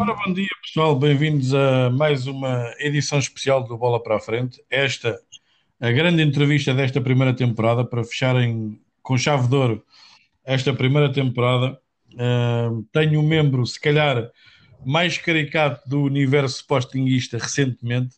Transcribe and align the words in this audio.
Ora, 0.00 0.14
bom 0.14 0.32
dia 0.32 0.46
pessoal, 0.62 0.96
bem-vindos 0.96 1.52
a 1.52 1.90
mais 1.90 2.28
uma 2.28 2.72
edição 2.78 3.18
especial 3.18 3.64
do 3.64 3.76
Bola 3.76 4.00
para 4.00 4.14
a 4.14 4.20
Frente. 4.20 4.62
Esta, 4.70 5.18
a 5.80 5.90
grande 5.90 6.22
entrevista 6.22 6.72
desta 6.72 7.00
primeira 7.00 7.34
temporada, 7.34 7.84
para 7.84 8.04
fecharem 8.04 8.80
com 9.02 9.18
chave 9.18 9.48
de 9.48 9.56
ouro 9.56 9.84
esta 10.44 10.72
primeira 10.72 11.12
temporada. 11.12 11.80
Uh, 12.14 12.84
tenho 12.92 13.18
um 13.18 13.26
membro, 13.26 13.66
se 13.66 13.80
calhar, 13.80 14.30
mais 14.86 15.18
caricato 15.18 15.88
do 15.88 16.02
universo 16.02 16.64
postinguista 16.64 17.36
recentemente, 17.36 18.14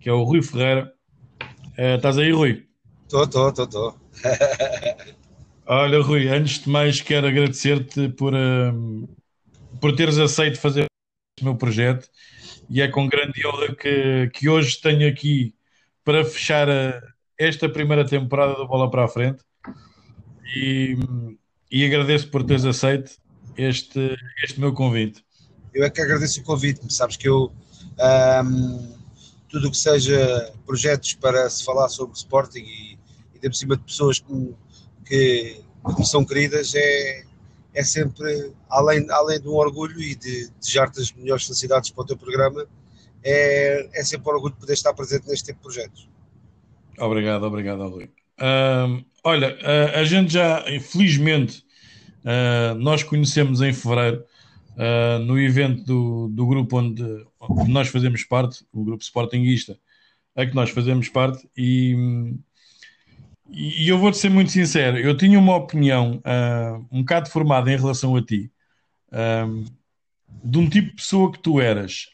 que 0.00 0.10
é 0.10 0.12
o 0.12 0.24
Rui 0.24 0.42
Ferreira. 0.42 0.92
Uh, 1.78 1.96
estás 1.96 2.18
aí, 2.18 2.32
Rui? 2.32 2.66
Estou, 3.04 3.24
estou, 3.24 3.48
estou, 3.48 3.64
estou. 3.64 4.00
Olha, 5.64 6.02
Rui, 6.02 6.28
antes 6.28 6.62
de 6.62 6.68
mais 6.68 7.00
quero 7.00 7.26
agradecer-te 7.26 8.10
por, 8.10 8.34
uh, 8.34 9.08
por 9.80 9.96
teres 9.96 10.18
aceito 10.18 10.60
fazer 10.60 10.87
meu 11.44 11.56
projeto 11.56 12.08
e 12.68 12.80
é 12.80 12.88
com 12.88 13.08
grande 13.08 13.46
honra 13.46 13.74
que, 13.74 14.30
que 14.34 14.48
hoje 14.48 14.80
tenho 14.80 15.08
aqui 15.08 15.54
para 16.04 16.24
fechar 16.24 16.68
a, 16.68 17.00
esta 17.38 17.68
primeira 17.68 18.04
temporada 18.04 18.54
do 18.54 18.66
Bola 18.66 18.90
para 18.90 19.04
a 19.04 19.08
Frente 19.08 19.42
e, 20.56 20.96
e 21.70 21.84
agradeço 21.84 22.30
por 22.30 22.44
teres 22.44 22.64
aceito 22.64 23.12
este, 23.56 24.16
este 24.42 24.60
meu 24.60 24.72
convite. 24.72 25.24
Eu 25.74 25.84
é 25.84 25.90
que 25.90 26.00
agradeço 26.00 26.40
o 26.40 26.44
convite, 26.44 26.80
sabes 26.92 27.16
que 27.16 27.28
eu 27.28 27.52
um, 28.44 28.98
tudo 29.48 29.68
o 29.68 29.70
que 29.70 29.76
seja 29.76 30.52
projetos 30.66 31.14
para 31.14 31.48
se 31.48 31.64
falar 31.64 31.88
sobre 31.88 32.16
Sporting 32.16 32.60
e, 32.60 32.98
e 33.34 33.48
de 33.48 33.56
cima 33.56 33.76
de 33.76 33.82
pessoas 33.82 34.18
que, 34.18 34.54
que, 35.04 35.60
que 35.86 35.98
me 35.98 36.06
são 36.06 36.24
queridas 36.24 36.74
é, 36.74 37.24
é 37.78 37.84
sempre, 37.84 38.52
além, 38.68 39.06
além 39.08 39.40
de 39.40 39.48
um 39.48 39.54
orgulho 39.54 40.00
e 40.00 40.16
de 40.16 40.50
desejar-te 40.58 41.00
as 41.00 41.12
melhores 41.12 41.44
felicidades 41.44 41.90
para 41.90 42.02
o 42.02 42.06
teu 42.06 42.16
programa, 42.16 42.66
é, 43.22 43.88
é 43.94 44.02
sempre 44.02 44.28
um 44.28 44.34
orgulho 44.34 44.54
poder 44.56 44.72
estar 44.72 44.92
presente 44.94 45.28
neste 45.28 45.46
tipo 45.46 45.58
de 45.58 45.62
projetos. 45.62 46.08
Obrigado, 46.98 47.44
obrigado, 47.44 47.88
Rui. 47.88 48.10
Uh, 48.40 49.04
olha, 49.22 49.56
uh, 49.56 49.98
a 49.98 50.04
gente 50.04 50.32
já, 50.32 50.64
infelizmente, 50.68 51.64
uh, 52.24 52.74
nós 52.74 53.04
conhecemos 53.04 53.60
em 53.60 53.72
fevereiro, 53.72 54.24
ah, 54.80 55.18
no 55.18 55.36
evento 55.36 55.82
do, 55.82 56.28
do 56.28 56.46
grupo 56.46 56.78
onde, 56.78 57.02
onde, 57.40 57.68
nós 57.68 57.88
fazemos 57.88 58.22
parte, 58.22 58.64
o 58.72 58.84
grupo 58.84 59.02
Sportingista, 59.02 59.76
a 60.36 60.46
que 60.46 60.54
nós 60.54 60.70
fazemos 60.70 61.08
parte, 61.08 61.48
e, 61.56 61.96
e 63.48 63.88
eu 63.88 63.98
vou-te 63.98 64.18
ser 64.18 64.30
muito 64.30 64.50
sincero, 64.50 64.98
eu 64.98 65.16
tinha 65.16 65.38
uma 65.38 65.56
opinião 65.56 66.22
um 66.90 67.00
bocado 67.00 67.30
formada 67.30 67.72
em 67.72 67.76
relação 67.76 68.14
a 68.16 68.22
ti, 68.22 68.50
de 70.44 70.58
um 70.58 70.68
tipo 70.68 70.88
de 70.88 70.94
pessoa 70.96 71.32
que 71.32 71.38
tu 71.38 71.60
eras, 71.60 72.06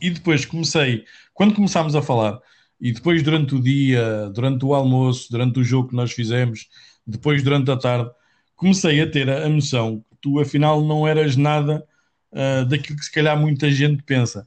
e 0.00 0.10
depois 0.10 0.44
comecei, 0.44 1.04
quando 1.34 1.54
começámos 1.54 1.96
a 1.96 2.02
falar, 2.02 2.40
e 2.80 2.92
depois 2.92 3.22
durante 3.22 3.54
o 3.54 3.60
dia, 3.60 4.30
durante 4.34 4.64
o 4.64 4.74
almoço, 4.74 5.30
durante 5.30 5.58
o 5.58 5.64
jogo 5.64 5.88
que 5.88 5.96
nós 5.96 6.12
fizemos, 6.12 6.68
depois 7.06 7.42
durante 7.42 7.70
a 7.70 7.76
tarde, 7.76 8.10
comecei 8.56 9.00
a 9.00 9.10
ter 9.10 9.28
a, 9.30 9.48
noção 9.48 10.04
que 10.10 10.16
tu 10.20 10.40
afinal 10.40 10.84
não 10.84 11.06
eras 11.06 11.36
nada 11.36 11.86
uh, 12.32 12.64
daquilo 12.66 12.98
que 12.98 13.04
se 13.04 13.12
calhar 13.12 13.38
muita 13.38 13.70
gente 13.70 14.02
pensa. 14.02 14.46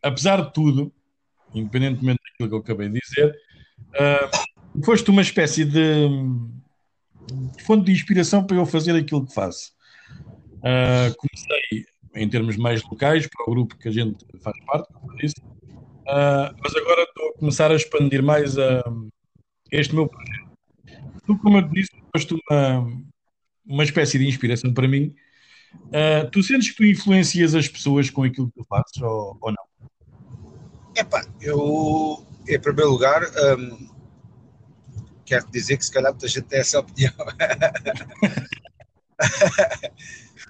Apesar 0.00 0.42
de 0.42 0.52
tudo, 0.52 0.92
independentemente 1.52 2.20
daquilo 2.22 2.48
que 2.48 2.54
eu 2.54 2.58
acabei 2.58 2.88
de 2.88 3.00
dizer, 3.00 3.34
uh, 3.78 4.84
foste 4.84 5.10
uma 5.10 5.22
espécie 5.22 5.64
de, 5.64 6.08
fonte 7.64 7.86
de 7.86 7.92
inspiração 7.92 8.44
para 8.44 8.56
eu 8.56 8.66
fazer 8.66 8.96
aquilo 8.96 9.26
que 9.26 9.34
faço. 9.34 9.72
Uh, 10.58 11.14
comecei 11.16 11.86
em 12.14 12.28
termos 12.28 12.56
mais 12.56 12.82
locais, 12.82 13.26
para 13.26 13.42
o 13.42 13.50
grupo 13.50 13.76
que 13.76 13.88
a 13.88 13.92
gente 13.92 14.24
faz 14.40 14.56
parte, 14.64 14.92
como 14.92 15.16
disse, 15.16 15.34
Uh, 16.04 16.52
mas 16.62 16.76
agora 16.76 17.02
estou 17.02 17.28
a 17.30 17.38
começar 17.38 17.70
a 17.70 17.76
expandir 17.76 18.22
mais 18.22 18.58
uh, 18.58 19.08
este 19.72 19.94
meu 19.94 20.06
projeto. 20.06 20.50
Tu, 21.26 21.38
como 21.38 21.56
eu 21.56 21.62
disse, 21.62 21.90
foste 22.14 22.34
uma, 22.34 22.92
uma 23.64 23.84
espécie 23.84 24.18
de 24.18 24.26
inspiração 24.26 24.72
para 24.74 24.86
mim. 24.86 25.14
Uh, 25.86 26.30
tu 26.30 26.42
sentes 26.42 26.70
que 26.70 26.76
tu 26.76 26.84
influencias 26.84 27.54
as 27.54 27.66
pessoas 27.66 28.10
com 28.10 28.22
aquilo 28.22 28.48
que 28.48 28.60
tu 28.60 28.66
fazes 28.68 29.00
ou, 29.00 29.38
ou 29.40 29.50
não? 29.50 29.88
Epá, 30.94 31.26
eu, 31.40 32.26
em 32.48 32.60
primeiro 32.60 32.90
lugar, 32.90 33.22
um, 33.22 33.88
quero 35.24 35.50
dizer 35.50 35.78
que 35.78 35.84
se 35.84 35.92
calhar 35.92 36.12
muita 36.12 36.28
gente 36.28 36.46
tem 36.46 36.60
essa 36.60 36.78
opinião. 36.78 37.12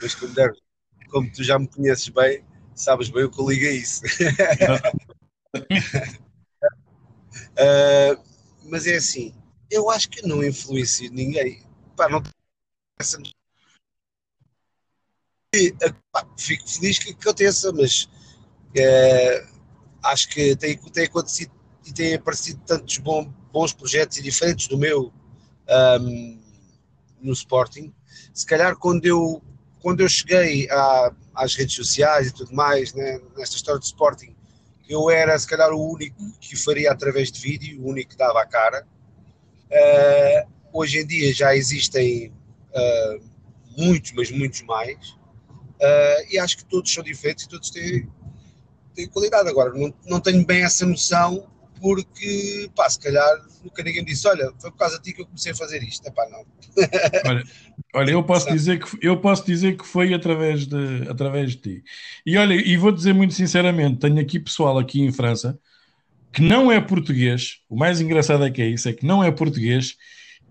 mas 0.01 0.15
como, 0.15 0.35
como 1.11 1.33
tu 1.33 1.45
já 1.45 1.59
me 1.59 1.69
conheces 1.69 2.09
bem, 2.09 2.45
sabes 2.75 3.09
bem 3.09 3.25
o 3.25 3.31
que 3.31 3.45
liga 3.45 3.71
isso 3.71 4.03
uh, 7.55 8.23
mas 8.69 8.87
é 8.87 8.97
assim, 8.97 9.35
eu 9.71 9.91
acho 9.91 10.09
que 10.09 10.27
não 10.27 10.43
influencio 10.43 11.11
ninguém. 11.13 11.63
Pá, 11.97 12.09
não 12.09 12.23
pá, 16.11 16.27
fico 16.39 16.69
feliz 16.69 16.99
que 16.99 17.13
aconteça, 17.13 17.73
mas 17.73 18.05
uh, 18.05 19.61
acho 20.03 20.29
que 20.29 20.57
tem, 20.57 20.77
tem 20.77 21.05
acontecido 21.05 21.53
e 21.87 21.93
tem 21.93 22.15
aparecido 22.15 22.61
tantos 22.67 22.99
bom, 22.99 23.31
bons 23.53 23.73
projetos 23.73 24.19
e 24.19 24.23
diferentes 24.23 24.67
do 24.69 24.79
meu 24.79 25.13
um, 26.01 26.41
no 27.21 27.33
Sporting. 27.33 27.93
Se 28.33 28.47
calhar 28.47 28.77
quando 28.77 29.05
eu, 29.07 29.43
quando 29.81 30.01
eu 30.01 30.09
cheguei 30.09 30.69
às 31.35 31.55
redes 31.55 31.75
sociais 31.75 32.29
e 32.29 32.33
tudo 32.33 32.55
mais, 32.55 32.93
né, 32.95 33.21
nesta 33.37 33.57
história 33.57 33.79
do 33.79 33.85
Sporting, 33.85 34.35
eu 34.89 35.11
era 35.11 35.39
se 35.39 35.47
calhar 35.47 35.73
o 35.73 35.93
único 35.93 36.23
que 36.41 36.57
faria 36.57 36.93
através 36.93 37.33
de 37.33 37.41
vídeo, 37.41 37.83
o 37.83 37.89
único 37.89 38.11
que 38.11 38.17
dava 38.17 38.43
a 38.43 38.47
cara. 38.47 38.87
Uh, 39.71 40.49
hoje 40.73 40.99
em 40.99 41.07
dia 41.07 41.33
já 41.33 41.57
existem 41.57 42.29
uh, 42.29 43.25
muitos, 43.77 44.13
mas 44.13 44.31
muitos 44.31 44.63
mais, 44.63 45.09
uh, 45.11 46.27
e 46.31 46.39
acho 46.39 46.59
que 46.59 46.65
todos 46.65 46.93
são 46.93 47.03
diferentes 47.03 47.45
e 47.45 47.49
todos 47.49 47.71
têm, 47.71 48.09
têm 48.95 49.09
qualidade. 49.09 49.49
Agora, 49.49 49.73
não, 49.73 49.93
não 50.05 50.21
tenho 50.21 50.45
bem 50.45 50.65
essa 50.65 50.85
noção 50.85 51.49
porque, 51.85 52.71
pá, 52.75 52.89
se 52.89 52.99
calhar 52.99 53.45
nunca 53.63 53.83
ninguém 53.83 54.01
me 54.01 54.09
disse, 54.09 54.27
olha, 54.27 54.51
foi 54.59 54.71
por 54.71 54.79
causa 54.79 54.97
de 54.97 55.05
ti 55.05 55.13
que 55.13 55.21
eu 55.21 55.27
comecei 55.27 55.53
a 55.53 55.55
fazer 55.55 55.83
isto. 55.83 56.09
Epá, 56.09 56.27
não. 56.31 56.43
olha, 57.31 57.45
olha, 57.95 58.11
eu 58.11 58.25
posso 58.25 58.51
dizer 58.51 58.83
que 58.83 59.07
eu 59.07 59.21
posso 59.21 59.45
dizer 59.45 59.77
que 59.77 59.87
foi 59.87 60.15
através 60.15 60.67
de, 60.67 61.07
através 61.11 61.51
de 61.51 61.57
ti. 61.57 61.85
E 62.25 62.39
olha, 62.39 62.55
e 62.55 62.75
vou 62.79 62.91
dizer 62.91 63.13
muito 63.13 63.35
sinceramente, 63.35 63.99
tenho 63.99 64.19
aqui 64.19 64.41
pessoal 64.41 64.79
aqui 64.79 65.03
em 65.03 65.13
França 65.13 65.61
que 66.33 66.41
não 66.41 66.73
é 66.73 66.81
português, 66.81 67.59
o 67.69 67.77
mais 67.77 68.01
engraçado 68.01 68.47
é 68.47 68.51
que 68.51 68.63
é 68.63 68.67
isso, 68.67 68.89
é 68.89 68.93
que 68.95 69.05
não 69.05 69.23
é 69.23 69.31
português 69.31 69.95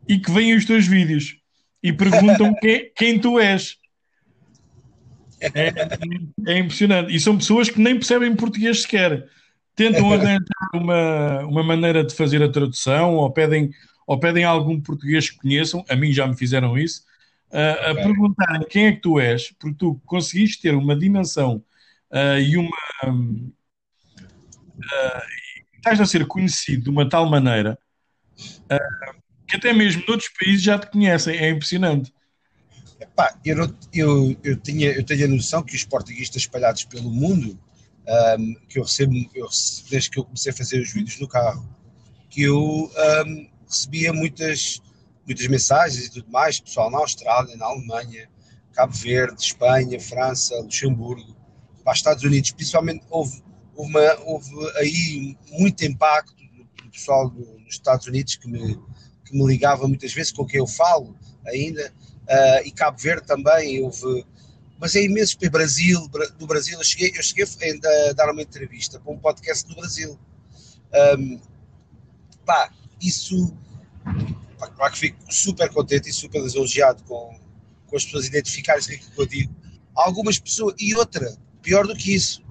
e 0.08 0.20
que 0.20 0.30
veem 0.30 0.56
os 0.56 0.66
teus 0.66 0.86
vídeos 0.86 1.38
e 1.82 1.92
perguntam 1.92 2.54
quem, 2.62 2.92
quem 2.96 3.20
tu 3.20 3.40
és. 3.40 3.76
É, 5.42 5.74
é, 6.48 6.60
impressionante. 6.60 7.14
E 7.14 7.20
são 7.20 7.36
pessoas 7.40 7.72
que 7.72 7.82
nem 7.82 7.96
percebem 7.96 8.36
português 8.36 8.84
sequer 8.84 9.28
tentam 9.76 10.12
arranjar 10.12 10.40
uma, 10.78 11.40
uma 11.46 11.64
maneira 11.64 12.04
de 12.04 12.14
fazer 12.14 12.42
a 12.44 12.52
tradução 12.52 13.16
ou 13.16 13.32
pedem, 13.32 13.72
ou 14.06 14.20
pedem 14.20 14.44
algum 14.44 14.80
português 14.80 15.30
que 15.30 15.38
conheçam, 15.38 15.84
a 15.90 15.96
mim 15.96 16.12
já 16.12 16.28
me 16.28 16.36
fizeram 16.36 16.78
isso, 16.78 17.04
uh, 17.52 17.92
a 17.92 17.96
perguntarem 17.96 18.68
quem 18.68 18.86
é 18.88 18.92
que 18.92 19.02
tu 19.02 19.20
és, 19.20 19.52
porque 19.60 19.78
tu 19.78 20.02
conseguiste 20.06 20.62
ter 20.62 20.76
uma 20.76 20.96
dimensão 20.96 21.64
uh, 22.12 22.40
e 22.40 22.58
uma. 22.58 22.70
Uh, 24.76 25.22
estás 25.76 26.00
a 26.02 26.06
ser 26.06 26.26
conhecido 26.26 26.84
de 26.84 26.90
uma 26.90 27.08
tal 27.08 27.30
maneira 27.30 27.78
que 29.54 29.58
até 29.58 29.72
mesmo 29.72 30.04
noutros 30.08 30.30
países 30.30 30.64
já 30.64 30.80
te 30.80 30.90
conhecem, 30.90 31.38
é 31.38 31.50
impressionante. 31.50 32.12
Epá, 33.00 33.38
eu, 33.46 33.76
eu, 33.94 34.36
eu, 34.44 34.58
tinha, 34.58 34.92
eu 34.92 35.04
tenho 35.04 35.26
a 35.26 35.28
noção 35.28 35.62
que 35.62 35.76
os 35.76 35.84
portuguistas 35.84 36.42
espalhados 36.42 36.86
pelo 36.86 37.10
mundo 37.12 37.60
um, 38.08 38.56
que 38.68 38.80
eu 38.80 38.84
recebo, 38.84 39.14
eu, 39.34 39.48
desde 39.90 40.10
que 40.10 40.20
eu 40.20 40.26
comecei 40.26 40.52
a 40.52 40.56
fazer 40.56 40.82
os 40.82 40.92
vídeos 40.92 41.20
no 41.20 41.28
carro, 41.28 41.68
que 42.30 42.44
eu 42.44 42.58
um, 42.58 43.50
recebia 43.68 44.12
muitas, 44.12 44.82
muitas 45.26 45.48
mensagens 45.48 46.06
e 46.06 46.12
tudo 46.12 46.32
mais, 46.32 46.60
pessoal 46.60 46.92
na 46.92 47.00
Austrália, 47.00 47.56
na 47.56 47.66
Alemanha, 47.66 48.30
Cabo 48.74 48.94
Verde, 48.94 49.42
Espanha, 49.42 50.00
França, 50.00 50.56
Luxemburgo, 50.58 51.36
para 51.84 51.94
os 51.94 52.00
Estados 52.00 52.24
Unidos, 52.24 52.52
principalmente 52.52 53.06
houve, 53.10 53.44
uma, 53.76 54.20
houve 54.26 54.50
aí 54.78 55.38
muito 55.52 55.86
impacto 55.86 56.36
do 56.36 56.90
pessoal 56.90 57.30
nos 57.30 57.74
Estados 57.74 58.08
Unidos 58.08 58.36
que 58.36 58.48
me, 58.48 58.80
que 59.26 59.38
me 59.38 59.46
ligava 59.46 59.88
muitas 59.88 60.14
vezes, 60.14 60.32
com 60.32 60.46
quem 60.46 60.60
eu 60.60 60.68
falo 60.68 61.16
ainda, 61.46 61.94
uh, 62.24 62.66
e 62.68 62.72
Cabo 62.72 62.98
Verde 62.98 63.28
também, 63.28 63.82
houve 63.82 64.26
mas 64.80 64.96
é 64.96 65.04
imenso 65.04 65.38
para 65.38 65.48
o 65.48 65.52
Brasil, 65.52 66.10
do 66.38 66.48
Brasil, 66.48 66.78
eu 66.78 66.84
cheguei, 66.84 67.12
eu 67.16 67.24
cheguei 67.24 67.46
a 67.46 68.14
dar 68.14 68.32
uma 68.32 68.42
entrevista 68.42 69.00
para 69.00 69.14
um 69.14 69.18
podcast 69.18 69.68
do 69.68 69.76
Brasil. 69.76 70.20
Um, 71.18 71.40
pá, 72.46 72.72
isso, 73.02 73.56
pá, 74.60 74.68
claro 74.68 74.94
que 74.94 75.00
fico 75.00 75.34
super 75.34 75.70
contente 75.70 76.10
e 76.10 76.14
super 76.14 76.42
lisonjeado 76.42 77.04
com, 77.04 77.40
com 77.88 77.96
as 77.96 78.06
pessoas 78.06 78.28
identificarem-se 78.28 78.90
com 78.90 78.96
aquilo 78.96 79.12
que 79.12 79.22
eu 79.22 79.26
digo, 79.26 79.56
algumas 79.96 80.40
pessoas, 80.40 80.76
e 80.80 80.96
outra, 80.96 81.36
pior 81.62 81.88
do 81.88 81.96
que 81.96 82.14
isso, 82.14 82.44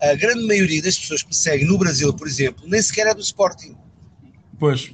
a 0.00 0.14
grande 0.14 0.46
maioria 0.46 0.82
das 0.82 0.98
pessoas 0.98 1.22
que 1.22 1.28
me 1.28 1.34
seguem 1.34 1.66
no 1.66 1.78
Brasil, 1.78 2.12
por 2.12 2.26
exemplo, 2.26 2.64
nem 2.66 2.82
sequer 2.82 3.06
é 3.06 3.14
do 3.14 3.20
Sporting. 3.20 3.76
Pois, 4.58 4.92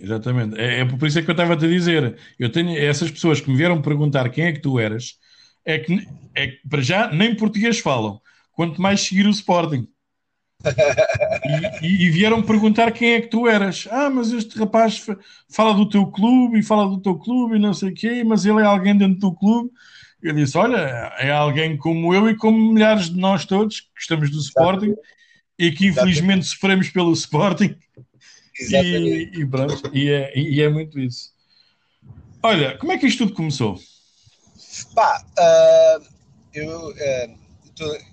exatamente. 0.00 0.58
É, 0.58 0.80
é 0.80 0.84
por 0.84 1.06
isso 1.06 1.18
é 1.18 1.22
que 1.22 1.30
eu 1.30 1.32
estava 1.32 1.54
a 1.54 1.56
te 1.56 1.68
dizer. 1.68 2.16
Eu 2.38 2.50
tenho 2.50 2.76
essas 2.78 3.10
pessoas 3.10 3.40
que 3.40 3.50
me 3.50 3.56
vieram 3.56 3.80
perguntar 3.82 4.28
quem 4.30 4.44
é 4.44 4.52
que 4.52 4.60
tu 4.60 4.78
eras, 4.78 5.18
é 5.64 5.78
que, 5.78 6.06
é 6.34 6.46
que 6.48 6.68
para 6.68 6.82
já 6.82 7.10
nem 7.12 7.34
português 7.34 7.78
falam, 7.78 8.20
quanto 8.52 8.80
mais 8.80 9.00
seguir 9.00 9.26
o 9.26 9.30
Sporting. 9.30 9.88
E, 11.82 12.04
e, 12.06 12.10
vieram 12.10 12.42
perguntar 12.42 12.92
quem 12.92 13.12
é 13.14 13.20
que 13.20 13.28
tu 13.28 13.48
eras. 13.48 13.88
Ah, 13.90 14.10
mas 14.10 14.30
este 14.30 14.58
rapaz 14.58 15.06
fala 15.48 15.74
do 15.74 15.88
teu 15.88 16.06
clube 16.06 16.58
e 16.58 16.62
fala 16.62 16.88
do 16.88 17.00
teu 17.00 17.16
clube 17.16 17.56
e 17.56 17.58
não 17.58 17.72
sei 17.72 17.90
o 17.90 17.94
quê, 17.94 18.22
mas 18.22 18.44
ele 18.44 18.60
é 18.60 18.64
alguém 18.64 18.96
dentro 18.96 19.18
do 19.18 19.34
clube. 19.34 19.70
Eu 20.22 20.34
disse: 20.34 20.58
Olha, 20.58 20.76
é 21.18 21.30
alguém 21.30 21.76
como 21.78 22.14
eu 22.14 22.28
e 22.28 22.36
como 22.36 22.72
milhares 22.74 23.08
de 23.08 23.18
nós 23.18 23.46
todos 23.46 23.80
que 23.80 24.00
estamos 24.00 24.30
do 24.30 24.38
Sporting 24.38 24.94
e 25.58 25.72
que 25.72 25.86
infelizmente 25.86 26.44
sofremos 26.44 26.90
pelo 26.90 27.12
Sporting. 27.12 27.74
E, 28.58 29.30
e, 29.32 29.46
pronto, 29.46 29.90
e 29.94 30.10
é, 30.10 30.38
e 30.38 30.60
é 30.60 30.68
muito 30.68 31.00
isso. 31.00 31.30
Olha, 32.42 32.76
como 32.76 32.92
é 32.92 32.98
que 32.98 33.06
isto 33.06 33.24
tudo 33.24 33.34
começou? 33.34 33.78
Pá, 34.84 35.24
uh, 35.38 36.06
eu. 36.52 36.88
Uh 36.88 37.40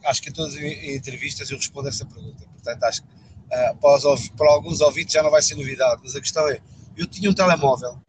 acho 0.05 0.21
que 0.21 0.29
em 0.29 0.33
todas 0.33 0.55
as 0.55 0.61
entrevistas 0.61 1.49
eu 1.49 1.57
respondo 1.57 1.89
essa 1.89 2.05
pergunta. 2.05 2.45
Portanto, 2.53 2.83
acho 2.83 3.01
que 3.01 3.07
uh, 3.07 3.77
para, 3.77 4.13
os, 4.13 4.29
para, 4.29 4.49
alguns 4.49 4.81
ouvintes 4.81 5.13
já 5.13 5.23
não 5.23 5.31
vai 5.31 5.41
ser 5.41 5.55
novidade, 5.55 6.01
mas 6.03 6.15
a 6.15 6.21
questão 6.21 6.47
é: 6.47 6.59
eu 6.95 7.07
tinha 7.07 7.29
um 7.29 7.33
telemóvel 7.33 8.01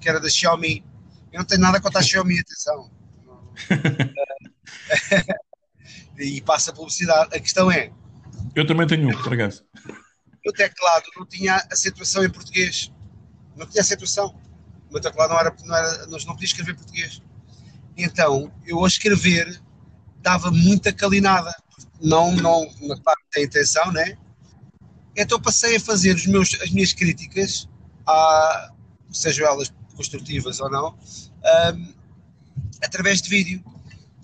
que 0.00 0.08
era 0.08 0.20
da 0.20 0.28
Xiaomi. 0.28 0.84
Eu 1.32 1.38
não 1.38 1.46
tenho 1.46 1.60
nada 1.60 1.80
contra 1.80 2.00
a 2.00 2.02
Xiaomi, 2.02 2.38
atenção. 2.38 2.90
e 6.18 6.40
passa 6.42 6.70
a 6.70 6.74
publicidade. 6.74 7.36
A 7.36 7.40
questão 7.40 7.70
é: 7.70 7.90
eu 8.54 8.66
também 8.66 8.86
tenho 8.86 9.08
um, 9.08 9.22
por 9.22 9.32
acaso. 9.32 9.64
O 10.46 10.52
teclado 10.52 11.04
não 11.16 11.26
tinha 11.26 11.56
acentuação 11.70 12.24
em 12.24 12.30
português. 12.30 12.92
Não 13.56 13.66
tinha 13.66 13.82
acentuação. 13.82 14.34
O 14.88 14.92
meu 14.92 15.02
teclado 15.02 15.30
não 15.30 15.38
era, 15.38 15.54
não 15.64 15.76
era, 15.76 16.06
não 16.06 16.18
podia 16.18 16.46
escrever 16.46 16.74
português. 16.74 17.22
Então, 17.98 18.52
eu 18.64 18.84
a 18.84 18.88
escrever 18.88 19.60
dava 20.22 20.52
muita 20.52 20.92
calinada. 20.92 21.52
Não, 22.00 22.30
não, 22.32 22.64
claro 23.02 23.20
tem 23.32 23.44
intenção, 23.44 23.90
né? 23.92 24.16
Então 25.16 25.40
passei 25.40 25.76
a 25.76 25.80
fazer 25.80 26.14
os 26.14 26.26
meus, 26.26 26.54
as 26.62 26.70
minhas 26.70 26.92
críticas, 26.92 27.68
a, 28.06 28.72
sejam 29.10 29.48
elas 29.48 29.72
construtivas 29.96 30.60
ou 30.60 30.70
não, 30.70 30.96
um, 31.74 31.94
através 32.80 33.20
de 33.20 33.28
vídeo. 33.28 33.64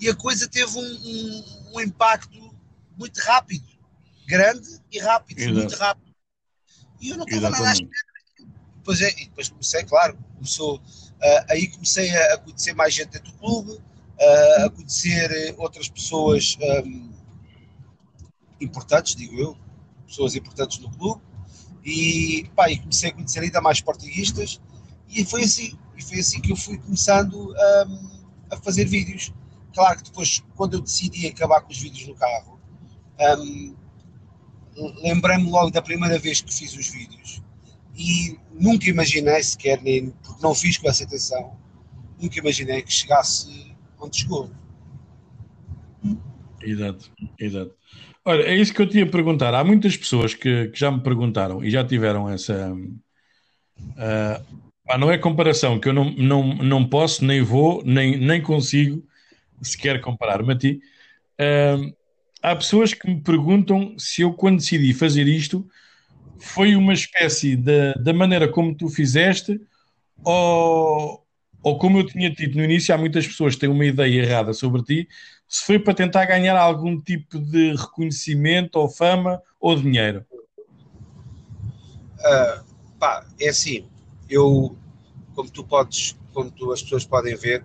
E 0.01 0.09
a 0.09 0.15
coisa 0.15 0.49
teve 0.49 0.79
um, 0.79 0.83
um, 0.83 1.73
um 1.75 1.81
impacto 1.81 2.55
muito 2.97 3.19
rápido, 3.19 3.67
grande 4.25 4.81
e 4.93 5.01
rápido, 5.01 5.41
Exato. 5.41 5.55
muito 5.57 5.75
rápido. 5.75 6.15
E 7.01 7.11
eu 7.11 7.17
não 7.17 7.25
estava 7.25 7.51
nada 7.51 7.69
à 7.69 7.73
espera. 7.73 8.15
Depois, 8.77 9.01
é, 9.01 9.11
e 9.21 9.25
depois 9.25 9.49
comecei, 9.49 9.83
claro, 9.85 10.17
começou, 10.35 10.81
uh, 11.25 11.45
aí 11.51 11.69
comecei 11.69 12.15
a, 12.15 12.39
conhecer 12.39 12.75
mais 12.75 12.95
gente 12.95 13.09
dentro 13.09 13.33
do 13.33 13.39
clube, 13.39 13.73
uh, 13.73 14.67
a 14.67 14.71
conhecer 14.71 15.55
outras 15.59 15.89
pessoas 15.89 16.59
um, 16.61 17.13
importantes, 18.61 19.17
digo 19.17 19.39
eu, 19.41 19.57
pessoas 20.07 20.35
importantes 20.35 20.79
no 20.79 20.91
clube, 20.91 21.23
e, 21.85 22.49
pá, 22.55 22.71
e 22.71 22.79
comecei 22.79 23.11
a 23.11 23.13
conhecer 23.13 23.41
ainda 23.41 23.61
mais 23.61 23.81
portuguistas, 23.81 24.61
e 25.09 25.25
foi 25.25 25.45
assim, 25.45 25.77
e 25.97 26.03
foi 26.03 26.21
assim 26.21 26.41
que 26.41 26.53
eu 26.53 26.57
fui 26.57 26.79
começando 26.79 27.53
um, 27.53 28.25
a 28.51 28.57
fazer 28.57 28.85
vídeos. 28.87 29.33
Claro 29.75 29.99
que 29.99 30.05
depois, 30.05 30.43
quando 30.55 30.75
eu 30.75 30.81
decidi 30.81 31.27
acabar 31.27 31.61
com 31.61 31.73
os 31.73 31.79
vídeos 31.79 32.07
no 32.07 32.15
carro, 32.15 32.59
um, 33.39 33.75
lembrei-me 35.03 35.51
logo 35.51 35.71
da 35.71 35.83
primeira 35.83 36.19
vez 36.19 36.41
que 36.41 36.53
fiz 36.53 36.75
os 36.75 36.89
vídeos 36.89 37.43
e 37.97 38.39
nunca 38.53 38.89
imaginei 38.89 39.43
sequer, 39.43 39.81
nem, 39.83 40.11
porque 40.11 40.43
não 40.43 40.55
fiz 40.55 40.79
com 40.79 40.89
essa 40.89 41.05
intenção, 41.05 41.57
nunca 42.21 42.39
imaginei 42.39 42.83
que 42.83 42.93
chegasse 42.93 43.75
onde 43.99 44.19
chegou. 44.19 44.51
Exato, 46.63 47.11
exato. 47.39 47.75
Olha, 48.25 48.43
é 48.43 48.57
isso 48.57 48.73
que 48.73 48.81
eu 48.81 48.89
tinha 48.89 49.05
a 49.05 49.09
perguntar. 49.09 49.55
Há 49.55 49.63
muitas 49.63 49.97
pessoas 49.97 50.35
que, 50.35 50.69
que 50.69 50.79
já 50.79 50.91
me 50.91 51.01
perguntaram 51.01 51.63
e 51.63 51.71
já 51.71 51.85
tiveram 51.85 52.29
essa. 52.29 52.73
Uh, 52.73 54.99
não 54.99 55.11
é 55.11 55.19
comparação, 55.19 55.79
que 55.79 55.89
eu 55.89 55.93
não, 55.93 56.11
não, 56.13 56.55
não 56.55 56.89
posso, 56.89 57.25
nem 57.25 57.43
vou, 57.43 57.83
nem, 57.85 58.17
nem 58.17 58.41
consigo 58.41 59.03
sequer 59.63 60.01
comparar-me 60.01 60.53
a 60.53 60.57
ti. 60.57 60.81
Uh, 61.39 61.95
há 62.43 62.57
pessoas 62.57 62.95
que 62.95 63.09
me 63.09 63.21
perguntam 63.21 63.95
se 63.99 64.23
eu, 64.23 64.33
quando 64.33 64.59
decidi 64.59 64.95
fazer 64.95 65.29
isto, 65.29 65.69
foi 66.39 66.77
uma 66.77 66.93
espécie 66.93 67.57
da, 67.57 67.93
da 67.95 68.13
maneira 68.13 68.49
como 68.49 68.75
tu 68.75 68.89
fizeste 68.89 69.61
ou, 70.23 71.25
ou 71.63 71.79
como 71.79 71.99
eu 71.99 72.07
tinha 72.07 72.31
dito 72.31 72.57
no 72.57 72.65
início, 72.65 72.95
há 72.95 72.99
muitas 72.99 73.27
pessoas 73.27 73.55
que 73.55 73.61
têm 73.61 73.71
uma 73.71 73.85
ideia 73.85 74.23
errada 74.23 74.53
sobre 74.53 74.83
ti, 74.83 75.09
se 75.49 75.65
foi 75.65 75.79
para 75.79 75.95
tentar 75.95 76.25
ganhar 76.27 76.57
algum 76.57 77.01
tipo 77.01 77.39
de 77.39 77.75
reconhecimento 77.75 78.77
ou 78.77 78.89
fama 78.89 79.43
ou 79.61 79.77
dinheiro? 79.77 80.25
Uh, 82.19 82.65
pá, 82.99 83.27
é 83.39 83.49
assim, 83.49 83.87
eu, 84.29 84.77
como 85.35 85.51
tu 85.51 85.65
podes, 85.65 86.17
como 86.33 86.51
tu, 86.51 86.73
as 86.73 86.83
pessoas 86.83 87.05
podem 87.05 87.37
ver, 87.37 87.65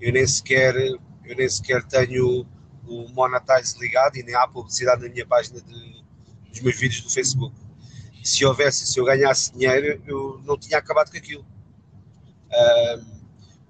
eu 0.00 0.12
nem 0.12 0.26
sequer, 0.26 0.74
eu 0.76 1.36
nem 1.36 1.48
sequer 1.48 1.84
tenho 1.84 2.46
o 2.86 3.08
Monetize 3.08 3.78
ligado 3.78 4.16
e 4.16 4.22
nem 4.22 4.34
há 4.34 4.48
publicidade 4.48 5.02
na 5.02 5.08
minha 5.08 5.26
página 5.26 5.60
de, 5.60 6.04
dos 6.50 6.60
meus 6.60 6.78
vídeos 6.78 7.02
do 7.02 7.10
Facebook. 7.10 7.54
Se 8.22 8.44
houvesse, 8.44 8.86
se 8.86 8.98
eu 8.98 9.04
ganhasse 9.04 9.52
dinheiro, 9.52 10.02
eu 10.06 10.40
não 10.44 10.58
tinha 10.58 10.78
acabado 10.78 11.10
com 11.10 11.16
aquilo. 11.16 11.44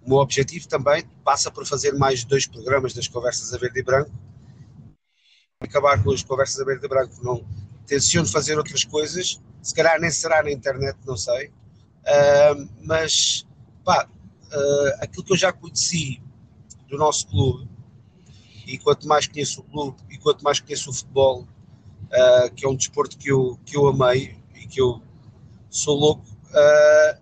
O 0.03 0.09
meu 0.09 0.19
objetivo 0.19 0.67
também 0.67 1.05
passa 1.25 1.51
por 1.51 1.67
fazer 1.67 1.93
mais 1.93 2.25
dois 2.25 2.47
programas 2.47 2.95
das 2.95 3.07
Conversas 3.07 3.53
a 3.53 3.59
Verde 3.59 3.81
e 3.81 3.83
Branco. 3.83 4.11
Acabar 5.61 6.03
com 6.03 6.11
as 6.11 6.23
Conversas 6.23 6.61
a 6.61 6.65
Verde 6.65 6.87
e 6.87 6.89
Branco. 6.89 7.15
Não 7.23 7.45
tenciono 7.87 8.27
fazer 8.27 8.57
outras 8.57 8.85
coisas, 8.85 9.41
se 9.61 9.75
calhar 9.75 10.01
nem 10.01 10.11
será 10.11 10.43
na 10.43 10.51
internet, 10.51 10.97
não 11.05 11.17
sei. 11.17 11.49
Uh, 11.49 12.69
mas, 12.83 13.47
pá, 13.85 14.09
uh, 14.09 15.03
aquilo 15.03 15.25
que 15.25 15.33
eu 15.33 15.37
já 15.37 15.53
conheci 15.53 16.23
do 16.89 16.97
nosso 16.97 17.27
clube, 17.27 17.69
e 18.67 18.79
quanto 18.79 19.07
mais 19.07 19.27
conheço 19.27 19.61
o 19.61 19.65
clube 19.65 19.97
e 20.09 20.19
quanto 20.19 20.43
mais 20.43 20.61
conheço 20.61 20.91
o 20.91 20.93
futebol, 20.93 21.43
uh, 21.43 22.55
que 22.55 22.65
é 22.65 22.69
um 22.69 22.77
desporto 22.77 23.19
que 23.19 23.31
eu, 23.31 23.59
que 23.67 23.77
eu 23.77 23.87
amei 23.89 24.40
que 24.71 24.81
eu 24.81 25.03
sou 25.69 25.97
louco, 25.97 26.25
uh, 26.51 27.21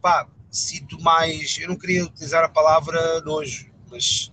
pá, 0.00 0.28
sinto 0.50 1.00
mais, 1.00 1.58
eu 1.60 1.68
não 1.68 1.76
queria 1.76 2.04
utilizar 2.04 2.44
a 2.44 2.48
palavra 2.48 3.20
nojo, 3.22 3.70
mas 3.90 4.32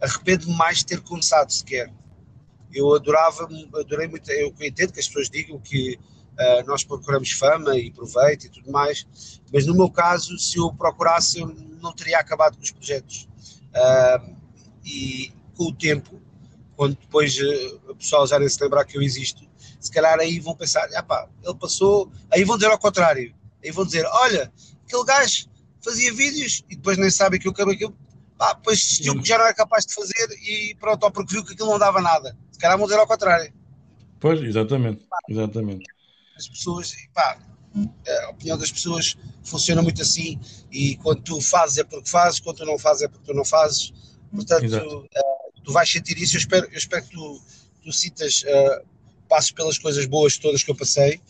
arrependo-me 0.00 0.54
mais 0.54 0.78
de 0.78 0.86
ter 0.86 1.00
começado 1.00 1.50
sequer. 1.50 1.92
Eu 2.72 2.94
adorava, 2.94 3.48
adorei 3.74 4.06
muito, 4.06 4.30
eu 4.30 4.54
entendo 4.60 4.92
que 4.92 5.00
as 5.00 5.06
pessoas 5.06 5.30
digam 5.30 5.58
que 5.58 5.98
uh, 6.34 6.66
nós 6.66 6.84
procuramos 6.84 7.32
fama 7.32 7.76
e 7.78 7.90
proveito 7.90 8.46
e 8.46 8.48
tudo 8.50 8.70
mais, 8.70 9.06
mas 9.52 9.66
no 9.66 9.74
meu 9.74 9.90
caso, 9.90 10.38
se 10.38 10.58
eu 10.58 10.72
procurasse, 10.72 11.40
eu 11.40 11.48
não 11.80 11.92
teria 11.92 12.18
acabado 12.18 12.56
com 12.56 12.62
os 12.62 12.70
projetos. 12.70 13.28
Uh, 13.72 14.36
e 14.84 15.32
com 15.54 15.64
o 15.64 15.74
tempo, 15.74 16.20
quando 16.76 16.96
depois 16.96 17.36
o 17.88 17.94
pessoal 17.96 18.26
já 18.26 18.38
nem 18.38 18.48
se 18.48 18.62
lembrar 18.62 18.84
que 18.84 18.96
eu 18.96 19.02
existo, 19.02 19.48
se 19.78 19.90
calhar 19.90 20.18
aí 20.18 20.38
vão 20.38 20.54
pensar, 20.54 20.88
ah 20.94 21.02
pá, 21.02 21.28
ele 21.42 21.54
passou, 21.54 22.10
aí 22.30 22.44
vão 22.44 22.56
dizer 22.56 22.70
ao 22.70 22.78
contrário, 22.78 23.34
aí 23.64 23.70
vão 23.70 23.84
dizer, 23.84 24.04
olha, 24.06 24.52
aquele 24.84 25.04
gajo 25.04 25.48
fazia 25.82 26.12
vídeos 26.12 26.64
e 26.68 26.76
depois 26.76 26.98
nem 26.98 27.10
sabe 27.10 27.36
aquilo 27.36 27.54
que 27.54 27.62
aquilo. 27.62 27.96
Pá, 28.36 28.52
depois 28.52 28.78
desistiu 28.78 29.20
que 29.20 29.26
já 29.26 29.38
não 29.38 29.46
era 29.46 29.54
capaz 29.54 29.86
de 29.86 29.94
fazer 29.94 30.28
e 30.42 30.74
pronto, 30.78 31.02
ou 31.04 31.10
porque 31.10 31.34
viu 31.34 31.44
que 31.44 31.54
aquilo 31.54 31.70
não 31.70 31.78
dava 31.78 32.02
nada. 32.02 32.36
Se 32.50 32.58
calhar 32.58 32.76
vão 32.76 32.86
dizer 32.86 32.98
ao 32.98 33.06
contrário. 33.06 33.52
Pois, 34.20 34.42
exatamente, 34.42 35.06
exatamente. 35.28 35.84
As 36.36 36.48
pessoas, 36.48 36.94
pá, 37.14 37.38
a 38.24 38.30
opinião 38.30 38.58
das 38.58 38.70
pessoas 38.70 39.16
funciona 39.42 39.82
muito 39.82 40.02
assim 40.02 40.38
e 40.70 40.96
quando 40.96 41.22
tu 41.22 41.40
fazes 41.40 41.78
é 41.78 41.84
porque 41.84 42.08
fazes, 42.08 42.40
quando 42.40 42.58
tu 42.58 42.64
não 42.64 42.78
fazes 42.78 43.02
é 43.02 43.08
porque 43.08 43.24
tu 43.24 43.34
não 43.34 43.44
fazes. 43.44 43.92
Portanto, 44.30 45.04
uh, 45.04 45.62
tu 45.62 45.72
vais 45.72 45.90
sentir 45.90 46.18
isso. 46.18 46.36
Eu 46.36 46.40
espero, 46.40 46.66
eu 46.66 46.78
espero 46.78 47.04
que 47.04 47.10
tu, 47.10 47.42
tu 47.82 47.92
citas, 47.92 48.42
uh, 48.42 48.86
passes 49.26 49.50
pelas 49.50 49.78
coisas 49.78 50.06
boas 50.06 50.38
todas 50.38 50.62
que 50.62 50.70
eu 50.70 50.76
passei, 50.76 51.20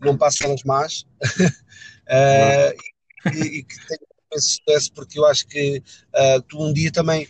não 0.00 0.16
passes 0.16 0.38
pelas 0.38 0.62
más. 0.64 1.06
uh, 1.22 2.72
e, 3.32 3.58
e 3.58 3.62
que 3.62 3.86
tenha 3.86 4.00
esse 4.34 4.58
sucesso, 4.58 4.92
porque 4.92 5.18
eu 5.18 5.26
acho 5.26 5.46
que 5.46 5.82
uh, 6.14 6.42
tu 6.42 6.62
um 6.62 6.72
dia 6.72 6.90
também 6.92 7.28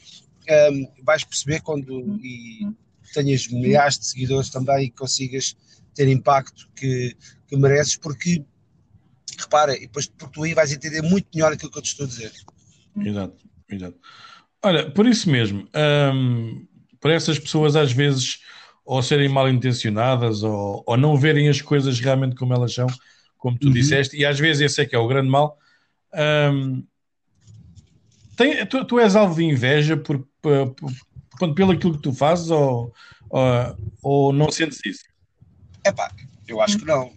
um, 0.73 1.05
vais 1.05 1.25
perceber 1.25 1.61
quando 1.61 2.19
e 2.23 2.67
tenhas 3.13 3.47
milhares 3.49 3.99
de 3.99 4.07
seguidores 4.07 4.51
também 4.51 4.87
e 4.87 4.91
consigas 4.91 5.57
ter 5.95 6.09
impacto 6.09 6.69
que, 6.75 7.17
que 7.47 7.57
mereces, 7.57 7.97
porque 7.97 8.45
repara, 9.39 9.77
e 9.77 9.81
depois 9.81 10.07
porque 10.07 10.35
tu 10.35 10.43
aí 10.45 10.55
vais 10.55 10.73
entender 10.73 11.03
muito 11.03 11.27
melhor 11.35 11.53
aquilo 11.53 11.71
que 11.71 11.79
eu 11.79 11.83
te 11.83 11.89
estou 11.89 12.05
a 12.05 12.09
dizer. 12.09 12.33
Exato, 12.97 13.37
exato. 13.71 13.99
Olha, 14.63 14.91
por 14.91 15.07
isso 15.07 15.31
mesmo, 15.31 15.69
hum, 16.13 16.67
por 17.01 17.11
essas 17.11 17.39
pessoas 17.39 17.77
às 17.77 17.93
vezes 17.93 18.41
ou 18.87 19.03
serem 19.03 19.29
mal 19.29 19.51
intencionadas 19.51 20.45
ou, 20.45 20.85
ou, 20.87 20.97
não 20.97 21.17
verem 21.17 21.49
as 21.49 21.61
coisas 21.61 21.99
realmente 21.99 22.37
como 22.37 22.55
elas 22.55 22.73
são, 22.73 22.87
como 23.37 23.59
tu 23.59 23.67
uhum. 23.67 23.73
disseste, 23.73 24.17
e 24.17 24.25
às 24.25 24.39
vezes 24.39 24.63
esse 24.63 24.81
é 24.81 24.87
que 24.87 24.95
é 24.95 24.99
o 24.99 25.09
grande 25.09 25.29
mal. 25.29 25.59
Hum, 26.15 26.85
tem, 28.37 28.65
tu, 28.67 28.85
tu, 28.85 29.01
és 29.01 29.17
alvo 29.17 29.35
de 29.35 29.45
inveja 29.45 29.97
por, 29.97 30.27
por, 30.41 30.75
por, 31.39 31.55
pelo 31.55 31.73
aquilo 31.73 31.97
que 31.97 32.03
tu 32.03 32.15
fazes 32.15 32.49
ou, 32.49 32.95
ou, 33.29 33.77
ou 34.03 34.33
não 34.33 34.53
sentes 34.53 34.79
isso? 34.85 35.05
É 35.85 35.91
pá, 35.91 36.11
eu 36.47 36.61
acho 36.61 36.79
que 36.79 36.85
não. 36.85 37.13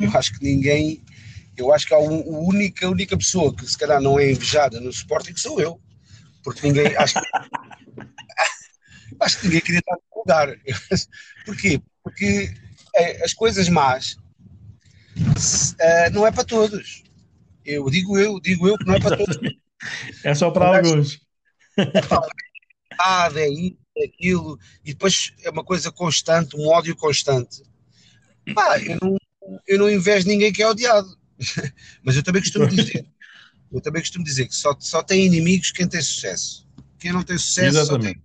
Eu 0.00 0.10
acho 0.14 0.36
que 0.36 0.44
ninguém. 0.44 1.02
Eu 1.56 1.72
acho 1.72 1.86
que 1.86 1.94
a 1.94 1.98
única, 1.98 2.86
a 2.86 2.90
única 2.90 3.16
pessoa 3.16 3.54
que 3.54 3.64
se 3.64 3.78
calhar 3.78 4.00
não 4.00 4.18
é 4.18 4.32
invejada 4.32 4.80
no 4.80 4.90
Sporting 4.90 5.36
sou 5.36 5.60
eu. 5.60 5.80
Porque 6.42 6.66
ninguém. 6.66 6.96
Acho 6.96 7.14
que, 7.14 7.26
acho 9.20 9.40
que 9.40 9.46
ninguém 9.46 9.60
queria 9.60 9.78
estar 9.78 9.96
lugar. 10.24 10.56
Porquê? 11.44 11.80
Porque 12.02 12.54
é, 12.94 13.24
as 13.24 13.32
coisas 13.32 13.68
más 13.68 14.16
uh, 15.16 16.10
não 16.12 16.26
é 16.26 16.32
para 16.32 16.44
todos. 16.44 17.02
Eu 17.64 17.88
digo 17.90 18.18
eu, 18.18 18.40
digo 18.40 18.68
eu 18.68 18.76
que 18.76 18.84
não 18.84 18.94
é 18.94 19.00
para 19.00 19.16
todos. 19.16 19.36
É 20.22 20.34
só 20.34 20.50
para 20.50 20.78
alguns. 20.78 21.20
Ah, 22.98 23.30
é 23.34 23.48
isso, 23.50 23.76
é 23.98 24.06
aquilo, 24.06 24.58
e 24.82 24.94
depois 24.94 25.34
é 25.42 25.50
uma 25.50 25.62
coisa 25.62 25.92
constante, 25.92 26.56
um 26.56 26.66
ódio 26.68 26.96
constante. 26.96 27.62
Pá, 28.54 28.78
eu 28.78 28.96
não, 29.02 29.16
eu 29.66 29.78
não 29.78 29.90
invejo 29.90 30.26
ninguém 30.26 30.52
que 30.52 30.62
é 30.62 30.68
odiado. 30.68 31.18
Mas 32.02 32.16
eu 32.16 32.22
também 32.22 32.40
costumo 32.40 32.66
dizer, 32.66 33.06
eu 33.70 33.80
também 33.80 34.00
costumo 34.00 34.24
dizer 34.24 34.46
que 34.46 34.54
só, 34.54 34.74
só 34.80 35.02
tem 35.02 35.26
inimigos 35.26 35.70
quem 35.70 35.86
tem 35.86 36.00
sucesso. 36.00 36.66
Quem 36.98 37.12
não 37.12 37.22
tem 37.22 37.36
sucesso 37.36 37.76
Exatamente. 37.78 38.06
só 38.06 38.14
tem. 38.14 38.23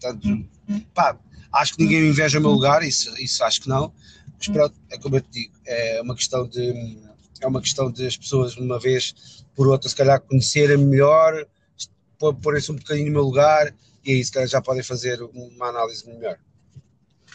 Portanto, 0.00 0.48
pá, 0.94 1.18
acho 1.52 1.74
que 1.74 1.82
ninguém 1.82 2.08
inveja 2.08 2.38
o 2.38 2.42
meu 2.42 2.50
lugar, 2.50 2.82
isso, 2.82 3.14
isso 3.20 3.42
acho 3.44 3.62
que 3.62 3.68
não. 3.68 3.92
Mas 4.38 4.48
pronto, 4.48 4.74
é 4.90 4.98
como 4.98 5.16
eu 5.16 5.20
te 5.20 5.30
digo, 5.30 5.54
é 5.66 6.00
uma 6.00 6.14
questão 6.14 6.46
de 6.46 6.98
é 7.40 7.46
uma 7.46 7.60
questão 7.60 7.90
de 7.90 8.06
as 8.06 8.16
pessoas, 8.16 8.56
uma 8.56 8.78
vez 8.78 9.44
por 9.54 9.68
outra, 9.68 9.88
se 9.88 9.94
calhar 9.94 10.20
conhecerem 10.20 10.76
melhor, 10.76 11.46
porem-se 12.42 12.70
um 12.72 12.76
bocadinho 12.76 13.06
no 13.06 13.12
meu 13.12 13.22
lugar 13.22 13.72
e 14.04 14.12
aí 14.12 14.24
se 14.24 14.32
calhar 14.32 14.48
já 14.48 14.60
podem 14.60 14.82
fazer 14.82 15.20
uma 15.22 15.68
análise 15.68 16.06
melhor. 16.08 16.38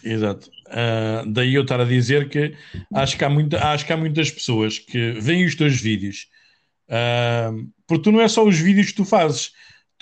Exato. 0.04 0.50
Uh, 0.68 1.32
daí 1.32 1.54
eu 1.54 1.62
estar 1.62 1.80
a 1.80 1.86
dizer 1.86 2.28
que 2.30 2.56
acho 2.94 3.18
que 3.18 3.24
há, 3.24 3.30
muita, 3.30 3.64
acho 3.66 3.86
que 3.86 3.94
há 3.94 3.98
muitas 3.98 4.30
pessoas 4.30 4.78
que 4.78 5.12
veem 5.14 5.46
os 5.46 5.56
teus 5.56 5.80
vídeos, 5.80 6.28
uh, 6.90 7.72
porque 7.88 8.04
tu 8.04 8.12
não 8.12 8.20
é 8.20 8.28
só 8.28 8.44
os 8.44 8.58
vídeos 8.58 8.88
que 8.88 8.96
tu 8.96 9.06
fazes, 9.06 9.52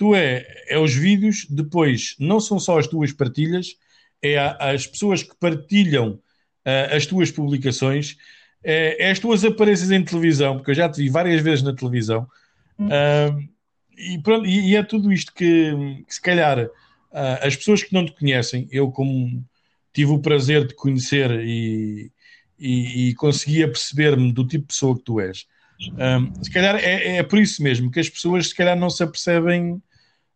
tu 0.02 0.16
é, 0.16 0.44
é 0.66 0.76
os 0.76 0.92
vídeos, 0.92 1.46
depois 1.48 2.16
não 2.18 2.40
são 2.40 2.58
só 2.58 2.76
as 2.76 2.88
tuas 2.88 3.12
partilhas, 3.12 3.76
é 4.20 4.36
as 4.58 4.84
pessoas 4.84 5.22
que 5.22 5.32
partilham 5.38 6.14
uh, 6.66 6.96
as 6.96 7.06
tuas 7.06 7.30
publicações, 7.30 8.16
é, 8.64 9.06
é, 9.06 9.10
as 9.12 9.20
tuas 9.20 9.44
aparências 9.44 9.92
em 9.92 10.02
televisão, 10.02 10.56
porque 10.56 10.72
eu 10.72 10.74
já 10.74 10.88
te 10.88 11.00
vi 11.00 11.08
várias 11.08 11.40
vezes 11.40 11.62
na 11.62 11.72
televisão, 11.72 12.26
e, 13.96 14.18
pronto, 14.24 14.44
e, 14.44 14.70
e, 14.70 14.76
é 14.76 14.82
tudo 14.82 15.12
isto 15.12 15.32
que, 15.32 15.72
que 16.04 16.14
se 16.14 16.20
calhar 16.20 16.68
as 17.40 17.54
pessoas 17.54 17.84
que 17.84 17.94
não 17.94 18.04
te 18.04 18.12
conhecem, 18.12 18.66
eu 18.72 18.90
como 18.90 19.44
tive 19.92 20.10
o 20.10 20.18
prazer 20.18 20.66
de 20.66 20.74
conhecer 20.74 21.30
e, 21.44 22.10
e, 22.58 23.10
e 23.10 23.14
conseguia 23.14 23.68
perceber-me 23.68 24.32
do 24.32 24.44
tipo 24.44 24.62
de 24.62 24.74
pessoa 24.74 24.96
que 24.96 25.04
tu 25.04 25.20
és. 25.20 25.46
Um, 25.90 26.42
se 26.42 26.50
calhar 26.50 26.74
é, 26.76 27.18
é, 27.18 27.22
por 27.22 27.38
isso 27.38 27.62
mesmo 27.62 27.88
que 27.88 28.00
as 28.00 28.08
pessoas 28.08 28.48
se 28.48 28.54
calhar 28.54 28.76
não 28.76 28.90
se 28.90 29.04
apercebem 29.04 29.80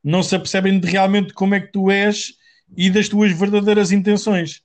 não 0.06 0.22
se 0.22 0.36
apercebem 0.36 0.78
de 0.78 0.88
realmente 0.88 1.34
como 1.34 1.56
é 1.56 1.60
que 1.60 1.72
tu 1.72 1.90
és 1.90 2.34
e 2.76 2.88
das 2.88 3.08
tuas 3.08 3.36
verdadeiras 3.36 3.90
intenções. 3.90 4.62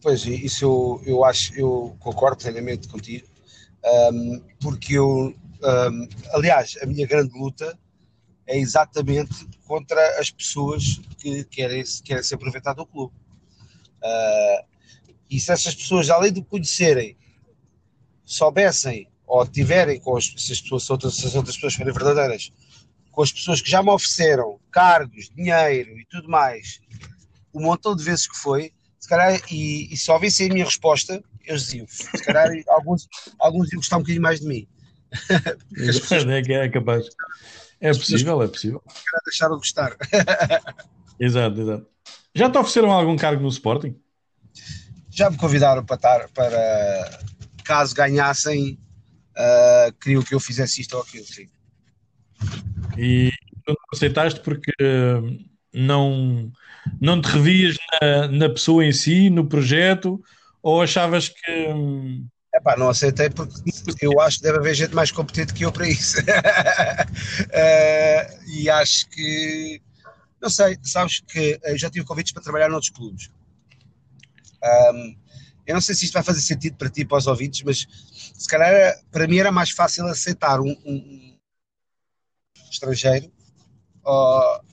Pois, 0.00 0.24
isso 0.24 0.64
eu, 0.64 1.02
eu 1.04 1.24
acho, 1.24 1.54
eu 1.54 1.94
concordo 2.00 2.38
plenamente 2.38 2.88
contigo, 2.88 3.26
um, 3.84 4.40
porque 4.62 4.94
eu, 4.94 5.34
um, 5.62 6.08
aliás, 6.32 6.74
a 6.82 6.86
minha 6.86 7.06
grande 7.06 7.38
luta 7.38 7.78
é 8.46 8.58
exatamente 8.58 9.46
contra 9.66 10.18
as 10.18 10.30
pessoas 10.30 11.02
que 11.18 11.44
querem, 11.44 11.84
querem 12.02 12.22
se 12.22 12.34
aproveitar 12.34 12.72
do 12.72 12.86
clube. 12.86 13.12
Uh, 14.02 14.64
e 15.30 15.38
se 15.38 15.52
essas 15.52 15.74
pessoas, 15.74 16.08
além 16.08 16.32
de 16.32 16.42
conhecerem, 16.42 17.14
soubessem 18.24 19.06
ou 19.26 19.46
tiverem 19.46 20.00
com 20.00 20.16
as, 20.16 20.32
se 20.34 20.52
as, 20.52 20.62
pessoas, 20.62 20.88
outras, 20.88 21.14
se 21.14 21.26
as 21.26 21.34
outras 21.34 21.56
pessoas 21.56 21.74
forem 21.74 21.92
verdadeiras, 21.92 22.50
com 23.14 23.22
as 23.22 23.32
pessoas 23.32 23.62
que 23.62 23.70
já 23.70 23.82
me 23.82 23.90
ofereceram 23.90 24.58
cargos, 24.70 25.30
dinheiro 25.34 25.98
e 25.98 26.04
tudo 26.06 26.28
mais, 26.28 26.80
o 27.52 27.60
montão 27.60 27.94
de 27.94 28.02
vezes 28.02 28.26
que 28.26 28.36
foi, 28.36 28.72
se 28.98 29.08
calhar, 29.08 29.40
e, 29.50 29.92
e 29.92 29.96
se 29.96 30.10
ouvissem 30.10 30.50
a 30.50 30.52
minha 30.52 30.64
resposta, 30.64 31.22
eu 31.46 31.56
dizia, 31.56 31.86
se 31.88 32.24
calhar 32.24 32.48
alguns, 32.68 33.08
alguns 33.38 33.72
iam 33.72 33.78
gostar 33.78 33.96
um 33.96 34.00
bocadinho 34.00 34.22
mais 34.22 34.40
de 34.40 34.46
mim. 34.46 34.68
pessoas... 35.74 36.26
é, 36.26 36.52
é 36.52 36.68
capaz. 36.68 37.06
É 37.80 37.92
possível, 37.92 38.42
é 38.42 38.48
possível. 38.48 38.82
Deixaram 39.24 39.54
de 39.54 39.60
gostar. 39.60 39.96
exato, 41.20 41.60
exato. 41.60 41.86
Já 42.34 42.50
te 42.50 42.58
ofereceram 42.58 42.90
algum 42.90 43.16
cargo 43.16 43.42
no 43.42 43.48
Sporting? 43.48 43.96
Já 45.10 45.30
me 45.30 45.36
convidaram 45.36 45.84
para 45.84 45.96
estar, 45.96 46.28
para 46.30 47.20
caso 47.64 47.94
ganhassem, 47.94 48.78
uh, 49.36 49.92
queriam 50.00 50.22
que 50.22 50.34
eu 50.34 50.40
fizesse 50.40 50.80
isto 50.80 50.96
ou 50.96 51.02
aquilo, 51.02 51.24
sim. 51.24 51.48
E 52.98 53.30
não 53.66 53.74
aceitaste 53.92 54.40
porque 54.40 54.72
não, 55.72 56.50
não 57.00 57.20
te 57.20 57.26
revias 57.26 57.76
na, 58.00 58.28
na 58.28 58.48
pessoa 58.48 58.84
em 58.84 58.92
si, 58.92 59.30
no 59.30 59.46
projeto, 59.46 60.22
ou 60.62 60.82
achavas 60.82 61.28
que. 61.28 61.76
Epá, 62.54 62.76
não 62.76 62.88
aceitei 62.88 63.30
porque 63.30 64.06
eu 64.06 64.20
acho 64.20 64.36
que 64.38 64.44
deve 64.44 64.58
haver 64.58 64.74
gente 64.74 64.94
mais 64.94 65.10
competente 65.10 65.52
que 65.52 65.64
eu 65.64 65.72
para 65.72 65.88
isso. 65.88 66.20
uh, 66.20 66.24
e 68.48 68.70
acho 68.70 69.10
que 69.10 69.82
não 70.44 70.50
sei, 70.50 70.78
sabes 70.82 71.20
que 71.20 71.58
eu 71.64 71.78
já 71.78 71.88
tive 71.88 72.04
convites 72.04 72.30
para 72.30 72.42
trabalhar 72.42 72.68
noutros 72.68 72.90
clubes. 72.90 73.30
Um, 74.92 75.16
eu 75.66 75.72
não 75.72 75.80
sei 75.80 75.94
se 75.94 76.04
isto 76.04 76.12
vai 76.12 76.22
fazer 76.22 76.42
sentido 76.42 76.76
para 76.76 76.90
ti 76.90 77.00
e 77.00 77.04
para 77.06 77.16
os 77.16 77.26
ouvintes, 77.26 77.62
mas 77.62 77.86
se 78.34 78.46
calhar 78.46 78.94
para 79.10 79.26
mim 79.26 79.38
era 79.38 79.50
mais 79.50 79.70
fácil 79.70 80.06
aceitar 80.06 80.60
um, 80.60 80.76
um 80.84 81.33
estrangeiro 82.74 83.30
uh, 84.04 84.64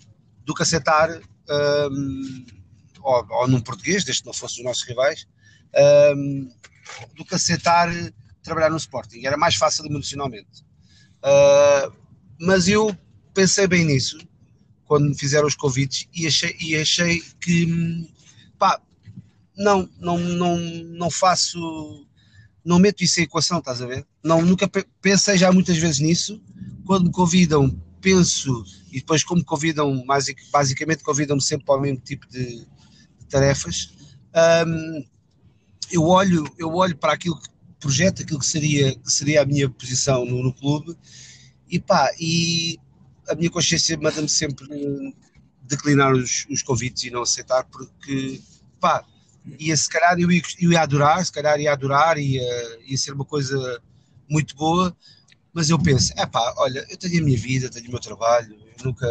do 0.46 0.54
que 0.54 0.64
aceitar 0.64 1.10
um, 1.90 2.46
ou, 3.02 3.28
ou, 3.30 3.48
num 3.48 3.62
português, 3.62 4.04
desde 4.04 4.22
que 4.22 4.28
não 4.28 4.34
fossem 4.34 4.60
os 4.60 4.66
nossos 4.66 4.84
rivais, 4.84 5.28
um, 6.16 6.52
do 7.16 7.26
que 7.26 7.36
aceitar 7.36 7.90
trabalhar 8.44 8.70
no 8.70 8.78
Sporting. 8.78 9.26
Era 9.26 9.38
mais 9.38 9.56
fácil 9.56 9.86
emocionalmente. 9.86 10.64
Uh, 11.24 11.94
mas 12.40 12.68
eu 12.68 12.96
pensei 13.34 13.68
bem 13.68 13.86
nisso 13.86 14.18
quando 14.86 15.08
me 15.08 15.18
fizeram 15.18 15.48
os 15.48 15.56
convites 15.56 16.08
e 16.14 16.28
achei, 16.28 16.56
e 16.60 16.76
achei 16.76 17.22
que 17.40 18.10
pá, 18.58 18.82
não, 19.56 19.90
não, 20.00 20.18
não, 20.18 20.58
não 20.58 21.12
faço, 21.12 22.06
não 22.66 22.80
meto 22.80 23.04
isso 23.04 23.20
em 23.20 23.24
equação, 23.24 23.60
estás 23.60 23.82
a 23.82 23.86
ver? 23.86 24.06
Não, 24.24 24.42
nunca 24.42 24.70
pensei 25.02 25.38
já 25.38 25.52
muitas 25.52 25.78
vezes 25.78 26.00
nisso. 26.00 26.42
Quando 26.86 27.06
me 27.06 27.12
convidam, 27.12 27.82
penso, 28.02 28.64
e 28.92 29.00
depois 29.00 29.24
como 29.24 29.44
convidam, 29.46 30.04
basicamente 30.52 31.04
convidam-me 31.04 31.42
sempre 31.42 31.66
para 31.66 31.78
o 31.78 31.82
mesmo 31.82 32.00
tipo 32.00 32.28
de, 32.28 32.66
de 32.66 33.26
tarefas, 33.30 33.94
um, 34.66 35.06
eu 35.92 36.04
olho, 36.04 36.44
eu 36.58 36.74
olho 36.74 36.98
para 36.98 37.14
aquilo 37.14 37.40
que 37.40 37.50
projeto, 37.80 38.22
aquilo 38.22 38.40
que 38.40 38.46
seria, 38.46 38.96
que 38.96 39.12
seria 39.12 39.42
a 39.42 39.46
minha 39.46 39.70
posição 39.70 40.24
no, 40.24 40.44
no 40.44 40.54
clube, 40.54 40.96
e 41.70 41.80
pá, 41.80 42.12
e 42.20 42.80
a 43.28 43.36
minha 43.36 43.50
consciência 43.50 43.98
manda-me 43.98 44.30
sempre 44.30 44.68
declinar 45.64 46.14
os, 46.14 46.46
os, 46.50 46.62
convites 46.62 47.04
e 47.04 47.10
não 47.10 47.24
aceitar, 47.24 47.64
porque, 47.66 48.42
pá, 48.80 49.04
ia, 49.60 49.76
se 49.76 49.90
calhar 49.90 50.20
eu 50.20 50.32
ia, 50.32 50.42
eu 50.60 50.72
ia 50.72 50.82
adorar, 50.82 51.26
se 51.26 51.32
calhar 51.32 51.60
ia 51.60 51.74
adorar, 51.74 52.18
ia, 52.18 52.44
ia 52.86 52.98
ser 52.98 53.14
uma 53.14 53.26
coisa 53.26 53.82
muito 54.30 54.56
boa, 54.56 54.96
mas 55.54 55.70
eu 55.70 55.78
penso, 55.80 56.14
é 56.18 56.26
pá, 56.26 56.54
olha, 56.58 56.86
eu 56.90 56.98
tenho 56.98 57.22
a 57.22 57.26
minha 57.26 57.38
vida, 57.38 57.70
tenho 57.70 57.88
o 57.88 57.92
meu 57.92 58.00
trabalho, 58.00 58.56
eu 58.78 58.86
nunca 58.86 59.08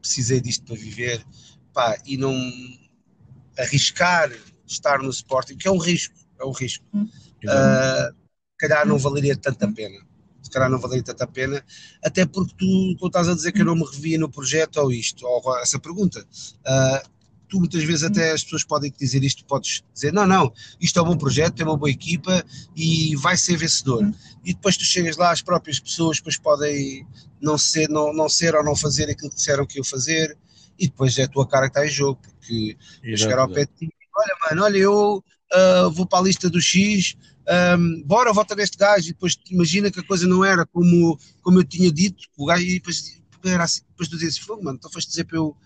precisei 0.00 0.40
disto 0.40 0.64
para 0.64 0.76
viver, 0.76 1.24
pá, 1.72 1.96
e 2.04 2.16
não 2.16 2.34
arriscar 3.58 4.30
estar 4.66 5.02
no 5.02 5.10
Sporting, 5.10 5.56
que 5.56 5.68
é 5.68 5.70
um 5.70 5.78
risco, 5.78 6.14
é 6.38 6.44
um 6.44 6.52
risco, 6.52 6.84
uh, 6.94 8.16
calhar 8.58 8.86
não 8.86 8.98
valeria 8.98 9.36
tanta 9.36 9.70
pena 9.72 9.98
se 10.42 10.50
calhar 10.50 10.70
não 10.70 10.78
valeria 10.78 11.04
tanta 11.04 11.26
pena, 11.26 11.64
até 12.02 12.26
porque 12.26 12.54
tu, 12.58 12.96
tu 12.98 13.06
estás 13.06 13.28
a 13.28 13.34
dizer 13.34 13.52
que 13.52 13.60
eu 13.60 13.64
não 13.64 13.76
me 13.76 13.84
revia 13.84 14.18
no 14.18 14.28
projeto 14.28 14.78
ou 14.78 14.90
isto, 14.90 15.26
ou 15.26 15.58
essa 15.58 15.78
pergunta. 15.78 16.20
Uh, 16.20 17.09
tu 17.50 17.58
muitas 17.58 17.82
vezes 17.82 18.04
até 18.04 18.30
as 18.30 18.44
pessoas 18.44 18.64
podem 18.64 18.92
dizer 18.98 19.22
isto, 19.22 19.44
podes 19.44 19.82
dizer, 19.92 20.12
não, 20.12 20.26
não, 20.26 20.52
isto 20.80 20.98
é 20.98 21.02
um 21.02 21.06
bom 21.06 21.16
projeto, 21.16 21.54
tem 21.54 21.66
uma 21.66 21.76
boa 21.76 21.90
equipa 21.90 22.44
e 22.76 23.16
vai 23.16 23.36
ser 23.36 23.56
vencedor. 23.56 24.10
E 24.44 24.54
depois 24.54 24.76
tu 24.76 24.84
chegas 24.84 25.16
lá, 25.16 25.32
as 25.32 25.42
próprias 25.42 25.80
pessoas 25.80 26.18
depois 26.18 26.38
podem 26.38 27.06
não 27.40 27.58
ser, 27.58 27.88
não, 27.88 28.12
não 28.12 28.28
ser 28.28 28.54
ou 28.54 28.64
não 28.64 28.76
fazer 28.76 29.10
aquilo 29.10 29.30
que 29.30 29.36
disseram 29.36 29.66
que 29.66 29.78
iam 29.78 29.84
fazer, 29.84 30.38
e 30.78 30.86
depois 30.86 31.18
é 31.18 31.24
a 31.24 31.28
tua 31.28 31.46
cara 31.46 31.68
que 31.68 31.78
está 31.78 31.86
em 31.86 31.90
jogo, 31.90 32.20
porque 32.22 32.76
chegar 33.16 33.38
ao 33.38 33.48
pé 33.48 33.66
de 33.66 33.72
ti, 33.88 33.94
olha 34.16 34.36
mano, 34.48 34.64
olha 34.64 34.78
eu 34.78 35.24
uh, 35.52 35.90
vou 35.90 36.06
para 36.06 36.20
a 36.20 36.22
lista 36.22 36.48
do 36.48 36.60
X, 36.60 37.16
um, 37.78 38.02
bora 38.04 38.32
vota 38.32 38.54
neste 38.54 38.78
gajo, 38.78 39.08
e 39.08 39.12
depois 39.12 39.36
imagina 39.50 39.90
que 39.90 40.00
a 40.00 40.04
coisa 40.04 40.26
não 40.26 40.44
era 40.44 40.64
como, 40.64 41.18
como 41.42 41.58
eu 41.58 41.64
tinha 41.64 41.90
dito, 41.90 42.24
o 42.36 42.46
gajo, 42.46 42.62
e 42.62 42.74
depois, 42.74 43.20
era 43.44 43.64
assim, 43.64 43.82
depois 43.90 44.08
tu 44.08 44.16
dizes, 44.16 44.38
fogo 44.38 44.62
mano, 44.62 44.78
então 44.78 44.90
foste 44.90 45.08
dizer 45.08 45.24
para 45.24 45.36
eu, 45.36 45.56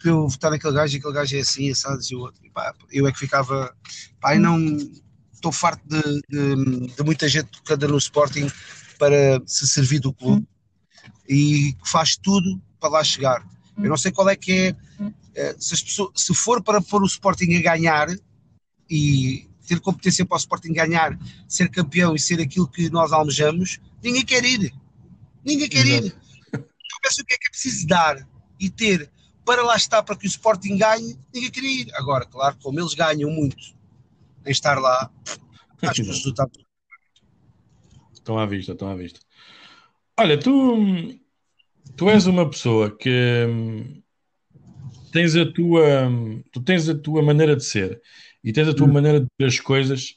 para 0.00 0.10
eu 0.10 0.28
votar 0.28 0.50
naquele 0.50 0.74
gajo, 0.74 0.94
e 0.94 0.98
aquele 0.98 1.14
gajo 1.14 1.36
é 1.36 1.40
assim, 1.40 1.70
assado, 1.70 2.00
e 2.10 2.14
o 2.14 2.20
outro, 2.20 2.44
e 2.44 2.50
pá, 2.50 2.74
eu 2.92 3.06
é 3.06 3.12
que 3.12 3.18
ficava, 3.18 3.74
pá, 4.20 4.34
e 4.34 4.38
não, 4.38 4.58
estou 5.32 5.52
farto 5.52 5.82
de, 5.86 6.20
de, 6.28 6.94
de 6.94 7.02
muita 7.02 7.28
gente 7.28 7.46
tocando 7.46 7.88
no 7.88 7.98
Sporting 7.98 8.50
para 8.98 9.40
se 9.46 9.66
servir 9.66 10.00
do 10.00 10.12
clube, 10.12 10.46
e 11.28 11.74
faz 11.84 12.16
tudo 12.16 12.60
para 12.78 12.90
lá 12.90 13.04
chegar. 13.04 13.44
Eu 13.76 13.90
não 13.90 13.96
sei 13.96 14.12
qual 14.12 14.28
é 14.28 14.36
que 14.36 14.52
é, 14.52 14.76
eh, 15.34 15.56
se, 15.58 15.84
pessoas, 15.84 16.10
se 16.14 16.34
for 16.34 16.62
para 16.62 16.80
pôr 16.80 17.02
o 17.02 17.06
Sporting 17.06 17.54
a 17.56 17.62
ganhar, 17.62 18.08
e 18.88 19.48
ter 19.66 19.80
competência 19.80 20.24
para 20.24 20.36
o 20.36 20.38
Sporting 20.38 20.72
ganhar, 20.72 21.18
ser 21.48 21.68
campeão 21.68 22.14
e 22.14 22.20
ser 22.20 22.40
aquilo 22.40 22.68
que 22.68 22.88
nós 22.88 23.12
almejamos, 23.12 23.80
ninguém 24.02 24.24
quer 24.24 24.44
ir. 24.44 24.72
Ninguém 25.44 25.68
quer 25.68 25.86
Exato. 25.86 26.06
ir. 26.06 26.16
Eu 26.52 27.00
penso 27.02 27.22
o 27.22 27.24
que 27.24 27.34
é 27.34 27.36
que 27.36 27.46
é 27.46 27.50
preciso 27.50 27.86
dar 27.86 28.26
e 28.58 28.70
ter 28.70 29.10
para 29.46 29.62
lá 29.62 29.76
estar 29.76 30.02
para 30.02 30.16
que 30.16 30.26
o 30.26 30.28
Sporting 30.28 30.76
ganhe, 30.76 31.16
ninguém 31.32 31.50
quer 31.50 31.64
ir. 31.64 31.94
Agora, 31.94 32.26
claro, 32.26 32.56
como 32.60 32.80
eles 32.80 32.94
ganham 32.94 33.30
muito 33.30 33.56
em 34.44 34.50
estar 34.50 34.78
lá, 34.78 35.08
acho 35.82 35.94
que 35.94 36.02
os 36.02 36.08
resultados. 36.08 36.58
Estão 38.12 38.40
à 38.40 38.44
vista, 38.44 38.72
estão 38.72 38.88
à 38.88 38.96
vista. 38.96 39.20
Olha, 40.18 40.36
tu, 40.36 41.16
tu 41.96 42.10
és 42.10 42.26
uma 42.26 42.50
pessoa 42.50 42.90
que 42.90 43.46
tens 45.12 45.36
a 45.36 45.46
tua, 45.46 46.10
tu 46.52 46.60
tens 46.60 46.88
a 46.88 46.98
tua 46.98 47.22
maneira 47.22 47.54
de 47.54 47.64
ser 47.64 48.02
e 48.42 48.52
tens 48.52 48.66
a 48.66 48.74
tua 48.74 48.88
hum. 48.88 48.92
maneira 48.92 49.20
de 49.20 49.26
ver 49.38 49.46
as 49.46 49.60
coisas, 49.60 50.16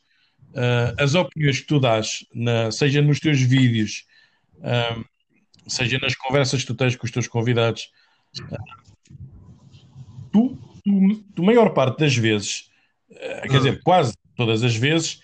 uh, 0.54 1.00
as 1.00 1.14
opiniões 1.14 1.60
que 1.60 1.68
tu 1.68 1.80
dás, 1.80 2.26
na, 2.34 2.72
seja 2.72 3.00
nos 3.00 3.20
teus 3.20 3.40
vídeos, 3.40 4.06
uh, 4.56 5.06
seja 5.68 6.00
nas 6.00 6.16
conversas 6.16 6.62
que 6.62 6.68
tu 6.68 6.74
tens 6.74 6.96
com 6.96 7.06
os 7.06 7.12
teus 7.12 7.28
convidados, 7.28 7.92
uh, 8.42 8.79
tu, 10.32 10.58
tu, 10.84 11.24
tu, 11.36 11.44
maior 11.44 11.74
parte 11.74 12.00
das 12.00 12.16
vezes, 12.16 12.70
quer 13.10 13.58
dizer, 13.58 13.84
quase 13.84 14.14
todas 14.36 14.64
as 14.64 14.76
vezes, 14.76 15.22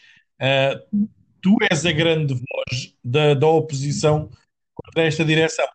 tu 1.42 1.58
és 1.72 1.86
a 1.86 1.92
grande 1.92 2.34
voz 2.34 2.94
da, 3.04 3.34
da 3.34 3.48
oposição 3.48 4.30
contra 4.74 5.04
esta 5.04 5.24
direção. 5.24 5.68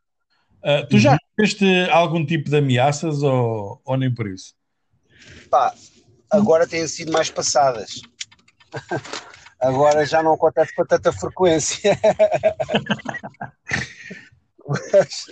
tu 0.88 0.98
já 0.98 1.16
tiveste 1.36 1.64
uhum. 1.64 1.94
algum 1.94 2.26
tipo 2.26 2.50
de 2.50 2.56
ameaças 2.56 3.22
ou, 3.22 3.80
ou 3.84 3.96
nem 3.96 4.12
por 4.12 4.28
isso? 4.28 4.54
Pá, 5.50 5.74
agora 6.30 6.66
têm 6.66 6.86
sido 6.86 7.12
mais 7.12 7.30
passadas. 7.30 8.00
Agora 9.60 10.06
já 10.06 10.22
não 10.22 10.32
acontece 10.32 10.74
com 10.74 10.86
tanta 10.86 11.12
frequência. 11.12 11.98
mas, 14.66 15.26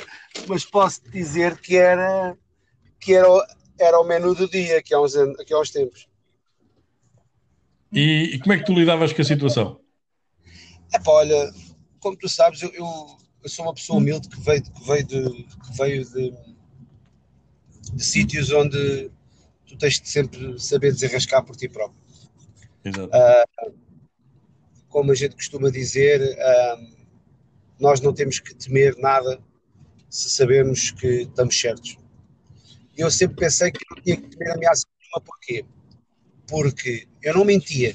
mas 0.46 0.64
posso 0.66 1.02
dizer 1.10 1.56
que 1.56 1.78
era 1.78 2.36
que 3.00 3.14
era, 3.14 3.26
era 3.78 4.00
o 4.00 4.04
menu 4.04 4.34
do 4.34 4.48
dia 4.48 4.78
aqui 4.78 4.94
há 4.94 5.00
uns, 5.00 5.16
aqui 5.16 5.52
há 5.52 5.60
uns 5.60 5.70
tempos. 5.70 6.08
E, 7.92 8.34
e 8.34 8.38
como 8.38 8.52
é 8.52 8.58
que 8.58 8.64
tu 8.64 8.74
lidavas 8.74 9.12
com 9.12 9.22
a 9.22 9.24
situação? 9.24 9.80
É 10.92 10.98
pá, 10.98 11.12
olha, 11.12 11.52
como 12.00 12.16
tu 12.16 12.28
sabes, 12.28 12.62
eu, 12.62 12.70
eu, 12.74 12.86
eu, 13.42 13.48
sou 13.48 13.64
uma 13.64 13.74
pessoa 13.74 13.98
humilde 13.98 14.28
que 14.28 14.40
veio, 14.40 14.62
que 14.62 14.84
veio 14.84 15.06
de, 15.06 15.44
que 15.44 15.76
veio 15.76 16.04
de, 16.04 16.34
de 17.94 18.04
sítios 18.04 18.50
onde 18.50 19.10
tu 19.66 19.76
tens 19.76 20.00
de 20.00 20.08
sempre 20.08 20.58
saber 20.58 20.92
desenrascar 20.92 21.44
por 21.44 21.56
ti 21.56 21.68
próprio. 21.68 22.00
Exato. 22.84 23.08
Uh, 23.08 23.74
como 24.88 25.12
a 25.12 25.14
gente 25.14 25.34
costuma 25.34 25.70
dizer, 25.70 26.20
uh, 26.20 26.96
nós 27.78 28.00
não 28.00 28.12
temos 28.12 28.38
que 28.38 28.54
temer 28.54 28.96
nada 28.96 29.40
se 30.08 30.30
sabemos 30.30 30.90
que 30.90 31.22
estamos 31.22 31.58
certos. 31.58 31.98
Eu 32.98 33.10
sempre 33.12 33.36
pensei 33.36 33.70
que 33.70 33.78
não 33.88 34.02
tinha 34.02 34.16
que 34.16 34.28
temer 34.28 34.54
ameaça 34.54 34.84
nenhuma, 35.00 35.20
porquê? 35.24 35.64
Porque 36.48 37.06
eu 37.22 37.34
não 37.34 37.44
mentia, 37.44 37.94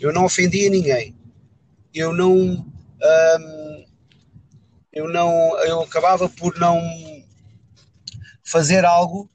eu 0.00 0.12
não 0.12 0.24
ofendia 0.24 0.70
ninguém, 0.70 1.16
eu 1.92 2.12
não. 2.12 2.32
Um, 2.32 3.84
eu 4.92 5.08
não. 5.08 5.58
Eu 5.64 5.82
acabava 5.82 6.28
por 6.28 6.56
não 6.56 6.80
fazer 8.44 8.84
algo 8.84 9.28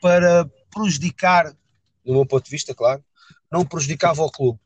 para 0.00 0.48
prejudicar, 0.72 1.52
do 2.04 2.14
meu 2.14 2.26
ponto 2.26 2.44
de 2.44 2.50
vista, 2.50 2.74
claro, 2.74 3.04
não 3.52 3.66
prejudicava 3.66 4.22
o 4.22 4.30
clube. 4.30 4.58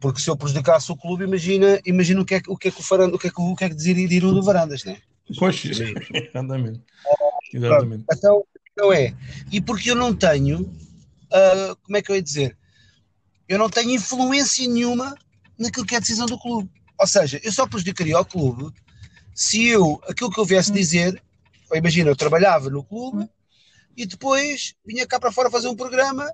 Porque 0.00 0.20
se 0.20 0.28
eu 0.28 0.36
prejudicasse 0.36 0.92
o 0.92 0.96
clube, 0.96 1.24
imagina, 1.24 1.80
imagina 1.86 2.20
o 2.20 2.24
que 2.24 2.34
é, 2.36 2.42
o 2.46 2.56
que, 2.56 2.68
é 2.68 2.70
que 2.70 2.80
o 2.80 2.84
Faranda, 2.84 3.16
o 3.16 3.18
que 3.18 3.28
é 3.28 3.30
que, 3.30 3.40
o 3.40 3.56
que, 3.56 3.64
é 3.64 3.68
que 3.70 3.74
diriam 3.74 4.32
do 4.32 4.42
Varandas, 4.42 4.84
né? 4.84 5.00
Pois, 5.38 5.62
exatamente. 5.64 6.80
Exatamente. 7.52 8.04
Então, 8.12 8.44
então 8.72 8.92
é. 8.92 9.14
E 9.50 9.60
porque 9.60 9.90
eu 9.90 9.96
não 9.96 10.14
tenho, 10.14 10.60
uh, 10.60 11.76
como 11.82 11.96
é 11.96 12.02
que 12.02 12.10
eu 12.10 12.16
ia 12.16 12.22
dizer? 12.22 12.56
Eu 13.48 13.58
não 13.58 13.70
tenho 13.70 13.90
influência 13.90 14.68
nenhuma 14.68 15.14
naquilo 15.58 15.86
que 15.86 15.94
é 15.94 15.98
a 15.98 16.00
decisão 16.00 16.26
do 16.26 16.38
clube. 16.38 16.70
Ou 16.98 17.06
seja, 17.06 17.40
eu 17.42 17.52
só 17.52 17.66
prejudicaria 17.66 18.18
o 18.18 18.24
clube 18.24 18.72
se 19.34 19.68
eu, 19.68 20.00
aquilo 20.08 20.32
que 20.32 20.40
eu 20.40 20.44
viesse 20.44 20.72
dizer, 20.72 21.22
imagina, 21.72 22.10
eu 22.10 22.16
trabalhava 22.16 22.68
no 22.70 22.82
clube 22.82 23.28
e 23.96 24.04
depois 24.04 24.74
vinha 24.84 25.06
cá 25.06 25.20
para 25.20 25.30
fora 25.30 25.48
fazer 25.48 25.68
um 25.68 25.76
programa 25.76 26.28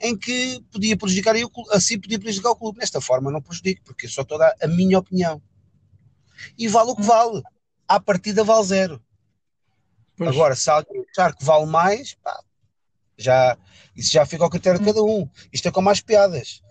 em 0.00 0.16
que 0.16 0.62
podia 0.70 0.96
prejudicar 0.96 1.34
clube, 1.34 1.70
assim 1.72 1.98
podia 1.98 2.18
prejudicar 2.18 2.50
o 2.50 2.56
clube. 2.56 2.78
Nesta 2.78 3.00
forma 3.00 3.30
não 3.30 3.42
prejudico, 3.42 3.82
porque 3.84 4.06
só 4.06 4.22
estou 4.22 4.36
a 4.36 4.46
dar 4.46 4.54
a 4.62 4.68
minha 4.68 4.98
opinião. 4.98 5.42
E 6.56 6.68
vale 6.68 6.90
o 6.90 6.96
que 6.96 7.02
vale. 7.02 7.42
À 7.88 7.98
partida 7.98 8.44
vale 8.44 8.66
zero. 8.66 9.03
Pois. 10.16 10.30
Agora, 10.30 10.54
se 10.54 10.70
alguém 10.70 11.04
achar 11.10 11.34
que 11.34 11.44
vale 11.44 11.66
mais, 11.66 12.14
pá, 12.14 12.40
já, 13.16 13.56
isso 13.96 14.12
já 14.12 14.24
fica 14.26 14.44
ao 14.44 14.50
critério 14.50 14.78
de 14.78 14.86
cada 14.86 15.02
um. 15.02 15.28
Isto 15.52 15.68
é 15.68 15.70
como 15.70 15.90
as 15.90 16.00
piadas. 16.00 16.62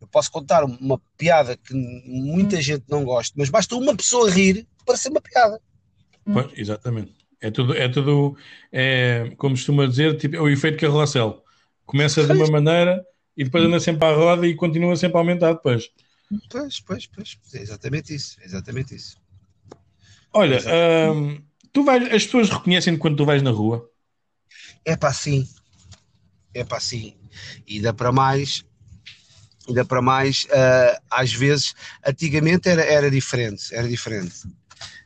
Eu 0.00 0.06
posso 0.06 0.30
contar 0.30 0.64
uma 0.64 1.00
piada 1.16 1.56
que 1.56 1.74
muita 1.74 2.60
gente 2.62 2.84
não 2.88 3.04
gosta, 3.04 3.34
mas 3.36 3.48
basta 3.48 3.74
uma 3.74 3.96
pessoa 3.96 4.30
rir 4.30 4.66
para 4.86 4.96
ser 4.96 5.08
uma 5.10 5.20
piada. 5.20 5.60
Pois, 6.24 6.50
exatamente. 6.56 7.14
É 7.40 7.50
tudo, 7.50 7.74
é 7.74 7.88
tudo 7.88 8.36
é, 8.72 9.32
como 9.36 9.54
costuma 9.54 9.86
dizer, 9.86 10.16
tipo, 10.16 10.36
é 10.36 10.40
o 10.40 10.48
efeito 10.48 10.78
carrossel. 10.78 11.42
Começa 11.86 12.24
de 12.24 12.32
uma 12.32 12.48
maneira 12.48 13.04
e 13.36 13.44
depois 13.44 13.64
anda 13.64 13.80
sempre 13.80 14.06
à 14.06 14.12
roda 14.12 14.46
e 14.46 14.54
continua 14.54 14.94
sempre 14.96 15.16
a 15.16 15.20
aumentar 15.20 15.52
depois. 15.52 15.88
Pois, 16.50 16.80
pois, 16.80 17.06
pois. 17.06 17.38
É 17.54 17.62
exatamente 17.62 18.14
isso. 18.14 18.36
É 18.40 18.44
exatamente 18.44 18.94
isso. 18.94 19.16
Olha, 20.32 20.58
hum, 21.12 21.40
tu 21.72 21.84
vais, 21.84 22.02
as 22.12 22.24
pessoas 22.24 22.50
reconhecem 22.50 22.96
quando 22.96 23.16
tu 23.16 23.24
vais 23.24 23.42
na 23.42 23.50
rua? 23.50 23.88
É 24.84 24.96
para 24.96 25.12
sim. 25.12 25.46
É 26.54 26.64
para 26.64 26.80
sim. 26.80 27.14
E 27.66 27.80
dá 27.80 27.92
para 27.92 28.12
mais. 28.12 28.64
Ainda 29.68 29.84
para 29.84 30.00
mais, 30.00 30.44
uh, 30.44 30.98
às 31.10 31.30
vezes, 31.30 31.74
antigamente 32.06 32.70
era, 32.70 32.82
era 32.82 33.10
diferente, 33.10 33.74
era 33.74 33.86
diferente. 33.86 34.46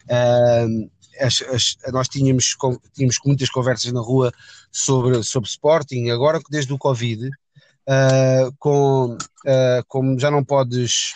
Uh, 0.05 0.89
as, 1.21 1.43
as, 1.43 1.77
nós 1.93 2.09
tínhamos, 2.09 2.57
tínhamos 2.95 3.17
muitas 3.27 3.51
conversas 3.51 3.93
na 3.93 4.01
rua 4.01 4.33
sobre, 4.71 5.21
sobre 5.25 5.49
Sporting, 5.49 6.11
agora 6.11 6.41
desde 6.49 6.73
o 6.73 6.79
Covid, 6.79 7.27
uh, 7.27 8.55
com, 8.59 9.17
uh, 9.17 9.85
como 9.89 10.17
já 10.19 10.31
não 10.31 10.45
podes 10.45 11.15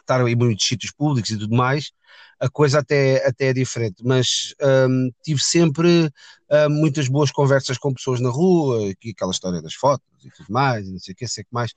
estar 0.00 0.26
em 0.26 0.34
muitos 0.34 0.66
sítios 0.66 0.92
públicos 0.92 1.30
e 1.30 1.38
tudo 1.38 1.54
mais, 1.54 1.92
a 2.40 2.48
coisa 2.48 2.78
até, 2.78 3.26
até 3.26 3.48
é 3.48 3.52
diferente, 3.52 4.02
mas 4.02 4.54
um, 4.88 5.10
tive 5.22 5.40
sempre 5.42 6.06
uh, 6.06 6.70
muitas 6.70 7.06
boas 7.06 7.30
conversas 7.30 7.76
com 7.76 7.92
pessoas 7.92 8.18
na 8.18 8.30
rua, 8.30 8.90
aqui 8.90 9.10
aquela 9.10 9.30
história 9.30 9.60
das 9.60 9.74
fotos 9.74 10.06
e 10.24 10.30
tudo 10.30 10.50
mais, 10.50 10.88
e 10.88 10.92
não 10.92 10.98
sei 10.98 11.12
o 11.12 11.16
que, 11.16 11.28
sei 11.28 11.44
que 11.44 11.52
mais. 11.52 11.72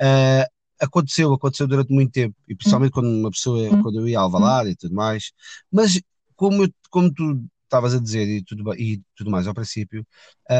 Uh, 0.00 0.46
aconteceu, 0.80 1.32
aconteceu 1.34 1.66
durante 1.66 1.92
muito 1.92 2.12
tempo, 2.12 2.36
e 2.46 2.54
principalmente 2.54 2.92
quando 2.92 3.08
uma 3.08 3.30
pessoa, 3.30 3.68
quando 3.82 3.98
eu 3.98 4.08
ia 4.08 4.18
a 4.18 4.22
Alvalade 4.22 4.70
e 4.70 4.76
tudo 4.76 4.94
mais, 4.94 5.32
mas 5.72 6.00
como, 6.36 6.68
como 6.88 7.12
tu 7.12 7.42
estavas 7.64 7.94
a 7.94 8.00
dizer 8.00 8.28
e 8.28 8.44
tudo, 8.44 8.74
e 8.74 9.02
tudo 9.16 9.30
mais 9.30 9.48
ao 9.48 9.54
princípio, 9.54 10.06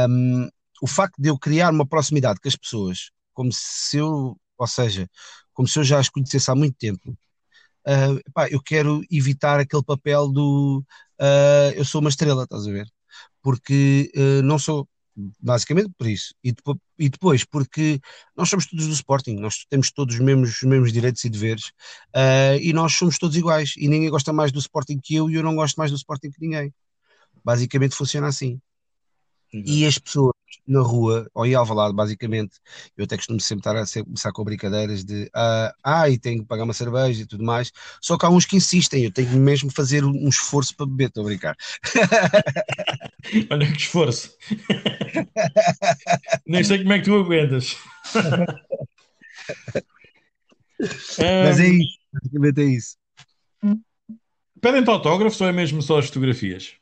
um, 0.08 0.48
o 0.82 0.86
facto 0.88 1.20
de 1.20 1.28
eu 1.28 1.38
criar 1.38 1.72
uma 1.72 1.86
proximidade 1.86 2.40
com 2.40 2.48
as 2.48 2.56
pessoas, 2.56 3.10
como 3.32 3.50
se 3.52 3.98
eu, 3.98 4.36
ou 4.58 4.66
seja, 4.66 5.08
como 5.52 5.68
se 5.68 5.78
eu 5.78 5.84
já 5.84 5.98
as 6.00 6.08
conhecesse 6.08 6.50
há 6.50 6.54
muito 6.54 6.76
tempo, 6.76 7.16
uh, 7.86 8.32
pá, 8.32 8.48
eu 8.50 8.60
quero 8.62 9.02
evitar 9.10 9.60
aquele 9.60 9.82
papel 9.84 10.28
do 10.28 10.84
uh, 11.20 11.72
eu 11.74 11.84
sou 11.84 12.00
uma 12.00 12.10
estrela, 12.10 12.44
estás 12.44 12.66
a 12.66 12.72
ver? 12.72 12.88
Porque 13.42 14.10
uh, 14.16 14.42
não 14.42 14.58
sou. 14.58 14.88
basicamente 15.40 15.90
por 15.98 16.06
isso. 16.06 16.34
E 16.44 16.52
depois, 16.52 16.78
e 16.98 17.08
depois, 17.08 17.44
porque 17.44 18.00
nós 18.36 18.48
somos 18.48 18.66
todos 18.66 18.86
do 18.86 18.92
Sporting, 18.92 19.36
nós 19.36 19.64
temos 19.70 19.90
todos 19.90 20.14
os 20.14 20.20
mesmos, 20.20 20.50
os 20.56 20.62
mesmos 20.62 20.92
direitos 20.92 21.24
e 21.24 21.30
deveres, 21.30 21.66
uh, 22.14 22.58
e 22.60 22.72
nós 22.72 22.94
somos 22.94 23.18
todos 23.18 23.36
iguais, 23.36 23.74
e 23.76 23.88
ninguém 23.88 24.10
gosta 24.10 24.32
mais 24.32 24.52
do 24.52 24.58
Sporting 24.58 24.98
que 25.02 25.14
eu, 25.16 25.30
e 25.30 25.34
eu 25.34 25.42
não 25.42 25.54
gosto 25.56 25.76
mais 25.76 25.90
do 25.90 25.96
Sporting 25.96 26.30
que 26.30 26.40
ninguém. 26.40 26.72
Basicamente 27.44 27.94
funciona 27.96 28.26
assim. 28.28 28.60
E 29.52 29.86
as 29.86 29.98
pessoas 29.98 30.35
na 30.66 30.80
rua, 30.80 31.28
ou 31.32 31.46
em 31.46 31.54
Alvalade, 31.54 31.94
basicamente, 31.94 32.58
eu 32.96 33.04
até 33.04 33.16
costumo 33.16 33.40
sempre 33.40 33.60
estar 33.60 33.76
a 33.76 34.04
começar 34.04 34.32
com 34.32 34.44
brincadeiras 34.44 35.04
de 35.04 35.30
ah, 35.34 35.74
ah, 35.84 36.08
e 36.08 36.18
tenho 36.18 36.40
que 36.40 36.48
pagar 36.48 36.64
uma 36.64 36.72
cerveja 36.72 37.22
e 37.22 37.26
tudo 37.26 37.44
mais, 37.44 37.70
só 38.00 38.18
que 38.18 38.26
há 38.26 38.30
uns 38.30 38.44
que 38.44 38.56
insistem, 38.56 39.04
eu 39.04 39.12
tenho 39.12 39.30
mesmo 39.30 39.70
fazer 39.70 40.04
um 40.04 40.28
esforço 40.28 40.74
para 40.76 40.86
beber, 40.86 41.08
estou 41.08 41.22
a 41.22 41.26
brincar. 41.26 41.56
Olha 43.50 43.70
que 43.70 43.78
esforço. 43.78 44.36
Nem 46.46 46.64
sei 46.64 46.78
como 46.78 46.92
é 46.92 46.98
que 46.98 47.04
tu 47.04 47.14
aguentas. 47.14 47.76
Mas 51.18 51.60
é 51.60 51.68
isso, 51.68 51.98
basicamente 52.12 52.60
é 52.60 52.64
isso. 52.64 52.96
Pedem-te 54.60 54.90
autógrafos 54.90 55.40
ou 55.40 55.48
é 55.48 55.52
mesmo 55.52 55.80
só 55.82 55.98
as 55.98 56.06
fotografias? 56.06 56.74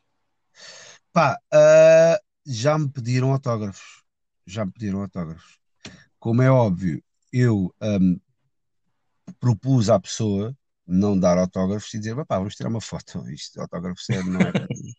Pá, 1.13 1.39
uh, 1.53 2.24
já 2.47 2.79
me 2.79 2.89
pediram 2.89 3.33
autógrafos. 3.33 4.03
Já 4.47 4.65
me 4.65 4.73
pediram 4.73 5.03
autógrafos. 5.03 5.59
Como 6.19 6.43
é 6.43 6.51
óbvio, 6.51 7.03
eu 7.33 7.75
um, 7.83 8.19
propus 9.41 9.91
à 9.91 9.99
pessoa 9.99 10.57
não 10.87 11.19
dar 11.19 11.39
autógrafos 11.39 11.93
e 11.95 11.99
dizer, 11.99 12.15
pá, 12.27 12.39
vamos 12.39 12.55
tirar 12.55 12.69
uma 12.69 12.81
foto. 12.81 13.29
Isto, 13.31 13.61
autógrafo 13.61 14.01
sério, 14.03 14.31
não 14.31 14.41
é 14.41 14.53
para 14.53 14.67
mim. 14.69 14.93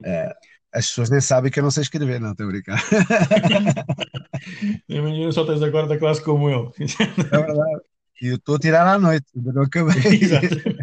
Uh, 0.00 0.32
as 0.72 0.88
pessoas 0.88 1.10
nem 1.10 1.20
sabem 1.20 1.52
que 1.52 1.60
eu 1.60 1.62
não 1.62 1.70
sei 1.70 1.82
escrever, 1.82 2.20
não, 2.20 2.32
estou 2.32 2.46
a 2.46 2.50
brincar. 2.50 2.82
Imagina 4.88 5.30
só 5.30 5.46
tens 5.46 5.62
a 5.62 5.70
quarta 5.70 5.96
classe 5.96 6.20
como 6.22 6.50
eu. 6.50 6.72
É 6.78 7.38
verdade. 7.38 7.82
E 8.20 8.26
eu 8.28 8.36
estou 8.36 8.56
a 8.56 8.58
tirar 8.58 8.86
à 8.86 8.98
noite, 8.98 9.26
ainda 9.36 9.52
não 9.52 9.62
acabei. 9.62 10.02
Exatamente. 10.20 10.73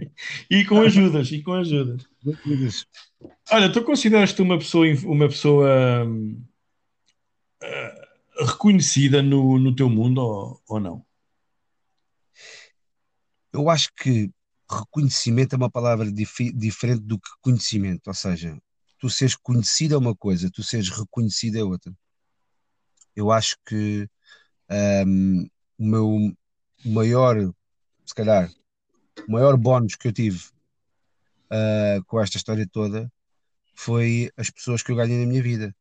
E 0.50 0.66
com 0.66 0.82
ajudas, 0.82 1.32
e 1.32 1.42
com 1.42 1.54
ajudas. 1.54 2.06
Olha, 3.52 3.72
tu 3.72 3.84
consideras-te 3.84 4.42
uma 4.42 4.58
pessoa, 4.58 4.86
uma 5.06 5.28
pessoa 5.28 6.06
uh, 6.06 6.48
reconhecida 8.46 9.22
no, 9.22 9.60
no 9.60 9.76
teu 9.76 9.90
mundo 9.90 10.22
ou, 10.22 10.62
ou 10.68 10.80
não? 10.80 11.06
Eu 13.54 13.70
acho 13.70 13.90
que 13.96 14.32
reconhecimento 14.70 15.54
é 15.54 15.58
uma 15.58 15.70
palavra 15.70 16.12
dif 16.12 16.52
diferente 16.54 17.02
do 17.02 17.20
que 17.20 17.30
conhecimento, 17.42 18.08
ou 18.08 18.14
seja, 18.14 18.58
tu 18.98 19.10
seres 19.10 19.36
conhecido 19.36 19.96
é 19.96 19.98
uma 19.98 20.16
coisa, 20.16 20.50
tu 20.50 20.64
seres 20.64 20.90
reconhecido 20.90 21.58
é 21.58 21.64
outra. 21.64 21.94
Eu 23.16 23.32
acho 23.32 23.58
que 23.66 24.08
um, 25.06 25.50
o 25.78 25.86
meu 25.86 26.36
maior, 26.86 27.36
se 28.06 28.16
calhar, 28.16 28.50
o 29.28 29.32
maior 29.32 29.58
bónus 29.58 29.96
que 29.96 30.08
eu 30.08 30.14
tive 30.14 30.40
uh, 31.52 32.04
com 32.06 32.20
esta 32.20 32.38
história 32.38 32.68
toda 32.72 33.12
foi 33.74 34.32
as 34.38 34.50
pessoas 34.50 34.84
que 34.84 34.92
eu 34.92 34.96
ganhei 34.96 35.20
na 35.20 35.26
minha 35.26 35.42
vida. 35.42 35.76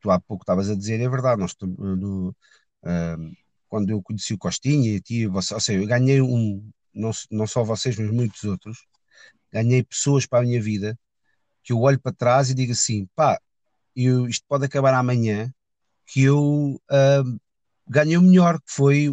Tu 0.00 0.10
há 0.10 0.18
pouco 0.18 0.42
estavas 0.42 0.70
a 0.70 0.74
dizer, 0.74 1.00
é 1.00 1.08
verdade, 1.08 1.40
nós, 1.40 1.54
no, 1.60 2.30
uh, 2.30 3.36
quando 3.68 3.90
eu 3.90 4.02
conheci 4.02 4.34
o 4.34 4.38
Costinha 4.38 4.90
e 4.90 5.00
ti, 5.00 5.26
você, 5.26 5.54
ou 5.54 5.60
seja, 5.60 5.80
eu 5.80 5.86
ganhei 5.86 6.20
um, 6.20 6.70
não, 6.94 7.10
não 7.30 7.46
só 7.46 7.62
vocês, 7.62 7.96
mas 7.98 8.10
muitos 8.10 8.42
outros, 8.44 8.86
ganhei 9.52 9.82
pessoas 9.82 10.26
para 10.26 10.40
a 10.40 10.42
minha 10.42 10.60
vida 10.60 10.98
que 11.62 11.72
eu 11.72 11.80
olho 11.80 12.00
para 12.00 12.12
trás 12.12 12.50
e 12.50 12.54
digo 12.54 12.72
assim, 12.72 13.06
pá, 13.14 13.38
eu, 13.94 14.26
isto 14.26 14.44
pode 14.48 14.64
acabar 14.64 14.94
amanhã, 14.94 15.52
que 16.06 16.22
eu 16.22 16.80
uh, 16.90 17.40
ganhei 17.86 18.16
o 18.16 18.22
melhor, 18.22 18.58
que 18.60 18.72
foi 18.72 19.08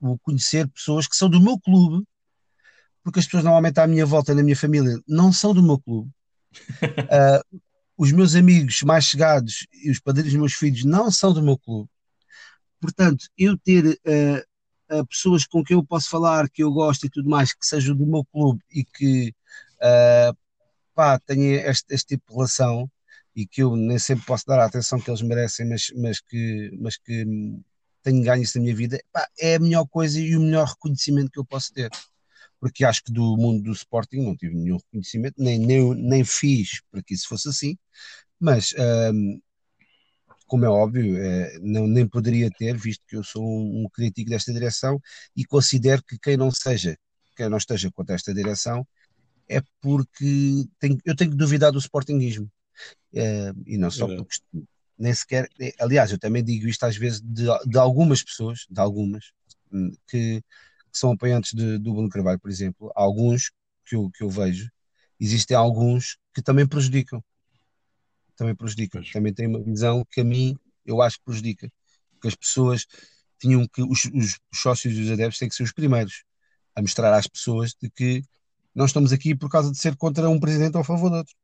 o 0.00 0.18
conhecer 0.18 0.68
pessoas 0.68 1.06
que 1.06 1.16
são 1.16 1.28
do 1.28 1.40
meu 1.40 1.58
clube, 1.58 2.06
porque 3.06 3.20
as 3.20 3.24
pessoas 3.24 3.44
normalmente 3.44 3.78
à 3.78 3.86
minha 3.86 4.04
volta, 4.04 4.34
na 4.34 4.42
minha 4.42 4.56
família, 4.56 5.00
não 5.06 5.32
são 5.32 5.54
do 5.54 5.62
meu 5.62 5.78
clube. 5.78 6.10
Uh, 6.82 7.60
os 7.96 8.10
meus 8.10 8.34
amigos 8.34 8.82
mais 8.82 9.04
chegados 9.04 9.64
e 9.72 9.92
os 9.92 10.00
padrinhos 10.00 10.32
dos 10.32 10.40
meus 10.40 10.54
filhos 10.54 10.84
não 10.84 11.08
são 11.08 11.32
do 11.32 11.40
meu 11.40 11.56
clube. 11.56 11.88
Portanto, 12.80 13.28
eu 13.38 13.56
ter 13.56 13.86
uh, 13.86 14.96
uh, 14.98 15.06
pessoas 15.06 15.46
com 15.46 15.62
quem 15.62 15.76
eu 15.76 15.84
posso 15.84 16.10
falar, 16.10 16.50
que 16.50 16.64
eu 16.64 16.72
gosto 16.72 17.06
e 17.06 17.08
tudo 17.08 17.30
mais, 17.30 17.52
que 17.52 17.64
sejam 17.64 17.94
do 17.94 18.04
meu 18.04 18.24
clube 18.24 18.60
e 18.72 18.84
que 18.84 19.32
pá, 20.92 21.16
tenha 21.20 21.70
este, 21.70 21.94
este, 21.94 22.08
tipo 22.16 22.26
de 22.26 22.34
relação 22.34 22.90
e 23.36 23.46
que 23.46 23.62
eu 23.62 23.76
nem 23.76 24.00
sempre 24.00 24.26
posso 24.26 24.44
dar 24.44 24.58
a 24.58 24.64
atenção 24.64 24.98
que 24.98 25.08
eles 25.08 25.22
merecem, 25.22 25.68
mas, 25.68 25.92
mas, 25.94 26.20
que, 26.20 26.76
mas 26.80 26.96
que 26.96 27.24
tenho 28.02 28.24
ganho 28.24 28.42
isso 28.42 28.58
na 28.58 28.64
minha 28.64 28.74
vida, 28.74 29.00
pá, 29.12 29.28
é 29.38 29.54
a 29.54 29.60
melhor 29.60 29.86
coisa 29.86 30.18
e 30.18 30.36
o 30.36 30.40
melhor 30.40 30.66
reconhecimento 30.66 31.30
que 31.30 31.38
eu 31.38 31.44
posso 31.44 31.72
ter 31.72 31.88
porque 32.60 32.84
acho 32.84 33.02
que 33.04 33.12
do 33.12 33.36
mundo 33.36 33.62
do 33.62 33.72
Sporting 33.72 34.22
não 34.22 34.36
tive 34.36 34.54
nenhum 34.54 34.76
reconhecimento, 34.76 35.34
nem, 35.38 35.58
nem, 35.58 35.94
nem 35.94 36.24
fiz 36.24 36.80
para 36.90 37.02
que 37.02 37.14
isso 37.14 37.28
fosse 37.28 37.48
assim, 37.48 37.76
mas 38.40 38.74
um, 39.12 39.40
como 40.46 40.64
é 40.64 40.68
óbvio, 40.68 41.18
é, 41.18 41.58
não, 41.60 41.86
nem 41.86 42.06
poderia 42.06 42.50
ter, 42.50 42.76
visto 42.76 43.04
que 43.06 43.16
eu 43.16 43.24
sou 43.24 43.44
um, 43.44 43.82
um, 43.82 43.88
crítico 43.88 44.30
desta 44.30 44.52
direção 44.52 45.00
e 45.36 45.44
considero 45.44 46.02
que 46.04 46.18
quem 46.18 46.36
não 46.36 46.50
seja, 46.50 46.96
quem 47.36 47.48
não 47.48 47.58
esteja 47.58 47.90
contra 47.90 48.14
esta 48.14 48.32
direção, 48.32 48.86
é 49.48 49.60
porque 49.80 50.64
tenho, 50.78 50.98
eu 51.04 51.14
tenho 51.16 51.30
que 51.30 51.36
duvidar 51.36 51.72
do 51.72 51.78
Sportingismo. 51.78 52.50
É, 53.14 53.52
e 53.64 53.78
não 53.78 53.90
só 53.90 54.06
porque 54.06 54.36
nem 54.98 55.14
sequer, 55.14 55.48
é, 55.60 55.72
aliás, 55.78 56.10
eu 56.10 56.18
também 56.18 56.44
digo 56.44 56.68
isto 56.68 56.84
às 56.84 56.96
vezes 56.96 57.20
de, 57.20 57.46
de 57.66 57.78
algumas 57.78 58.22
pessoas, 58.22 58.66
de 58.68 58.80
algumas, 58.80 59.32
hum, 59.72 59.92
que 60.08 60.42
que 60.96 61.00
são 61.00 61.12
apoiantes 61.12 61.52
de, 61.52 61.76
do 61.78 61.92
Bruno 61.92 62.08
Carvalho, 62.08 62.40
por 62.40 62.50
exemplo, 62.50 62.90
alguns 62.96 63.50
que 63.84 63.94
eu, 63.94 64.10
que 64.10 64.24
eu 64.24 64.30
vejo, 64.30 64.70
existem 65.20 65.54
alguns 65.54 66.16
que 66.34 66.40
também 66.40 66.66
prejudicam. 66.66 67.22
Também 68.34 68.54
prejudicam. 68.54 69.02
Também 69.12 69.32
têm 69.32 69.46
uma 69.46 69.62
visão 69.62 70.06
que 70.10 70.22
a 70.22 70.24
mim 70.24 70.56
eu 70.86 71.02
acho 71.02 71.18
que 71.18 71.24
prejudica. 71.24 71.70
Porque 72.12 72.28
as 72.28 72.34
pessoas 72.34 72.86
tinham 73.38 73.66
que, 73.68 73.82
os, 73.82 74.06
os 74.06 74.38
sócios 74.54 74.96
e 74.96 75.02
os 75.02 75.10
adeptos 75.10 75.38
têm 75.38 75.50
que 75.50 75.54
ser 75.54 75.64
os 75.64 75.72
primeiros 75.72 76.24
a 76.74 76.80
mostrar 76.80 77.14
às 77.14 77.26
pessoas 77.26 77.74
de 77.80 77.90
que 77.90 78.22
não 78.74 78.86
estamos 78.86 79.12
aqui 79.12 79.34
por 79.34 79.50
causa 79.50 79.70
de 79.70 79.78
ser 79.78 79.96
contra 79.96 80.30
um 80.30 80.40
presidente 80.40 80.76
ou 80.76 80.80
a 80.80 80.84
favor 80.84 81.10
de 81.10 81.16
outro. 81.16 81.34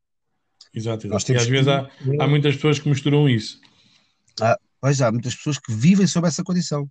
Exato, 0.73 1.05
exato. 1.05 1.31
E 1.31 1.35
às 1.35 1.47
vezes 1.47 1.67
há, 1.67 1.91
há 2.19 2.27
muitas 2.27 2.55
pessoas 2.55 2.79
que 2.79 2.89
misturam 2.89 3.29
isso. 3.29 3.61
Ah, 4.41 4.57
pois 4.81 4.99
há 4.99 5.11
muitas 5.11 5.35
pessoas 5.35 5.59
que 5.59 5.71
vivem 5.71 6.07
sob 6.07 6.27
essa 6.27 6.43
condição. 6.43 6.89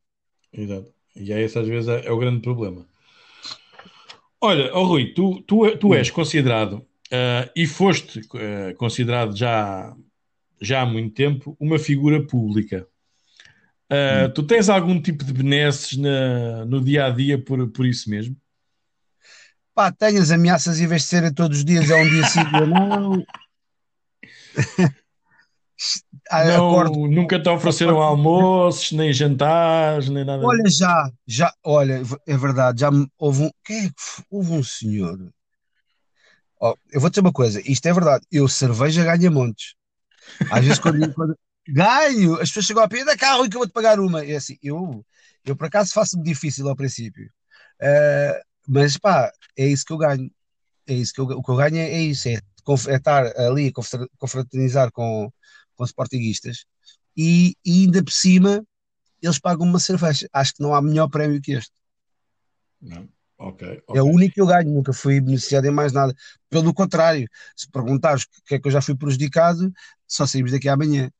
Exato. 0.53 0.93
E 1.15 1.33
é 1.33 1.41
esse 1.41 1.59
às 1.59 1.67
vezes 1.67 1.89
é, 1.89 2.07
é 2.07 2.11
o 2.11 2.19
grande 2.19 2.41
problema. 2.41 2.87
Olha, 4.41 4.75
oh 4.75 4.85
Rui, 4.85 5.13
tu, 5.15 5.41
tu, 5.43 5.77
tu 5.77 5.95
és 5.95 6.11
considerado 6.11 6.75
uh, 7.13 7.51
e 7.55 7.67
foste 7.67 8.21
uh, 8.21 8.75
considerado 8.77 9.37
já, 9.37 9.95
já 10.61 10.83
há 10.83 10.87
muito 10.87 11.15
tempo 11.15 11.57
uma 11.61 11.79
figura 11.79 12.27
pública. 12.27 12.87
Uh, 13.91 14.33
tu 14.35 14.43
tens 14.43 14.69
algum 14.69 15.01
tipo 15.01 15.23
de 15.23 15.33
benesses 15.33 15.97
na, 15.99 16.65
no 16.65 16.83
dia 16.83 17.07
a 17.07 17.11
dia 17.11 17.39
por, 17.39 17.69
por 17.71 17.87
isso 17.87 18.09
mesmo? 18.09 18.37
Pá, 19.75 19.93
tenho 19.93 20.21
as 20.21 20.31
ameaças 20.31 20.81
em 20.81 20.87
vez 20.87 21.03
de 21.03 21.09
serem 21.09 21.33
todos 21.33 21.59
os 21.59 21.65
dias, 21.65 21.91
é 21.91 21.97
um 21.97 22.09
dia 22.09 22.25
sim, 22.27 22.41
não. 22.69 23.25
Ah, 26.33 26.45
não, 26.47 26.71
acordo... 26.71 27.07
Nunca 27.09 27.39
te 27.39 27.49
ofereceram 27.51 28.01
almoços, 28.01 28.91
nem 28.93 29.13
jantares, 29.13 30.09
nem 30.09 30.25
nada. 30.25 30.43
Olha, 30.43 30.65
já, 30.71 31.11
já, 31.27 31.53
olha, 31.63 32.03
é 32.27 32.37
verdade, 32.39 32.81
já 32.81 32.91
houve 33.19 33.45
um. 33.45 33.51
Quem 33.63 33.85
é 33.85 33.89
que 33.89 34.25
houve 34.31 34.53
um 34.53 34.63
senhor? 34.63 35.19
Oh, 36.59 36.75
eu 36.91 37.01
vou 37.01 37.11
dizer 37.11 37.21
uma 37.21 37.33
coisa, 37.33 37.61
isto 37.71 37.87
é 37.87 37.93
verdade, 37.93 38.25
eu 38.33 38.49
cerveja 38.49 39.05
ganho 39.05 39.31
montes. 39.31 39.75
Às 40.51 40.65
vezes 40.65 40.79
quando, 40.79 40.97
quando 41.13 41.37
ganho, 41.69 42.35
as 42.41 42.49
pessoas 42.49 42.65
chegam 42.65 42.83
a 42.83 42.89
pedir 42.89 43.05
da 43.05 43.17
carro 43.17 43.45
e 43.45 43.51
que 43.51 43.57
eu 43.57 43.61
vou 43.61 43.69
te 43.69 43.73
pagar 43.73 44.01
uma. 44.01 44.25
É 44.25 44.37
assim, 44.37 44.57
eu, 44.63 45.05
eu 45.45 45.55
por 45.55 45.67
acaso 45.67 45.93
faço-me 45.93 46.25
difícil 46.25 46.67
ao 46.67 46.77
princípio. 46.77 47.31
Uh, 47.79 48.41
mas 48.67 48.97
pá, 48.97 49.31
é 49.55 49.67
isso 49.67 49.85
que 49.85 49.93
eu 49.93 49.99
ganho. 49.99 50.31
É 50.87 50.95
isso 50.95 51.13
que 51.13 51.21
eu, 51.21 51.25
o 51.25 51.43
que 51.43 51.51
eu 51.51 51.57
ganho 51.57 51.77
é, 51.77 51.91
é 51.91 52.01
isso, 52.01 52.27
é, 52.29 52.35
é 52.35 52.97
estar 52.97 53.27
ali 53.39 53.69
a 53.69 54.09
confraternizar 54.19 54.91
com, 54.93 55.31
com 55.83 55.87
sportinguistas 55.87 56.65
e, 57.17 57.57
e 57.65 57.83
ainda 57.83 58.03
por 58.03 58.13
cima 58.13 58.65
eles 59.21 59.39
pagam 59.39 59.67
uma 59.67 59.79
cerveja. 59.79 60.29
Acho 60.33 60.55
que 60.55 60.63
não 60.63 60.75
há 60.75 60.81
melhor 60.81 61.09
prémio 61.09 61.41
que 61.41 61.53
este. 61.53 61.73
Não. 62.81 63.09
Okay, 63.39 63.83
okay. 63.87 63.99
É 63.99 64.03
o 64.03 64.07
único 64.07 64.35
que 64.35 64.41
eu 64.41 64.47
ganho, 64.47 64.71
nunca 64.71 64.93
fui 64.93 65.21
beneficiado 65.21 65.65
em 65.67 65.71
mais 65.73 65.93
nada. 65.93 66.15
Pelo 66.49 66.73
contrário, 66.73 67.29
se 67.57 67.69
perguntares 67.69 68.23
o 68.23 68.27
que 68.47 68.55
é 68.55 68.61
que 68.61 68.69
eu 68.69 68.73
já 68.73 68.81
fui 68.81 68.95
prejudicado, 68.95 69.73
só 70.07 70.27
saímos 70.27 70.53
daqui 70.53 70.69
amanhã. 70.69 71.11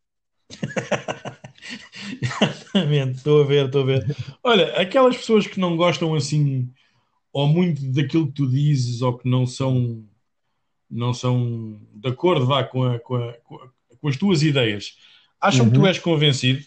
Exatamente, 2.23 3.17
estou 3.17 3.43
a 3.43 3.47
ver, 3.47 3.67
estou 3.67 3.83
a 3.83 3.87
ver. 3.87 4.17
Olha, 4.43 4.81
aquelas 4.81 5.17
pessoas 5.17 5.49
que 5.49 5.59
não 5.59 5.77
gostam 5.77 6.15
assim, 6.15 6.71
ou 7.33 7.49
muito 7.49 7.83
daquilo 7.93 8.29
que 8.29 8.35
tu 8.35 8.49
dizes, 8.49 9.03
ou 9.03 9.19
que 9.19 9.29
não 9.29 9.45
são, 9.45 10.05
não 10.89 11.13
são 11.13 11.81
de 11.93 12.09
acordo 12.09 12.47
vá, 12.47 12.63
com, 12.63 12.85
a, 12.85 13.01
com, 13.01 13.17
a, 13.17 13.35
com 14.03 14.09
as 14.09 14.17
tuas 14.17 14.43
ideias. 14.43 14.97
acham 15.41 15.65
uhum. 15.65 15.71
que 15.71 15.75
tu 15.75 15.81
uhum. 15.81 15.87
és 15.87 15.99
convencido? 16.01 16.65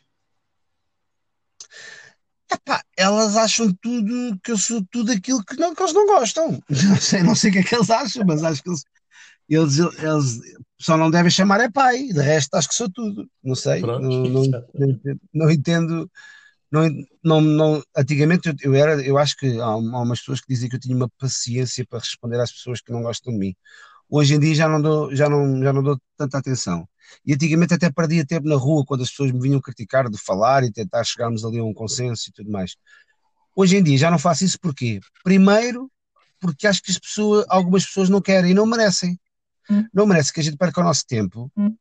Epá, 2.52 2.82
elas 2.98 3.36
acham 3.36 3.74
tudo 3.82 4.39
que 4.41 4.52
eu 4.52 4.58
sou 4.58 4.84
tudo 4.89 5.12
aquilo 5.12 5.43
que, 5.43 5.58
não, 5.58 5.76
que 5.76 5.82
eles 5.82 5.93
não 5.93 6.08
gostam. 6.08 6.63
Não 6.69 6.95
sei, 6.95 7.21
não 7.21 7.36
sei 7.36 7.50
o 7.50 7.54
que 7.54 7.60
é 7.60 7.63
que 7.63 7.76
eles 7.76 7.89
acham, 7.89 8.24
mas 8.26 8.43
acho 8.43 8.63
que 8.63 8.69
eles, 8.69 8.84
eles, 9.50 9.78
eles 9.78 10.41
só 10.80 10.95
não 10.95 11.12
devem 11.12 11.30
chamar 11.30 11.60
é 11.60 11.69
pai, 11.69 12.08
de 12.08 12.21
resto 12.21 12.56
acho 12.56 12.69
que 12.69 12.76
sou 12.76 12.89
tudo. 12.89 13.30
Não 13.43 13.56
sei, 13.56 13.82
não, 13.82 14.00
não, 14.00 14.43
não, 15.34 15.52
entendo. 15.52 16.10
Não, 16.71 16.89
não, 17.24 17.41
não, 17.41 17.84
antigamente 17.95 18.50
eu, 18.50 18.56
eu, 18.62 18.76
era, 18.76 19.02
eu 19.02 19.17
acho 19.17 19.36
que 19.38 19.60
há, 19.60 19.65
há 19.65 19.76
umas 19.76 20.19
pessoas 20.19 20.41
que 20.41 20.48
dizem 20.48 20.69
que 20.69 20.76
eu 20.76 20.80
tinha 20.80 20.95
uma 20.95 21.10
paciência 21.19 21.86
para 21.86 22.00
responder 22.00 22.39
às 22.39 22.52
pessoas 22.52 22.82
que 22.82 22.91
não 22.91 23.02
gostam 23.02 23.34
de 23.34 23.39
mim. 23.39 23.56
Hoje 24.10 24.36
em 24.36 24.39
dia 24.39 24.56
já 24.56 24.69
não 24.69 24.82
dou, 24.82 25.15
já 25.15 25.28
não, 25.28 25.62
já 25.63 25.74
não 25.74 25.84
dou 25.84 26.00
tanta 26.17 26.38
atenção. 26.38 26.88
E 27.26 27.34
antigamente 27.34 27.74
até 27.74 27.89
perdia 27.89 28.26
tempo 28.26 28.48
na 28.48 28.56
rua 28.56 28.86
quando 28.86 29.02
as 29.02 29.10
pessoas 29.10 29.32
me 29.32 29.39
vinham 29.39 29.62
criticar 29.62 30.10
de 30.10 30.18
falar 30.18 30.63
e 30.63 30.72
tentar 30.72 31.04
chegarmos 31.04 31.44
ali 31.44 31.60
a 31.60 31.63
um 31.63 31.74
consenso 31.74 32.30
e 32.30 32.34
tudo 32.34 32.52
mais. 32.52 32.76
Hoje 33.56 33.78
em 33.78 33.84
dia 33.84 33.98
já 33.98 34.12
não 34.12 34.20
faço 34.20 34.44
isso 34.44 34.60
porquê? 34.60 35.00
Primeiro, 35.24 35.89
porque 36.39 36.68
acho 36.68 36.82
que 36.82 36.91
as 36.91 37.00
pessoas, 37.00 37.46
algumas 37.50 37.86
pessoas 37.86 38.10
não 38.10 38.22
querem 38.22 38.52
e 38.52 38.54
não 38.54 38.65
merecem. 38.65 39.20
Hum. 39.70 39.86
Não 39.94 40.06
merece 40.06 40.32
que 40.32 40.39
a 40.39 40.44
gente 40.44 40.58
perca 40.58 40.82
o 40.82 40.84
nosso 40.84 41.06
tempo 41.08 41.52
hum. 41.58 41.76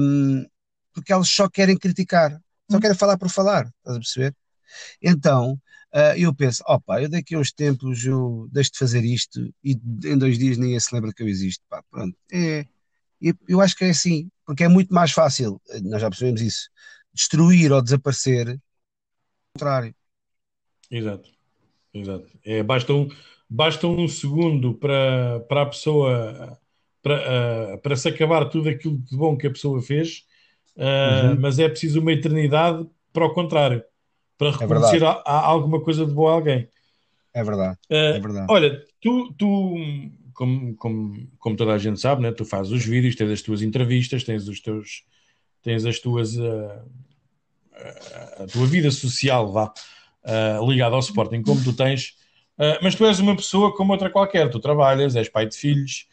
um, 0.00 0.46
porque 0.92 1.12
elas 1.12 1.28
só 1.28 1.48
querem 1.48 1.76
criticar, 1.76 2.30
só 2.70 2.76
hum. 2.76 2.80
querem 2.80 2.96
falar 2.96 3.18
por 3.18 3.28
falar, 3.28 3.66
estás 3.66 3.96
a 3.96 3.98
perceber? 3.98 4.36
Então, 5.02 5.54
uh, 5.94 6.16
eu 6.16 6.32
penso, 6.34 6.62
opa, 6.66 7.02
eu 7.02 7.08
daqui 7.08 7.34
a 7.34 7.38
uns 7.38 7.52
tempos 7.52 8.04
eu 8.04 8.48
deixo 8.52 8.72
de 8.72 8.78
fazer 8.78 9.04
isto 9.04 9.52
e 9.64 9.72
em 10.04 10.16
dois 10.16 10.38
dias 10.38 10.58
ninguém 10.58 10.78
se 10.78 10.94
lembra 10.94 11.12
que 11.12 11.22
eu 11.22 11.28
existo. 11.28 11.64
Pá, 11.68 11.82
pronto. 11.90 12.16
É, 12.32 12.66
eu 13.48 13.60
acho 13.60 13.74
que 13.74 13.84
é 13.84 13.90
assim, 13.90 14.30
porque 14.44 14.64
é 14.64 14.68
muito 14.68 14.92
mais 14.92 15.12
fácil, 15.12 15.60
nós 15.82 16.00
já 16.00 16.08
percebemos 16.08 16.40
isso, 16.40 16.68
destruir 17.12 17.72
ou 17.72 17.82
desaparecer, 17.82 18.48
ao 18.48 18.56
contrário. 19.54 19.94
Exato, 20.90 21.30
exato. 21.92 22.28
É, 22.44 22.62
basta, 22.62 22.92
um, 22.92 23.08
basta 23.48 23.86
um 23.86 24.06
segundo 24.08 24.74
para, 24.74 25.40
para 25.48 25.62
a 25.62 25.66
pessoa, 25.66 26.58
para, 27.02 27.74
uh, 27.74 27.78
para 27.78 27.96
se 27.96 28.08
acabar 28.08 28.44
tudo 28.46 28.68
aquilo 28.68 28.98
de 28.98 29.16
bom 29.16 29.36
que 29.36 29.46
a 29.46 29.50
pessoa 29.50 29.80
fez, 29.80 30.24
uh, 30.76 31.30
uhum. 31.30 31.40
mas 31.40 31.58
é 31.58 31.68
preciso 31.68 32.00
uma 32.00 32.12
eternidade 32.12 32.86
para 33.12 33.26
o 33.26 33.32
contrário, 33.32 33.82
para 34.36 34.48
é 34.48 34.52
reconhecer 34.52 35.02
é 35.02 35.06
a, 35.06 35.22
a 35.24 35.46
alguma 35.46 35.80
coisa 35.80 36.04
de 36.04 36.12
boa 36.12 36.32
a 36.32 36.34
alguém. 36.34 36.68
É 37.32 37.42
verdade, 37.42 37.78
uh, 37.90 37.94
é 37.94 38.20
verdade. 38.20 38.46
Olha, 38.50 38.84
tu, 39.00 39.32
tu 39.38 39.76
como, 40.34 40.76
como, 40.76 41.28
como 41.38 41.56
toda 41.56 41.72
a 41.72 41.78
gente 41.78 42.00
sabe, 42.00 42.22
né? 42.22 42.32
tu 42.32 42.44
fazes 42.44 42.72
os 42.72 42.84
vídeos, 42.84 43.14
tens 43.14 43.30
as 43.30 43.42
tuas 43.42 43.62
entrevistas, 43.62 44.24
tens 44.24 44.48
os 44.48 44.60
teus 44.60 45.04
tens 45.62 45.86
as 45.86 45.98
tuas 45.98 46.36
uh, 46.36 46.84
a 48.38 48.46
tua 48.52 48.66
vida 48.66 48.90
social 48.90 49.50
vá 49.50 49.72
uh, 50.24 50.70
ligada 50.70 50.94
ao 50.94 51.00
Sporting 51.00 51.42
como 51.42 51.62
tu 51.62 51.72
tens, 51.72 52.16
uh, 52.58 52.78
mas 52.82 52.94
tu 52.94 53.06
és 53.06 53.18
uma 53.18 53.34
pessoa 53.34 53.74
como 53.74 53.92
outra 53.92 54.10
qualquer, 54.10 54.50
tu 54.50 54.60
trabalhas, 54.60 55.16
és 55.16 55.28
pai 55.28 55.46
de 55.46 55.56
filhos. 55.56 56.06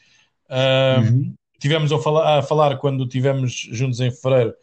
Uhum. 0.49 1.34
Tivemos 1.60 1.91
a 1.91 1.99
falar, 1.99 2.39
a 2.39 2.41
falar 2.41 2.77
quando 2.77 3.07
tivemos 3.07 3.53
juntos 3.71 3.99
em 3.99 4.12
fevereiro 4.12 4.53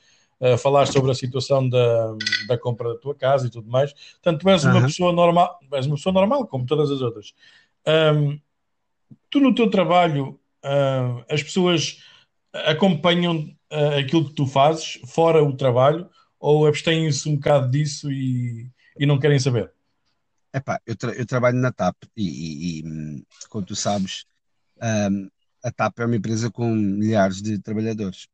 a 0.40 0.57
falar 0.57 0.87
sobre 0.87 1.11
a 1.11 1.14
situação 1.14 1.68
da, 1.68 2.14
da 2.47 2.57
compra 2.57 2.94
da 2.94 2.99
tua 2.99 3.14
casa 3.14 3.47
e 3.47 3.51
tudo 3.51 3.68
mais. 3.68 3.92
Portanto, 3.92 4.40
tu 4.40 4.49
és 4.49 4.64
uma 4.64 4.75
uhum. 4.75 4.83
pessoa 4.83 5.12
normal, 5.12 5.59
és 5.73 5.87
uma 5.87 5.97
pessoa 5.97 6.12
normal, 6.12 6.47
como 6.47 6.64
todas 6.64 6.90
as 6.90 7.01
outras. 7.01 7.35
Um, 7.87 8.38
tu 9.31 9.40
no 9.40 9.55
teu 9.55 9.71
trabalho, 9.71 10.40
uh, 10.64 11.25
as 11.29 11.42
pessoas 11.42 12.03
acompanham 12.53 13.55
uh, 13.73 13.99
aquilo 13.99 14.29
que 14.29 14.35
tu 14.35 14.47
fazes 14.47 15.01
fora 15.07 15.42
o 15.42 15.57
trabalho 15.57 16.09
ou 16.40 16.66
abstêm-se 16.66 17.29
um 17.29 17.37
bocado 17.37 17.71
disso 17.71 18.11
e, 18.11 18.71
e 18.99 19.07
não 19.07 19.18
querem 19.18 19.38
saber? 19.38 19.73
Epá, 20.53 20.81
eu, 20.87 20.97
tra 20.97 21.12
eu 21.12 21.27
trabalho 21.27 21.59
na 21.59 21.73
TAP 21.73 21.97
e, 22.16 22.23
e, 22.23 22.81
e 22.81 23.25
como 23.49 23.64
tu 23.66 23.77
sabes, 23.77 24.25
um, 25.11 25.29
a 25.62 25.71
TAP 25.71 25.99
é 26.01 26.07
uma 26.07 26.16
empresa 26.16 26.51
com 26.51 26.71
milhares 26.75 27.42
de 27.42 27.59
trabalhadores. 27.59 28.29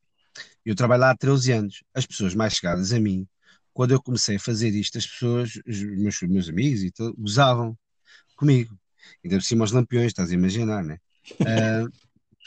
Eu 0.64 0.74
trabalho 0.74 1.02
lá 1.02 1.10
há 1.10 1.16
13 1.16 1.52
anos. 1.52 1.84
As 1.94 2.06
pessoas 2.06 2.34
mais 2.34 2.54
chegadas 2.54 2.92
a 2.92 3.00
mim, 3.00 3.26
quando 3.72 3.92
eu 3.92 4.02
comecei 4.02 4.36
a 4.36 4.40
fazer 4.40 4.70
isto, 4.70 4.98
as 4.98 5.06
pessoas, 5.06 5.60
os 5.66 5.82
meus, 5.82 6.20
meus 6.22 6.48
amigos 6.48 6.82
e 6.82 6.90
tudo, 6.90 7.14
gozavam 7.18 7.76
comigo. 8.36 8.78
Ainda 9.24 9.36
por 9.36 9.42
cima 9.42 9.64
os 9.64 9.72
lampiões, 9.72 10.08
estás 10.08 10.30
a 10.30 10.34
imaginar, 10.34 10.84
né? 10.84 10.98
Uh, 11.40 11.90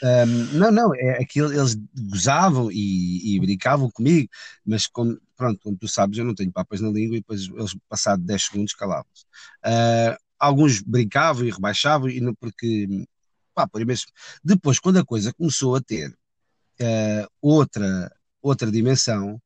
um, 0.02 0.58
não, 0.58 0.70
não, 0.70 0.94
é 0.94 1.20
aquilo, 1.20 1.52
eles 1.52 1.74
gozavam 2.10 2.70
e, 2.70 3.34
e, 3.34 3.40
brincavam 3.40 3.90
comigo, 3.90 4.28
mas 4.64 4.86
como, 4.86 5.18
pronto, 5.36 5.60
como 5.62 5.76
tu 5.76 5.88
sabes, 5.88 6.18
eu 6.18 6.24
não 6.24 6.34
tenho 6.34 6.52
papas 6.52 6.80
na 6.80 6.88
língua 6.88 7.16
e 7.16 7.20
depois 7.20 7.48
eles, 7.48 7.76
passado 7.88 8.22
10 8.22 8.44
segundos, 8.44 8.74
calavam-se. 8.74 9.24
Uh, 9.64 10.16
alguns 10.38 10.80
brincavam 10.80 11.44
e 11.44 11.50
rebaixavam, 11.50 12.08
e 12.08 12.20
não, 12.20 12.34
porque, 12.34 13.06
pá, 13.54 13.66
por 13.66 13.80
imenso. 13.80 14.06
Depois, 14.42 14.78
quando 14.78 14.98
a 14.98 15.04
coisa 15.04 15.32
começou 15.32 15.74
a 15.74 15.80
ter 15.80 16.10
uh, 16.10 17.28
outra, 17.40 18.12
outra 18.40 18.70
dimensão, 18.70 19.40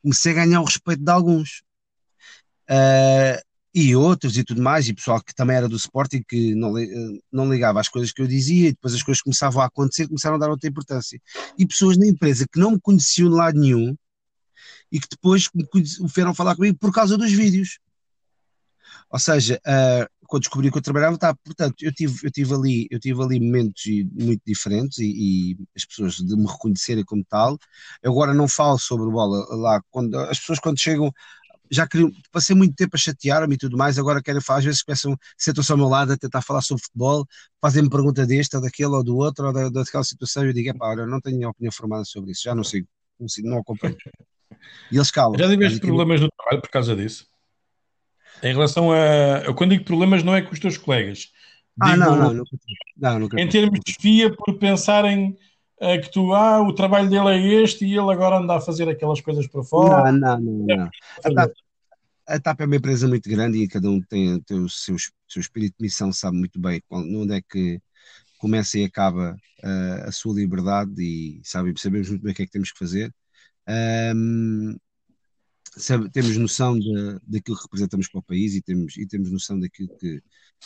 comecei 0.00 0.32
a 0.32 0.36
ganhar 0.36 0.60
o 0.60 0.64
respeito 0.64 1.02
de 1.02 1.10
alguns. 1.10 1.62
Uh, 2.70 3.42
e 3.74 3.94
outros 3.94 4.36
e 4.36 4.44
tudo 4.44 4.60
mais, 4.60 4.88
e 4.88 4.94
pessoal 4.94 5.22
que 5.22 5.34
também 5.34 5.56
era 5.56 5.68
do 5.68 5.76
Sporting 5.76 6.22
que 6.28 6.54
não, 6.54 6.72
não 7.32 7.50
ligava 7.50 7.80
às 7.80 7.88
coisas 7.88 8.12
que 8.12 8.20
eu 8.20 8.26
dizia 8.26 8.68
e 8.68 8.72
depois 8.72 8.94
as 8.94 9.02
coisas 9.02 9.22
começavam 9.22 9.62
a 9.62 9.66
acontecer 9.66 10.08
começaram 10.08 10.36
a 10.36 10.38
dar 10.38 10.50
outra 10.50 10.68
importância. 10.68 11.20
E 11.56 11.66
pessoas 11.66 11.96
na 11.96 12.06
empresa 12.06 12.46
que 12.50 12.58
não 12.58 12.72
me 12.72 12.80
conheciam 12.80 13.28
de 13.28 13.36
lado 13.36 13.58
nenhum 13.58 13.96
e 14.90 14.98
que 14.98 15.06
depois 15.08 15.48
vieram 16.14 16.34
falar 16.34 16.56
comigo 16.56 16.76
por 16.78 16.92
causa 16.92 17.16
dos 17.16 17.30
vídeos. 17.30 17.78
Ou 19.08 19.18
seja, 19.18 19.60
uh, 19.66 20.26
quando 20.26 20.42
descobri 20.42 20.70
que 20.70 20.78
eu 20.78 20.82
trabalhava, 20.82 21.18
tá, 21.18 21.34
portanto, 21.44 21.82
eu 21.82 21.92
tive, 21.92 22.20
eu 22.22 22.30
tive 22.30 22.54
ali, 22.54 22.88
eu 22.90 23.00
tive 23.00 23.20
ali 23.20 23.40
momentos 23.40 23.82
muito 24.12 24.40
diferentes 24.46 24.98
e, 24.98 25.04
e 25.04 25.56
as 25.76 25.84
pessoas 25.84 26.14
de 26.14 26.36
me 26.36 26.46
reconhecerem 26.46 27.04
como 27.04 27.24
tal. 27.28 27.58
Eu 28.00 28.12
agora 28.12 28.32
não 28.32 28.46
falo 28.46 28.78
sobre 28.78 29.10
bola 29.10 29.44
lá, 29.56 29.80
quando 29.90 30.16
as 30.16 30.38
pessoas 30.38 30.60
quando 30.60 30.78
chegam 30.78 31.12
já 31.70 31.86
queriam, 31.86 32.10
passei 32.32 32.54
muito 32.56 32.74
tempo 32.74 32.94
a 32.94 32.98
chatear-me 32.98 33.54
e 33.54 33.58
tudo 33.58 33.76
mais, 33.76 33.98
agora 33.98 34.22
querem 34.22 34.40
falar, 34.40 34.58
às 34.58 34.64
vezes 34.64 34.82
começam, 34.82 35.16
sentam-se 35.38 35.70
ao 35.70 35.78
meu 35.78 35.88
lado 35.88 36.12
a 36.12 36.16
tentar 36.16 36.42
falar 36.42 36.62
sobre 36.62 36.82
futebol, 36.82 37.26
fazem-me 37.60 37.88
pergunta 37.88 38.26
deste 38.26 38.56
ou 38.56 38.62
daquele 38.62 38.90
ou 38.90 39.04
do 39.04 39.16
outro 39.16 39.46
ou 39.46 39.52
da, 39.52 39.68
daquela 39.68 40.04
situação 40.04 40.44
e 40.44 40.48
eu 40.48 40.52
digo, 40.52 40.76
pá, 40.76 40.88
olha, 40.88 41.06
não 41.06 41.20
tenho 41.20 41.48
opinião 41.48 41.72
formada 41.72 42.04
sobre 42.04 42.32
isso, 42.32 42.42
já 42.42 42.54
não 42.54 42.64
sigo, 42.64 42.88
não, 43.18 43.28
sigo, 43.28 43.48
não 43.48 43.58
acompanho. 43.58 43.96
E 44.90 44.96
eles 44.96 45.10
calam. 45.10 45.38
Já 45.38 45.48
tiveste 45.48 45.80
problemas 45.80 46.20
no 46.20 46.28
trabalho 46.30 46.60
por 46.60 46.70
causa 46.70 46.96
disso? 46.96 47.26
Em 48.42 48.52
relação 48.52 48.92
a. 48.92 49.42
Eu 49.44 49.54
quando 49.54 49.70
digo 49.70 49.84
problemas 49.84 50.22
não 50.22 50.34
é 50.34 50.42
com 50.42 50.52
os 50.52 50.58
teus 50.58 50.76
colegas. 50.76 51.30
Ah, 51.80 51.92
digo, 51.92 52.02
ah, 52.02 52.06
não, 52.06 52.16
não, 52.16 52.44
não, 52.96 53.18
nunca, 53.20 53.40
Em 53.40 53.48
termos 53.48 53.78
de 53.80 53.92
desfia 53.92 54.34
por 54.34 54.58
pensarem 54.58 55.36
uh, 55.80 56.00
que 56.00 56.10
tu, 56.10 56.32
ah, 56.32 56.60
o 56.62 56.74
trabalho 56.74 57.08
dele 57.08 57.28
é 57.28 57.62
este 57.62 57.84
e 57.84 57.92
ele 57.96 58.12
agora 58.12 58.38
anda 58.38 58.56
a 58.56 58.60
fazer 58.60 58.88
aquelas 58.88 59.20
coisas 59.20 59.46
para 59.46 59.62
fora. 59.62 60.12
Não, 60.12 60.38
não, 60.38 60.40
não. 60.40 60.76
não. 60.76 60.90
A, 61.24 61.34
TAP, 61.34 61.52
a 62.26 62.40
TAP 62.40 62.60
é 62.60 62.66
uma 62.66 62.76
empresa 62.76 63.08
muito 63.08 63.28
grande 63.28 63.58
e 63.58 63.68
cada 63.68 63.88
um 63.88 64.00
tem, 64.00 64.40
tem 64.42 64.58
o 64.58 64.68
seu, 64.68 64.96
seu 65.28 65.40
espírito 65.40 65.76
de 65.78 65.84
missão, 65.84 66.12
sabe 66.12 66.36
muito 66.36 66.60
bem 66.60 66.82
onde 66.90 67.34
é 67.34 67.40
que 67.40 67.80
começa 68.38 68.78
e 68.78 68.84
acaba 68.84 69.36
uh, 69.62 70.08
a 70.08 70.12
sua 70.12 70.34
liberdade 70.34 70.92
e 70.98 71.40
sabe, 71.44 71.74
sabemos 71.76 72.08
muito 72.08 72.22
bem 72.22 72.32
o 72.32 72.34
que 72.34 72.42
é 72.42 72.46
que 72.46 72.52
temos 72.52 72.72
que 72.72 72.78
fazer. 72.78 73.14
Um, 73.68 74.76
sabe, 75.76 76.10
temos 76.10 76.36
noção 76.36 76.78
de, 76.78 77.18
daquilo 77.26 77.56
que 77.56 77.62
representamos 77.62 78.08
para 78.08 78.18
o 78.18 78.22
país 78.22 78.54
e 78.54 78.62
temos, 78.62 78.96
e 78.96 79.06
temos 79.06 79.30
noção 79.30 79.58
daquilo 79.58 79.88
que, 79.96 80.22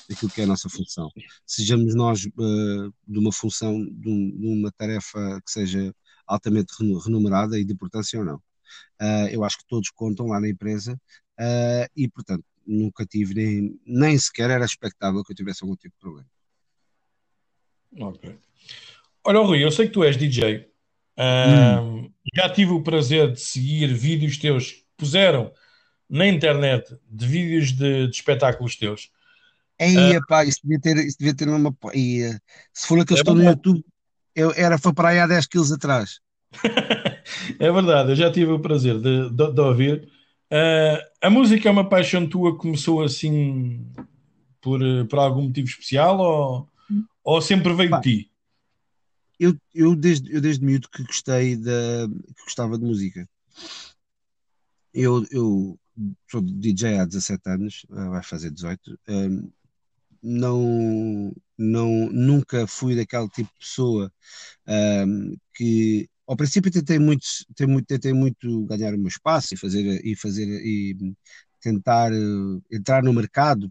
daquilo 0.09 0.31
que 0.31 0.41
é 0.41 0.45
a 0.45 0.47
nossa 0.47 0.69
função. 0.69 1.11
Sejamos 1.47 1.95
nós 1.95 2.25
uh, 2.25 2.95
de 3.07 3.19
uma 3.19 3.33
função, 3.33 3.85
de, 3.85 4.09
um, 4.09 4.31
de, 4.31 4.47
uma 4.47 4.73
tarefa 4.73 5.41
que 5.45 5.51
seja 5.51 5.95
altamente 6.27 6.73
remunerada 7.05 7.59
e 7.59 7.65
de 7.65 7.73
importância 7.73 8.19
ou 8.19 8.25
não. 8.25 8.37
Uh, 9.01 9.29
eu 9.31 9.45
acho 9.45 9.59
que 9.59 9.67
todos 9.67 9.91
contam 9.91 10.27
lá 10.27 10.41
na 10.41 10.49
empresa 10.49 10.95
uh, 10.95 11.91
e, 11.95 12.09
portanto, 12.09 12.45
nunca 12.67 13.05
tive 13.05 13.35
nem, 13.35 13.81
nem 13.85 14.19
sequer 14.19 14.51
era 14.51 14.65
expectável 14.65 15.23
que 15.23 15.33
eu 15.33 15.37
tivesse 15.37 15.63
algum 15.63 15.77
tipo 15.77 15.95
de 15.95 16.01
problema. 16.01 16.29
Ok. 18.01 18.39
Olha, 19.23 19.39
Rui, 19.41 19.63
eu 19.63 19.71
sei 19.71 19.87
que 19.87 19.93
tu 19.93 20.03
és 20.03 20.17
DJ. 20.17 20.71
Hum. 21.17 22.11
Já 22.35 22.51
tive 22.51 22.73
o 22.73 22.83
prazer 22.83 23.33
de 23.33 23.41
seguir 23.41 23.87
vídeos 23.95 24.37
teus 24.37 24.84
puseram 24.97 25.53
na 26.09 26.27
internet 26.27 26.97
de 27.11 27.27
vídeos 27.27 27.73
de, 27.73 28.07
de 28.07 28.15
espetáculos 28.15 28.77
teus. 28.77 29.11
Aí, 29.81 30.17
uh, 30.17 30.27
pá, 30.27 30.45
isso 30.45 30.61
devia 30.63 30.81
ter, 30.81 30.97
isso 30.99 31.19
devia 31.19 31.35
ter 31.35 31.49
uma. 31.49 31.75
E, 31.95 32.31
se 32.73 32.87
for 32.87 33.01
aqueles 33.01 33.23
que 33.23 33.31
estão 33.31 33.35
no 33.35 33.45
YouTube, 33.45 33.85
eu, 34.35 34.53
era, 34.55 34.79
foi 34.79 34.93
para 34.93 35.09
aí 35.09 35.19
há 35.19 35.27
10 35.27 35.47
quilos 35.47 35.73
atrás. 35.73 36.21
é 37.59 37.73
verdade, 37.73 38.11
eu 38.11 38.17
já 38.17 38.31
tive 38.31 38.53
o 38.53 38.61
prazer 38.61 38.99
de, 39.01 39.31
de, 39.31 39.53
de 39.53 39.61
ouvir. 39.61 40.09
Uh, 40.53 41.03
a 41.21 41.31
música 41.31 41.69
é 41.69 41.73
uma 41.73 41.89
paixão 41.89 42.29
tua, 42.29 42.57
começou 42.57 43.03
assim 43.03 43.85
por, 44.61 44.81
por 45.09 45.19
algum 45.19 45.43
motivo 45.43 45.67
especial 45.67 46.19
ou, 46.19 46.69
ou 47.25 47.43
sempre 47.43 47.75
veio 47.75 47.91
pá, 47.91 47.99
de 47.99 48.03
ti? 48.03 48.31
Eu, 49.39 49.57
eu, 49.75 49.97
desde, 49.97 50.33
eu 50.33 50.41
desde 50.41 50.65
miúdo 50.65 50.89
que 50.89 51.03
gostei 51.03 51.57
da, 51.57 52.09
que 52.37 52.45
gostava 52.45 52.79
de 52.79 52.85
música. 52.85 53.29
Eu, 54.95 55.27
eu 55.31 55.79
sou 56.31 56.41
DJ 56.41 56.99
há 56.99 57.05
17 57.05 57.43
anos, 57.51 57.87
eh, 57.91 58.09
vai 58.09 58.23
fazer 58.23 58.51
18. 58.51 58.99
Um, 59.09 59.51
não, 60.23 61.33
não, 61.59 62.09
nunca 62.11 62.67
fui 62.67 62.97
daquele 62.97 63.29
tipo 63.29 63.51
de 63.53 63.59
pessoa 63.59 64.13
um, 65.07 65.37
que 65.55 66.09
ao 66.27 66.37
princípio 66.37 66.71
tentei 66.71 66.99
muito, 66.99 67.27
tentei 67.49 67.67
muito, 67.67 67.87
tentei 67.87 68.13
muito 68.13 68.65
ganhar 68.67 68.95
o 68.95 68.99
meu 68.99 69.09
espaço 69.09 69.55
e 69.55 69.57
fazer 69.57 70.01
e 70.05 70.17
fazer 70.17 70.47
e 70.65 70.97
tentar 71.61 72.13
uh, 72.13 72.63
entrar 72.71 73.03
no 73.03 73.13
mercado 73.13 73.71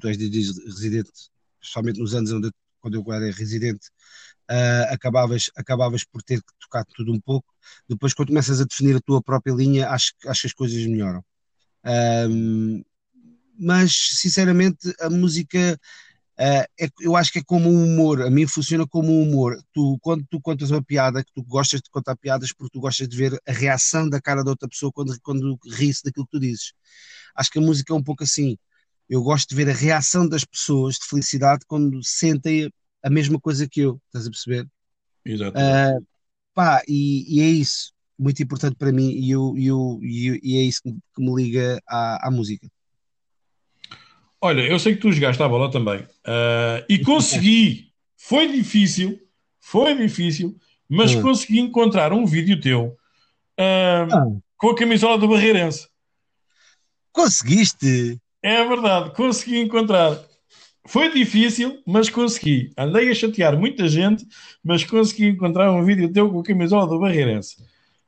tu 0.00 0.08
és 0.08 0.16
DJ 0.16 0.42
residente, 0.66 1.10
principalmente 1.60 2.00
nos 2.00 2.14
anos 2.14 2.32
onde, 2.32 2.50
quando 2.80 2.94
eu 2.94 3.12
era 3.12 3.30
residente, 3.32 3.90
uh, 4.50 4.92
acabavas, 4.92 5.50
acabavas 5.56 6.04
por 6.04 6.22
ter 6.22 6.40
que 6.40 6.52
tocar 6.60 6.84
tudo 6.84 7.12
um 7.12 7.20
pouco. 7.20 7.52
Depois, 7.88 8.14
quando 8.14 8.28
começas 8.28 8.60
a 8.60 8.64
definir 8.64 8.96
a 8.96 9.00
tua 9.00 9.22
própria 9.22 9.52
linha, 9.52 9.88
acho, 9.90 10.12
acho 10.26 10.42
que 10.42 10.46
as 10.46 10.52
coisas 10.52 10.86
melhoram. 10.86 11.24
Um, 11.84 12.82
mas, 13.58 13.92
sinceramente, 14.20 14.92
a 15.00 15.10
música. 15.10 15.78
Uh, 16.40 16.64
é, 16.78 16.88
eu 17.00 17.16
acho 17.16 17.32
que 17.32 17.40
é 17.40 17.42
como 17.44 17.68
um 17.68 17.84
humor, 17.84 18.22
a 18.22 18.30
mim 18.30 18.46
funciona 18.46 18.86
como 18.86 19.12
um 19.12 19.22
humor. 19.22 19.60
Tu, 19.72 19.98
quando 20.00 20.24
tu 20.30 20.40
contas 20.40 20.70
uma 20.70 20.82
piada, 20.82 21.24
que 21.24 21.32
tu 21.34 21.42
gostas 21.42 21.80
de 21.80 21.90
contar 21.90 22.16
piadas 22.16 22.52
porque 22.52 22.70
tu 22.72 22.80
gostas 22.80 23.08
de 23.08 23.16
ver 23.16 23.36
a 23.46 23.52
reação 23.52 24.08
da 24.08 24.20
cara 24.20 24.44
da 24.44 24.50
outra 24.50 24.68
pessoa 24.68 24.92
quando, 24.92 25.18
quando 25.20 25.58
ri-se 25.72 26.04
daquilo 26.04 26.26
que 26.26 26.38
tu 26.38 26.40
dizes. 26.40 26.72
Acho 27.34 27.50
que 27.50 27.58
a 27.58 27.62
música 27.62 27.92
é 27.92 27.96
um 27.96 28.02
pouco 28.02 28.22
assim. 28.22 28.56
Eu 29.08 29.20
gosto 29.22 29.48
de 29.48 29.56
ver 29.56 29.68
a 29.68 29.72
reação 29.72 30.28
das 30.28 30.44
pessoas 30.44 30.94
de 30.94 31.06
felicidade 31.08 31.64
quando 31.66 31.98
sentem 32.04 32.70
a 33.08 33.10
mesma 33.10 33.40
coisa 33.40 33.66
que 33.66 33.80
eu, 33.80 33.98
estás 34.06 34.26
a 34.26 34.30
perceber? 34.30 34.68
Exato. 35.24 35.58
Uh, 35.58 36.06
pá, 36.54 36.82
e, 36.86 37.24
e, 37.26 37.40
é 37.40 37.46
isso, 37.46 37.92
muito 38.18 38.42
importante 38.42 38.76
para 38.76 38.92
mim, 38.92 39.10
e, 39.10 39.30
eu, 39.30 39.54
eu, 39.56 39.98
e, 40.02 40.38
e 40.42 40.58
é 40.58 40.62
isso 40.62 40.82
que, 40.82 40.92
que 40.92 41.22
me 41.22 41.34
liga 41.34 41.80
à, 41.88 42.28
à, 42.28 42.30
música. 42.30 42.70
Olha, 44.42 44.60
eu 44.60 44.78
sei 44.78 44.94
que 44.94 45.00
tu 45.00 45.10
jogaste 45.10 45.42
a 45.42 45.48
bola 45.48 45.70
também, 45.70 46.02
uh, 46.02 46.84
e 46.86 46.98
consegui, 47.02 47.92
foi 48.14 48.52
difícil, 48.52 49.18
foi 49.58 49.96
difícil, 49.96 50.54
mas 50.86 51.14
hum. 51.14 51.22
consegui 51.22 51.60
encontrar 51.60 52.12
um 52.12 52.26
vídeo 52.26 52.60
teu 52.60 52.88
uh, 53.58 54.12
ah. 54.12 54.26
com 54.58 54.68
a 54.68 54.76
camisola 54.76 55.16
do 55.16 55.28
Barreirense. 55.28 55.88
Conseguiste? 57.10 58.20
É 58.42 58.64
verdade, 58.66 59.14
consegui 59.14 59.60
encontrar. 59.60 60.27
Foi 60.88 61.12
difícil, 61.12 61.82
mas 61.86 62.08
consegui. 62.08 62.72
Andei 62.76 63.10
a 63.10 63.14
chatear 63.14 63.54
muita 63.58 63.86
gente, 63.86 64.26
mas 64.64 64.84
consegui 64.84 65.28
encontrar 65.28 65.70
um 65.70 65.84
vídeo 65.84 66.10
teu 66.10 66.30
com 66.30 66.40
a 66.40 66.42
camisola 66.42 66.86
do 66.86 66.98
Barreirense. 66.98 67.62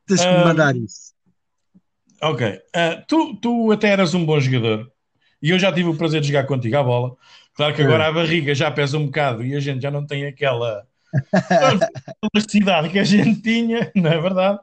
Tens 0.07 0.21
que 0.21 0.27
me 0.27 0.43
mandar 0.43 0.75
isso. 0.75 1.13
Ok. 2.23 2.47
Uh, 2.47 3.05
tu, 3.07 3.35
tu 3.35 3.71
até 3.71 3.89
eras 3.89 4.15
um 4.15 4.25
bom 4.25 4.39
jogador 4.39 4.91
e 5.41 5.51
eu 5.51 5.59
já 5.59 5.71
tive 5.71 5.89
o 5.89 5.95
prazer 5.95 6.21
de 6.21 6.27
jogar 6.27 6.47
contigo 6.47 6.75
à 6.75 6.83
bola. 6.83 7.15
Claro 7.53 7.75
que 7.75 7.83
agora 7.83 8.05
é. 8.05 8.07
a 8.07 8.11
barriga 8.11 8.55
já 8.55 8.71
pesa 8.71 8.97
um 8.97 9.05
bocado 9.05 9.45
e 9.45 9.55
a 9.55 9.59
gente 9.59 9.81
já 9.83 9.91
não 9.91 10.05
tem 10.05 10.25
aquela 10.25 10.83
elasticidade 12.33 12.89
que 12.89 12.97
a 12.97 13.03
gente 13.03 13.41
tinha, 13.41 13.91
não 13.95 14.11
é 14.11 14.19
verdade? 14.19 14.59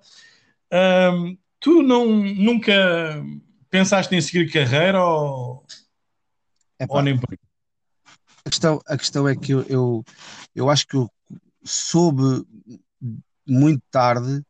Um, 0.72 1.38
tu 1.60 1.82
não, 1.84 2.06
nunca 2.06 3.24
pensaste 3.70 4.12
em 4.16 4.20
seguir 4.20 4.50
carreira 4.50 5.04
ou, 5.04 5.64
ou 6.88 7.02
nem 7.02 7.16
por 7.16 7.32
a 8.48 8.50
questão, 8.50 8.80
a 8.86 8.96
questão 8.96 9.28
é 9.28 9.36
que 9.36 9.52
eu, 9.52 9.62
eu, 9.68 10.02
eu 10.54 10.70
acho 10.70 10.86
que 10.86 10.96
eu 10.96 11.10
soube 11.62 12.46
muito 13.46 13.82
tarde 13.90 14.42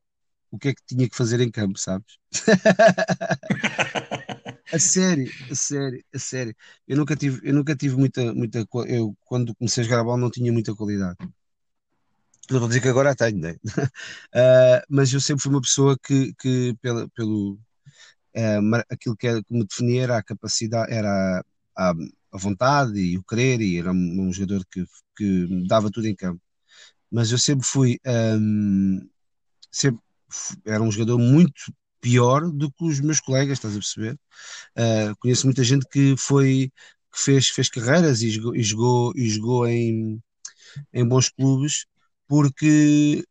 o 0.50 0.58
que 0.58 0.68
é 0.68 0.74
que 0.74 0.82
tinha 0.86 1.08
que 1.08 1.16
fazer 1.16 1.40
em 1.40 1.50
campo, 1.50 1.78
sabes? 1.78 2.18
a 4.72 4.78
sério, 4.78 5.30
a 5.50 5.54
sério, 5.54 6.02
a 6.14 6.18
sério. 6.18 6.56
Eu 6.86 6.96
nunca 6.96 7.14
tive, 7.14 7.46
eu 7.46 7.52
nunca 7.52 7.76
tive 7.76 7.96
muita, 7.96 8.32
muita. 8.32 8.66
Eu, 8.86 9.14
quando 9.26 9.54
comecei 9.56 9.82
a 9.82 9.84
jogar 9.84 10.00
a 10.00 10.04
bola, 10.04 10.18
não 10.18 10.30
tinha 10.30 10.50
muita 10.52 10.74
qualidade. 10.74 11.18
Não 12.50 12.60
vou 12.60 12.68
dizer 12.68 12.80
que 12.80 12.88
agora 12.88 13.14
tenho, 13.14 13.38
né? 13.38 13.56
Uh, 13.66 14.80
mas 14.88 15.12
eu 15.12 15.20
sempre 15.20 15.42
fui 15.42 15.52
uma 15.52 15.60
pessoa 15.60 15.98
que, 16.02 16.32
que 16.34 16.74
pela, 16.80 17.06
pelo. 17.10 17.58
Uh, 18.34 18.82
aquilo 18.88 19.16
que, 19.16 19.42
que 19.42 19.52
me 19.52 19.66
definia 19.66 20.04
era 20.04 20.16
a 20.16 20.22
capacidade, 20.22 20.90
era 20.92 21.44
a, 21.76 21.90
a, 21.90 21.94
a 22.32 22.38
vontade 22.38 22.98
e 22.98 23.18
o 23.18 23.24
querer, 23.24 23.60
e 23.60 23.78
era 23.78 23.92
um, 23.92 24.32
jogador 24.32 24.64
que, 24.70 24.84
que 25.16 25.66
dava 25.66 25.90
tudo 25.90 26.06
em 26.06 26.14
campo. 26.14 26.40
Mas 27.10 27.32
eu 27.32 27.38
sempre 27.38 27.66
fui, 27.66 27.98
um, 28.06 29.08
sempre 29.70 30.00
era 30.64 30.82
um 30.82 30.90
jogador 30.90 31.18
muito 31.18 31.72
pior 32.00 32.50
do 32.50 32.70
que 32.70 32.84
os 32.84 33.00
meus 33.00 33.20
colegas, 33.20 33.58
estás 33.58 33.74
a 33.74 33.78
perceber? 33.78 34.18
Uh, 34.76 35.16
conheço 35.20 35.46
muita 35.46 35.64
gente 35.64 35.86
que 35.90 36.16
foi 36.16 36.70
que 37.12 37.20
fez, 37.20 37.48
fez 37.48 37.68
carreiras 37.70 38.22
e 38.22 38.30
jogou, 38.30 38.56
e 38.56 38.62
jogou, 38.62 39.12
e 39.16 39.28
jogou 39.30 39.66
em, 39.66 40.22
em 40.92 41.06
bons 41.06 41.30
clubes 41.30 41.86
porque 42.26 43.24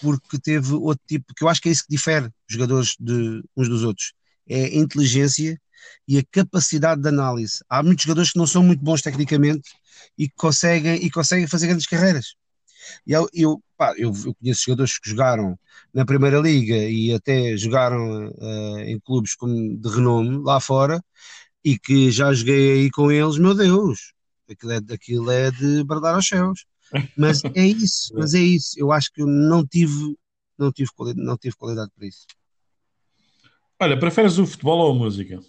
porque 0.00 0.38
teve 0.38 0.74
outro 0.74 1.02
tipo, 1.08 1.34
que 1.34 1.42
eu 1.42 1.48
acho 1.48 1.60
que 1.60 1.70
é 1.70 1.72
isso 1.72 1.84
que 1.84 1.94
difere 1.94 2.30
jogadores 2.46 2.96
de 3.00 3.42
uns 3.56 3.68
dos 3.68 3.82
outros, 3.82 4.12
é 4.48 4.64
a 4.64 4.76
inteligência 4.76 5.58
e 6.06 6.18
a 6.18 6.24
capacidade 6.30 7.00
de 7.02 7.08
análise. 7.08 7.58
Há 7.68 7.82
muitos 7.82 8.04
jogadores 8.04 8.32
que 8.32 8.38
não 8.38 8.46
são 8.46 8.62
muito 8.62 8.82
bons 8.82 9.02
tecnicamente 9.02 9.70
e 10.18 10.28
que 10.28 10.34
conseguem, 10.36 10.96
e 10.96 11.10
conseguem 11.10 11.46
fazer 11.46 11.68
grandes 11.68 11.86
carreiras. 11.86 12.34
E 13.06 13.12
eu, 13.12 13.28
eu, 13.32 13.62
pá, 13.76 13.94
eu, 13.96 14.12
eu, 14.24 14.34
conheço 14.34 14.64
jogadores 14.66 14.98
que 14.98 15.10
jogaram 15.10 15.58
na 15.92 16.04
Primeira 16.04 16.38
Liga 16.38 16.76
e 16.76 17.12
até 17.12 17.56
jogaram 17.56 18.28
uh, 18.28 18.78
em 18.80 18.98
clubes 19.00 19.34
como 19.34 19.76
de 19.76 19.88
renome 19.88 20.42
lá 20.44 20.60
fora 20.60 21.02
e 21.64 21.78
que 21.78 22.10
já 22.10 22.32
joguei 22.32 22.72
aí 22.72 22.90
com 22.90 23.10
eles, 23.10 23.38
meu 23.38 23.54
Deus, 23.54 24.12
aquilo 24.48 24.72
é, 24.72 24.76
aquilo 24.76 25.30
é 25.30 25.50
de 25.50 25.82
bradar 25.84 26.14
aos 26.14 26.26
céus. 26.26 26.64
Mas 27.16 27.42
é 27.44 27.66
isso, 27.66 28.12
mas 28.14 28.34
é 28.34 28.40
isso. 28.40 28.78
Eu 28.78 28.92
acho 28.92 29.12
que 29.12 29.22
eu 29.22 29.26
não 29.26 29.66
tive, 29.66 30.16
não 30.56 30.70
tive, 30.70 30.90
não 31.16 31.36
tive 31.36 31.56
qualidade 31.56 31.90
para 31.96 32.06
isso. 32.06 32.26
Olha, 33.80 33.98
preferes 33.98 34.38
o 34.38 34.46
futebol 34.46 34.78
ou 34.78 34.92
a 34.92 34.94
música? 34.94 35.40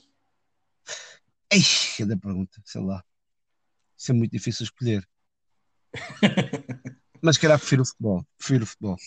Ei, 1.52 1.62
cada 1.98 2.18
pergunta, 2.18 2.62
sei 2.66 2.82
lá. 2.82 3.04
Isso 3.98 4.12
é 4.12 4.16
muito 4.16 4.32
difícil 4.32 4.64
escolher. 4.64 5.08
Mas 7.22 7.38
calhar 7.38 7.58
prefiro 7.58 7.82
o 7.82 7.86
futebol. 7.86 8.26
Prefiro 8.38 8.64
o 8.64 8.68
futebol. 8.68 8.98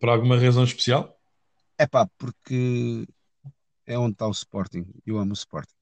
Por 0.00 0.08
alguma 0.08 0.38
razão 0.38 0.64
especial? 0.64 1.16
É 1.78 1.86
pá, 1.86 2.08
porque 2.18 3.06
é 3.86 3.98
onde 3.98 4.12
está 4.12 4.26
o 4.26 4.32
Sporting. 4.32 4.86
Eu 5.06 5.18
amo 5.18 5.30
o 5.30 5.34
Sporting. 5.34 5.74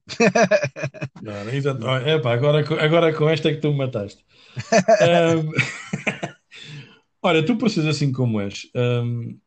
Não, 1.21 1.95
é 1.95 2.19
pá, 2.19 2.33
agora, 2.33 2.59
agora 2.83 3.13
com 3.13 3.29
esta 3.29 3.49
é 3.49 3.53
que 3.55 3.61
tu 3.61 3.71
me 3.71 3.77
mataste. 3.77 4.23
um, 5.41 5.51
olha, 7.21 7.45
tu 7.45 7.57
por 7.57 7.69
seres 7.69 7.89
assim 7.89 8.11
como 8.11 8.39
és, 8.39 8.69
um, 8.75 9.39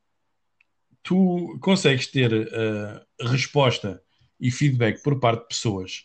tu 1.08 1.58
consegues 1.62 2.06
ter 2.06 2.30
uh, 2.30 3.28
resposta 3.30 4.02
e 4.38 4.50
feedback 4.50 5.02
por 5.02 5.18
parte 5.18 5.40
de 5.40 5.48
pessoas 5.48 6.04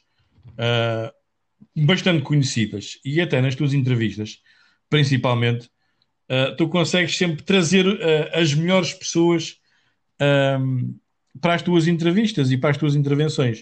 uh, 0.52 1.14
bastante 1.86 2.24
conhecidas 2.24 3.02
e 3.04 3.20
até 3.20 3.42
nas 3.42 3.54
tuas 3.54 3.74
entrevistas, 3.74 4.42
principalmente, 4.90 5.70
uh, 6.30 6.56
tu 6.56 6.70
consegues 6.70 7.18
sempre 7.18 7.44
trazer 7.44 7.86
as 8.34 8.54
melhores 8.54 8.94
pessoas 8.94 9.60
um, 10.62 10.98
para 11.42 11.56
as 11.56 11.62
tuas 11.62 11.86
entrevistas 11.86 12.50
e 12.50 12.58
para 12.58 12.70
as 12.70 12.78
tuas 12.78 12.96
intervenções. 12.96 13.62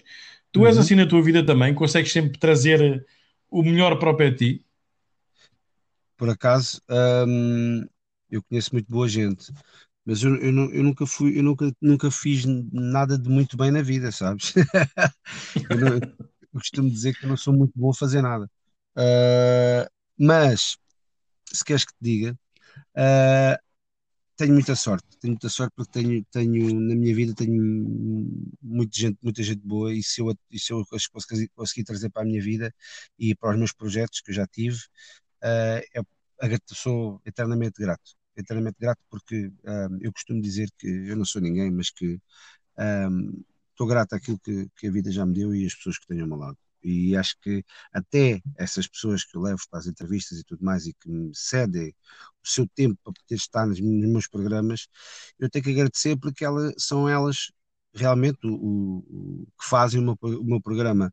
Tu 0.52 0.60
uhum. 0.60 0.66
és 0.68 0.78
assim 0.78 0.94
na 0.94 1.06
tua 1.06 1.22
vida 1.22 1.44
também? 1.44 1.74
Consegues 1.74 2.12
sempre 2.12 2.38
trazer 2.38 3.04
o 3.50 3.64
melhor 3.64 3.98
próprio 3.98 4.28
a 4.28 4.32
ti? 4.36 4.64
Por 6.16 6.28
acaso, 6.28 6.80
hum, 7.26 7.84
eu 8.30 8.40
conheço 8.44 8.70
muito 8.72 8.88
boa 8.88 9.08
gente 9.08 9.52
mas 10.04 10.22
eu, 10.22 10.34
eu, 10.36 10.72
eu, 10.72 10.82
nunca 10.82 11.06
fui, 11.06 11.38
eu 11.38 11.42
nunca, 11.42 11.72
nunca 11.80 12.10
fiz 12.10 12.44
nada 12.72 13.16
de 13.18 13.28
muito 13.28 13.56
bem 13.56 13.70
na 13.70 13.82
vida, 13.82 14.10
sabes? 14.10 14.52
eu, 15.70 15.78
não, 15.78 15.94
eu, 15.94 16.00
costumo 16.52 16.90
dizer 16.90 17.14
que 17.14 17.24
eu 17.24 17.28
não 17.28 17.36
sou 17.36 17.54
muito 17.54 17.72
bom 17.76 17.90
a 17.90 17.94
fazer 17.94 18.20
nada. 18.20 18.50
Uh, 18.96 19.88
mas, 20.18 20.76
se 21.52 21.64
queres 21.64 21.84
que 21.84 21.92
te 21.92 21.98
diga, 22.02 22.38
uh, 22.96 23.58
tenho 24.36 24.54
muita 24.54 24.74
sorte, 24.76 25.06
tenho 25.20 25.34
muita 25.34 25.48
sorte 25.48 25.72
porque 25.76 25.92
tenho, 25.92 26.24
tenho 26.32 26.80
na 26.80 26.96
minha 26.96 27.14
vida 27.14 27.34
tenho 27.34 27.62
muita 28.62 28.98
gente, 28.98 29.18
muita 29.22 29.42
gente 29.42 29.60
boa 29.66 29.94
e 29.94 30.02
se 30.02 30.20
eu, 30.20 30.34
se 30.52 30.72
eu 30.72 30.84
conseguir, 31.12 31.48
conseguir 31.54 31.84
trazer 31.84 32.10
para 32.10 32.22
a 32.22 32.24
minha 32.24 32.42
vida 32.42 32.74
e 33.18 33.34
para 33.36 33.52
os 33.52 33.58
meus 33.58 33.72
projetos 33.72 34.20
que 34.20 34.30
eu 34.32 34.34
já 34.34 34.46
tive, 34.46 34.78
uh, 35.44 35.80
eu 35.94 36.58
sou 36.74 37.20
eternamente 37.24 37.80
grato 37.80 38.16
eternamente 38.36 38.76
grato 38.80 39.00
porque 39.10 39.52
um, 39.64 39.98
eu 40.00 40.12
costumo 40.12 40.40
dizer 40.40 40.70
que 40.78 40.86
eu 40.86 41.16
não 41.16 41.24
sou 41.24 41.40
ninguém, 41.42 41.70
mas 41.70 41.90
que 41.90 42.20
um, 42.78 43.44
estou 43.70 43.86
grato 43.86 44.14
àquilo 44.14 44.38
que, 44.38 44.68
que, 44.76 44.88
a 44.88 44.92
vida 44.92 45.10
já 45.10 45.26
me 45.26 45.34
deu 45.34 45.54
e 45.54 45.66
as 45.66 45.74
pessoas 45.74 45.98
que 45.98 46.06
tenho 46.06 46.22
ao 46.22 46.28
meu 46.28 46.38
lado. 46.38 46.58
E 46.82 47.16
acho 47.16 47.36
que 47.40 47.64
até 47.92 48.42
essas 48.56 48.88
pessoas 48.88 49.24
que 49.24 49.36
eu 49.36 49.40
levo 49.42 49.60
para 49.70 49.78
as 49.80 49.86
entrevistas 49.86 50.38
e 50.38 50.44
tudo 50.44 50.64
mais 50.64 50.86
e 50.86 50.92
que 50.94 51.08
me 51.08 51.30
cedem 51.34 51.94
o 52.44 52.48
seu 52.48 52.66
tempo 52.74 52.98
para 53.04 53.12
poder 53.12 53.36
estar 53.36 53.66
nos, 53.66 53.80
meus 53.80 54.26
programas, 54.26 54.88
eu 55.38 55.48
tenho 55.48 55.64
que 55.64 55.70
agradecer 55.70 56.16
porque 56.16 56.44
elas, 56.44 56.74
são 56.78 57.08
elas 57.08 57.52
realmente 57.94 58.38
o, 58.46 59.04
o, 59.08 59.46
que 59.60 59.68
fazem 59.68 60.00
o 60.00 60.04
meu, 60.04 60.18
o 60.40 60.44
meu 60.44 60.60
programa 60.60 61.12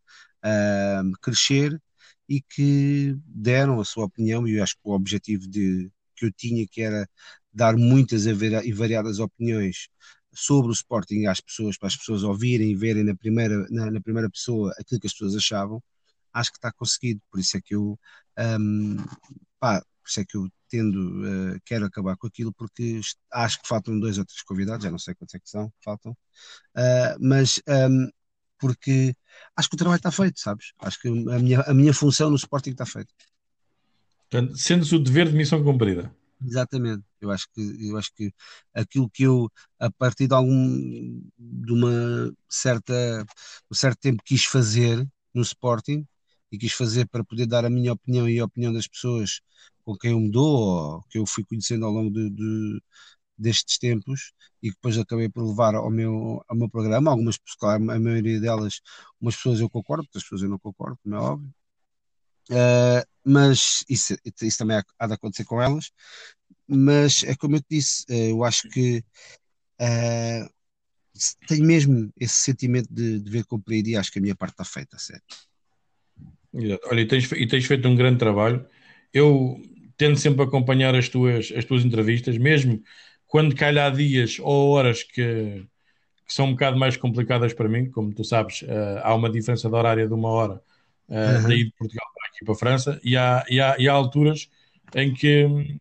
crescer 1.22 1.80
e 2.28 2.42
que 2.42 3.16
deram 3.26 3.80
a 3.80 3.86
sua 3.86 4.06
opinião 4.06 4.48
e 4.48 4.58
eu 4.58 4.64
acho 4.64 4.76
que 4.76 4.82
o 4.84 4.92
objetivo 4.92 5.48
de, 5.48 5.92
que 6.20 6.26
eu 6.26 6.32
tinha 6.32 6.68
que 6.68 6.82
era 6.82 7.08
dar 7.54 7.76
muitas 7.78 8.26
e 8.26 8.74
variadas 8.74 9.20
opiniões 9.20 9.88
sobre 10.34 10.72
o 10.72 10.74
Sporting 10.74 11.26
às 11.26 11.42
pessoas, 11.42 11.78
para 11.78 11.88
as 11.88 11.98
pessoas 11.98 12.24
ouvirem 12.24 12.72
e 12.72 12.76
verem 12.76 13.04
na 13.04 13.16
primeira, 13.16 13.66
na, 13.70 13.92
na 13.92 14.02
primeira 14.02 14.30
pessoa 14.30 14.74
aquilo 14.80 15.00
que 15.02 15.08
as 15.08 15.14
pessoas 15.14 15.36
achavam, 15.36 15.82
acho 16.34 16.52
que 16.52 16.58
está 16.58 16.72
conseguido. 16.72 17.22
Por 17.32 17.40
isso 17.40 17.58
é 17.58 17.62
que 17.62 17.76
eu, 17.76 18.00
um, 18.60 18.98
pá, 19.60 19.82
por 19.82 20.10
isso 20.10 20.20
é 20.22 20.26
que 20.26 20.38
eu 20.38 20.50
tendo, 20.70 21.24
uh, 21.24 21.60
quero 21.66 21.86
acabar 21.86 22.16
com 22.18 22.28
aquilo, 22.28 22.54
porque 22.54 23.02
acho 23.32 23.62
que 23.62 23.68
faltam 23.68 24.00
dois 24.00 24.18
ou 24.18 24.26
três 24.26 24.42
convidados, 24.44 24.84
já 24.84 24.92
não 24.92 25.00
sei 25.00 25.16
quantos 25.16 25.34
é 25.36 25.40
que 25.40 25.50
são, 25.50 25.74
faltam, 25.84 26.12
uh, 26.12 27.18
mas 27.20 27.62
um, 27.68 28.10
porque 28.60 29.16
acho 29.56 29.70
que 29.70 29.76
o 29.76 29.78
trabalho 29.78 29.98
está 29.98 30.12
feito, 30.12 30.40
sabes? 30.40 30.74
Acho 30.80 31.00
que 31.02 31.08
a 31.08 31.40
minha, 31.40 31.62
a 31.62 31.74
minha 31.74 31.94
função 31.94 32.30
no 32.30 32.36
Sporting 32.36 32.72
está 32.72 32.86
feita. 32.86 33.12
Portanto, 34.30 34.58
sendo 34.58 34.84
o 34.96 35.00
dever 35.00 35.30
de 35.30 35.36
missão 35.36 35.64
cumprida. 35.64 36.14
Exatamente. 36.42 37.04
Eu 37.20 37.32
acho 37.32 37.48
que 37.54 37.62
eu 37.90 37.98
acho 37.98 38.14
que 38.16 38.34
aquilo 38.74 39.10
que 39.10 39.24
eu 39.24 39.52
a 39.78 39.92
partir 39.92 40.28
de 40.28 40.34
algum 40.34 41.22
de 41.38 41.74
uma 41.74 42.34
certa 42.48 43.26
um 43.70 43.76
certo 43.76 44.00
tempo 44.00 44.24
quis 44.24 44.46
fazer 44.46 45.06
no 45.34 45.42
Sporting 45.42 46.08
e 46.52 46.58
quis 46.58 46.72
fazer 46.74 47.08
para 47.10 47.24
poder 47.26 47.46
dar 47.46 47.66
a 47.66 47.70
minha 47.70 47.92
opinião 47.94 48.28
e 48.30 48.40
a 48.40 48.46
opinião 48.46 48.72
das 48.74 48.88
pessoas 48.88 49.42
com 49.84 49.98
quem 49.98 50.12
eu 50.12 50.20
me 50.20 50.32
dou 50.32 50.46
ou 50.98 51.04
que 51.10 51.18
eu 51.18 51.26
fui 51.26 51.44
conhecendo 51.44 51.86
ao 51.86 51.92
longo 51.92 52.10
de, 52.12 52.30
de 52.30 52.82
destes 53.38 53.78
tempos 53.80 54.34
e 54.64 54.70
que 54.70 54.76
depois 54.76 54.98
acabei 54.98 55.30
por 55.30 55.44
levar 55.48 55.76
ao 55.76 55.90
meu, 55.92 56.44
ao 56.48 56.56
meu 56.58 56.70
programa. 56.70 57.12
Algumas, 57.12 57.38
claro, 57.60 57.84
a 57.92 58.00
maioria 58.00 58.40
delas, 58.42 58.82
umas 59.22 59.36
pessoas 59.36 59.60
eu 59.62 59.70
concordo, 59.70 60.04
outras 60.04 60.24
pessoas 60.24 60.44
eu 60.44 60.50
não 60.50 60.60
concordo, 60.60 60.98
como 61.04 61.16
é 61.16 61.20
óbvio. 61.20 61.54
Uh, 62.50 63.06
mas 63.24 63.84
isso, 63.88 64.16
isso 64.42 64.58
também 64.58 64.82
há 64.98 65.08
de 65.08 65.14
acontecer 65.14 65.46
com 65.46 65.62
elas. 65.62 65.92
Mas 66.68 67.24
é 67.24 67.36
como 67.36 67.56
eu 67.56 67.62
te 67.62 67.68
disse, 67.70 68.06
uh, 68.10 68.30
eu 68.32 68.44
acho 68.44 68.68
que 68.70 69.04
uh, 69.82 70.50
tenho 71.48 71.66
mesmo 71.66 72.12
esse 72.20 72.36
sentimento 72.36 72.88
de 72.92 73.20
dever 73.20 73.46
cumprir 73.46 73.86
e 73.88 73.96
acho 73.96 74.12
que 74.12 74.20
a 74.20 74.22
minha 74.22 74.36
parte 74.36 74.54
está 74.54 74.66
feita, 74.66 74.98
sério. 74.98 75.24
Olha, 76.86 77.02
e 77.02 77.06
tens, 77.06 77.32
e 77.32 77.48
tens 77.48 77.66
feito 77.66 77.88
um 77.88 77.96
grande 77.96 78.18
trabalho. 78.18 78.66
Eu 79.14 79.62
tento 79.98 80.20
sempre 80.20 80.44
acompanhar 80.44 80.96
as 80.96 81.10
tuas, 81.10 81.52
as 81.56 81.66
tuas 81.66 81.84
entrevistas, 81.86 82.38
mesmo 82.38 82.82
quando 83.28 83.56
calha 83.56 83.86
há 83.86 83.90
dias 83.90 84.38
ou 84.40 84.72
horas 84.72 85.04
que, 85.04 85.66
que, 86.26 86.34
são 86.34 86.48
um 86.48 86.52
bocado 86.52 86.78
mais 86.78 86.98
complicadas 86.98 87.54
para 87.54 87.70
mim, 87.70 87.92
como 87.92 88.14
tu 88.14 88.24
sabes, 88.24 88.64
uh, 88.64 89.00
há 89.04 89.14
uma 89.14 89.30
diferença 89.30 89.70
de 89.70 89.76
horária 89.76 90.08
de 90.08 90.14
uma 90.14 90.30
hora 90.30 90.62
uhum. 91.10 91.48
daí 91.48 91.66
de 91.66 91.72
Portugal 91.72 92.08
para 92.14 92.28
aqui 92.28 92.46
para 92.46 92.54
a 92.54 92.58
França, 92.58 93.00
e 93.04 93.18
há, 93.18 93.46
e 93.50 93.60
há, 93.60 93.76
e 93.78 93.90
há 93.90 93.94
alturas 93.94 94.50
em 94.96 95.14
que, 95.14 95.80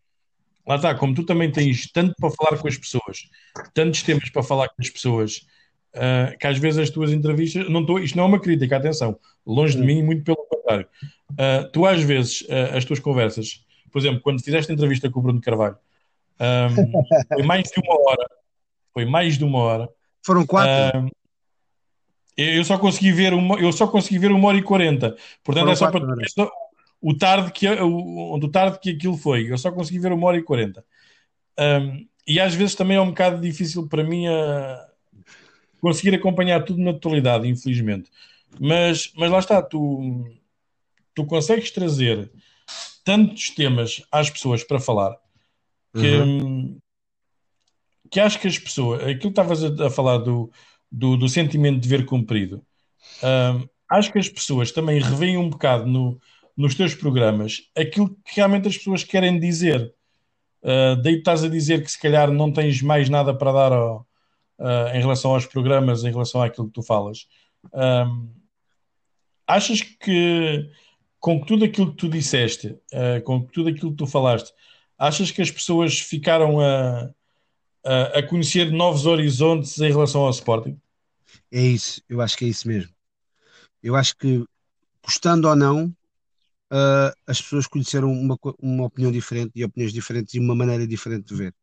lá 0.67 0.77
está, 0.77 0.95
como 0.95 1.15
tu 1.15 1.25
também 1.25 1.51
tens 1.51 1.91
tanto 1.91 2.15
para 2.19 2.31
falar 2.31 2.59
com 2.59 2.69
as 2.69 2.77
pessoas, 2.77 3.29
tantos 3.75 4.03
temas 4.03 4.29
para 4.31 4.43
falar 4.43 4.69
com 4.69 4.81
as 4.81 4.91
pessoas, 4.91 5.47
uh, 5.95 6.37
que 6.39 6.47
às 6.47 6.59
vezes 6.59 6.79
as 6.81 6.91
tuas 6.91 7.11
entrevistas, 7.13 7.69
não 7.69 7.85
tô, 7.85 7.99
isto 7.99 8.17
não 8.17 8.25
é 8.25 8.27
uma 8.27 8.41
crítica, 8.41 8.77
atenção, 8.77 9.19
longe 9.47 9.77
de 9.77 9.83
mim, 9.83 10.03
muito 10.03 10.25
pelo 10.25 10.37
contrário. 10.37 10.87
tu 11.73 11.87
às 11.87 12.03
vezes, 12.03 12.45
as 12.75 12.85
tuas 12.85 12.99
conversas, 12.99 13.65
por 13.91 13.99
exemplo, 13.99 14.21
quando 14.21 14.43
fizeste 14.43 14.71
a 14.71 14.75
entrevista 14.75 15.11
com 15.11 15.21
o 15.21 15.23
Bruno 15.23 15.41
Carvalho, 15.41 15.77
um, 16.41 16.93
foi 17.35 17.43
mais 17.43 17.65
de 17.65 17.81
uma 17.81 18.11
hora. 18.11 18.29
Foi 18.93 19.05
mais 19.05 19.39
de 19.39 19.45
uma 19.45 19.59
hora. 19.59 19.89
Foram 20.25 20.47
quatro. 20.47 21.11
Eu 22.39 22.65
só 22.65 22.79
consegui 22.79 23.11
ver 23.11 23.35
uma, 23.35 23.59
eu 23.59 23.73
só 23.73 23.89
consegui 23.89 24.19
ver 24.19 24.31
uma 24.31 24.47
hora 24.47 24.59
e 24.59 24.63
quarenta. 24.63 25.17
Portanto, 25.43 25.65
Foram 25.65 25.73
é 25.73 25.77
só 25.77 25.91
para 25.91 26.51
o 27.01 27.17
tarde 27.17 27.51
que 27.53 27.69
o, 27.69 28.35
o 28.35 28.49
tarde 28.49 28.79
que 28.81 28.91
aquilo 28.91 29.17
foi. 29.17 29.51
Eu 29.51 29.59
só 29.59 29.73
consegui 29.73 29.99
ver 29.99 30.13
uma 30.13 30.27
hora 30.29 30.37
e 30.37 30.43
quarenta. 30.43 30.85
Um, 31.59 32.07
e 32.27 32.39
às 32.39 32.55
vezes 32.55 32.77
também 32.77 32.97
é 32.97 33.01
um 33.01 33.09
bocado 33.09 33.41
difícil 33.41 33.89
para 33.89 34.05
mim 34.05 34.29
a 34.29 34.87
conseguir 35.81 36.15
acompanhar 36.15 36.63
tudo 36.65 36.81
na 36.81 36.93
totalidade, 36.93 37.49
infelizmente. 37.49 38.09
Mas, 38.61 39.13
mas 39.17 39.31
lá 39.31 39.39
está, 39.41 39.61
tu, 39.61 40.25
tu 41.15 41.25
consegues 41.25 41.71
trazer 41.71 42.31
tantos 43.05 43.51
temas 43.51 44.03
às 44.13 44.31
pessoas 44.31 44.63
para 44.63 44.79
falar 44.79 45.17
que, 45.93 46.17
uhum. 46.17 46.79
que 48.11 48.21
acho 48.21 48.39
que 48.39 48.47
as 48.47 48.59
pessoas, 48.59 49.03
aquilo 49.03 49.21
que 49.21 49.29
estavas 49.29 49.65
a, 49.65 49.87
a, 49.87 49.91
falar 49.91 50.19
do, 50.19 50.51
do, 50.91 51.17
do, 51.17 51.29
sentimento 51.29 51.81
de 51.81 51.89
ver 51.89 52.05
cumprido, 52.05 52.63
um, 53.23 53.69
acho 53.91 54.13
que 54.13 54.19
as 54.19 54.29
pessoas 54.29 54.73
também 54.73 55.01
revêem 55.01 55.37
um 55.37 55.49
bocado 55.49 55.87
no, 55.87 56.21
nos 56.57 56.75
teus 56.75 56.95
programas 56.95 57.69
aquilo 57.77 58.11
que 58.25 58.37
realmente 58.37 58.69
as 58.69 58.77
pessoas 58.77 59.05
querem 59.05 59.39
dizer. 59.39 59.93
Uh, 60.63 61.01
daí 61.03 61.17
estás 61.17 61.45
a 61.45 61.49
dizer 61.49 61.83
que 61.83 61.91
se 61.91 62.01
calhar 62.01 62.31
não 62.31 62.53
tens 62.53 62.83
mais 62.83 63.09
nada 63.09 63.33
para 63.33 63.53
dar 63.53 63.73
ao, 63.73 64.07
uh, 64.59 64.89
em 64.95 65.01
relação 65.01 65.33
aos 65.33 65.47
programas, 65.47 66.05
em 66.05 66.11
relação 66.11 66.43
àquilo 66.43 66.67
que 66.67 66.75
tu 66.75 66.83
falas. 66.83 67.27
Achas 69.47 69.81
que 69.83 70.71
com 71.21 71.41
tudo 71.41 71.65
aquilo 71.65 71.91
que 71.91 71.97
tu 71.97 72.09
disseste, 72.09 72.69
uh, 72.93 73.23
com 73.25 73.41
tudo 73.41 73.71
aquilo 73.71 73.91
que 73.91 73.97
tu 73.97 74.07
falaste, 74.07 74.53
Achas 74.99 75.31
que 75.31 75.41
as 75.41 75.51
pessoas 75.51 76.01
ficaram 76.01 76.61
a, 76.61 77.09
a, 77.89 78.19
a, 78.19 78.23
conhecer 78.23 78.71
novos 78.71 79.07
horizontes 79.07 79.79
em 79.79 79.91
relação 79.91 80.23
ao 80.23 80.31
Sporting? 80.31 80.79
É 81.51 81.61
isso, 81.61 82.03
eu 82.09 82.21
acho 82.21 82.37
que 82.37 82.45
é 82.45 82.49
isso 82.49 82.69
mesmo. 82.69 82.93
Eu 83.83 83.97
acho 83.97 84.17
que, 84.17 84.45
gostando 85.03 85.49
ou 85.49 85.57
não, 85.57 85.87
uh, 85.87 87.13
as 87.27 87.41
pessoas 87.41 87.67
conheceram 87.67 88.13
uma, 88.13 88.37
uma 88.59 88.85
opinião 88.85 89.11
diferente 89.11 89.53
e 89.55 89.65
opiniões 89.65 89.93
diferentes 89.93 90.35
e 90.35 90.39
uma 90.39 90.55
maneira 90.55 90.87
diferente 90.87 91.29
de 91.29 91.35
ver. 91.35 91.55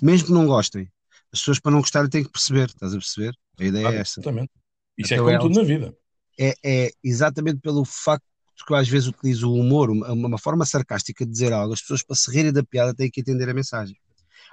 Mesmo 0.00 0.28
que 0.28 0.32
não 0.32 0.46
gostem, 0.46 0.90
as 1.32 1.40
pessoas 1.40 1.60
para 1.60 1.72
não 1.72 1.80
gostarem 1.80 2.08
têm 2.08 2.24
que 2.24 2.30
perceber, 2.30 2.68
estás 2.68 2.94
a 2.94 2.98
perceber? 2.98 3.34
A 3.58 3.64
ideia 3.64 3.88
é 3.88 3.96
essa. 3.96 4.20
Exatamente. 4.20 4.52
Isso 4.96 5.12
é 5.12 5.16
então, 5.16 5.28
é 5.28 5.36
como 5.36 5.48
tudo 5.48 5.60
na 5.60 5.66
vida. 5.66 5.96
É, 6.38 6.54
é 6.64 6.90
exatamente 7.02 7.60
pelo 7.60 7.84
facto 7.84 8.24
porque 8.58 8.72
eu 8.72 8.76
às 8.76 8.88
vezes 8.88 9.06
utilizo 9.06 9.50
o 9.50 9.54
humor, 9.54 9.90
uma, 9.90 10.12
uma, 10.12 10.38
forma 10.38 10.64
sarcástica 10.64 11.26
de 11.26 11.30
dizer 11.30 11.52
algo, 11.52 11.74
as 11.74 11.82
pessoas 11.82 12.02
para 12.02 12.16
se 12.16 12.30
rirem 12.30 12.52
da 12.52 12.64
piada 12.64 12.94
têm 12.94 13.10
que 13.10 13.20
entender 13.20 13.48
a 13.50 13.54
mensagem. 13.54 13.94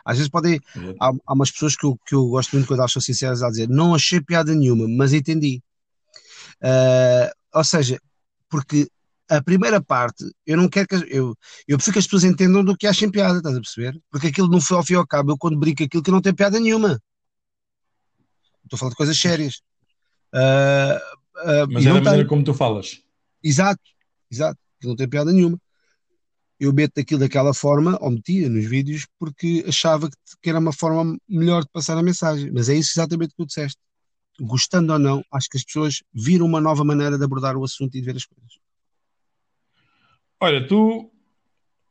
Às 0.05 0.17
vezes 0.17 0.29
podem, 0.29 0.59
há, 0.99 1.11
há 1.25 1.33
umas 1.33 1.51
pessoas 1.51 1.75
que 1.75 1.85
eu, 1.85 1.97
que 2.05 2.15
eu 2.15 2.27
gosto 2.27 2.53
muito 2.53 2.67
quando 2.67 2.79
elas 2.79 2.91
são 2.91 3.01
sinceras 3.01 3.41
a 3.41 3.49
dizer, 3.49 3.69
não 3.69 3.95
achei 3.95 4.19
piada 4.21 4.53
nenhuma, 4.53 4.87
mas 4.87 5.13
entendi. 5.13 5.61
Uh, 6.61 7.31
ou 7.53 7.63
seja, 7.63 7.99
porque 8.49 8.87
a 9.29 9.41
primeira 9.41 9.81
parte, 9.81 10.25
eu 10.45 10.57
não 10.57 10.67
quero 10.67 10.87
que 10.87 10.95
eu, 10.95 11.35
eu 11.67 11.77
prefiro 11.77 11.93
que 11.93 11.99
as 11.99 12.05
pessoas 12.05 12.23
entendam 12.23 12.63
do 12.63 12.75
que 12.75 12.87
achem 12.87 13.09
piada, 13.09 13.37
estás 13.37 13.55
a 13.55 13.61
perceber? 13.61 13.99
Porque 14.11 14.27
aquilo 14.27 14.47
não 14.47 14.61
foi 14.61 14.77
ao 14.77 14.83
fim 14.83 14.93
e 14.93 14.95
ao 14.97 15.07
cabo, 15.07 15.31
eu 15.31 15.37
quando 15.37 15.57
brinco 15.57 15.83
aquilo 15.83 16.03
que 16.03 16.11
não 16.11 16.21
tem 16.21 16.33
piada 16.33 16.59
nenhuma. 16.59 17.01
Estou 18.63 18.75
a 18.75 18.77
falar 18.77 18.91
de 18.91 18.97
coisas 18.97 19.17
sérias. 19.17 19.61
Uh, 20.33 20.97
uh, 21.37 21.67
mas 21.71 21.85
é 21.85 21.93
da 21.93 22.01
maneira 22.01 22.27
como 22.27 22.43
tu 22.43 22.53
falas. 22.53 23.01
Exato, 23.43 23.81
exato, 24.31 24.59
que 24.79 24.87
não 24.87 24.95
tem 24.95 25.07
piada 25.07 25.31
nenhuma. 25.31 25.59
Eu 26.63 26.71
meto 26.71 26.97
aquilo 26.97 27.19
daquela 27.19 27.53
forma, 27.53 27.97
ou 27.99 28.09
metia 28.09 28.47
nos 28.47 28.65
vídeos, 28.65 29.05
porque 29.19 29.65
achava 29.67 30.09
que, 30.41 30.49
era 30.49 30.59
uma 30.59 30.71
forma 30.71 31.17
melhor 31.27 31.63
de 31.63 31.69
passar 31.69 31.97
a 31.97 32.01
mensagem. 32.01 32.49
Mas 32.53 32.69
é 32.69 32.75
isso 32.75 32.93
exatamente 32.93 33.31
que 33.31 33.35
tu 33.35 33.45
disseste. 33.45 33.77
Gostando 34.39 34.93
ou 34.93 34.97
não, 34.97 35.21
acho 35.29 35.49
que 35.49 35.57
as 35.57 35.63
pessoas 35.65 36.01
viram 36.13 36.45
uma 36.45 36.61
nova 36.61 36.85
maneira 36.85 37.17
de 37.17 37.23
abordar 37.25 37.57
o 37.57 37.65
assunto 37.65 37.97
e 37.97 37.99
de 37.99 38.05
ver 38.05 38.15
as 38.15 38.23
coisas. 38.23 38.53
Olha, 40.39 40.65
tu 40.65 41.11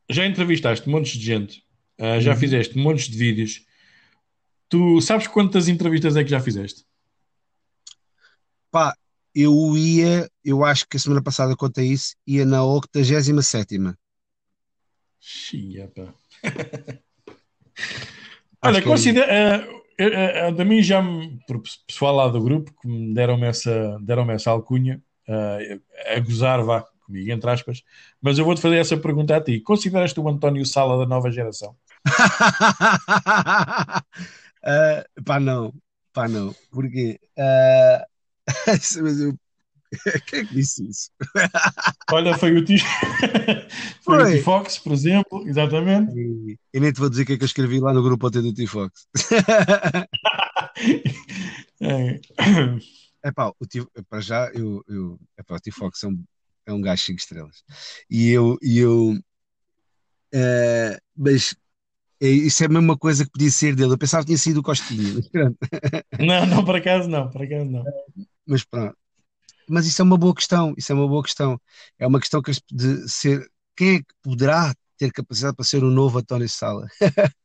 já 0.09 0.25
entrevistaste 0.25 0.89
montes 0.89 1.19
de 1.19 1.23
gente, 1.23 1.63
uh, 1.99 2.19
já 2.19 2.33
uhum. 2.33 2.39
fizeste 2.39 2.75
montes 2.75 3.07
de 3.07 3.15
vídeos. 3.15 3.63
Tu 4.67 4.99
sabes 5.01 5.27
quantas 5.27 5.67
entrevistas 5.67 6.15
é 6.15 6.23
que 6.23 6.31
já 6.31 6.39
fizeste? 6.39 6.83
Pá, 8.71 8.95
eu 9.35 9.77
ia, 9.77 10.27
eu 10.43 10.65
acho 10.65 10.87
que 10.87 10.97
a 10.97 10.99
semana 10.99 11.21
passada 11.21 11.55
contei 11.55 11.91
isso, 11.91 12.15
ia 12.25 12.43
na 12.43 12.65
87. 12.65 13.77
Pá. 15.95 16.13
Olha, 18.61 18.81
considera. 18.81 19.65
Uh, 19.97 20.51
uh, 20.51 20.61
uh, 20.61 20.65
mim 20.65 20.83
já 20.83 21.01
me, 21.01 21.39
por 21.47 21.61
pessoal 21.87 22.15
lá 22.15 22.27
do 22.27 22.41
grupo 22.43 22.73
que 22.81 22.87
me 22.87 23.13
deram 23.13 23.43
essa, 23.45 23.97
deram 24.01 24.29
essa 24.29 24.51
alcunha, 24.51 25.01
a 25.25 26.19
gozar, 26.19 26.61
vá 26.63 26.85
comigo, 27.05 27.31
entre 27.31 27.49
aspas, 27.49 27.83
mas 28.21 28.37
eu 28.37 28.45
vou-te 28.45 28.61
fazer 28.61 28.77
essa 28.77 28.97
pergunta 28.97 29.35
a 29.35 29.41
ti. 29.41 29.59
Consideras-te 29.61 30.19
o 30.19 30.27
António 30.27 30.65
Sala 30.65 30.97
da 30.97 31.05
nova 31.05 31.31
geração? 31.31 31.75
uh, 34.65 35.23
pá, 35.23 35.39
não, 35.39 35.73
pá, 36.13 36.27
não, 36.27 36.53
porque 36.69 37.19
mas 38.67 39.19
eu, 39.19 39.33
Quem 40.27 40.39
é 40.39 40.45
que 40.45 40.53
disse 40.53 40.87
isso? 40.87 41.09
Olha, 42.11 42.35
foi 42.37 42.57
o 42.57 42.65
foi, 42.65 42.77
foi. 44.01 44.23
o 44.23 44.25
T-Fox, 44.37 44.79
por 44.79 44.93
exemplo, 44.93 45.47
exatamente. 45.47 46.13
E, 46.17 46.57
e, 46.73 46.79
nem 46.79 46.91
te 46.91 46.99
vou 46.99 47.09
dizer 47.09 47.23
o 47.23 47.25
que 47.25 47.33
é 47.33 47.37
que 47.37 47.43
eu 47.43 47.47
escrevi 47.47 47.79
lá 47.79 47.93
no 47.93 48.03
grupo 48.03 48.29
do 48.29 48.53
T-Fox. 48.53 49.07
é. 51.81 52.19
é 53.23 53.31
pá, 53.31 53.51
o 53.59 53.67
T, 53.67 53.85
para 54.09 54.21
já, 54.21 54.49
eu, 54.53 54.83
eu, 54.87 55.19
é 55.37 55.43
pá, 55.43 55.55
o 55.55 55.59
T-Fox 55.59 56.03
é 56.03 56.07
um, 56.07 56.23
é 56.65 56.73
um 56.73 56.81
gajo 56.81 57.03
5 57.03 57.19
estrelas. 57.19 57.63
E 58.09 58.29
eu, 58.29 58.57
e 58.61 58.79
eu 58.79 59.17
uh, 60.33 60.97
mas 61.15 61.55
é, 62.21 62.27
isso 62.27 62.63
é 62.63 62.67
a 62.67 62.69
mesma 62.69 62.97
coisa 62.97 63.25
que 63.25 63.31
podia 63.31 63.51
ser 63.51 63.75
dele. 63.75 63.93
Eu 63.93 63.97
pensava 63.97 64.23
que 64.23 64.27
tinha 64.27 64.37
sido 64.37 64.61
o 64.61 64.63
Costinha. 64.63 65.21
não, 66.19 66.45
não, 66.45 66.65
por 66.65 66.75
acaso 66.75 67.09
não, 67.09 67.29
por 67.29 67.43
acaso 67.43 67.65
não. 67.65 67.83
Mas 68.47 68.63
pronto. 68.63 68.95
Mas 69.69 69.85
isso 69.87 70.01
é 70.01 70.05
uma 70.05 70.17
boa 70.17 70.33
questão, 70.35 70.73
isso 70.77 70.91
é 70.91 70.95
uma 70.95 71.07
boa 71.07 71.23
questão. 71.23 71.59
É 71.97 72.07
uma 72.07 72.19
questão 72.19 72.41
que 72.41 72.51
de 72.71 73.09
ser 73.09 73.47
quem 73.75 73.95
é 73.95 73.99
que 73.99 74.13
poderá 74.21 74.73
ter 74.97 75.11
capacidade 75.11 75.55
para 75.55 75.65
ser 75.65 75.83
o 75.83 75.89
novo 75.89 76.19
António 76.19 76.47
Sala? 76.49 76.87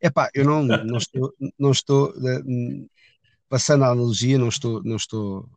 Epá, 0.00 0.28
eu 0.34 0.44
não, 0.44 0.62
não 0.62 0.98
estou, 0.98 1.34
não 1.58 1.70
estou 1.70 2.10
eh, 2.10 2.86
passando 3.48 3.84
a 3.84 3.88
analogia, 3.88 4.38
não 4.38 4.48
estou, 4.48 4.82
não 4.84 4.96
estou, 4.96 5.48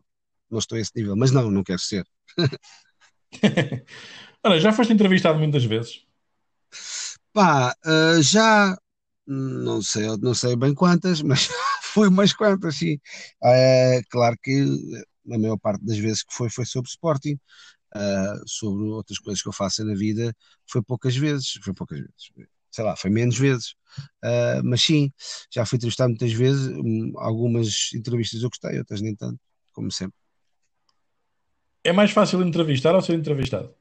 não 0.49 0.59
estou 0.59 0.77
a 0.77 0.81
esse 0.81 0.91
nível, 0.95 1.15
mas 1.15 1.31
não, 1.31 1.51
não 1.51 1.63
quero 1.63 1.79
ser. 1.79 2.05
Olha, 4.43 4.59
já 4.59 4.73
foste 4.73 4.93
entrevistado 4.93 5.39
muitas 5.39 5.63
vezes? 5.63 6.05
Pá, 7.31 7.75
uh, 7.85 8.21
já 8.21 8.77
não 9.25 9.81
sei, 9.81 10.05
não 10.17 10.33
sei 10.33 10.55
bem 10.55 10.73
quantas, 10.73 11.21
mas 11.21 11.47
fui 11.81 12.07
umas 12.07 12.33
quantas, 12.33 12.75
sim. 12.75 12.95
Uh, 13.43 14.01
claro 14.09 14.37
que 14.41 14.65
a 15.31 15.37
maior 15.37 15.57
parte 15.57 15.83
das 15.85 15.97
vezes 15.97 16.23
que 16.23 16.33
foi, 16.33 16.49
foi 16.49 16.65
sobre 16.65 16.89
Sporting. 16.89 17.37
Uh, 17.95 18.41
sobre 18.47 18.85
outras 18.85 19.19
coisas 19.19 19.39
que 19.39 19.47
eu 19.47 19.53
faço 19.53 19.85
na 19.85 19.93
vida, 19.93 20.35
foi 20.65 20.81
poucas 20.81 21.15
vezes, 21.15 21.59
foi 21.63 21.75
poucas 21.75 21.99
vezes, 21.99 22.31
sei 22.71 22.83
lá, 22.83 22.95
foi 22.95 23.11
menos 23.11 23.37
vezes, 23.37 23.75
uh, 24.23 24.63
mas 24.63 24.81
sim, 24.81 25.13
já 25.51 25.63
fui 25.63 25.75
entrevistado 25.75 26.09
muitas 26.09 26.33
vezes, 26.33 26.69
um, 26.69 27.13
algumas 27.17 27.91
entrevistas 27.93 28.41
eu 28.41 28.49
gostei, 28.49 28.79
outras 28.79 28.99
nem 28.99 29.15
tanto, 29.15 29.39
como 29.73 29.91
sempre. 29.91 30.17
É 31.83 31.93
mais 31.93 32.09
fácil 32.09 32.41
entrevistar 32.41 32.95
ou 32.95 33.01
ser 33.01 33.13
entrevistado? 33.13 33.75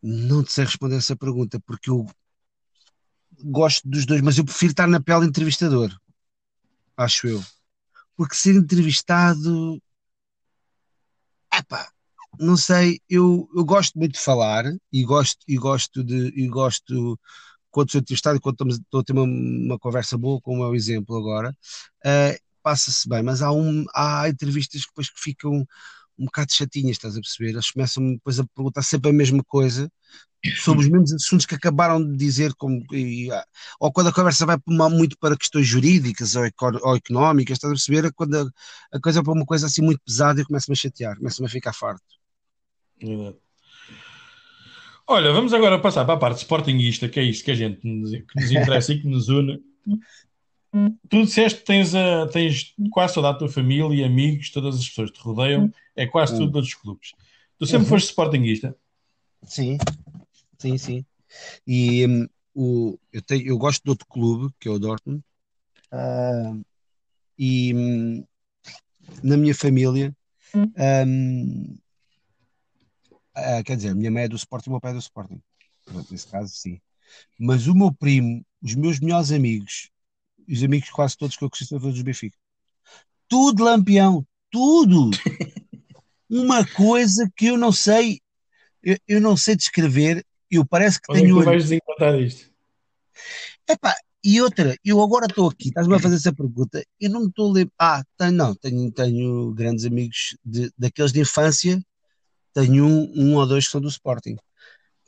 Não 0.00 0.42
te 0.42 0.52
sei 0.52 0.64
responder 0.64 0.96
essa 0.96 1.14
pergunta, 1.16 1.60
porque 1.60 1.90
eu 1.90 2.06
gosto 3.44 3.86
dos 3.86 4.06
dois, 4.06 4.22
mas 4.22 4.38
eu 4.38 4.44
prefiro 4.44 4.70
estar 4.70 4.86
na 4.86 5.00
pele 5.00 5.26
entrevistador. 5.26 5.94
Acho 6.96 7.26
eu. 7.26 7.44
Porque 8.18 8.34
ser 8.34 8.56
entrevistado. 8.56 9.80
Epá, 11.54 11.88
não 12.38 12.56
sei, 12.56 13.00
eu, 13.08 13.48
eu 13.54 13.64
gosto 13.64 13.96
muito 13.98 14.14
de 14.14 14.20
falar 14.20 14.64
e 14.92 15.04
gosto, 15.04 15.38
e 15.46 15.56
gosto 15.56 16.02
de. 16.02 16.32
E 16.36 16.48
gosto, 16.48 17.18
quando 17.70 17.92
sou 17.92 18.00
entrevistado 18.00 18.40
quando 18.40 18.54
estamos, 18.56 18.74
estou 18.78 19.00
a 19.00 19.04
ter 19.04 19.12
uma, 19.12 19.22
uma 19.22 19.78
conversa 19.78 20.18
boa, 20.18 20.40
como 20.40 20.64
é 20.64 20.66
o 20.68 20.74
exemplo 20.74 21.16
agora, 21.16 21.50
uh, 22.04 22.38
passa-se 22.62 23.08
bem, 23.08 23.22
mas 23.22 23.40
há, 23.40 23.52
um, 23.52 23.84
há 23.94 24.28
entrevistas 24.28 24.82
que 24.82 24.88
depois 24.88 25.10
que 25.10 25.20
ficam 25.20 25.66
um 26.18 26.24
bocado 26.24 26.52
chatinhas, 26.52 26.92
estás 26.92 27.16
a 27.16 27.20
perceber? 27.20 27.50
Eles 27.50 27.70
começam 27.70 28.14
depois 28.14 28.40
a 28.40 28.44
perguntar 28.54 28.82
sempre 28.82 29.10
a 29.10 29.12
mesma 29.12 29.42
coisa 29.44 29.90
sobre 30.62 30.84
os 30.84 30.90
mesmos 30.90 31.12
assuntos 31.12 31.46
que 31.46 31.54
acabaram 31.54 32.02
de 32.04 32.16
dizer, 32.16 32.54
como, 32.54 32.84
e, 32.92 33.30
ah, 33.32 33.44
ou 33.80 33.92
quando 33.92 34.08
a 34.08 34.12
conversa 34.12 34.46
vai 34.46 34.56
muito 34.66 35.18
para 35.18 35.36
questões 35.36 35.66
jurídicas 35.66 36.36
ou, 36.36 36.44
ou 36.82 36.96
económicas, 36.96 37.56
estás 37.56 37.70
a 37.70 37.74
perceber? 37.74 38.12
Quando 38.14 38.36
a, 38.36 38.96
a 38.96 39.00
coisa 39.00 39.20
é 39.20 39.22
para 39.22 39.32
uma 39.32 39.44
coisa 39.44 39.66
assim 39.66 39.82
muito 39.82 40.00
pesada, 40.04 40.40
eu 40.40 40.46
começo-me 40.46 40.74
a 40.74 40.76
chatear, 40.76 41.16
começo-me 41.16 41.46
a 41.46 41.50
ficar 41.50 41.72
farto. 41.72 42.04
Olha, 45.06 45.32
vamos 45.32 45.52
agora 45.52 45.80
passar 45.80 46.04
para 46.04 46.14
a 46.14 46.18
parte 46.18 46.38
sportinguista, 46.38 47.08
que 47.08 47.18
é 47.18 47.22
isso 47.24 47.42
que 47.42 47.50
a 47.50 47.54
gente 47.54 47.80
que 47.80 47.88
nos 47.88 48.50
interessa 48.50 48.92
e 48.92 49.00
que 49.00 49.08
nos 49.08 49.28
une. 49.28 49.60
Tu 51.08 51.24
disseste 51.24 51.60
que 51.60 51.64
tens, 51.64 51.94
a, 51.94 52.26
tens 52.28 52.74
quase 52.90 53.14
toda 53.14 53.30
a 53.30 53.34
tua 53.34 53.48
família, 53.48 54.06
amigos, 54.06 54.50
todas 54.50 54.76
as 54.76 54.88
pessoas 54.88 55.10
que 55.10 55.18
te 55.18 55.22
rodeiam, 55.22 55.72
é 55.96 56.06
quase 56.06 56.36
tudo 56.36 56.60
dos 56.60 56.74
clubes. 56.74 57.12
Tu 57.58 57.66
sempre 57.66 57.84
uhum. 57.84 57.90
foste 57.90 58.08
sportinguista? 58.08 58.76
Sim, 59.44 59.78
sim, 60.58 60.76
sim. 60.76 61.04
E 61.66 62.06
um, 62.06 62.28
o, 62.54 62.98
eu, 63.12 63.22
tenho, 63.22 63.46
eu 63.46 63.58
gosto 63.58 63.82
de 63.82 63.90
outro 63.90 64.06
clube, 64.06 64.52
que 64.60 64.68
é 64.68 64.70
o 64.70 64.78
Dortmund, 64.78 65.22
uh, 65.92 66.64
e 67.38 67.74
um, 67.74 68.24
na 69.22 69.36
minha 69.36 69.54
família, 69.54 70.14
um, 70.54 71.78
uh, 73.36 73.64
quer 73.64 73.76
dizer, 73.76 73.90
a 73.90 73.94
minha 73.94 74.10
mãe 74.10 74.24
é 74.24 74.28
do 74.28 74.36
Sporting 74.36 74.70
o 74.70 74.72
meu 74.72 74.80
pai 74.80 74.90
é 74.90 74.94
do 74.94 75.00
Sporting. 75.00 75.40
Nesse 76.10 76.26
caso, 76.26 76.52
sim. 76.54 76.80
Mas 77.38 77.66
o 77.66 77.74
meu 77.74 77.92
primo, 77.92 78.44
os 78.62 78.74
meus 78.74 79.00
melhores 79.00 79.32
amigos, 79.32 79.90
os 80.48 80.62
amigos 80.62 80.90
quase 80.90 81.16
todos 81.16 81.36
que 81.36 81.44
eu 81.44 81.50
conheci 81.50 81.66
são 81.66 81.78
do 81.78 82.04
Benfica. 82.04 82.36
Tudo 83.28 83.64
lampião, 83.64 84.26
tudo. 84.50 85.10
Uma 86.28 86.66
coisa 86.66 87.30
que 87.36 87.46
eu 87.46 87.56
não 87.56 87.72
sei, 87.72 88.20
eu, 88.82 88.96
eu 89.06 89.20
não 89.20 89.36
sei 89.36 89.56
descrever, 89.56 90.24
eu 90.50 90.64
parece 90.64 91.00
que 91.00 91.10
Onde 91.10 91.22
tenho. 91.22 91.36
É 91.36 91.38
que 91.38 91.44
tu 91.44 91.44
vais 91.44 91.62
desencontrar 91.62 92.20
isto? 92.20 92.50
Epá, 93.68 93.94
e 94.22 94.40
outra, 94.42 94.76
eu 94.84 95.00
agora 95.00 95.26
estou 95.26 95.48
aqui, 95.48 95.68
estás-me 95.68 95.94
a 95.94 95.98
fazer 95.98 96.16
essa 96.16 96.34
pergunta, 96.34 96.82
eu 97.00 97.10
não 97.10 97.20
me 97.20 97.28
estou 97.28 97.50
a 97.50 97.52
ler. 97.52 97.70
Ah, 97.78 98.02
tenho, 98.16 98.32
não, 98.32 98.54
tenho, 98.54 98.90
tenho 98.92 99.52
grandes 99.52 99.84
amigos 99.84 100.36
de, 100.44 100.70
daqueles 100.76 101.12
de 101.12 101.20
infância, 101.20 101.82
tenho 102.52 102.84
um, 102.84 103.12
um 103.14 103.36
ou 103.36 103.46
dois 103.46 103.66
que 103.66 103.70
são 103.70 103.80
do 103.80 103.88
Sporting. 103.88 104.36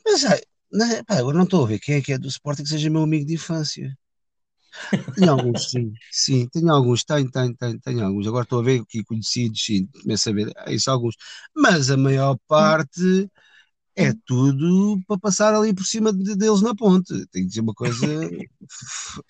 Mas 0.05 0.23
ah, 0.25 0.39
não, 0.71 1.03
pá, 1.03 1.17
agora 1.17 1.37
não 1.37 1.43
estou 1.43 1.63
a 1.63 1.67
ver 1.67 1.79
quem 1.79 1.95
é 1.95 2.01
que 2.01 2.13
é 2.13 2.17
do 2.17 2.27
Sporting 2.27 2.63
que 2.63 2.69
seja 2.69 2.89
meu 2.89 3.03
amigo 3.03 3.25
de 3.25 3.33
infância. 3.33 3.95
Tenho 5.15 5.31
alguns, 5.31 5.69
sim, 5.69 5.93
sim, 6.11 6.47
tenho 6.47 6.71
alguns, 6.71 7.03
tenho, 7.03 7.29
tenho, 7.29 7.55
tenho, 7.55 7.79
tenho 7.79 8.05
alguns. 8.05 8.27
Agora 8.27 8.43
estou 8.43 8.59
a 8.59 8.63
ver 8.63 8.81
aqui 8.81 9.03
conhecidos, 9.03 9.61
sim, 9.63 9.87
começo 10.01 10.29
a 10.29 10.33
ver, 10.33 10.51
é 10.65 10.73
isso 10.73 10.89
alguns. 10.89 11.15
Mas 11.55 11.89
a 11.89 11.97
maior 11.97 12.37
parte 12.47 13.29
é 13.95 14.13
tudo 14.25 14.99
para 15.07 15.19
passar 15.19 15.53
ali 15.53 15.73
por 15.73 15.83
cima 15.83 16.13
de, 16.13 16.35
deles 16.35 16.61
na 16.61 16.75
ponte. 16.75 17.13
Tenho 17.31 17.45
que 17.45 17.49
dizer 17.49 17.61
uma 17.61 17.73
coisa. 17.73 18.05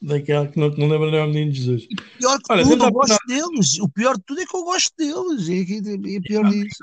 Daquela 0.00 0.46
que 0.46 0.58
não, 0.58 0.70
não 0.70 0.88
lembra 0.88 1.10
nem 1.10 1.20
ao 1.20 1.28
menino 1.28 1.52
Jesus. 1.52 1.86
E 1.90 1.96
pior 2.18 2.38
que 2.38 2.52
Olha, 2.52 2.62
tudo, 2.62 2.84
eu 2.84 2.92
gosto 2.92 3.26
deles. 3.26 3.78
O 3.80 3.88
pior 3.88 4.16
de 4.16 4.22
tudo 4.24 4.40
é 4.40 4.46
que 4.46 4.56
eu 4.56 4.64
gosto 4.64 4.92
deles. 4.96 5.48
É, 5.48 6.16
é 6.16 6.20
pior 6.20 6.48
disso. 6.48 6.76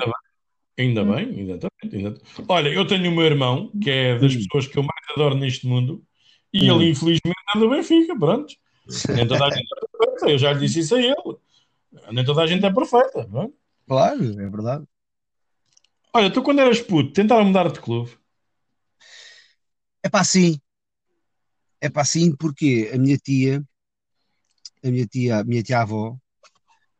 Ainda 0.78 1.04
hum. 1.04 1.16
bem, 1.16 1.40
exatamente, 1.40 1.96
exatamente. 1.96 2.46
Olha, 2.48 2.70
eu 2.70 2.86
tenho 2.86 3.10
o 3.10 3.16
meu 3.16 3.26
irmão, 3.26 3.72
que 3.82 3.90
é 3.90 4.20
das 4.20 4.34
hum. 4.34 4.40
pessoas 4.40 4.68
que 4.68 4.78
eu 4.78 4.84
mais 4.84 5.06
adoro 5.12 5.36
neste 5.36 5.66
mundo, 5.66 6.04
e 6.56 6.72
hum. 6.72 6.82
ele, 6.82 6.92
infelizmente, 6.92 7.36
é 7.54 7.60
do 7.60 7.70
Benfica, 7.70 8.18
pronto. 8.18 8.56
Nem 9.14 9.28
toda 9.28 9.46
a 9.46 9.50
gente 9.50 9.68
é 9.68 9.98
perfeita, 9.98 10.32
eu 10.32 10.38
já 10.38 10.54
lhe 10.54 10.60
disse 10.60 10.80
isso 10.80 10.96
a 10.96 11.02
ele. 11.02 11.38
Nem 12.12 12.24
toda 12.24 12.44
a 12.44 12.48
gente 12.48 12.66
é 12.66 12.74
perfeita, 12.74 13.28
não 13.30 13.44
é? 13.44 13.50
Claro, 13.86 14.24
é 14.24 14.50
verdade. 14.50 14.86
Olha, 16.14 16.32
tu 16.32 16.42
quando 16.42 16.60
eras 16.60 16.80
puto, 16.80 17.12
tentaram 17.12 17.44
mudar 17.44 17.70
de 17.70 17.82
clube? 17.82 18.18
É 20.02 20.10
para 20.10 20.24
sim. 20.24 20.58
É 21.82 21.90
para 21.90 22.06
sim 22.06 22.34
porque 22.34 22.90
a 22.94 22.98
minha 22.98 23.18
tia, 23.18 23.62
a 24.82 24.88
minha 24.90 25.06
tia, 25.06 25.40
a 25.40 25.44
minha 25.44 25.62
tia 25.62 25.82
avó, 25.82 26.16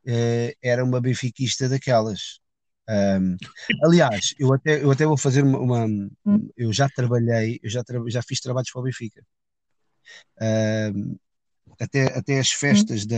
eh, 0.06 0.54
era 0.62 0.84
uma 0.84 1.00
benfiquista 1.00 1.70
daquelas. 1.70 2.40
Um, 2.88 3.36
aliás, 3.84 4.36
eu 4.38 4.54
até, 4.54 4.84
eu 4.84 4.92
até 4.92 5.06
vou 5.06 5.18
fazer 5.18 5.44
uma, 5.44 5.58
uma, 5.60 5.88
Eu 6.56 6.72
já 6.72 6.88
trabalhei, 6.90 7.60
eu 7.64 7.70
já, 7.70 7.84
tra, 7.84 8.00
já 8.08 8.22
fiz 8.22 8.40
trabalhos 8.40 8.70
para 8.72 8.82
o 8.82 8.84
Benfica. 8.84 9.26
Um, 10.42 11.18
até, 11.80 12.18
até 12.18 12.40
as 12.40 12.52
festas 12.52 13.06
da. 13.06 13.18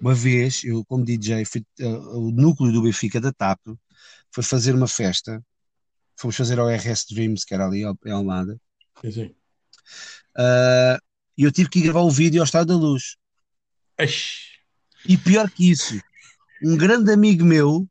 Uma 0.00 0.14
vez, 0.14 0.64
eu 0.64 0.84
como 0.86 1.04
DJ, 1.04 1.44
fui, 1.44 1.64
uh, 1.80 2.18
o 2.18 2.30
núcleo 2.30 2.72
do 2.72 2.82
Benfica 2.82 3.20
da 3.20 3.32
TAP 3.32 3.60
foi 4.30 4.42
fazer 4.42 4.74
uma 4.74 4.88
festa. 4.88 5.44
Fomos 6.16 6.36
fazer 6.36 6.58
ao 6.58 6.68
RS 6.68 7.04
Dreams, 7.10 7.44
que 7.44 7.54
era 7.54 7.66
ali 7.66 7.82
em 7.82 8.10
Almada. 8.10 8.58
Sim, 9.02 9.12
sim. 9.12 9.34
Uh, 10.36 10.98
e 11.36 11.44
eu 11.44 11.52
tive 11.52 11.68
que 11.68 11.80
gravar 11.80 12.00
o 12.00 12.10
vídeo 12.10 12.40
ao 12.40 12.44
estado 12.44 12.68
da 12.68 12.76
luz. 12.76 13.16
E 15.06 15.16
pior 15.16 15.50
que 15.50 15.70
isso, 15.70 16.00
um 16.62 16.76
grande 16.76 17.12
amigo 17.12 17.44
meu 17.44 17.88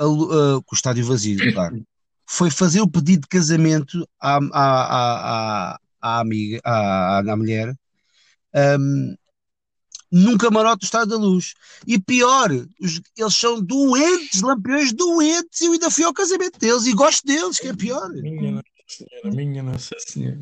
uh, 0.00 0.62
com 0.62 0.74
o 0.74 0.76
estádio 0.76 1.06
vazio, 1.06 1.52
claro, 1.52 1.84
foi 2.26 2.50
fazer 2.50 2.80
o 2.80 2.88
pedido 2.88 3.22
de 3.22 3.28
casamento 3.28 4.06
à, 4.20 4.36
à, 4.36 5.72
à, 5.72 5.80
à 6.02 6.20
amiga, 6.20 6.60
à, 6.64 7.18
à 7.18 7.36
mulher, 7.36 7.74
um, 8.78 9.14
num 10.10 10.36
camarote 10.36 10.80
do 10.80 10.84
Estado 10.84 11.10
da 11.10 11.16
Luz. 11.16 11.54
E 11.86 11.98
pior, 11.98 12.50
os, 12.80 13.00
eles 13.16 13.34
são 13.34 13.62
doentes, 13.62 14.42
lampiões 14.42 14.92
doentes, 14.92 15.60
e 15.60 15.66
eu 15.66 15.72
ainda 15.72 15.90
fui 15.90 16.04
ao 16.04 16.12
casamento 16.12 16.58
deles 16.58 16.84
e 16.84 16.92
gosto 16.92 17.26
deles, 17.26 17.58
que 17.58 17.68
é 17.68 17.74
pior. 17.74 18.10
Minha 18.10 18.52
Nossa 18.52 18.64
Senhora, 18.88 19.36
minha 19.36 19.62
Nossa 19.62 19.96
Senhora. 19.98 20.38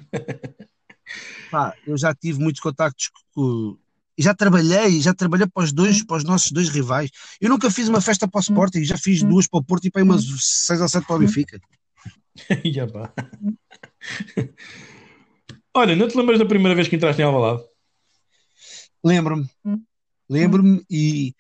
Pá, 1.51 1.75
eu 1.87 1.97
já 1.97 2.15
tive 2.15 2.41
muitos 2.41 2.61
contactos 2.61 3.11
com, 3.33 3.77
E 4.17 4.23
já 4.23 4.35
trabalhei, 4.35 5.01
já 5.01 5.15
trabalhei 5.15 5.47
para 5.47 5.65
os 5.65 5.73
dois, 5.73 6.05
para 6.05 6.17
os 6.17 6.25
nossos 6.25 6.51
dois 6.51 6.69
rivais. 6.69 7.11
Eu 7.41 7.49
nunca 7.49 7.71
fiz 7.71 7.89
uma 7.89 8.01
festa 8.01 8.27
para 8.27 8.39
o 8.39 8.43
Sporting, 8.43 8.85
já 8.85 8.99
fiz 8.99 9.23
duas 9.23 9.47
para 9.47 9.61
o 9.61 9.65
Porto 9.65 9.87
e 9.87 9.91
para 9.91 10.03
umas 10.03 10.25
seis 10.41 10.81
ou 10.81 10.89
sete 10.89 11.07
para 11.07 11.17
o 11.17 11.19
Benfica. 11.21 11.61
Já 12.65 12.87
pá. 12.87 13.13
Olha, 15.75 15.95
não 15.95 16.09
te 16.09 16.17
lembras 16.17 16.39
da 16.39 16.47
primeira 16.47 16.75
vez 16.75 16.89
que 16.89 16.97
entraste 16.97 17.23
em 17.23 17.25
Alvalade? 17.25 17.63
Lembro-me. 19.05 19.49
Lembro-me 20.29 20.85
e 20.91 21.35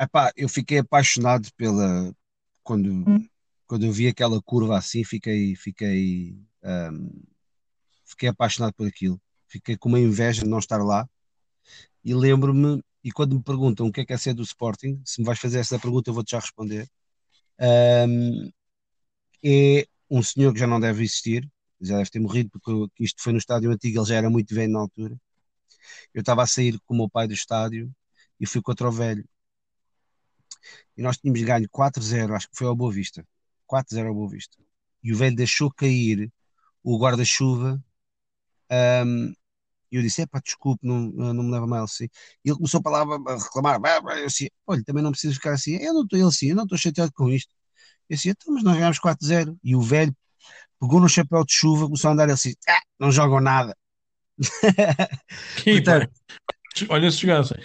epá, 0.00 0.32
eu 0.36 0.48
fiquei 0.48 0.78
apaixonado 0.78 1.48
pela 1.56 2.14
quando, 2.62 3.04
quando 3.66 3.86
eu 3.86 3.92
vi 3.92 4.06
aquela 4.06 4.40
curva 4.42 4.78
assim, 4.78 5.02
fiquei, 5.02 5.56
fiquei, 5.56 6.38
um, 6.62 7.22
fiquei 8.04 8.28
apaixonado 8.28 8.74
por 8.74 8.86
aquilo. 8.86 9.20
Fiquei 9.46 9.76
com 9.76 9.88
uma 9.88 9.98
inveja 9.98 10.42
de 10.42 10.48
não 10.48 10.58
estar 10.58 10.78
lá. 10.78 11.08
E 12.04 12.14
lembro-me, 12.14 12.82
e 13.02 13.10
quando 13.10 13.36
me 13.36 13.42
perguntam 13.42 13.86
o 13.86 13.92
que 13.92 14.02
é 14.02 14.04
que 14.04 14.12
é 14.12 14.18
ser 14.18 14.34
do 14.34 14.42
Sporting, 14.42 15.00
se 15.04 15.20
me 15.20 15.26
vais 15.26 15.38
fazer 15.38 15.58
essa 15.58 15.78
pergunta, 15.78 16.10
eu 16.10 16.14
vou-te 16.14 16.32
já 16.32 16.38
responder. 16.38 16.88
Um, 17.60 18.50
é 19.42 19.86
um 20.10 20.22
senhor 20.22 20.52
que 20.52 20.60
já 20.60 20.66
não 20.66 20.78
deve 20.80 21.02
existir, 21.02 21.50
já 21.80 21.96
deve 21.96 22.10
ter 22.10 22.20
morrido, 22.20 22.50
porque 22.50 23.04
isto 23.04 23.22
foi 23.22 23.32
no 23.32 23.38
estádio 23.38 23.70
antigo, 23.70 23.98
ele 24.00 24.06
já 24.08 24.16
era 24.16 24.30
muito 24.30 24.54
velho 24.54 24.72
na 24.72 24.80
altura. 24.80 25.16
Eu 26.12 26.20
estava 26.20 26.42
a 26.42 26.46
sair 26.46 26.78
com 26.86 26.94
o 26.94 26.96
meu 26.96 27.08
pai 27.08 27.26
do 27.28 27.34
estádio 27.34 27.92
e 28.40 28.46
fui 28.46 28.62
contra 28.62 28.88
o 28.88 28.92
velho. 28.92 29.24
E 30.96 31.02
nós 31.02 31.16
tínhamos 31.18 31.40
ganho 31.42 31.68
4-0, 31.68 32.34
acho 32.34 32.48
que 32.50 32.56
foi 32.56 32.66
ao 32.66 32.76
Boa 32.76 32.92
Vista. 32.92 33.26
4-0 33.66 34.08
ao 34.08 34.14
Boa 34.14 34.28
Vista. 34.28 34.56
E 35.02 35.12
o 35.12 35.16
velho 35.16 35.36
deixou 35.36 35.72
cair 35.72 36.32
o 36.82 36.98
guarda-chuva. 36.98 37.82
Um, 38.70 39.32
e 39.90 39.96
eu 39.96 40.02
disse: 40.02 40.22
Epá, 40.22 40.40
desculpe, 40.40 40.86
não, 40.86 41.00
não 41.32 41.42
me 41.44 41.50
leva 41.52 41.66
mal 41.66 41.84
assim. 41.84 42.04
E 42.44 42.50
ele 42.50 42.56
começou 42.56 42.80
a, 42.84 42.90
lá 42.90 43.02
a 43.02 43.36
reclamar. 43.36 43.80
Eu 44.18 44.26
disse: 44.26 44.50
Olha, 44.66 44.82
também 44.84 45.02
não 45.02 45.12
precisa 45.12 45.34
ficar 45.34 45.52
assim. 45.52 45.76
Eu 45.76 45.94
não 45.94 46.02
estou 46.02 46.28
assim, 46.28 46.48
eu 46.48 46.56
não 46.56 46.64
estou 46.64 46.78
chateado 46.78 47.12
com 47.12 47.28
isto. 47.30 47.54
Eu 48.08 48.16
disse: 48.16 48.30
Então, 48.30 48.54
mas 48.54 48.62
nós 48.62 48.74
ganhamos 48.76 48.98
4-0. 49.00 49.56
E 49.62 49.76
o 49.76 49.80
velho 49.80 50.14
pegou 50.80 51.00
no 51.00 51.08
chapéu 51.08 51.44
de 51.44 51.52
chuva, 51.52 51.86
começou 51.86 52.10
a 52.10 52.12
andar 52.12 52.30
assim: 52.30 52.54
Ah, 52.68 52.80
não 52.98 53.10
jogam 53.10 53.40
nada. 53.40 53.76
Portanto, 55.64 56.10
Olha 56.88 57.10
se 57.10 57.18
jogassem. 57.18 57.58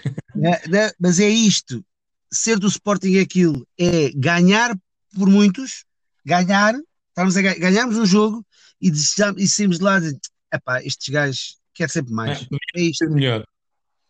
É, 0.44 0.94
mas 1.00 1.20
é 1.20 1.30
isto. 1.30 1.86
Ser 2.32 2.58
do 2.58 2.68
Sporting 2.68 3.18
é 3.18 3.22
aquilo. 3.22 3.68
É 3.78 4.10
ganhar 4.16 4.76
por 5.16 5.30
muitos, 5.30 5.86
ganhar, 6.26 6.74
estamos 7.10 7.38
a 7.38 7.42
ganharmos 7.42 7.98
um 7.98 8.06
jogo 8.06 8.44
e, 8.82 8.90
e 8.90 9.48
saímos 9.48 9.78
de 9.78 9.84
lá 9.84 10.00
de 10.00 10.18
epá, 10.52 10.84
estes 10.84 11.10
gajos 11.10 11.58
quer 11.74 11.90
sempre 11.90 12.14
mais. 12.14 12.42
É, 12.42 12.80
é 12.80 12.82
isto. 12.82 13.10
Melhor. 13.10 13.46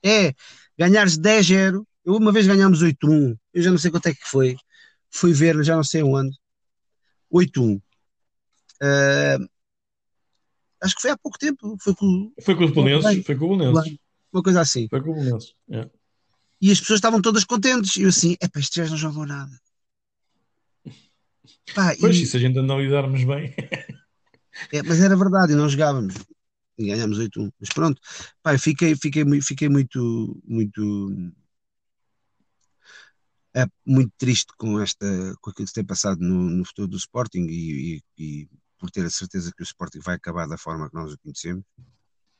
É, 0.03 0.34
ganhares 0.78 1.17
10-0. 1.17 1.84
Eu 2.05 2.15
uma 2.15 2.32
vez 2.32 2.47
ganhámos 2.47 2.82
8-1. 2.82 3.38
Eu 3.53 3.61
já 3.61 3.71
não 3.71 3.78
sei 3.78 3.91
quanto 3.91 4.07
é 4.07 4.13
que 4.13 4.28
foi. 4.28 4.55
Fui 5.09 5.34
ver, 5.34 5.61
já 5.63 5.76
não 5.76 5.84
sei 5.84 6.03
onde. 6.03 6.36
8-1. 7.32 7.82
Uh, 8.84 9.47
acho 10.81 10.95
que 10.95 11.01
foi 11.01 11.11
há 11.11 11.17
pouco 11.17 11.38
tempo. 11.38 11.77
Foi 11.79 11.95
com, 11.95 12.34
foi 12.41 12.55
com 12.55 12.65
os 12.65 12.71
Belenenses. 12.71 13.25
Foi 13.25 13.36
com 13.36 13.45
o 13.45 13.57
Belenenses. 13.57 13.97
Uma 14.31 14.43
coisa 14.43 14.61
assim. 14.61 14.88
Foi 14.89 15.01
com 15.01 15.11
o 15.11 15.13
Belenenses. 15.13 15.55
É. 15.71 15.89
E 16.61 16.71
as 16.71 16.79
pessoas 16.79 16.97
estavam 16.97 17.21
todas 17.21 17.45
contentes. 17.45 17.95
E 17.95 18.03
eu 18.03 18.09
assim, 18.09 18.36
é 18.41 18.47
para 18.47 18.59
estes 18.59 18.77
gajos 18.77 18.91
não 18.91 18.97
jogam 18.97 19.25
nada. 19.25 19.51
Pá, 21.73 21.95
pois, 21.99 22.17
e... 22.17 22.25
se 22.25 22.36
a 22.36 22.39
gente 22.39 22.59
analisarmos 22.59 23.23
bem. 23.23 23.55
é, 24.73 24.84
mas 24.84 24.99
era 24.99 25.15
verdade, 25.15 25.53
e 25.53 25.55
não 25.55 25.69
jogávamos. 25.69 26.15
E 26.77 26.88
ganhámos 26.88 27.19
8-1. 27.19 27.51
Mas 27.59 27.69
pronto, 27.69 28.01
pá, 28.41 28.57
fiquei, 28.57 28.95
fiquei, 28.95 29.23
fiquei 29.41 29.69
muito, 29.69 30.41
muito, 30.43 31.31
é, 33.55 33.65
muito 33.86 34.11
triste 34.17 34.51
com, 34.57 34.79
esta, 34.79 35.05
com 35.39 35.51
aquilo 35.51 35.65
que 35.65 35.67
se 35.67 35.75
tem 35.75 35.86
passado 35.86 36.19
no, 36.19 36.49
no 36.49 36.65
futuro 36.65 36.88
do 36.88 36.97
Sporting 36.97 37.45
e, 37.47 38.01
e, 38.17 38.43
e 38.43 38.49
por 38.84 38.91
ter 38.91 39.05
a 39.05 39.09
certeza 39.09 39.49
que 39.55 39.63
o 39.63 39.63
Sporting 39.63 39.99
vai 39.99 40.15
acabar 40.15 40.45
da 40.45 40.57
forma 40.57 40.89
que 40.89 40.93
nós 40.93 41.13
o 41.13 41.17
conhecemos. 41.19 41.63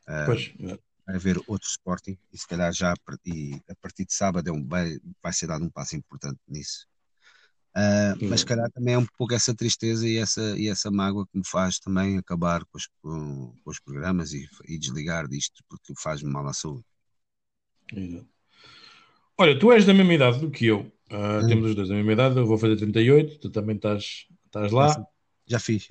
Uh, 0.06 0.26
pois. 0.26 0.54
É. 0.60 0.78
Vai 1.06 1.16
haver 1.16 1.38
outro 1.48 1.70
Sporting 1.70 2.18
e 2.34 2.38
se 2.38 2.46
calhar 2.46 2.74
já 2.74 2.94
e 3.26 3.62
a 3.70 3.76
partir 3.76 4.06
de 4.06 4.14
sábado 4.14 4.50
é 4.50 4.52
um, 4.52 4.68
vai, 4.68 4.98
vai 5.22 5.32
ser 5.32 5.48
dado 5.48 5.64
um 5.64 5.70
passo 5.70 5.96
importante 5.96 6.40
nisso. 6.46 6.86
Uh, 7.76 8.28
mas 8.28 8.42
se 8.42 8.46
calhar 8.46 8.70
também 8.72 8.96
é 8.96 8.98
um 8.98 9.06
pouco 9.18 9.34
essa 9.34 9.56
tristeza 9.56 10.06
e 10.06 10.18
essa, 10.18 10.58
e 10.58 10.68
essa 10.68 10.92
mágoa 10.92 11.26
que 11.26 11.38
me 11.38 11.48
faz 11.48 11.80
também 11.80 12.18
acabar 12.18 12.66
com 12.66 12.78
os, 12.78 12.90
com, 13.02 13.56
com 13.64 13.72
os 13.72 13.80
programas 13.80 14.34
e, 14.34 14.46
e, 14.68 14.78
desligar 14.78 15.30
disto 15.30 15.64
porque 15.70 15.94
faz-me 15.98 16.30
mal 16.30 16.46
à 16.46 16.54
saúde. 16.54 16.84
Exato. 17.94 18.28
Olha, 19.38 19.58
tu 19.58 19.72
és 19.72 19.86
da 19.86 19.94
mesma 19.94 20.14
idade 20.14 20.40
do 20.40 20.52
que 20.52 20.66
eu. 20.66 20.92
Uh, 21.10 21.42
hum. 21.42 21.48
Temos 21.48 21.70
os 21.70 21.76
dois 21.76 21.88
da 21.88 21.96
mesma 21.96 22.12
idade, 22.12 22.38
eu 22.38 22.46
vou 22.46 22.58
fazer 22.58 22.76
38, 22.76 23.40
tu 23.40 23.50
também 23.50 23.78
estás, 23.78 24.28
estás 24.46 24.72
lá. 24.74 25.08
Já 25.46 25.60
fiz. 25.60 25.88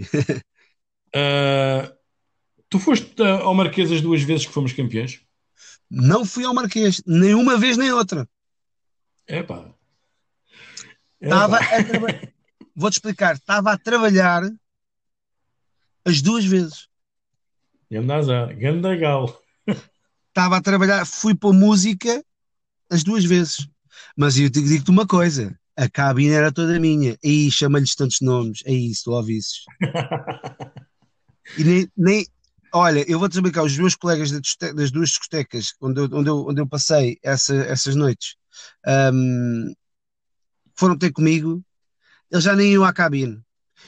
uh, 1.14 1.92
tu 2.68 2.78
foste 2.78 3.22
ao 3.22 3.54
Marquês 3.54 3.90
as 3.92 4.00
duas 4.00 4.22
vezes 4.22 4.46
que 4.46 4.52
fomos 4.52 4.72
campeões? 4.72 5.20
Não 5.90 6.24
fui 6.24 6.44
ao 6.44 6.54
Marquês, 6.54 7.02
nem 7.06 7.34
uma 7.34 7.58
vez 7.58 7.76
nem 7.76 7.92
outra. 7.92 8.26
Epá. 9.28 9.72
Estava 11.20 11.58
a 11.58 11.84
trabalhar. 11.84 12.32
Vou-te 12.74 12.94
explicar, 12.94 13.34
estava 13.34 13.72
a 13.72 13.78
trabalhar 13.78 14.42
as 16.04 16.22
duas 16.22 16.44
vezes. 16.44 16.88
Ganda 17.90 18.52
Gandagal. 18.54 19.38
Estava 20.28 20.56
a 20.56 20.62
trabalhar, 20.62 21.04
fui 21.04 21.34
para 21.34 21.52
música 21.52 22.24
as 22.90 23.04
duas 23.04 23.24
vezes. 23.24 23.68
Mas 24.16 24.38
eu 24.38 24.48
digo-te 24.48 24.78
digo 24.78 24.90
uma 24.90 25.06
coisa: 25.06 25.58
a 25.76 25.88
cabine 25.88 26.32
era 26.32 26.52
toda 26.52 26.78
minha. 26.78 27.16
E 27.22 27.50
chama-lhes 27.50 27.94
tantos 27.94 28.20
nomes. 28.20 28.60
É 28.64 28.72
isso, 28.72 29.04
tu 29.04 29.12
ouvisses. 29.12 29.64
e 31.58 31.64
nem, 31.64 31.88
nem, 31.96 32.26
Olha, 32.74 33.04
eu 33.06 33.18
vou-te 33.18 33.34
explicar, 33.34 33.62
os 33.62 33.76
meus 33.76 33.94
colegas 33.94 34.30
das 34.30 34.90
duas 34.90 35.10
discotecas 35.10 35.74
onde 35.78 36.00
eu, 36.00 36.08
onde 36.10 36.30
eu, 36.30 36.46
onde 36.48 36.60
eu 36.62 36.66
passei 36.66 37.18
essa, 37.22 37.54
essas 37.54 37.94
noites 37.94 38.36
um, 39.12 39.74
foram 40.74 40.96
ter 40.96 41.12
comigo, 41.12 41.62
eles 42.30 42.44
já 42.44 42.56
nem 42.56 42.72
iam 42.72 42.84
à 42.84 42.92
cabine. 42.92 43.38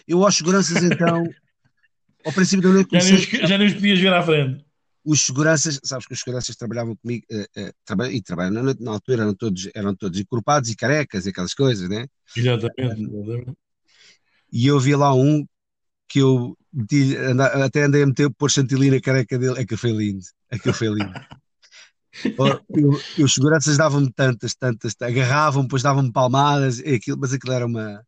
Eu 0.07 0.23
aos 0.23 0.37
seguranças 0.37 0.83
então, 0.83 1.25
ao 2.27 2.33
princípio 2.33 2.69
da 2.69 2.75
noite 2.75 2.91
comecei, 2.91 3.17
já, 3.17 3.27
nem 3.27 3.43
os, 3.43 3.49
já 3.49 3.59
nem 3.59 3.67
os 3.69 3.75
podias 3.75 3.99
ver 4.01 4.13
à 4.13 4.23
frente 4.23 4.65
os 5.05 5.27
seguranças, 5.27 5.79
sabes 5.85 6.07
que 6.07 6.15
os 6.15 6.21
seguranças 6.21 6.57
trabalhavam 6.57 6.97
comigo 6.97 7.25
uh, 7.31 7.43
uh, 7.43 7.73
traba 7.85 8.11
e 8.11 8.23
trabalham 8.23 8.63
na, 8.63 8.75
na, 8.81 8.91
altura, 8.93 9.23
eram 9.23 9.35
todos, 9.35 9.69
eram 9.75 9.95
todos 9.95 10.19
encorpados 10.19 10.71
e 10.71 10.77
carecas 10.77 11.27
e 11.27 11.29
aquelas 11.29 11.55
coisas, 11.55 11.89
né? 11.89 12.07
Exatamente, 12.35 13.03
exatamente. 13.03 13.57
E 14.51 14.67
eu 14.67 14.81
vi 14.81 14.95
lá 14.97 15.15
um 15.15 15.47
que 16.09 16.21
eu 16.21 16.57
meti, 16.73 17.17
anda, 17.17 17.47
até 17.65 17.83
andei 17.83 18.03
a 18.03 18.07
meter 18.07 18.31
por 18.31 18.51
chantilly 18.51 18.91
na 18.91 19.01
careca 19.01 19.39
dele, 19.39 19.61
é 19.61 19.67
que 19.67 19.77
foi 19.77 19.91
lindo, 19.93 20.25
é 20.51 20.59
que 20.59 20.73
foi 20.73 20.89
lindo. 20.89 21.13
eu, 22.71 23.25
os 23.25 23.35
seguranças 23.35 23.77
davam-me 23.77 24.11
tantas, 24.13 24.55
tantas, 24.55 24.95
agarravam, 25.01 25.63
depois 25.63 25.83
davam-me 25.83 26.13
palmadas, 26.13 26.79
aquilo, 26.81 27.19
mas 27.19 27.33
aquilo 27.33 27.53
era 27.53 27.67
uma, 27.67 28.03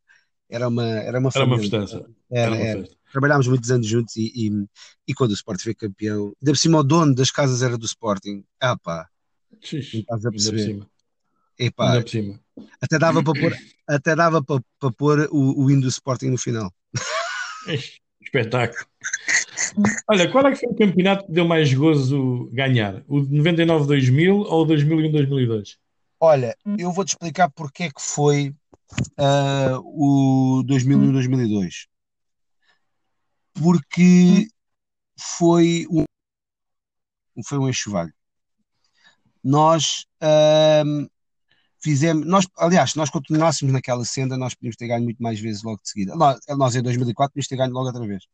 era 0.48 0.68
uma, 0.68 0.86
era 0.86 1.18
uma, 1.18 1.30
era 1.34 1.44
uma 1.44 1.58
festança. 1.58 2.06
Era, 2.30 2.56
era, 2.56 2.78
era, 2.78 2.88
trabalhámos 3.16 3.48
muitos 3.48 3.70
anos 3.70 3.86
juntos 3.86 4.14
e, 4.16 4.30
e, 4.34 4.66
e, 5.08 5.14
quando 5.14 5.30
o 5.30 5.34
Sporting 5.34 5.62
foi 5.62 5.74
campeão, 5.74 6.34
ainda 6.38 6.52
por 6.52 6.56
cima 6.58 6.78
o 6.78 6.82
dono 6.82 7.14
das 7.14 7.30
casas 7.30 7.62
era 7.62 7.78
do 7.78 7.86
Sporting. 7.86 8.44
Ah 8.60 8.76
pá, 8.76 9.08
Xixi, 9.62 10.00
estás 10.00 10.26
a 10.26 10.30
perceber. 10.30 10.86
Epá, 11.58 12.04
até 12.78 12.98
dava 12.98 13.22
para 13.24 13.40
pôr, 13.40 13.56
até 13.88 14.14
dava 14.14 14.44
para, 14.44 14.62
para 14.78 14.92
pôr 14.92 15.28
o, 15.32 15.64
o 15.64 15.70
hino 15.70 15.80
do 15.80 15.88
Sporting 15.88 16.26
no 16.26 16.36
final. 16.36 16.70
Espetáculo. 18.20 18.86
Olha, 20.10 20.30
qual 20.30 20.46
é 20.46 20.50
que 20.50 20.58
foi 20.58 20.68
o 20.68 20.76
campeonato 20.76 21.24
que 21.24 21.32
deu 21.32 21.46
mais 21.46 21.72
gozo 21.72 22.50
ganhar? 22.52 23.02
O 23.08 23.22
de 23.22 23.34
99-2000 23.38 24.44
ou 24.46 24.64
o 24.64 24.66
2001-2002? 24.66 25.76
Olha, 26.20 26.54
eu 26.78 26.92
vou-te 26.92 27.10
explicar 27.10 27.50
porque 27.50 27.84
é 27.84 27.88
que 27.88 28.02
foi 28.02 28.54
uh, 29.18 29.78
o 29.84 30.62
2001-2002 30.64 31.86
porque 33.60 34.48
foi 35.18 35.86
um, 35.90 36.04
foi 37.44 37.58
um 37.58 37.68
enxovalho. 37.68 38.12
Nós 39.42 40.06
um, 40.84 41.08
fizemos, 41.82 42.26
nós, 42.26 42.46
aliás, 42.58 42.92
se 42.92 42.96
nós 42.96 43.10
continuássemos 43.10 43.72
naquela 43.72 44.04
senda, 44.04 44.36
nós 44.36 44.54
podíamos 44.54 44.76
ter 44.76 44.88
ganho 44.88 45.04
muito 45.04 45.22
mais 45.22 45.40
vezes 45.40 45.62
logo 45.62 45.80
de 45.82 45.88
seguida. 45.88 46.16
Nós, 46.16 46.38
nós 46.48 46.74
em 46.74 46.82
2004 46.82 47.32
podíamos 47.32 47.48
ter 47.48 47.56
ganho 47.56 47.72
logo 47.72 47.86
outra 47.86 48.06
vez. 48.06 48.24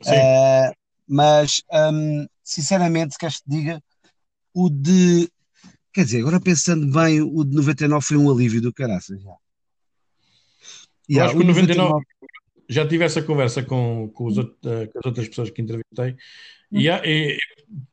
Uh, 0.00 0.72
mas, 1.06 1.62
um, 1.92 2.26
sinceramente, 2.42 3.18
queres 3.18 3.38
que 3.38 3.44
te 3.44 3.50
diga, 3.50 3.82
o 4.54 4.70
de. 4.70 5.28
Quer 5.92 6.04
dizer, 6.04 6.20
agora 6.20 6.40
pensando 6.40 6.90
bem, 6.90 7.20
o 7.20 7.44
de 7.44 7.54
99 7.54 8.06
foi 8.06 8.16
um 8.16 8.30
alívio 8.30 8.62
do 8.62 8.72
caraças. 8.72 9.20
Já. 9.20 9.34
Eu 11.08 11.24
acho 11.24 11.36
que 11.36 11.42
o 11.42 11.46
99, 11.46 11.76
99 11.76 12.06
já 12.72 12.86
tive 12.86 13.04
essa 13.04 13.22
conversa 13.22 13.62
com, 13.62 14.10
com, 14.14 14.24
os, 14.24 14.38
uh, 14.38 14.52
com 14.64 14.98
as 14.98 15.06
outras 15.06 15.28
pessoas 15.28 15.50
que 15.50 15.62
entrevistei, 15.62 16.16
e, 16.70 16.88
há, 16.88 17.02
e, 17.04 17.38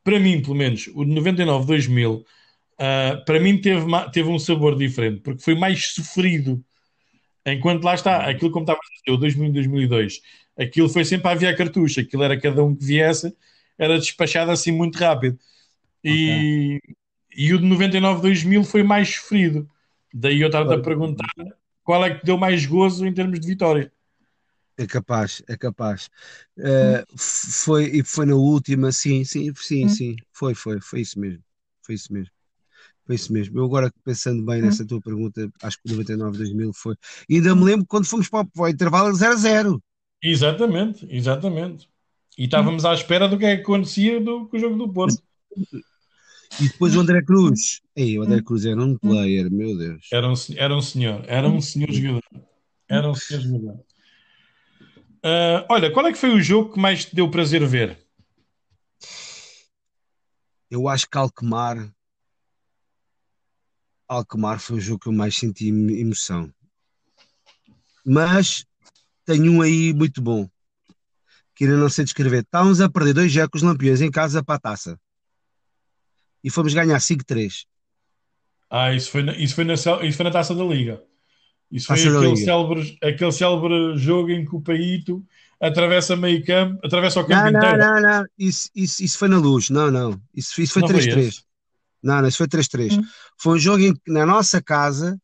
para 0.02 0.18
mim, 0.18 0.40
pelo 0.40 0.54
menos, 0.54 0.88
o 0.94 1.04
de 1.04 1.12
99-2000, 1.12 2.20
uh, 2.20 3.24
para 3.24 3.38
mim 3.38 3.60
teve, 3.60 3.86
teve 4.12 4.28
um 4.28 4.38
sabor 4.38 4.76
diferente, 4.76 5.20
porque 5.20 5.42
foi 5.42 5.54
mais 5.54 5.92
sofrido. 5.92 6.64
Enquanto 7.44 7.84
lá 7.84 7.94
está, 7.94 8.28
aquilo 8.28 8.50
como 8.50 8.64
estava 8.64 8.78
a 8.78 8.98
dizer, 8.98 9.16
o 9.16 9.20
2000 9.20 9.52
2002, 9.52 10.20
aquilo 10.58 10.88
foi 10.88 11.04
sempre 11.04 11.28
a 11.28 11.34
via 11.34 11.54
cartucho, 11.54 12.00
aquilo 12.00 12.22
era 12.22 12.40
cada 12.40 12.62
um 12.62 12.74
que 12.74 12.84
viesse, 12.84 13.34
era 13.78 13.98
despachado 13.98 14.50
assim 14.50 14.72
muito 14.72 14.98
rápido. 14.98 15.38
E, 16.02 16.78
okay. 16.82 16.96
e 17.36 17.54
o 17.54 17.58
de 17.58 17.66
99-2000 17.66 18.64
foi 18.64 18.82
mais 18.82 19.14
sofrido. 19.14 19.68
Daí 20.12 20.40
eu 20.40 20.48
estava 20.48 20.74
a 20.74 20.80
perguntar 20.80 21.28
qual 21.84 22.04
é 22.04 22.14
que 22.14 22.24
deu 22.24 22.36
mais 22.36 22.66
gozo 22.66 23.06
em 23.06 23.12
termos 23.12 23.40
de 23.40 23.46
vitória. 23.46 23.92
É 24.80 24.86
capaz, 24.86 25.42
é 25.46 25.58
capaz. 25.58 26.08
Uh, 26.56 27.04
foi, 27.18 27.84
e 27.98 28.02
foi 28.02 28.24
na 28.24 28.34
última, 28.34 28.90
sim, 28.90 29.24
sim, 29.24 29.52
sim, 29.54 29.84
hum. 29.84 29.88
sim. 29.90 30.16
Foi, 30.32 30.54
foi, 30.54 30.80
foi 30.80 31.02
isso 31.02 31.20
mesmo. 31.20 31.44
Foi 31.82 31.96
isso 31.96 32.10
mesmo. 32.10 32.32
Foi 33.04 33.14
isso 33.14 33.30
mesmo. 33.30 33.58
Eu 33.58 33.66
agora 33.66 33.92
pensando 34.02 34.42
bem 34.42 34.62
nessa 34.62 34.86
tua 34.86 34.98
pergunta, 34.98 35.52
acho 35.62 35.76
que 35.82 35.90
99, 35.92 36.38
2000 36.38 36.72
foi. 36.72 36.96
E 37.28 37.34
ainda 37.34 37.54
me 37.54 37.64
lembro 37.64 37.84
quando 37.86 38.06
fomos 38.06 38.26
para, 38.30 38.46
para 38.46 38.62
o 38.62 38.68
intervalo 38.68 39.14
0 39.14 39.32
a 39.34 39.36
0. 39.36 39.82
Exatamente, 40.22 41.06
exatamente. 41.10 41.86
E 42.38 42.44
estávamos 42.44 42.86
à 42.86 42.94
espera 42.94 43.28
do 43.28 43.36
que 43.36 43.44
é 43.44 43.56
que 43.56 43.62
acontecia 43.62 44.18
do, 44.18 44.48
com 44.48 44.56
o 44.56 44.60
jogo 44.60 44.76
do 44.76 44.90
Porto. 44.90 45.22
E 46.58 46.68
depois 46.68 46.96
o 46.96 47.00
André 47.00 47.22
Cruz. 47.22 47.82
Ei, 47.94 48.18
o 48.18 48.22
André 48.22 48.40
Cruz 48.40 48.64
era 48.64 48.82
um 48.82 48.96
player, 48.96 49.52
meu 49.52 49.76
Deus. 49.76 50.08
Era 50.10 50.26
um, 50.26 50.34
era 50.56 50.74
um 50.74 50.80
senhor, 50.80 51.22
era 51.26 51.46
um 51.46 51.60
senhor 51.60 51.92
jogador. 51.92 52.22
Era 52.88 53.10
um 53.10 53.14
senhor 53.14 53.42
jogador. 53.42 53.89
Uh, 55.24 55.66
olha, 55.68 55.92
qual 55.92 56.06
é 56.06 56.12
que 56.12 56.18
foi 56.18 56.30
o 56.30 56.40
jogo 56.40 56.72
que 56.72 56.80
mais 56.80 57.04
te 57.04 57.14
deu 57.14 57.30
prazer 57.30 57.66
ver? 57.66 57.98
Eu 60.70 60.88
acho 60.88 61.08
que 61.08 61.18
Alkmaar. 61.18 61.92
Alkmaar 64.08 64.58
foi 64.58 64.76
o 64.76 64.80
jogo 64.80 65.00
que 65.00 65.08
eu 65.08 65.12
mais 65.12 65.36
senti 65.36 65.68
emoção. 65.68 66.52
Mas 68.04 68.64
tenho 69.24 69.52
um 69.52 69.60
aí 69.60 69.92
muito 69.92 70.22
bom. 70.22 70.48
Que 71.54 71.64
ainda 71.64 71.76
não 71.76 71.90
sei 71.90 72.04
descrever. 72.04 72.42
Estávamos 72.42 72.80
a 72.80 72.88
perder 72.88 73.12
dois 73.12 73.30
jecos 73.30 73.62
lampiões 73.62 74.00
em 74.00 74.10
casa 74.10 74.42
para 74.42 74.54
a 74.54 74.60
taça. 74.60 74.98
E 76.42 76.50
fomos 76.50 76.72
ganhar 76.72 76.98
5-3. 76.98 77.66
Ah, 78.70 78.94
isso 78.94 79.10
foi, 79.10 79.22
na, 79.22 79.36
isso, 79.36 79.54
foi 79.54 79.64
na, 79.64 79.74
isso 79.74 80.16
foi 80.16 80.24
na 80.24 80.30
taça 80.30 80.54
da 80.54 80.64
Liga. 80.64 81.04
Isso 81.70 81.86
foi 81.86 82.00
aquele 82.00 82.36
célebre, 82.36 82.98
aquele 83.02 83.32
célebre 83.32 83.96
jogo 83.96 84.30
em 84.30 84.44
que 84.44 84.56
o 84.56 84.60
Paíto 84.60 85.24
atravessa 85.60 86.16
meio 86.16 86.44
campo, 86.44 86.80
atravessa 86.84 87.20
o 87.20 87.24
campo 87.24 87.50
não, 87.52 87.58
inteiro. 87.58 87.78
Não, 87.78 87.94
não, 87.94 88.02
não, 88.02 88.24
isso, 88.38 88.68
isso, 88.74 89.04
isso 89.04 89.18
foi 89.18 89.28
na 89.28 89.38
luz, 89.38 89.70
não, 89.70 89.90
não. 89.90 90.20
Isso, 90.34 90.60
isso 90.60 90.72
foi 90.72 90.82
3-3. 90.82 91.42
Não, 92.02 92.22
não, 92.22 92.28
isso 92.28 92.38
foi 92.38 92.48
3-3. 92.48 92.98
Hum. 92.98 93.02
Foi 93.38 93.56
um 93.56 93.58
jogo 93.58 93.82
em 93.82 93.94
que 93.94 94.10
na 94.10 94.24
nossa 94.24 94.60
casa 94.60 95.20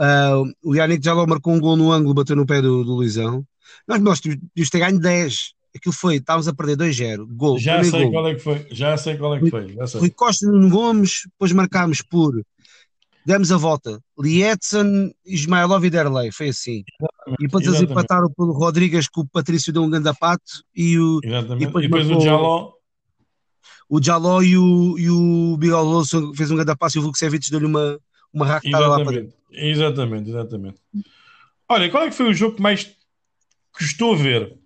uh, 0.00 0.52
o 0.62 0.74
Yannick 0.74 1.04
Jaló 1.04 1.26
marcou 1.26 1.54
um 1.54 1.60
gol 1.60 1.76
no 1.76 1.92
ângulo, 1.92 2.14
bateu 2.14 2.36
no 2.36 2.44
pé 2.44 2.60
do, 2.60 2.84
do 2.84 2.94
Luizão. 2.94 3.46
Nós, 3.86 4.00
nós 4.00 4.20
devíamos 4.20 4.70
ter 4.70 4.78
ganho 4.80 4.98
10. 4.98 5.54
Aquilo 5.76 5.94
foi, 5.94 6.16
estávamos 6.16 6.48
a 6.48 6.54
perder 6.54 6.76
2-0. 6.76 7.26
Gol. 7.36 7.58
Já 7.58 7.82
sei 7.84 8.02
gol. 8.02 8.10
qual 8.10 8.28
é 8.28 8.34
que 8.34 8.40
foi. 8.40 8.66
Já 8.70 8.96
sei 8.96 9.16
qual 9.16 9.36
é 9.36 9.40
que 9.40 9.50
foi. 9.50 9.74
Já 9.74 9.86
sei. 9.86 10.00
Rui 10.00 10.10
Costa 10.10 10.46
no 10.50 10.68
Gomes, 10.68 11.22
depois 11.26 11.52
marcámos 11.52 12.02
por 12.02 12.42
demos 13.26 13.50
a 13.50 13.56
volta. 13.56 14.00
Lietzen, 14.16 15.12
Ismailov 15.26 15.84
e 15.84 15.90
Derlei, 15.90 16.30
foi 16.30 16.50
assim. 16.50 16.84
Exatamente, 17.00 17.42
e 17.42 17.46
depois 17.46 17.66
eles 17.66 17.80
empataram 17.82 18.30
pelo 18.30 18.52
Rodrigues 18.52 19.08
que 19.08 19.20
o 19.20 19.26
Patrício 19.26 19.72
deu 19.72 19.82
um 19.82 19.90
grande 19.90 20.14
pato 20.14 20.62
e 20.74 20.96
o 20.96 21.20
Exatamente. 21.24 21.64
e 21.64 21.66
depois, 21.66 21.84
e 21.84 21.88
depois 21.88 22.08
o 22.08 22.20
Jaló 22.20 22.72
o 23.88 24.02
Jaló 24.02 24.42
e 24.42 24.56
o, 24.56 24.98
e 24.98 25.10
o 25.10 25.56
Miguel 25.58 26.04
fez 26.34 26.50
um 26.50 26.56
grande 26.56 26.76
passo 26.76 26.98
e 26.98 27.00
o 27.00 27.02
Vukcevic 27.02 27.50
deu-lhe 27.50 27.66
uma, 27.66 28.00
uma 28.32 28.46
ractada 28.46 28.86
lá 28.86 29.04
para 29.04 29.20
dentro. 29.20 29.36
Exatamente, 29.50 30.30
exatamente. 30.30 30.78
Olha, 31.68 31.90
qual 31.90 32.04
é 32.04 32.08
que 32.08 32.16
foi 32.16 32.28
o 32.28 32.34
jogo 32.34 32.56
que 32.56 32.62
mais 32.62 32.96
custou 33.72 34.16
ver? 34.16 34.56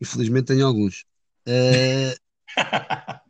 Infelizmente 0.00 0.46
tenho 0.46 0.66
alguns. 0.66 1.04
Uh... 1.46 2.14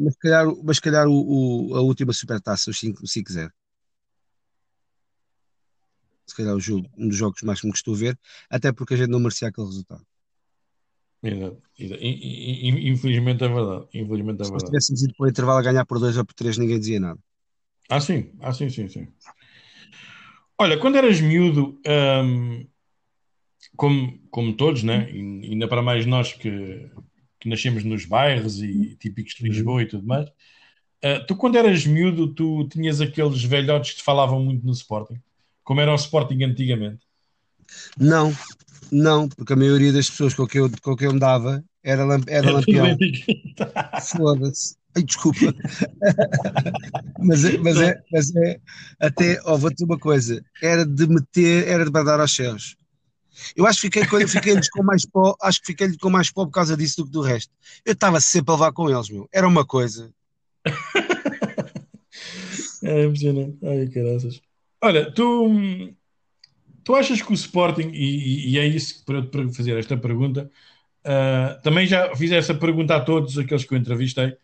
mas 0.00 0.16
calhar, 0.16 0.46
mas 0.64 0.78
calhar 0.80 1.06
o, 1.06 1.70
o, 1.70 1.76
a 1.76 1.80
última 1.82 2.12
supertaça, 2.12 2.70
o 2.70 2.74
5-0. 2.74 3.52
Se 6.26 6.36
calhar 6.36 6.54
o 6.54 6.60
jogo, 6.60 6.88
um 6.96 7.08
dos 7.08 7.16
jogos 7.16 7.42
mais 7.42 7.60
que 7.60 7.66
me 7.66 7.72
gostou 7.72 7.94
ver, 7.94 8.18
até 8.48 8.72
porque 8.72 8.94
a 8.94 8.96
gente 8.96 9.10
não 9.10 9.20
merecia 9.20 9.48
aquele 9.48 9.66
resultado. 9.66 10.06
Exato, 11.22 11.60
Infelizmente 11.78 13.44
é 13.44 13.48
verdade. 13.48 13.86
Infelizmente 13.92 14.42
é 14.42 14.44
Se 14.44 14.64
tivéssemos 14.64 15.02
ido 15.02 15.14
para 15.16 15.26
o 15.26 15.28
intervalo 15.28 15.58
a 15.58 15.62
ganhar 15.62 15.84
por 15.84 15.98
2 15.98 16.16
ou 16.16 16.24
por 16.24 16.34
3, 16.34 16.56
ninguém 16.56 16.78
dizia 16.78 17.00
nada. 17.00 17.20
Ah, 17.88 18.00
sim, 18.00 18.32
ah, 18.40 18.52
sim, 18.52 18.70
sim, 18.70 18.88
sim. 18.88 19.08
Olha, 20.56 20.78
quando 20.78 20.96
eras 20.96 21.20
miúdo, 21.20 21.80
hum, 22.24 22.66
como, 23.76 24.18
como 24.30 24.56
todos, 24.56 24.82
né? 24.82 25.10
E 25.10 25.52
ainda 25.52 25.68
para 25.68 25.82
mais 25.82 26.06
nós 26.06 26.32
que, 26.32 26.90
que 27.40 27.48
nascemos 27.48 27.82
nos 27.82 28.04
bairros 28.04 28.62
e 28.62 28.96
típicos 28.96 29.34
de 29.34 29.48
Lisboa 29.48 29.82
e 29.82 29.86
tudo 29.86 30.06
mais. 30.06 30.28
Uh, 30.28 31.26
tu, 31.26 31.34
quando 31.34 31.56
eras 31.56 31.86
miúdo, 31.86 32.34
tu 32.34 32.68
tinhas 32.68 33.00
aqueles 33.00 33.42
velhotes 33.42 33.92
que 33.92 33.96
te 33.98 34.02
falavam 34.02 34.44
muito 34.44 34.64
no 34.66 34.72
Sporting, 34.72 35.18
como 35.64 35.80
era 35.80 35.92
o 35.92 35.96
Sporting 35.96 36.42
antigamente? 36.44 37.06
Não, 37.98 38.32
não, 38.92 39.28
porque 39.28 39.52
a 39.52 39.56
maioria 39.56 39.92
das 39.92 40.10
pessoas 40.10 40.34
com 40.34 40.46
que 40.46 40.58
eu, 40.58 40.70
com 40.82 40.94
que 40.94 41.06
eu 41.06 41.10
andava 41.10 41.64
era, 41.82 42.02
era 42.28 42.50
lampião. 42.50 42.98
Foda-se. 44.16 44.76
Ai, 44.96 45.04
desculpa. 45.04 45.38
mas, 47.20 47.44
é, 47.44 47.58
mas, 47.58 47.80
é, 47.80 48.02
mas 48.12 48.34
é 48.34 48.60
até, 48.98 49.40
oh, 49.44 49.56
vou 49.56 49.70
dizer 49.70 49.84
uma 49.84 49.98
coisa, 49.98 50.44
era 50.60 50.84
de 50.84 51.06
meter, 51.06 51.68
era 51.68 51.84
de 51.84 51.90
badar 51.90 52.20
aos 52.20 52.34
céus. 52.34 52.76
Eu 53.56 53.66
acho 53.66 53.80
que 53.80 54.00
fiquei, 54.00 54.26
fiquei 54.26 54.54
com 54.72 54.82
mais 54.82 55.06
pó, 55.06 55.36
acho 55.40 55.60
que 55.60 55.66
fiquei 55.66 55.96
com 55.96 56.10
mais 56.10 56.30
pó 56.30 56.44
por 56.44 56.52
causa 56.52 56.76
disso 56.76 56.98
do 56.98 57.06
que 57.06 57.12
do 57.12 57.20
resto. 57.20 57.52
Eu 57.84 57.92
estava 57.92 58.20
sempre 58.20 58.52
a 58.52 58.54
levar 58.54 58.72
com 58.72 58.90
eles, 58.90 59.08
meu. 59.08 59.28
Era 59.32 59.46
uma 59.46 59.64
coisa. 59.64 60.12
é 62.82 63.04
impressionante. 63.04 63.58
Ai, 63.64 63.86
caraças. 63.88 64.40
Olha, 64.82 65.10
tu, 65.10 65.50
tu 66.84 66.94
achas 66.94 67.20
que 67.20 67.30
o 67.30 67.34
Sporting, 67.34 67.90
e, 67.92 68.50
e 68.50 68.58
é 68.58 68.66
isso 68.66 69.04
para, 69.04 69.22
para 69.22 69.48
fazer 69.50 69.78
esta 69.78 69.96
pergunta, 69.96 70.50
uh, 71.04 71.60
também 71.62 71.86
já 71.86 72.14
fiz 72.16 72.32
essa 72.32 72.54
pergunta 72.54 72.96
a 72.96 73.00
todos 73.00 73.38
aqueles 73.38 73.64
que 73.64 73.74
eu 73.74 73.78
entrevistei. 73.78 74.36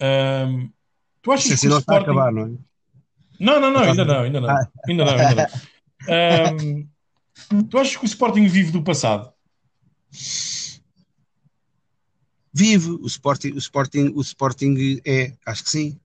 Uh, 0.00 0.68
tu 1.22 1.32
achas 1.32 1.60
que 1.60 1.68
o 1.68 1.78
Sporting... 1.78 2.04
acabar, 2.04 2.32
não 2.32 2.42
é? 2.42 2.50
Não, 3.40 3.60
não, 3.60 3.70
não, 3.70 3.82
ainda 3.82 4.04
não, 4.04 4.20
ainda 4.20 4.40
não. 4.40 4.48
Ainda 4.88 5.04
não, 5.04 5.16
ainda 5.16 5.34
não. 5.34 6.66
Um, 6.66 6.88
Tu 7.70 7.78
achas 7.78 7.96
que 7.96 8.04
o 8.04 8.06
Sporting 8.06 8.46
vive 8.46 8.70
do 8.70 8.82
passado? 8.82 9.32
Vive. 12.52 12.90
O 12.90 13.06
Sporting, 13.06 13.52
o 13.52 13.58
Sporting, 13.58 14.12
o 14.14 14.20
Sporting 14.20 15.00
é, 15.04 15.32
acho 15.46 15.64
que 15.64 15.70
sim. 15.70 16.00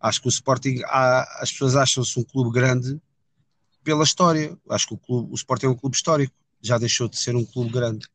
Acho 0.00 0.20
que 0.20 0.28
o 0.28 0.30
Sporting, 0.30 0.82
há, 0.84 1.42
as 1.42 1.50
pessoas 1.50 1.74
acham-se 1.74 2.18
um 2.18 2.24
clube 2.24 2.50
grande 2.52 3.00
pela 3.82 4.04
história. 4.04 4.56
Acho 4.70 4.88
que 4.88 4.94
o, 4.94 4.98
clube, 4.98 5.32
o 5.32 5.34
Sporting 5.34 5.66
é 5.66 5.68
um 5.70 5.74
clube 5.74 5.96
histórico. 5.96 6.34
Já 6.62 6.78
deixou 6.78 7.08
de 7.08 7.18
ser 7.18 7.34
um 7.34 7.44
clube 7.44 7.70
grande. 7.70 8.06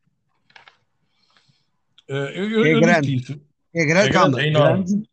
Uh, 2.09 2.13
eu, 2.13 2.49
eu, 2.49 2.65
é, 2.65 2.80
grande. 2.80 3.41
é 3.74 3.86
grande. 3.86 4.09
É 4.09 4.13
calma, 4.13 4.38
grande, 4.38 4.49
é 4.49 4.51
grande, 4.53 5.03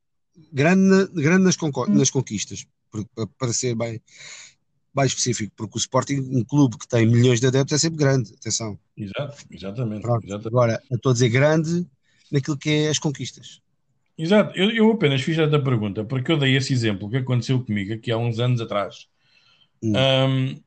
grande, 0.52 1.22
grande 1.22 1.44
nas, 1.44 1.56
nas 1.88 2.10
conquistas, 2.10 2.66
para, 2.90 3.26
para 3.38 3.52
ser 3.52 3.74
bem 3.76 4.02
mais 4.94 5.10
específico, 5.10 5.52
porque 5.56 5.76
o 5.76 5.78
Sporting, 5.78 6.28
um 6.30 6.44
clube 6.44 6.78
que 6.78 6.88
tem 6.88 7.06
milhões 7.06 7.40
de 7.40 7.46
adeptos, 7.46 7.74
é 7.74 7.78
sempre 7.78 7.98
grande, 7.98 8.32
atenção. 8.34 8.78
Exato, 8.96 9.44
exatamente. 9.50 10.06
exatamente. 10.06 10.46
Agora, 10.46 10.82
eu 10.90 10.96
estou 10.96 11.10
a 11.10 11.12
dizer 11.12 11.28
grande 11.28 11.86
naquilo 12.30 12.56
que 12.56 12.70
é 12.70 12.88
as 12.88 12.98
conquistas. 12.98 13.60
Exato, 14.18 14.58
eu, 14.58 14.70
eu 14.70 14.90
apenas 14.90 15.22
fiz 15.22 15.38
esta 15.38 15.60
pergunta 15.60 16.04
porque 16.04 16.32
eu 16.32 16.36
dei 16.36 16.56
esse 16.56 16.72
exemplo 16.72 17.08
que 17.08 17.18
aconteceu 17.18 17.64
comigo 17.64 17.94
aqui 17.94 18.10
há 18.10 18.18
uns 18.18 18.40
anos 18.40 18.60
atrás. 18.60 19.06
Hum. 19.80 19.92
Um, 19.96 20.60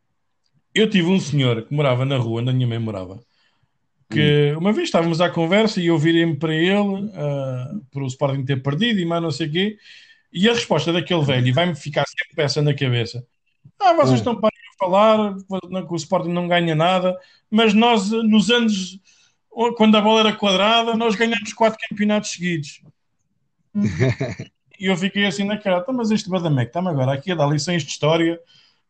eu 0.73 0.89
tive 0.89 1.09
um 1.09 1.19
senhor 1.19 1.63
que 1.63 1.73
morava 1.73 2.05
na 2.05 2.15
rua 2.15 2.41
onde 2.41 2.49
a 2.49 2.53
minha 2.53 2.67
mãe 2.67 2.79
morava, 2.79 3.19
que 4.09 4.53
hum. 4.53 4.59
uma 4.59 4.71
vez 4.71 4.87
estávamos 4.87 5.19
à 5.19 5.29
conversa 5.29 5.81
e 5.81 5.87
eu 5.87 5.97
virei-me 5.97 6.37
para 6.37 6.55
ele 6.55 6.77
uh, 6.77 7.85
por 7.91 8.03
o 8.03 8.07
Sporting 8.07 8.45
ter 8.45 8.63
perdido 8.63 8.99
e 8.99 9.05
mais 9.05 9.21
não 9.21 9.31
sei 9.31 9.47
o 9.47 9.51
quê, 9.51 9.77
e 10.31 10.47
a 10.47 10.53
resposta 10.53 10.93
daquele 10.93 11.25
velho, 11.25 11.47
e 11.47 11.51
vai-me 11.51 11.75
ficar 11.75 12.05
sempre 12.07 12.33
peça 12.33 12.61
na 12.61 12.73
cabeça, 12.73 13.25
ah, 13.79 13.93
vocês 13.93 14.19
estão 14.19 14.35
para 14.35 14.49
a 14.49 14.77
falar 14.77 15.35
que 15.35 15.93
o 15.93 15.95
Sporting 15.95 16.29
não 16.29 16.47
ganha 16.47 16.75
nada, 16.75 17.17
mas 17.49 17.73
nós, 17.73 18.11
nos 18.11 18.49
anos, 18.49 18.99
quando 19.77 19.95
a 19.97 20.01
bola 20.01 20.21
era 20.21 20.35
quadrada, 20.35 20.95
nós 20.95 21.15
ganhamos 21.15 21.53
quatro 21.53 21.79
campeonatos 21.89 22.31
seguidos. 22.31 22.81
e 24.79 24.85
eu 24.85 24.97
fiquei 24.97 25.25
assim 25.25 25.43
na 25.43 25.57
cara, 25.57 25.79
então, 25.79 25.93
mas 25.93 26.11
este 26.11 26.29
Badamec 26.29 26.69
está-me 26.69 26.89
agora 26.89 27.13
aqui 27.13 27.31
a 27.31 27.35
dar 27.35 27.47
lições 27.47 27.83
de 27.83 27.91
história, 27.91 28.39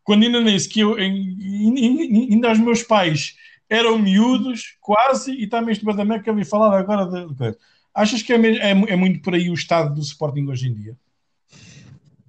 quando 0.03 0.24
ainda 0.24 0.41
nem 0.41 0.57
que 0.57 0.80
eu, 0.80 0.95
ainda 0.95 2.51
os 2.51 2.59
meus 2.59 2.84
pais 2.84 3.36
eram 3.69 3.97
miúdos, 3.97 4.76
quase, 4.82 5.32
e 5.32 5.45
está-me 5.45 5.72
este 5.72 5.86
Badamec 5.86 6.30
a 6.30 6.34
vir 6.34 6.45
falar 6.45 6.78
agora 6.78 7.05
de, 7.05 7.55
Achas 7.93 8.22
que 8.22 8.32
é, 8.32 8.38
é, 8.38 8.69
é, 8.72 8.95
muito 8.95 9.22
por 9.22 9.34
aí 9.34 9.49
o 9.49 9.53
estado 9.53 9.93
do 9.93 10.01
Sporting 10.01 10.47
hoje 10.47 10.67
em 10.67 10.74
dia? 10.74 10.97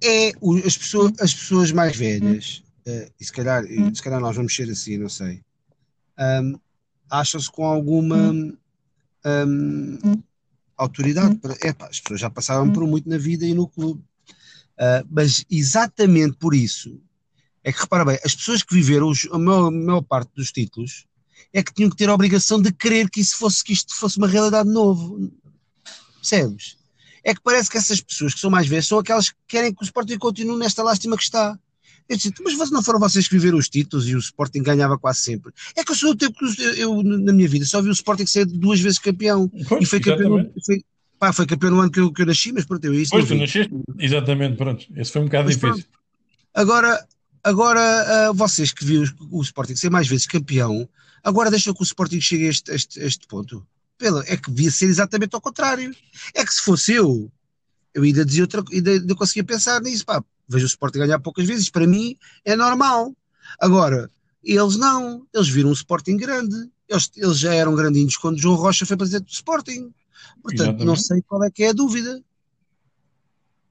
É, 0.03 0.33
o, 0.41 0.57
as, 0.57 0.77
pessoas, 0.77 1.13
as 1.19 1.33
pessoas 1.33 1.71
mais 1.71 1.95
velhas, 1.95 2.61
uh, 2.87 3.11
e 3.19 3.25
se 3.25 3.31
calhar, 3.31 3.63
se 3.93 4.01
calhar 4.01 4.19
nós 4.19 4.35
vamos 4.35 4.53
ser 4.53 4.69
assim, 4.69 4.97
não 4.97 5.09
sei, 5.09 5.41
um, 6.19 6.59
acham-se 7.09 7.49
com 7.49 7.65
alguma 7.65 8.31
um, 9.25 10.23
autoridade. 10.77 11.35
Para, 11.35 11.55
epa, 11.61 11.87
as 11.87 11.99
pessoas 11.99 12.19
já 12.19 12.29
passaram 12.29 12.71
por 12.71 12.85
muito 12.85 13.07
na 13.09 13.17
vida 13.17 13.45
e 13.45 13.53
no 13.53 13.67
clube. 13.67 14.01
Uh, 14.73 15.05
mas 15.09 15.45
exatamente 15.49 16.35
por 16.37 16.55
isso 16.55 16.99
é 17.63 17.71
que, 17.71 17.79
repara 17.79 18.03
bem, 18.03 18.19
as 18.25 18.35
pessoas 18.35 18.63
que 18.63 18.73
viveram 18.73 19.07
os, 19.07 19.27
a, 19.31 19.37
maior, 19.37 19.67
a 19.67 19.71
maior 19.71 20.01
parte 20.01 20.31
dos 20.35 20.51
títulos 20.51 21.05
é 21.53 21.61
que 21.61 21.73
tinham 21.73 21.89
que 21.89 21.95
ter 21.95 22.09
a 22.09 22.13
obrigação 22.13 22.59
de 22.59 22.71
querer 22.73 23.09
que, 23.09 23.21
isso 23.21 23.37
fosse, 23.37 23.63
que 23.63 23.71
isto 23.71 23.95
fosse 23.95 24.17
uma 24.17 24.27
realidade 24.27 24.67
novo. 24.67 25.31
Percebes? 26.15 26.77
É 27.23 27.33
que 27.33 27.41
parece 27.41 27.69
que 27.69 27.77
essas 27.77 28.01
pessoas 28.01 28.33
que 28.33 28.39
são 28.39 28.49
mais 28.49 28.67
velhas 28.67 28.87
são 28.87 28.99
aquelas 28.99 29.29
que 29.29 29.35
querem 29.47 29.73
que 29.73 29.81
o 29.81 29.85
Sporting 29.85 30.17
continue 30.17 30.57
nesta 30.57 30.83
lástima 30.83 31.15
que 31.15 31.23
está. 31.23 31.57
Eu 32.09 32.17
disse, 32.17 32.33
mas 32.43 32.69
não 32.69 32.83
foram 32.83 32.99
vocês 32.99 33.27
que 33.27 33.35
viveram 33.35 33.57
os 33.57 33.69
títulos 33.69 34.07
e 34.09 34.15
o 34.15 34.19
Sporting 34.19 34.61
ganhava 34.61 34.97
quase 34.97 35.21
sempre. 35.21 35.53
É 35.75 35.83
que 35.83 35.91
eu 35.91 35.95
sou 35.95 36.11
o 36.11 36.15
tempo 36.15 36.37
que 36.37 36.61
eu, 36.61 36.73
eu, 36.73 37.03
na 37.03 37.31
minha 37.31 37.47
vida 37.47 37.65
só 37.65 37.81
vi 37.81 37.89
o 37.89 37.93
Sporting 37.93 38.25
ser 38.25 38.45
duas 38.45 38.79
vezes 38.81 38.99
campeão. 38.99 39.49
Pois, 39.69 39.83
e 39.83 39.85
foi 39.85 39.99
campeão, 40.01 40.51
foi, 40.65 40.83
pá, 41.17 41.31
foi 41.31 41.45
campeão 41.45 41.71
no 41.71 41.79
ano 41.79 41.91
que 41.91 42.01
eu, 42.01 42.11
que 42.11 42.21
eu 42.21 42.25
nasci, 42.25 42.51
mas 42.51 42.65
pronto, 42.65 42.83
eu 42.83 42.93
isso. 42.93 43.11
Pois, 43.11 43.25
tu 43.25 43.35
nasceste, 43.35 43.73
exatamente, 43.97 44.57
pronto. 44.57 44.85
Esse 44.95 45.11
foi 45.11 45.21
um 45.21 45.25
bocado 45.25 45.45
mas, 45.45 45.55
difícil. 45.55 45.83
Pronto. 45.83 45.99
Agora, 46.53 47.07
agora 47.41 48.29
uh, 48.29 48.33
vocês 48.33 48.73
que 48.73 48.83
viram 48.83 49.05
o 49.31 49.41
Sporting 49.41 49.75
ser 49.75 49.89
mais 49.89 50.07
vezes 50.07 50.27
campeão, 50.27 50.87
agora 51.23 51.49
deixam 51.49 51.73
que 51.73 51.81
o 51.81 51.85
Sporting 51.85 52.19
chegue 52.19 52.47
a 52.47 52.49
este, 52.49 52.71
este, 52.71 52.99
este 52.99 53.27
ponto. 53.27 53.65
É 54.27 54.37
que 54.37 54.51
devia 54.51 54.71
ser 54.71 54.85
exatamente 54.85 55.35
ao 55.35 55.41
contrário. 55.41 55.95
É 56.33 56.45
que 56.45 56.53
se 56.53 56.61
fosse 56.61 56.93
eu, 56.93 57.31
eu 57.93 58.03
ainda 58.03 58.25
dizia 58.25 58.43
outra, 58.43 58.63
ainda, 58.71 58.91
ainda 58.91 59.15
conseguia 59.15 59.43
pensar 59.43 59.81
nisso, 59.81 60.05
pá, 60.05 60.23
vejo 60.47 60.65
o 60.65 60.67
Sporting 60.67 60.99
ganhar 60.99 61.19
poucas 61.19 61.45
vezes, 61.45 61.69
para 61.69 61.87
mim 61.87 62.17
é 62.43 62.55
normal. 62.55 63.15
Agora, 63.59 64.09
eles 64.43 64.77
não, 64.77 65.25
eles 65.33 65.47
viram 65.47 65.69
um 65.69 65.73
Sporting 65.73 66.17
grande, 66.17 66.55
eles, 66.89 67.11
eles 67.15 67.39
já 67.39 67.53
eram 67.53 67.75
grandinhos 67.75 68.17
quando 68.17 68.39
João 68.39 68.55
Rocha 68.55 68.85
foi 68.85 68.97
presidente 68.97 69.25
do 69.25 69.31
Sporting. 69.33 69.93
Portanto, 70.41 70.61
Exatamente. 70.61 70.85
não 70.85 70.95
sei 70.95 71.21
qual 71.21 71.43
é 71.43 71.51
que 71.51 71.63
é 71.63 71.69
a 71.69 71.73
dúvida. 71.73 72.21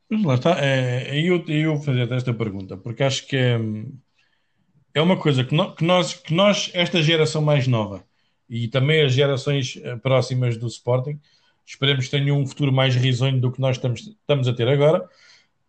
Mas 0.09 0.25
lá 0.25 0.35
está, 0.35 0.59
é, 0.59 1.19
é 1.19 1.21
eu, 1.21 1.45
eu 1.49 1.81
fazer 1.81 2.11
esta 2.13 2.35
pergunta, 2.35 2.77
porque 2.77 3.03
acho 3.03 3.27
que 3.27 3.37
é, 3.37 3.59
é 4.95 5.01
uma 5.01 5.19
coisa 5.19 5.43
que, 5.43 5.55
no, 5.55 5.75
que, 5.75 5.85
nós, 5.85 6.15
que 6.15 6.35
nós, 6.35 6.71
esta 6.75 7.03
geração 7.03 7.43
mais 7.43 7.67
nova, 7.67 8.05
e 8.49 8.69
também 8.69 9.03
as 9.03 9.13
gerações 9.13 9.79
eh, 9.83 9.97
próximas 9.97 10.57
do 10.57 10.67
Sporting, 10.67 11.19
esperemos 11.67 12.07
que 12.07 12.11
tenham 12.11 12.39
um 12.39 12.47
futuro 12.47 12.73
mais 12.73 12.95
risonho 12.95 13.41
do 13.41 13.51
que 13.51 13.61
nós 13.61 13.77
estamos, 13.77 14.01
estamos 14.01 14.49
a 14.49 14.53
ter 14.53 14.69
agora. 14.69 15.09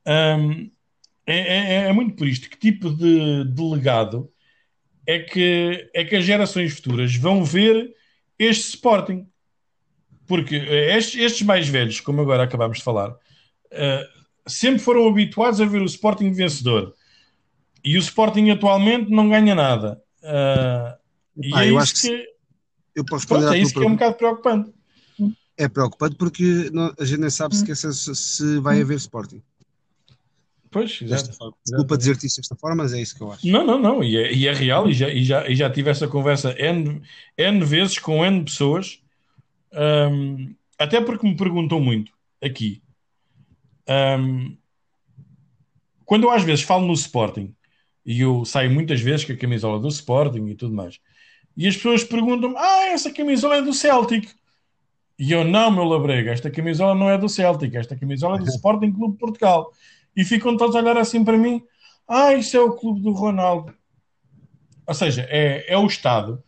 Um, 0.05 0.69
é, 1.25 1.37
é, 1.37 1.73
é, 1.85 1.93
muito 1.93 2.15
por 2.15 2.27
isto. 2.27 2.49
Que 2.49 2.57
tipo 2.57 2.89
de, 2.89 3.45
de 3.45 3.61
legado 3.61 4.29
é 5.07 5.19
que, 5.19 5.89
é 5.93 6.03
que 6.03 6.15
as 6.15 6.25
gerações 6.25 6.73
futuras 6.73 7.15
vão 7.15 7.43
ver 7.43 7.93
este 8.37 8.69
Sporting? 8.69 9.27
Porque 10.27 10.55
eh, 10.55 10.97
estes, 10.97 11.21
estes 11.21 11.41
mais 11.43 11.67
velhos, 11.67 11.99
como 11.99 12.21
agora 12.21 12.43
acabámos 12.43 12.77
de 12.79 12.83
falar, 12.83 13.11
uh, 13.11 14.23
sempre 14.47 14.79
foram 14.79 15.07
habituados 15.07 15.61
a 15.61 15.65
ver 15.65 15.81
o 15.81 15.85
Sporting 15.85 16.31
vencedor. 16.31 16.93
E 17.83 17.97
o 17.97 17.99
Sporting 17.99 18.49
atualmente 18.49 19.09
não 19.09 19.29
ganha 19.29 19.53
nada. 19.53 20.01
Uh, 20.21 20.97
e 21.41 21.53
é 21.55 21.65
isso 21.65 22.01
que, 22.01 22.09
que, 22.09 22.32
eu 22.95 23.05
posso 23.05 23.27
pronto, 23.27 23.47
é 23.47 23.57
isso 23.57 23.73
que 23.73 23.83
é 23.83 23.87
um 23.87 23.93
bocado 23.93 24.15
preocupante. 24.15 24.73
É 25.57 25.67
preocupante 25.67 26.15
porque 26.15 26.69
não, 26.71 26.93
a 26.99 27.05
gente 27.05 27.19
nem 27.19 27.29
sabe 27.29 27.55
se, 27.55 27.75
se, 27.75 28.15
se 28.15 28.59
vai 28.59 28.81
haver 28.81 28.97
Sporting. 28.97 29.41
Pois, 30.73 30.99
Desculpa 31.63 31.95
dizer-te 31.95 32.25
isso 32.25 32.37
desta 32.37 32.55
forma, 32.55 32.83
mas 32.83 32.93
é 32.93 33.01
isso 33.01 33.15
que 33.15 33.21
eu 33.21 33.31
acho. 33.31 33.47
Não, 33.47 33.63
não, 33.63 33.79
não, 33.79 34.03
e 34.03 34.17
é, 34.17 34.33
e 34.33 34.47
é 34.47 34.53
real, 34.53 34.89
e 34.89 34.93
já, 34.93 35.07
e, 35.07 35.23
já, 35.23 35.47
e 35.47 35.55
já 35.55 35.69
tive 35.69 35.91
essa 35.91 36.07
conversa 36.07 36.55
N, 36.57 36.99
N 37.37 37.63
vezes 37.63 37.99
com 37.99 38.25
N 38.25 38.43
pessoas, 38.43 38.99
um, 40.11 40.55
até 40.79 40.99
porque 40.99 41.27
me 41.27 41.37
perguntam 41.37 41.79
muito 41.79 42.11
aqui. 42.41 42.81
Um, 43.87 44.57
quando 46.05 46.23
eu 46.23 46.31
às 46.31 46.43
vezes 46.43 46.63
falo 46.63 46.87
no 46.87 46.93
Sporting, 46.93 47.53
e 48.03 48.21
eu 48.21 48.43
saio 48.43 48.71
muitas 48.71 48.99
vezes 48.99 49.25
com 49.25 49.33
a 49.33 49.37
camisola 49.37 49.79
do 49.79 49.87
Sporting 49.87 50.47
e 50.47 50.55
tudo 50.55 50.73
mais, 50.73 50.99
e 51.55 51.67
as 51.67 51.75
pessoas 51.75 52.03
perguntam-me: 52.03 52.55
Ah, 52.57 52.87
essa 52.87 53.11
camisola 53.11 53.57
é 53.57 53.61
do 53.61 53.73
Celtic. 53.73 54.29
E 55.17 55.31
eu, 55.31 55.43
não, 55.43 55.69
meu 55.71 55.83
labrega, 55.83 56.31
esta 56.31 56.49
camisola 56.49 56.95
não 56.95 57.09
é 57.09 57.17
do 57.17 57.29
Celtic, 57.29 57.75
esta 57.75 57.95
camisola 57.95 58.37
é 58.37 58.39
do 58.39 58.49
Sporting 58.49 58.91
Clube 58.91 59.13
de 59.13 59.19
Portugal 59.19 59.71
e 60.15 60.23
ficam 60.23 60.57
todos 60.57 60.75
a 60.75 60.79
olhar 60.79 60.97
assim 60.97 61.23
para 61.23 61.37
mim: 61.37 61.63
ah, 62.07 62.33
isso 62.33 62.57
é 62.57 62.61
o 62.61 62.75
clube 62.75 63.01
do 63.01 63.11
Ronaldo. 63.11 63.73
Ou 64.85 64.93
seja, 64.93 65.25
é, 65.29 65.71
é 65.71 65.77
o 65.77 65.85
estado 65.85 66.43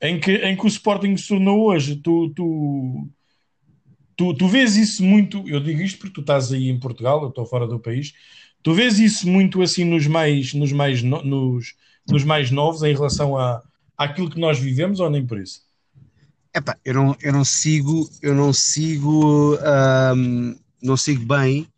em 0.00 0.18
que, 0.18 0.32
em 0.36 0.56
que 0.56 0.64
o 0.64 0.68
Sporting 0.68 1.16
se 1.16 1.28
tornou 1.28 1.66
hoje. 1.66 1.96
Tu, 1.96 2.30
tu, 2.34 3.08
tu, 4.16 4.34
tu 4.34 4.48
vês 4.48 4.76
isso 4.76 5.04
muito. 5.04 5.46
Eu 5.46 5.60
digo 5.60 5.82
isto 5.82 5.98
porque 5.98 6.14
tu 6.14 6.20
estás 6.22 6.52
aí 6.52 6.70
em 6.70 6.80
Portugal, 6.80 7.22
eu 7.22 7.28
estou 7.28 7.44
fora 7.44 7.66
do 7.66 7.78
país. 7.78 8.14
Tu 8.62 8.72
vês 8.72 8.98
isso 8.98 9.28
muito 9.28 9.62
assim 9.62 9.84
nos 9.84 10.06
mais, 10.06 10.54
nos 10.54 10.72
mais, 10.72 11.02
no, 11.02 11.22
nos, 11.22 11.74
nos 12.08 12.24
mais 12.24 12.50
novos 12.50 12.82
em 12.82 12.94
relação 12.94 13.36
a, 13.36 13.62
àquilo 14.00 14.30
que 14.30 14.40
nós 14.40 14.58
vivemos 14.58 14.98
ou 14.98 15.10
nem 15.10 15.26
por 15.26 15.38
isso? 15.38 15.60
Epá, 16.54 16.74
eu 16.82 16.94
não, 16.94 17.14
eu 17.20 17.32
não 17.34 17.44
sigo, 17.44 18.08
eu 18.22 18.34
não 18.34 18.50
sigo, 18.50 19.58
não 20.82 20.96
sigo 20.96 21.26
bem 21.26 21.68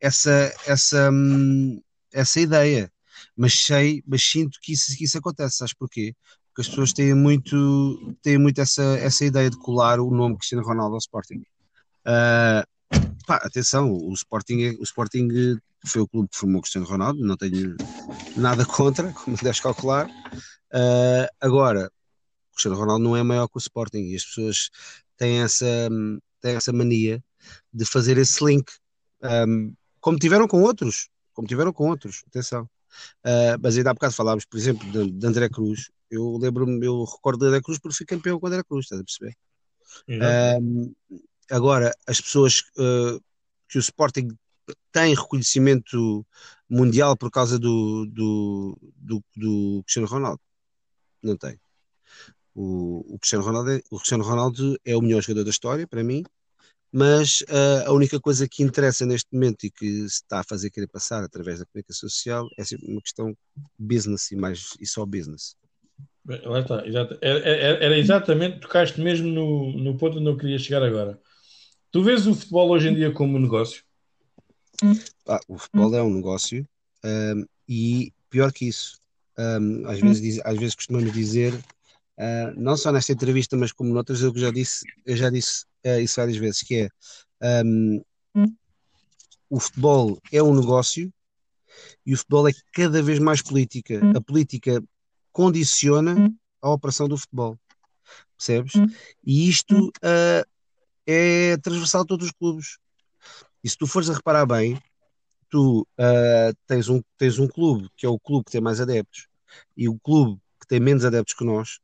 essa, 0.00 0.52
essa, 0.66 1.10
essa 2.12 2.40
ideia. 2.40 2.90
Mas 3.36 3.54
sei, 3.64 4.02
mas 4.04 4.22
sinto 4.22 4.58
que 4.60 4.72
isso, 4.72 4.96
que 4.96 5.04
isso 5.04 5.16
acontece, 5.16 5.58
sabes 5.58 5.72
porquê? 5.72 6.12
Porque 6.48 6.62
as 6.62 6.68
pessoas 6.68 6.92
têm 6.92 7.14
muito, 7.14 8.16
têm 8.20 8.36
muito 8.36 8.60
essa, 8.60 8.82
essa 8.98 9.24
ideia 9.24 9.48
de 9.48 9.56
colar 9.56 10.00
o 10.00 10.10
nome 10.10 10.36
Cristiano 10.36 10.66
Ronaldo 10.66 10.94
ao 10.94 10.98
Sporting. 10.98 11.42
Uh, 12.04 12.66
pá, 13.26 13.36
atenção, 13.36 13.92
o 13.92 14.12
Sporting, 14.12 14.76
o 14.80 14.82
Sporting 14.82 15.28
foi 15.88 16.02
o 16.02 16.08
clube 16.08 16.28
que 16.28 16.36
formou 16.36 16.60
Cristiano 16.60 16.86
Ronaldo, 16.86 17.24
não 17.24 17.36
tenho 17.36 17.76
nada 18.36 18.64
contra, 18.66 19.12
como 19.12 19.36
deves 19.36 19.60
calcular. 19.60 20.08
Uh, 20.72 21.26
agora, 21.40 21.90
Cristiano 22.52 22.76
Ronaldo 22.76 23.04
não 23.04 23.16
é 23.16 23.22
maior 23.22 23.48
que 23.48 23.56
o 23.56 23.58
Sporting 23.58 24.10
e 24.10 24.16
as 24.16 24.24
pessoas 24.24 24.70
têm 25.16 25.42
essa, 25.42 25.88
têm 26.40 26.56
essa 26.56 26.72
mania 26.72 27.22
de 27.72 27.84
fazer 27.84 28.18
esse 28.18 28.44
link. 28.44 28.70
Um, 29.22 29.74
como 30.00 30.18
tiveram 30.18 30.46
com 30.46 30.62
outros, 30.62 31.08
como 31.32 31.48
tiveram 31.48 31.72
com 31.72 31.88
outros, 31.88 32.22
atenção. 32.26 32.68
Uh, 33.24 33.56
mas 33.62 33.76
ainda 33.76 33.90
há 33.90 33.94
bocado 33.94 34.14
falámos, 34.14 34.44
por 34.44 34.58
exemplo, 34.58 34.90
de, 34.90 35.10
de 35.10 35.26
André 35.26 35.48
Cruz. 35.48 35.90
Eu 36.10 36.36
lembro-me, 36.36 36.84
eu 36.84 37.04
recordo 37.04 37.40
de 37.40 37.46
André 37.46 37.60
Cruz 37.60 37.78
porque 37.78 37.96
fui 37.96 38.06
campeão 38.06 38.38
com 38.38 38.46
André 38.46 38.62
Cruz, 38.64 38.86
estás 38.86 39.00
a 39.00 39.04
perceber? 39.04 39.36
Uh, 40.08 40.94
agora, 41.50 41.92
as 42.06 42.20
pessoas 42.20 42.60
uh, 42.78 43.20
que 43.68 43.78
o 43.78 43.80
Sporting 43.80 44.28
tem 44.92 45.14
reconhecimento 45.14 46.26
mundial 46.68 47.16
por 47.16 47.30
causa 47.30 47.58
do, 47.58 48.06
do, 48.06 48.78
do, 48.96 49.24
do 49.36 49.82
Cristiano 49.84 50.08
Ronaldo. 50.08 50.40
Não 51.22 51.36
tem. 51.36 51.58
O, 52.54 53.14
o, 53.14 53.18
Cristiano 53.18 53.44
Ronaldo 53.44 53.70
é, 53.70 53.80
o 53.90 53.96
Cristiano 53.96 54.24
Ronaldo 54.24 54.78
é 54.84 54.96
o 54.96 55.00
melhor 55.00 55.22
jogador 55.22 55.44
da 55.44 55.50
história, 55.50 55.86
para 55.86 56.02
mim, 56.02 56.24
mas 56.92 57.42
uh, 57.42 57.86
a 57.86 57.92
única 57.92 58.18
coisa 58.18 58.48
que 58.48 58.62
interessa 58.62 59.06
neste 59.06 59.28
momento 59.32 59.64
e 59.64 59.70
que 59.70 59.86
se 59.86 60.22
está 60.22 60.40
a 60.40 60.44
fazer 60.44 60.70
querer 60.70 60.88
passar 60.88 61.22
através 61.22 61.60
da 61.60 61.66
comunicação 61.66 62.08
social 62.08 62.48
é 62.58 62.62
uma 62.82 63.00
questão 63.00 63.36
business 63.78 64.30
e 64.32 64.36
mais 64.36 64.76
e 64.80 64.86
só 64.86 65.06
business. 65.06 65.56
Lá 66.26 66.60
está, 66.60 66.86
exato. 66.86 67.16
Era, 67.20 67.38
era, 67.48 67.98
exatamente, 67.98 68.60
tocaste 68.60 69.00
mesmo 69.00 69.28
no, 69.28 69.72
no 69.72 69.96
ponto 69.96 70.18
onde 70.18 70.28
eu 70.28 70.36
queria 70.36 70.58
chegar 70.58 70.82
agora. 70.82 71.18
Tu 71.90 72.02
vês 72.02 72.26
o 72.26 72.34
futebol 72.34 72.70
hoje 72.70 72.88
em 72.88 72.94
dia 72.94 73.12
como 73.12 73.36
um 73.36 73.40
negócio? 73.40 73.82
Ah, 75.26 75.40
o 75.48 75.58
futebol 75.58 75.94
é 75.94 76.02
um 76.02 76.14
negócio 76.14 76.66
um, 77.04 77.44
e 77.68 78.12
pior 78.28 78.52
que 78.52 78.66
isso, 78.66 78.98
um, 79.38 79.86
às, 79.88 80.00
vezes, 80.00 80.40
às 80.44 80.58
vezes 80.58 80.74
costumamos 80.74 81.12
dizer, 81.12 81.54
uh, 81.54 82.52
não 82.56 82.76
só 82.76 82.92
nesta 82.92 83.12
entrevista, 83.12 83.56
mas 83.56 83.72
como 83.72 83.92
noutras, 83.92 84.22
eu 84.22 84.36
já 84.36 84.50
disse, 84.50 84.84
eu 85.06 85.16
já 85.16 85.30
disse 85.30 85.64
uh, 85.86 86.00
isso 86.00 86.16
várias 86.16 86.36
vezes, 86.36 86.62
que 86.62 86.88
é 87.40 87.56
um, 87.64 88.02
o 89.48 89.58
futebol 89.58 90.18
é 90.32 90.42
um 90.42 90.54
negócio 90.54 91.12
e 92.06 92.14
o 92.14 92.16
futebol 92.16 92.48
é 92.48 92.52
cada 92.72 93.02
vez 93.02 93.18
mais 93.18 93.42
política. 93.42 94.00
A 94.16 94.20
política 94.20 94.82
condiciona 95.32 96.32
a 96.62 96.70
operação 96.70 97.08
do 97.08 97.16
futebol. 97.16 97.58
Percebes? 98.36 98.72
E 99.24 99.48
isto 99.48 99.88
uh, 99.88 100.48
é 101.06 101.56
transversal 101.58 102.02
a 102.02 102.06
todos 102.06 102.26
os 102.26 102.32
clubes. 102.32 102.78
E 103.62 103.68
se 103.68 103.76
tu 103.76 103.86
fores 103.86 104.08
a 104.08 104.14
reparar 104.14 104.46
bem, 104.46 104.80
tu 105.48 105.86
uh, 105.98 106.56
tens, 106.66 106.88
um, 106.88 107.02
tens 107.18 107.38
um 107.38 107.48
clube 107.48 107.88
que 107.96 108.06
é 108.06 108.08
o 108.08 108.18
clube 108.18 108.44
que 108.44 108.52
tem 108.52 108.60
mais 108.60 108.80
adeptos 108.80 109.26
e 109.76 109.88
o 109.88 109.98
clube 109.98 110.40
que 110.60 110.66
tem 110.66 110.80
menos 110.80 111.04
adeptos 111.04 111.34
que 111.34 111.44
nós, 111.44 111.80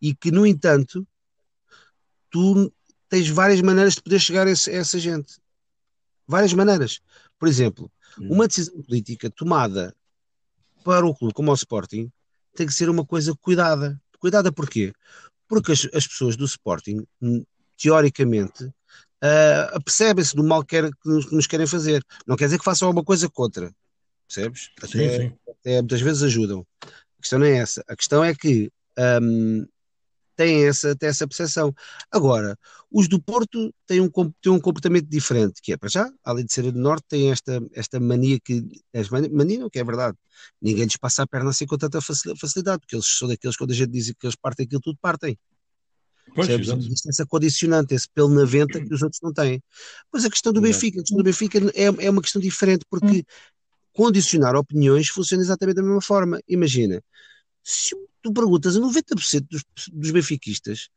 e 0.00 0.14
que, 0.14 0.30
no 0.30 0.46
entanto, 0.46 1.06
tu 2.30 2.72
tens 3.08 3.28
várias 3.28 3.60
maneiras 3.60 3.94
de 3.94 4.02
poder 4.02 4.18
chegar 4.18 4.46
a, 4.46 4.50
esse, 4.50 4.70
a 4.70 4.74
essa 4.74 4.98
gente. 4.98 5.38
Várias 6.26 6.52
maneiras. 6.52 7.00
Por 7.38 7.48
exemplo, 7.48 7.90
uma 8.18 8.48
decisão 8.48 8.82
política 8.82 9.30
tomada 9.30 9.94
para 10.84 11.06
o 11.06 11.14
clube 11.14 11.32
como 11.32 11.50
o 11.50 11.54
Sporting 11.54 12.10
tem 12.54 12.66
que 12.66 12.74
ser 12.74 12.88
uma 12.90 13.04
coisa 13.04 13.34
cuidada. 13.36 14.00
Cuidada 14.18 14.50
porquê? 14.52 14.92
Porque 15.46 15.72
as, 15.72 15.88
as 15.94 16.06
pessoas 16.06 16.36
do 16.36 16.44
Sporting, 16.44 17.06
hum, 17.22 17.44
teoricamente, 17.76 18.70
uh, 19.24 19.82
percebem-se 19.84 20.34
do 20.34 20.44
mal 20.44 20.64
que, 20.64 20.82
que, 20.82 21.08
nos, 21.08 21.26
que, 21.26 21.34
nos, 21.34 21.46
querem 21.46 21.66
fazer. 21.66 22.04
Não 22.26 22.36
quer 22.36 22.46
dizer 22.46 22.58
que 22.58 22.64
façam 22.64 22.88
alguma 22.88 23.04
coisa 23.04 23.28
contra. 23.28 23.72
Percebes? 24.26 24.70
Até, 24.78 24.88
sim, 24.88 25.16
sim. 25.16 25.32
até 25.48 25.80
muitas 25.80 26.00
vezes 26.00 26.22
ajudam. 26.22 26.66
A 26.82 27.20
questão 27.20 27.38
não 27.38 27.46
é 27.46 27.56
essa. 27.56 27.82
A 27.88 27.96
questão 27.96 28.22
é 28.22 28.34
que 28.34 28.70
um, 29.22 29.66
têm 30.38 30.66
essa, 30.66 30.94
têm 30.94 31.08
essa 31.08 31.26
percepção. 31.26 31.74
Agora, 32.12 32.56
os 32.90 33.08
do 33.08 33.20
Porto 33.20 33.74
têm 33.86 34.00
um, 34.00 34.08
têm 34.40 34.52
um 34.52 34.60
comportamento 34.60 35.08
diferente, 35.08 35.60
que 35.60 35.72
é 35.72 35.76
para 35.76 35.88
já, 35.88 36.08
além 36.22 36.44
de 36.46 36.52
serem 36.52 36.70
do 36.70 36.78
Norte, 36.78 37.04
têm 37.08 37.30
esta, 37.30 37.60
esta 37.74 37.98
mania 37.98 38.38
que. 38.38 38.64
Mania 39.32 39.58
não, 39.58 39.68
que 39.68 39.80
é 39.80 39.84
verdade. 39.84 40.16
Ninguém 40.62 40.84
lhes 40.84 40.96
passa 40.96 41.24
a 41.24 41.26
perna 41.26 41.50
assim 41.50 41.66
com 41.66 41.76
tanta 41.76 42.00
facilidade, 42.00 42.78
porque 42.80 42.94
eles 42.94 43.06
são 43.06 43.26
daqueles 43.26 43.56
quando 43.56 43.72
a 43.72 43.74
gente 43.74 43.90
diz 43.90 44.12
que 44.12 44.26
eles 44.26 44.36
partem 44.36 44.64
aquilo 44.64 44.80
tudo, 44.80 44.98
partem. 45.02 45.36
Pois, 46.34 46.48
Existe 46.48 47.08
essa 47.08 47.26
condicionante, 47.26 47.94
esse 47.94 48.08
pelo 48.08 48.28
na 48.28 48.44
venta 48.44 48.80
que 48.80 48.92
os 48.92 49.02
outros 49.02 49.20
não 49.22 49.32
têm. 49.32 49.62
Pois 50.10 50.24
a 50.24 50.30
questão 50.30 50.52
do 50.52 50.60
Benfica, 50.60 50.98
a 50.98 51.02
questão 51.02 51.18
do 51.18 51.24
Benfica 51.24 51.58
é, 51.74 52.06
é 52.06 52.10
uma 52.10 52.22
questão 52.22 52.40
diferente, 52.40 52.84
porque 52.88 53.24
condicionar 53.92 54.54
opiniões 54.54 55.08
funciona 55.08 55.42
exatamente 55.42 55.76
da 55.76 55.82
mesma 55.82 56.00
forma. 56.00 56.40
Imagina, 56.46 57.02
se 57.64 57.96
tu 58.22 58.32
perguntas 58.32 58.76
a 58.76 58.80
90% 58.80 59.46
dos, 59.50 59.64
dos 59.92 60.10
benfiquistas 60.10 60.88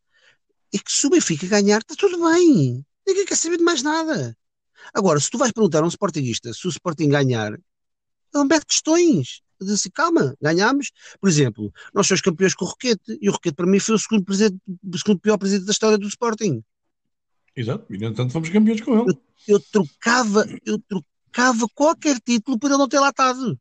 é 0.74 0.78
que 0.78 0.92
se 0.92 1.06
o 1.08 1.10
Benfica 1.10 1.48
ganhar, 1.48 1.80
está 1.80 1.96
tudo 1.96 2.24
bem. 2.24 2.86
Ninguém 3.06 3.26
quer 3.26 3.36
saber 3.36 3.58
de 3.58 3.64
mais 3.64 3.82
nada. 3.82 4.38
Agora, 4.94 5.20
se 5.20 5.30
tu 5.30 5.38
vais 5.38 5.52
perguntar 5.52 5.84
a 5.84 5.86
um 5.86 5.90
Sportingista 5.90 6.54
se 6.54 6.66
o 6.68 6.70
Sporting 6.70 7.10
ganhar, 7.10 7.54
ele 7.54 8.46
mete 8.46 8.66
questões. 8.66 9.42
Diz 9.64 9.74
assim, 9.74 9.90
calma, 9.90 10.36
ganhámos. 10.42 10.92
Por 11.20 11.30
exemplo, 11.30 11.72
nós 11.94 12.08
somos 12.08 12.22
campeões 12.22 12.54
com 12.56 12.66
o 12.66 12.68
Roquete, 12.68 13.18
e 13.22 13.30
o 13.30 13.32
Roquete 13.32 13.56
para 13.56 13.68
mim 13.68 13.80
foi 13.80 13.96
o 13.96 14.00
segundo, 14.00 14.26
o 14.30 14.98
segundo 14.98 15.20
pior 15.20 15.38
presidente 15.38 15.66
da 15.66 15.72
história 15.72 15.98
do 15.98 16.08
Sporting. 16.08 16.64
Exato, 17.56 17.94
e 17.94 17.98
no 17.98 18.08
entanto 18.08 18.32
fomos 18.32 18.50
campeões 18.50 18.82
com 18.82 19.00
ele. 19.00 19.12
Eu, 19.48 19.56
eu, 19.56 19.60
trocava, 19.60 20.46
eu 20.66 20.80
trocava 20.80 21.66
qualquer 21.74 22.20
título 22.20 22.58
por 22.58 22.70
ele 22.70 22.78
não 22.78 22.88
ter 22.88 23.00
latado. 23.00 23.60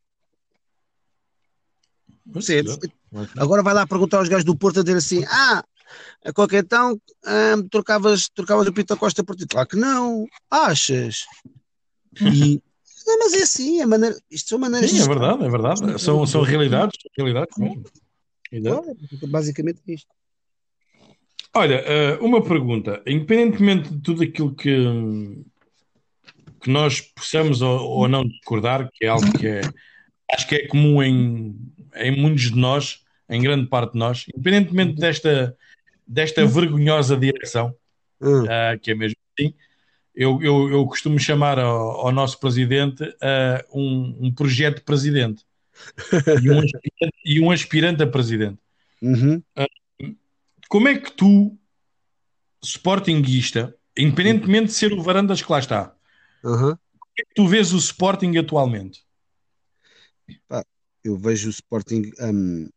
Percebes? 2.32 2.78
Agora 3.36 3.62
vai 3.62 3.74
lá 3.74 3.86
perguntar 3.86 4.18
aos 4.18 4.28
gajos 4.28 4.44
do 4.44 4.56
Porto 4.56 4.80
a 4.80 4.82
dizer 4.82 4.98
assim: 4.98 5.24
ah, 5.28 5.64
a 6.24 6.32
qualquer 6.32 6.62
então 6.62 6.92
hum, 7.26 7.68
trocavas, 7.68 8.28
trocavas 8.28 8.66
o 8.68 8.72
Pita 8.72 8.96
Costa 8.96 9.24
por 9.24 9.36
ti. 9.36 9.46
Claro 9.46 9.68
que 9.68 9.76
não, 9.76 10.26
achas? 10.50 11.24
E, 12.20 12.62
não, 13.10 13.18
mas 13.18 13.34
é 13.34 13.42
assim, 13.42 13.80
é 13.80 13.86
maneira, 13.86 14.16
isto 14.30 14.48
são 14.48 14.58
maneiras. 14.58 14.90
Sim, 14.90 15.02
é 15.02 15.06
verdade, 15.06 15.44
é 15.44 15.48
verdade. 15.48 16.00
São, 16.00 16.26
são 16.26 16.42
realidades, 16.42 16.96
realidades 17.16 17.56
mesmo. 17.58 17.84
Claro, 18.62 18.96
basicamente 19.28 19.80
é 19.88 19.92
isto. 19.92 20.08
Olha, 21.54 21.74
eh, 21.74 22.18
uma 22.20 22.42
pergunta. 22.42 23.02
Independentemente 23.06 23.90
de 23.90 24.00
tudo 24.00 24.22
aquilo 24.22 24.54
que, 24.54 24.76
que 26.60 26.70
nós 26.70 27.00
possamos 27.00 27.60
ou, 27.62 28.06
não 28.08 28.26
discordar, 28.26 28.88
que 28.92 29.04
é 29.04 29.08
algo 29.08 29.30
que 29.38 29.46
é, 29.46 29.60
acho 30.32 30.48
que 30.48 30.54
é 30.54 30.66
comum 30.68 31.02
em, 31.02 31.56
em 31.96 32.20
muitos 32.20 32.50
de 32.50 32.56
nós, 32.56 33.00
em 33.28 33.42
grande 33.42 33.66
parte 33.66 33.92
de 33.92 33.98
nós, 33.98 34.26
independentemente 34.32 34.94
desta, 34.94 35.56
desta 36.06 36.46
vergonhosa 36.46 37.16
direção, 37.16 37.74
uh, 38.20 38.78
que 38.80 38.92
é 38.92 38.94
mesmo 38.94 39.16
assim, 39.38 39.54
eu, 40.14 40.42
eu, 40.42 40.70
eu 40.70 40.86
costumo 40.86 41.18
chamar 41.18 41.58
ao, 41.58 42.06
ao 42.06 42.12
nosso 42.12 42.38
presidente 42.38 43.04
uh, 43.04 43.78
um, 43.78 44.26
um 44.26 44.34
projeto 44.34 44.82
presidente 44.84 45.44
e, 46.42 46.50
um 46.50 46.58
aspirante, 46.58 47.16
e 47.24 47.40
um 47.40 47.50
aspirante 47.50 48.02
a 48.02 48.06
presidente. 48.06 48.58
Uhum. 49.00 49.42
Uh, 49.58 50.16
como 50.68 50.88
é 50.88 50.98
que 50.98 51.12
tu, 51.12 51.56
sportinguista, 52.62 53.74
independentemente 53.96 54.66
de 54.66 54.72
ser 54.72 54.92
o 54.92 55.02
Varandas 55.02 55.42
que 55.42 55.50
lá 55.50 55.58
está, 55.58 55.94
uhum. 56.44 56.76
como 56.76 57.14
é 57.18 57.22
que 57.22 57.34
tu 57.34 57.46
vês 57.46 57.72
o 57.72 57.78
Sporting 57.78 58.36
atualmente? 58.36 59.04
Pá, 60.46 60.64
eu 61.02 61.16
vejo 61.16 61.48
o 61.48 61.50
Sporting 61.50 62.10
um, 62.20 62.68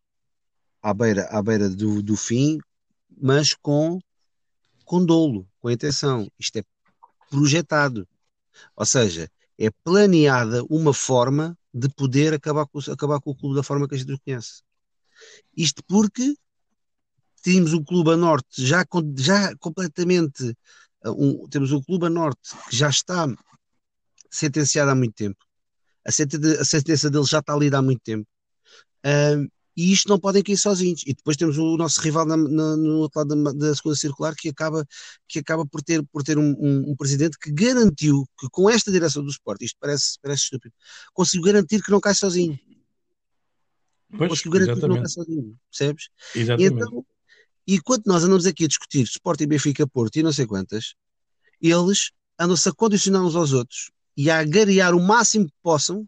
à 0.81 0.93
beira, 0.93 1.25
à 1.25 1.41
beira 1.41 1.69
do, 1.69 2.01
do 2.01 2.15
fim, 2.15 2.57
mas 3.15 3.53
com, 3.53 3.99
com 4.85 5.05
dolo, 5.05 5.47
com 5.59 5.69
intenção. 5.69 6.27
Isto 6.39 6.59
é 6.59 6.63
projetado. 7.33 8.07
Ou 8.75 8.85
seja, 8.85 9.29
é 9.57 9.69
planeada 9.83 10.63
uma 10.69 10.93
forma 10.93 11.57
de 11.73 11.89
poder 11.89 12.33
acabar 12.33 12.65
com, 12.67 12.79
acabar 12.91 13.19
com 13.19 13.31
o 13.31 13.35
clube 13.35 13.55
da 13.55 13.63
forma 13.63 13.87
que 13.87 13.95
a 13.95 13.97
gente 13.97 14.13
o 14.13 14.19
conhece. 14.19 14.61
Isto 15.55 15.83
porque 15.85 16.35
tínhamos 17.41 17.73
o 17.73 17.83
clube 17.83 18.11
a 18.11 18.17
norte 18.17 18.65
já, 18.65 18.85
já 19.17 19.55
completamente. 19.57 20.55
Um, 21.05 21.47
temos 21.49 21.71
o 21.71 21.81
clube 21.83 22.05
a 22.05 22.09
norte 22.09 22.55
que 22.69 22.75
já 22.75 22.89
está 22.89 23.27
sentenciado 24.29 24.91
há 24.91 24.95
muito 24.95 25.15
tempo 25.15 25.43
a 26.05 26.11
sentença, 26.11 26.61
a 26.61 26.65
sentença 26.65 27.09
dele 27.09 27.25
já 27.25 27.39
está 27.39 27.55
lida 27.55 27.77
há 27.77 27.81
muito 27.81 28.01
tempo. 28.01 28.27
Uh, 29.05 29.49
e 29.75 29.91
isto 29.91 30.07
não 30.07 30.19
podem 30.19 30.43
cair 30.43 30.57
sozinhos. 30.57 31.01
E 31.05 31.13
depois 31.13 31.35
temos 31.35 31.57
o 31.57 31.77
nosso 31.77 31.99
rival 32.01 32.25
na, 32.25 32.37
na, 32.37 32.77
no 32.77 32.99
outro 32.99 33.19
lado 33.19 33.43
da, 33.43 33.51
da 33.51 33.75
segunda 33.75 33.95
circular 33.95 34.35
que 34.35 34.49
acaba, 34.49 34.85
que 35.27 35.39
acaba 35.39 35.65
por 35.65 35.81
ter, 35.81 36.03
por 36.11 36.23
ter 36.23 36.37
um, 36.37 36.55
um, 36.59 36.91
um, 36.91 36.95
presidente 36.95 37.37
que 37.39 37.51
garantiu 37.51 38.25
que 38.39 38.47
com 38.51 38.69
esta 38.69 38.91
direção 38.91 39.23
do 39.23 39.29
esporte, 39.29 39.65
isto 39.65 39.77
parece, 39.79 40.17
parece 40.21 40.43
estúpido, 40.43 40.73
conseguiu 41.13 41.45
garantir 41.45 41.81
que 41.81 41.91
não 41.91 41.99
cai 41.99 42.13
sozinho. 42.13 42.59
Pois, 44.15 44.29
conseguiu 44.29 44.51
garantir 44.51 44.71
exatamente. 44.73 44.81
que 44.81 44.95
não 44.95 45.03
cai 45.03 45.09
sozinho, 45.09 45.59
percebes? 45.69 46.09
Exatamente. 46.35 46.73
E, 46.73 46.75
então, 46.75 47.05
e 47.65 47.79
quando 47.79 48.03
nós 48.05 48.23
andamos 48.23 48.45
aqui 48.45 48.65
a 48.65 48.67
discutir 48.67 49.03
Sport 49.03 49.41
e 49.41 49.47
Benfica 49.47 49.87
Porto 49.87 50.17
e 50.17 50.23
não 50.23 50.33
sei 50.33 50.45
quantas, 50.45 50.93
eles 51.61 52.11
andam-se 52.37 52.67
a 52.67 52.73
condicionar 52.73 53.23
uns 53.23 53.35
aos 53.35 53.53
outros 53.53 53.91
e 54.15 54.29
a 54.29 54.39
agariar 54.39 54.93
o 54.93 55.01
máximo 55.01 55.45
que 55.47 55.53
possam 55.63 56.07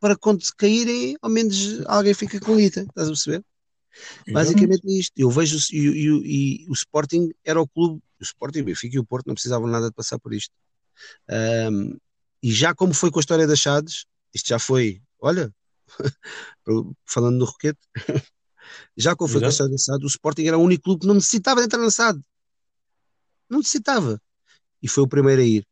para 0.00 0.16
quando 0.16 0.42
se 0.42 0.54
caírem, 0.54 1.16
ao 1.20 1.30
menos 1.30 1.84
alguém 1.86 2.14
fica 2.14 2.40
com 2.40 2.56
lita, 2.56 2.80
estás 2.80 3.06
a 3.08 3.10
perceber? 3.10 3.44
Basicamente 4.32 4.88
é 4.88 4.92
isto. 4.92 5.12
Eu 5.16 5.30
vejo 5.30 5.58
e, 5.72 5.78
e, 5.78 6.64
e, 6.64 6.66
o 6.68 6.72
Sporting 6.72 7.30
era 7.44 7.60
o 7.60 7.68
clube, 7.68 8.02
o 8.18 8.22
Sporting, 8.22 8.60
o 8.60 8.64
Benfica 8.64 8.96
e 8.96 8.98
o 8.98 9.04
Porto 9.04 9.26
não 9.26 9.34
precisavam 9.34 9.68
nada 9.68 9.88
de 9.88 9.94
passar 9.94 10.18
por 10.18 10.32
isto. 10.32 10.54
Um, 11.70 11.98
e 12.42 12.52
já 12.52 12.74
como 12.74 12.94
foi 12.94 13.10
com 13.10 13.18
a 13.18 13.20
história 13.20 13.46
das 13.46 13.58
Chades, 13.58 14.06
isto 14.32 14.48
já 14.48 14.58
foi, 14.58 15.02
olha, 15.20 15.52
falando 17.04 17.36
no 17.36 17.44
Roquete, 17.44 17.80
já 18.96 19.14
como 19.14 19.28
foi 19.28 19.40
Exato. 19.40 19.40
com 19.40 19.46
a 19.46 19.50
história 19.50 19.72
das 19.72 19.82
Chades, 19.82 20.04
o 20.04 20.08
Sporting 20.08 20.46
era 20.46 20.58
o 20.58 20.62
único 20.62 20.84
clube 20.84 21.00
que 21.02 21.06
não 21.06 21.14
necessitava 21.14 21.60
de 21.60 21.66
entrar 21.66 21.78
na 21.80 21.90
SAD. 21.90 22.20
Não 23.48 23.58
necessitava. 23.58 24.20
E 24.82 24.88
foi 24.88 25.04
o 25.04 25.08
primeiro 25.08 25.42
a 25.42 25.44
ir 25.44 25.66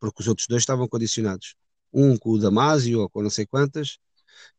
porque 0.00 0.22
os 0.22 0.28
outros 0.28 0.46
dois 0.46 0.62
estavam 0.62 0.88
condicionados. 0.88 1.54
Um 1.92 2.16
com 2.16 2.30
o 2.30 2.38
Damásio 2.38 3.00
ou 3.00 3.08
com 3.08 3.22
não 3.22 3.30
sei 3.30 3.46
quantas, 3.46 3.98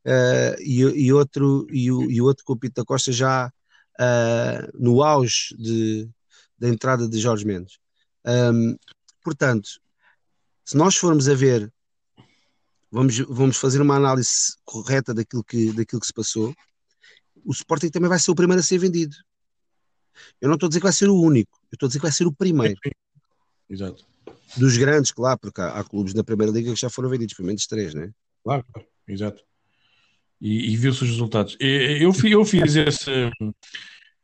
uh, 0.05 0.59
e, 0.59 0.81
e, 0.81 1.13
outro, 1.13 1.67
e, 1.71 1.91
o, 1.91 2.09
e 2.09 2.21
outro 2.21 2.43
com 2.43 2.53
o 2.53 2.57
Pito 2.57 2.81
da 2.81 2.85
Costa 2.85 3.11
já 3.11 3.51
uh, 3.99 4.71
no 4.79 5.03
auge 5.03 5.55
de, 5.57 6.09
da 6.57 6.69
entrada 6.69 7.07
de 7.07 7.19
Jorge 7.19 7.45
Mendes. 7.45 7.77
Um, 8.25 8.75
portanto, 9.23 9.69
se 10.65 10.77
nós 10.77 10.95
formos 10.95 11.27
a 11.29 11.33
ver, 11.33 11.71
vamos, 12.91 13.17
vamos 13.19 13.57
fazer 13.57 13.81
uma 13.81 13.95
análise 13.95 14.55
correta 14.65 15.13
daquilo 15.13 15.43
que, 15.43 15.71
daquilo 15.73 16.01
que 16.01 16.07
se 16.07 16.13
passou, 16.13 16.53
o 17.45 17.51
Sporting 17.51 17.89
também 17.89 18.09
vai 18.09 18.19
ser 18.19 18.31
o 18.31 18.35
primeiro 18.35 18.59
a 18.59 18.63
ser 18.63 18.77
vendido. 18.77 19.15
Eu 20.41 20.49
não 20.49 20.55
estou 20.55 20.67
a 20.67 20.69
dizer 20.69 20.79
que 20.79 20.85
vai 20.85 20.93
ser 20.93 21.09
o 21.09 21.15
único, 21.15 21.57
eu 21.71 21.75
estou 21.75 21.87
a 21.87 21.89
dizer 21.89 21.99
que 21.99 22.05
vai 22.05 22.11
ser 22.11 22.27
o 22.27 22.33
primeiro. 22.33 22.79
Exato 23.69 24.08
dos 24.57 24.77
grandes, 24.77 25.11
claro, 25.11 25.39
porque 25.39 25.61
há, 25.61 25.79
há, 25.79 25.83
clubes 25.83 26.13
da 26.13 26.23
Primeira 26.23 26.51
Liga 26.51 26.73
que 26.73 26.79
já 26.79 26.89
foram 26.89 27.09
vendidos, 27.09 27.33
pelo 27.33 27.47
menos 27.47 27.65
três, 27.67 27.93
né? 27.93 28.11
Claro, 28.43 28.65
exato. 29.07 29.43
E, 30.41 30.71
e 30.71 30.77
viu-se 30.77 31.03
os 31.03 31.09
resultados. 31.09 31.57
Eu, 31.59 32.13
eu 32.23 32.45
fiz 32.45 32.75
esse, 32.75 33.11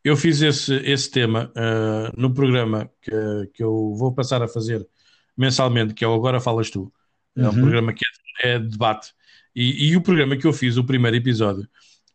eu 0.03 0.15
fiz 0.15 0.41
esse, 0.41 0.73
esse 0.77 1.11
tema 1.11 1.51
uh, 1.55 2.19
no 2.19 2.33
programa 2.33 2.89
que, 3.01 3.11
que 3.53 3.63
eu 3.63 3.93
vou 3.95 4.13
passar 4.13 4.41
a 4.41 4.47
fazer 4.47 4.87
mensalmente, 5.35 5.93
que 5.93 6.05
é 6.05 6.07
o 6.07 6.13
Agora 6.13 6.39
Falas 6.39 6.69
Tu. 6.69 6.91
É 7.35 7.41
um 7.41 7.45
uhum. 7.47 7.53
programa 7.53 7.93
que 7.93 8.05
é, 8.43 8.51
é 8.53 8.59
debate. 8.59 9.11
E, 9.53 9.89
e, 9.89 9.97
o 9.97 10.01
programa 10.01 10.37
que 10.37 10.45
eu 10.45 10.53
fiz, 10.53 10.77
o 10.77 10.83
primeiro 10.83 11.17
episódio, 11.17 11.67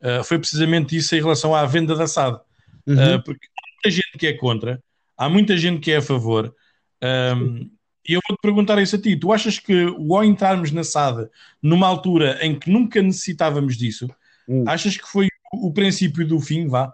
uh, 0.02 0.24
foi 0.24 0.38
precisamente 0.38 0.96
isso 0.96 1.14
em 1.14 1.20
relação 1.20 1.54
à 1.54 1.64
venda 1.66 1.94
da 1.94 2.06
SAD. 2.06 2.40
Uhum. 2.86 2.94
Uh, 2.94 3.22
porque 3.22 3.46
há 3.46 3.68
muita 3.74 3.90
gente 3.90 4.18
que 4.18 4.26
é 4.26 4.32
contra, 4.34 4.82
há 5.16 5.28
muita 5.28 5.56
gente 5.56 5.80
que 5.80 5.90
é 5.90 5.96
a 5.96 6.02
favor. 6.02 6.54
Um, 7.02 7.70
e 8.10 8.14
eu 8.14 8.20
vou-te 8.28 8.40
perguntar 8.42 8.82
isso 8.82 8.96
a 8.96 9.00
ti. 9.00 9.16
Tu 9.16 9.32
achas 9.32 9.60
que 9.60 9.84
ao 9.84 10.24
entrarmos 10.24 10.72
na 10.72 10.82
SAD 10.82 11.28
numa 11.62 11.86
altura 11.86 12.44
em 12.44 12.58
que 12.58 12.68
nunca 12.68 13.00
necessitávamos 13.00 13.76
disso, 13.76 14.08
hum. 14.48 14.64
achas 14.66 14.96
que 14.96 15.06
foi 15.06 15.28
o 15.52 15.72
princípio 15.72 16.26
do 16.26 16.40
fim, 16.40 16.66
vá, 16.66 16.92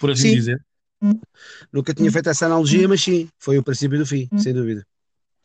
por 0.00 0.10
assim 0.10 0.30
Sim. 0.30 0.34
dizer? 0.34 0.64
Nunca 1.70 1.92
tinha 1.92 2.10
feito 2.10 2.30
essa 2.30 2.46
analogia, 2.46 2.88
mas 2.88 3.02
sim, 3.02 3.28
foi 3.38 3.58
o 3.58 3.62
princípio 3.62 3.98
do 3.98 4.06
fim, 4.06 4.26
sem 4.38 4.54
dúvida. 4.54 4.86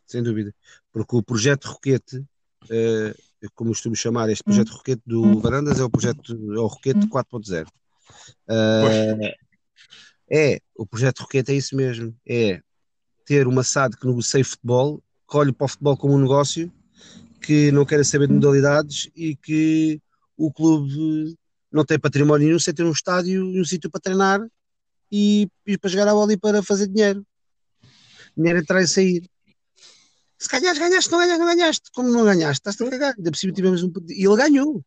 Sem 0.06 0.22
dúvida. 0.22 0.54
Porque 0.90 1.14
o 1.14 1.22
projeto 1.22 1.66
Roquete, 1.66 2.16
uh, 2.16 3.50
como 3.54 3.70
costumo 3.70 3.94
chamar 3.94 4.30
este 4.30 4.42
projeto 4.42 4.70
Roquete 4.70 5.02
do 5.04 5.38
Varandas, 5.38 5.78
é 5.78 5.84
o 5.84 5.90
projeto 5.90 6.32
é 6.32 6.58
o 6.58 6.66
Roquete 6.66 7.00
4.0. 7.00 7.66
Uh, 8.48 9.34
é, 10.30 10.60
o 10.74 10.86
projeto 10.86 11.20
Roquete 11.20 11.52
é 11.52 11.56
isso 11.56 11.76
mesmo. 11.76 12.16
É 12.26 12.62
ter 13.26 13.46
uma 13.46 13.62
SAD 13.62 13.98
que 13.98 14.06
negocia 14.06 14.42
futebol, 14.42 15.02
que 15.30 15.36
olhe 15.36 15.52
para 15.52 15.64
o 15.64 15.68
futebol 15.68 15.96
como 15.96 16.14
um 16.14 16.20
negócio, 16.20 16.70
que 17.40 17.70
não 17.70 17.86
quer 17.86 18.04
saber 18.04 18.26
de 18.26 18.34
modalidades 18.34 19.08
e 19.14 19.36
que 19.36 20.00
o 20.36 20.52
clube 20.52 21.36
não 21.70 21.84
tem 21.84 21.98
património 21.98 22.48
nenhum 22.48 22.58
sem 22.58 22.74
ter 22.74 22.82
um 22.82 22.90
estádio 22.90 23.44
e 23.54 23.60
um 23.60 23.64
sítio 23.64 23.88
para 23.88 24.00
treinar 24.00 24.40
e, 25.10 25.48
e 25.66 25.78
para 25.78 25.88
jogar 25.88 26.08
a 26.08 26.14
bola 26.14 26.32
e 26.32 26.36
para 26.36 26.62
fazer 26.62 26.88
dinheiro. 26.88 27.24
Dinheiro 28.36 28.58
entrar 28.58 28.82
e 28.82 28.88
sair. 28.88 29.22
Se 30.36 30.48
ganhas, 30.48 30.78
ganhaste, 30.78 31.10
não 31.10 31.18
ganhas, 31.18 31.38
não 31.38 31.46
ganhaste. 31.46 31.90
Como 31.92 32.08
não 32.08 32.24
ganhaste, 32.24 32.60
estás-te 32.60 32.82
a 32.82 32.90
cagar. 32.90 33.14
Ainda 33.16 33.30
por 33.30 33.36
cima 33.36 33.52
tivemos 33.52 33.82
um. 33.82 33.92
E 34.08 34.24
ele 34.24 34.36
ganhou. 34.36 34.82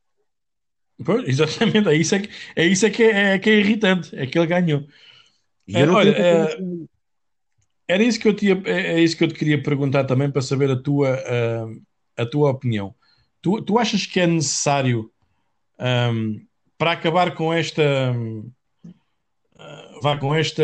Pois, 1.06 1.28
exatamente, 1.28 1.88
é 1.88 1.96
isso, 1.96 2.16
é 2.16 2.20
que, 2.20 2.30
é, 2.56 2.66
isso 2.68 2.86
é, 2.86 2.90
que 2.90 3.04
é, 3.04 3.34
é, 3.34 3.40
que 3.40 3.50
é 3.50 3.60
irritante, 3.60 4.16
é 4.16 4.26
que 4.26 4.38
ele 4.38 4.48
ganhou. 4.48 4.88
É, 5.68 5.88
olha, 5.88 6.10
é, 6.12 6.58
era 7.94 8.04
isso 8.04 8.20
que 8.20 8.28
eu 8.28 8.34
tinha, 8.34 8.60
é, 8.66 8.94
é, 8.94 9.00
isso 9.02 9.16
que 9.16 9.24
eu 9.24 9.28
te 9.28 9.36
queria 9.36 9.62
perguntar 9.62 10.06
também 10.06 10.32
para 10.32 10.42
saber 10.42 10.72
a 10.72 10.82
tua, 10.82 11.14
a, 11.14 12.24
a 12.24 12.26
tua 12.26 12.50
opinião. 12.50 12.96
Tu, 13.40 13.62
tu 13.62 13.78
achas 13.78 14.08
que 14.08 14.20
é 14.20 14.26
necessário 14.26 15.12
um, 15.80 16.44
para 16.76 16.94
acabar 16.94 17.36
com 17.36 17.54
esta 17.54 17.84
uh, 18.84 20.02
vá 20.02 20.18
com 20.18 20.34
esta 20.34 20.64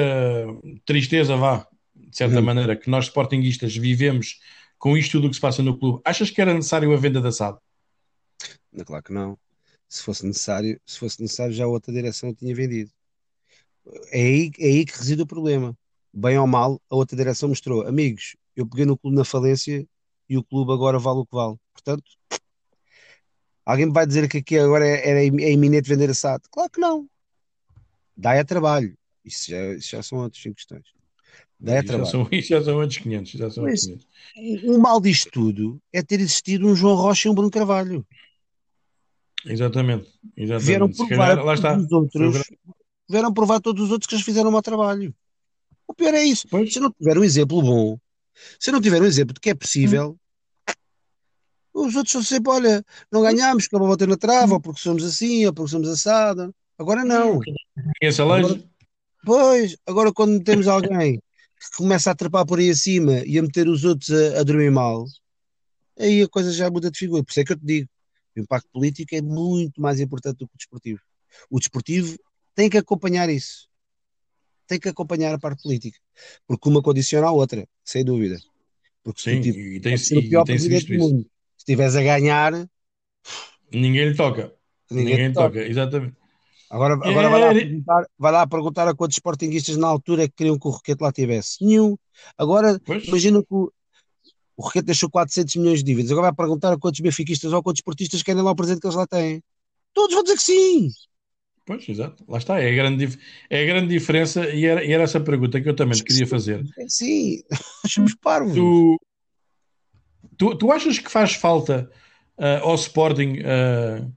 tristeza, 0.84 1.36
vá, 1.36 1.68
de 1.94 2.18
certa 2.18 2.40
uhum. 2.40 2.46
maneira, 2.46 2.76
que 2.76 2.90
nós 2.90 3.06
sportinguistas 3.06 3.76
vivemos 3.76 4.40
com 4.80 4.98
isto 4.98 5.12
tudo 5.12 5.28
o 5.28 5.30
que 5.30 5.36
se 5.36 5.42
passa 5.42 5.62
no 5.62 5.78
clube, 5.78 6.02
achas 6.04 6.32
que 6.32 6.42
era 6.42 6.54
necessário 6.54 6.92
a 6.92 6.98
venda 6.98 7.22
da 7.22 7.32
SAD? 7.32 7.60
Claro 8.86 9.04
que 9.04 9.14
não. 9.14 9.38
Se 9.88 10.02
fosse 10.02 10.26
necessário, 10.26 10.82
se 10.84 10.98
fosse 10.98 11.22
necessário, 11.22 11.54
já 11.54 11.68
outra 11.68 11.94
direção 11.94 12.34
tinha 12.34 12.56
vendido. 12.56 12.90
É 14.12 14.20
aí, 14.20 14.52
é 14.58 14.66
aí 14.66 14.86
que 14.86 14.98
reside 14.98 15.22
o 15.22 15.28
problema. 15.28 15.78
Bem 16.14 16.38
ou 16.38 16.48
mal, 16.48 16.82
a 16.90 16.96
outra 16.96 17.16
direção 17.16 17.50
mostrou, 17.50 17.88
amigos, 17.88 18.36
eu 18.56 18.66
peguei 18.66 18.86
no 18.86 18.98
clube 18.98 19.16
na 19.16 19.24
falência 19.24 19.88
e 20.28 20.38
o 20.38 20.44
clube 20.44 20.72
agora 20.74 21.00
vale 21.00 21.20
o 21.20 21.26
que 21.26 21.36
vale. 21.36 21.56
Portanto, 21.74 22.04
alguém 23.66 23.86
me 23.86 23.94
vai 23.94 24.06
dizer 24.06 24.28
que 24.28 24.40
aqui 24.40 24.58
agora 24.58 24.86
é, 24.86 25.10
é, 25.10 25.28
é 25.28 25.52
iminente 25.52 25.88
vender 25.90 26.10
a 26.10 26.14
SAD? 26.14 26.44
Claro 26.52 26.70
que 26.70 26.80
não. 26.80 27.08
Dá 28.16 28.34
é 28.34 28.44
trabalho. 28.44 28.98
Isso 29.24 29.52
já, 29.52 29.74
isso 29.76 29.90
já 29.92 30.04
são 30.04 30.20
outras 30.20 30.44
questões. 30.44 30.84
Dá 31.60 31.76
é 31.76 31.84
trabalho. 31.84 32.06
Já 32.06 32.12
são, 32.12 32.28
isso 32.32 32.50
já 32.50 32.64
são 32.64 32.78
outros 32.78 32.98
500. 32.98 33.32
Já 33.32 33.50
são 33.50 33.64
Mas, 33.64 33.86
500. 33.86 34.64
O 34.64 34.80
mal 34.80 35.00
disto 35.00 35.30
tudo 35.32 35.82
é 35.94 36.02
ter 36.02 36.20
existido 36.20 36.68
um 36.68 36.76
João 36.76 36.96
Rocha 36.96 37.28
e 37.28 37.32
um 37.32 37.36
Bruno 37.36 37.52
Carvalho. 37.52 38.06
Exatamente. 39.46 40.10
exatamente. 40.36 40.66
Vieram 40.66 40.92
provar 40.92 41.30
calhar, 41.30 41.46
lá 41.46 41.54
está. 41.54 41.78
Os 41.78 41.92
outros, 41.92 42.44
vieram 43.10 43.34
provar 43.34 43.60
todos 43.62 43.86
os 43.86 43.92
outros 43.92 44.08
que 44.08 44.16
eles 44.16 44.26
fizeram 44.26 44.50
o 44.50 44.52
mau 44.52 44.62
trabalho. 44.62 45.14
O 45.90 45.94
pior 45.96 46.14
é 46.14 46.24
isso. 46.24 46.48
Pois. 46.48 46.72
Se 46.72 46.80
não 46.80 46.92
tiver 46.92 47.18
um 47.18 47.24
exemplo 47.24 47.60
bom, 47.64 47.98
se 48.60 48.72
não 48.72 48.80
tiver 48.80 49.02
um 49.02 49.06
exemplo 49.06 49.34
de 49.34 49.40
que 49.40 49.50
é 49.50 49.56
possível, 49.56 50.16
hum. 51.74 51.88
os 51.88 51.96
outros 51.96 52.12
são 52.12 52.22
sempre, 52.22 52.52
olha, 52.52 52.86
não 53.12 53.24
ganhámos 53.24 53.68
porque 53.68 53.84
a 53.84 53.88
bater 53.88 54.08
na 54.08 54.16
trava, 54.16 54.54
ou 54.54 54.62
porque 54.62 54.80
somos 54.80 55.04
assim, 55.04 55.48
ou 55.48 55.54
porque 55.54 55.72
somos 55.72 55.90
assada. 55.90 56.54
Agora 56.78 57.04
não. 57.04 57.40
Esse 58.00 58.22
agora, 58.22 58.64
pois, 59.26 59.76
agora 59.88 60.14
quando 60.14 60.44
temos 60.44 60.68
alguém 60.68 61.18
que 61.60 61.76
começa 61.76 62.12
a 62.12 62.16
trepar 62.16 62.46
por 62.46 62.60
aí 62.60 62.70
acima 62.70 63.26
e 63.26 63.40
a 63.40 63.42
meter 63.42 63.68
os 63.68 63.84
outros 63.84 64.12
a, 64.12 64.42
a 64.42 64.44
dormir 64.44 64.70
mal, 64.70 65.06
aí 65.98 66.22
a 66.22 66.30
coisa 66.30 66.54
já 66.54 66.70
muda 66.70 66.92
de 66.92 67.00
figura. 67.00 67.24
Por 67.24 67.32
isso 67.32 67.40
é 67.40 67.44
que 67.44 67.54
eu 67.54 67.58
te 67.58 67.66
digo, 67.66 67.90
o 68.38 68.42
impacto 68.42 68.70
político 68.72 69.16
é 69.16 69.24
muito 69.24 69.82
mais 69.82 70.00
importante 70.00 70.38
do 70.38 70.48
que 70.48 70.54
o 70.54 70.58
desportivo. 70.58 71.02
O 71.50 71.60
desportivo 71.60 72.16
tem 72.54 72.70
que 72.70 72.78
acompanhar 72.78 73.28
isso. 73.28 73.69
Tem 74.70 74.80
que 74.80 74.88
acompanhar 74.88 75.34
a 75.34 75.40
parte 75.40 75.64
política. 75.64 75.98
Porque 76.48 76.70
uma 76.70 76.82
condiciona 76.82 77.28
a 77.28 77.32
outra, 77.32 77.68
sem 77.84 78.06
dúvida. 78.06 78.40
Porque 79.04 79.20
Sim, 79.20 79.42
se 79.42 79.50
e 79.50 79.80
tem, 79.80 79.96
o 79.96 80.30
pior 80.30 80.46
presidente 80.46 80.94
do 80.94 81.00
mundo. 81.00 81.24
Se 81.58 81.64
estiveres 81.64 81.96
a 81.96 82.04
ganhar, 82.04 82.54
ninguém 83.72 84.10
lhe 84.10 84.16
toca. 84.16 84.54
Ninguém, 84.92 85.16
ninguém 85.16 85.34
toca. 85.34 85.48
toca. 85.48 85.68
exatamente. 85.68 86.16
Agora, 86.70 86.94
agora 86.94 87.28
é... 87.28 87.30
vai, 87.32 87.40
lá 87.42 87.54
perguntar, 87.54 88.06
vai 88.18 88.32
lá 88.32 88.48
perguntar 88.48 88.88
a 88.88 88.96
quantos 88.96 89.18
sportinguistas 89.18 89.76
na 89.76 89.88
altura 89.88 90.26
é 90.26 90.28
que 90.28 90.36
queriam 90.36 90.60
que 90.60 90.68
o 90.68 90.70
Roquete 90.72 91.02
lá 91.02 91.12
tivesse. 91.12 91.66
Nenhum. 91.66 91.98
Agora, 92.38 92.80
pois. 92.86 93.08
imagina 93.08 93.42
que 93.42 93.48
o, 93.50 93.74
o 94.56 94.62
Roquete 94.62 94.86
deixou 94.86 95.10
400 95.10 95.56
milhões 95.56 95.80
de 95.80 95.86
dívidas. 95.86 96.12
Agora 96.12 96.28
vai 96.28 96.36
perguntar 96.36 96.72
a 96.72 96.78
quantos 96.78 97.00
benfiquistas 97.00 97.52
ou 97.52 97.64
quantos 97.64 97.80
esportistas 97.80 98.22
querem 98.22 98.44
lá 98.44 98.52
o 98.52 98.56
presente 98.56 98.80
que 98.80 98.86
eles 98.86 98.96
lá 98.96 99.08
têm. 99.08 99.42
Todos 99.96 100.14
vão 100.14 100.22
dizer 100.22 100.38
que 100.38 100.44
sim. 100.44 100.92
Pois, 101.70 101.88
exato. 101.88 102.26
Lá 102.28 102.40
está. 102.40 102.60
É 102.60 102.68
a 102.68 102.74
grande, 102.74 103.20
é 103.48 103.62
a 103.62 103.66
grande 103.68 103.90
diferença 103.90 104.50
e 104.50 104.66
era, 104.66 104.84
e 104.84 104.92
era 104.92 105.04
essa 105.04 105.20
pergunta 105.20 105.62
que 105.62 105.70
eu 105.70 105.76
também 105.76 105.96
te 105.96 106.04
queria 106.04 106.26
fazer. 106.26 106.66
Sim, 106.88 107.44
achamos 107.86 108.16
parvos. 108.16 108.56
Tu, 108.56 109.00
tu, 110.36 110.56
tu 110.56 110.72
achas 110.72 110.98
que 110.98 111.12
faz 111.12 111.36
falta 111.36 111.88
uh, 112.40 112.64
ao 112.64 112.74
Sporting 112.74 113.42
uh, 113.42 114.12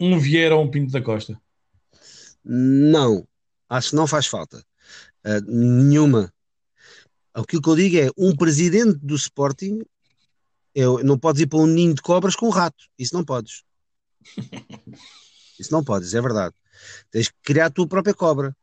um 0.00 0.18
Vieira 0.18 0.56
ou 0.56 0.64
um 0.64 0.70
Pinto 0.70 0.90
da 0.90 1.02
Costa? 1.02 1.38
Não, 2.42 3.28
acho 3.68 3.90
que 3.90 3.96
não 3.96 4.06
faz 4.06 4.26
falta. 4.26 4.64
Uh, 5.22 5.52
nenhuma. 5.52 6.32
Aquilo 7.34 7.60
que 7.60 7.68
eu 7.68 7.76
digo 7.76 7.98
é 7.98 8.08
um 8.16 8.34
presidente 8.34 8.98
do 9.02 9.16
Sporting 9.16 9.82
eu, 10.74 11.04
não 11.04 11.18
podes 11.18 11.42
ir 11.42 11.46
para 11.46 11.58
um 11.58 11.66
ninho 11.66 11.92
de 11.92 12.00
cobras 12.00 12.34
com 12.34 12.46
um 12.46 12.50
rato. 12.50 12.86
Isso 12.98 13.14
não 13.14 13.22
podes. 13.22 13.64
Isso 15.60 15.70
não 15.70 15.84
podes, 15.84 16.14
é 16.14 16.22
verdade. 16.22 16.54
Tens 17.10 17.28
que 17.28 17.34
criar 17.42 17.66
a 17.66 17.70
tua 17.70 17.86
própria 17.86 18.14
cobra. 18.14 18.56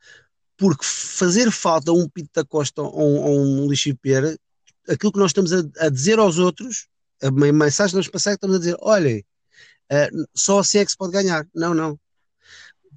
Porque 0.57 0.83
fazer 0.83 1.51
falta 1.51 1.91
a 1.91 1.93
um 1.93 2.09
Pinto 2.09 2.31
da 2.33 2.43
Costa 2.43 2.81
ou 2.81 3.29
um, 3.29 3.63
um 3.63 3.69
Lixo 3.69 3.95
Pera, 3.97 4.37
aquilo 4.89 5.11
que 5.11 5.19
nós 5.19 5.29
estamos 5.29 5.53
a, 5.53 5.63
a, 5.79 5.89
dizer 5.89 6.17
aos 6.17 6.39
outros, 6.39 6.87
a 7.21 7.29
mensagem 7.29 7.91
que 7.91 7.97
nós 7.97 8.07
passamos, 8.07 8.35
estamos 8.35 8.55
a 8.55 8.59
dizer: 8.59 8.77
olhem, 8.79 9.23
uh, 9.91 10.27
só 10.35 10.59
assim 10.59 10.79
é 10.79 10.85
que 10.85 10.91
se 10.91 10.97
pode 10.97 11.13
ganhar. 11.13 11.47
Não, 11.53 11.73
não 11.73 11.99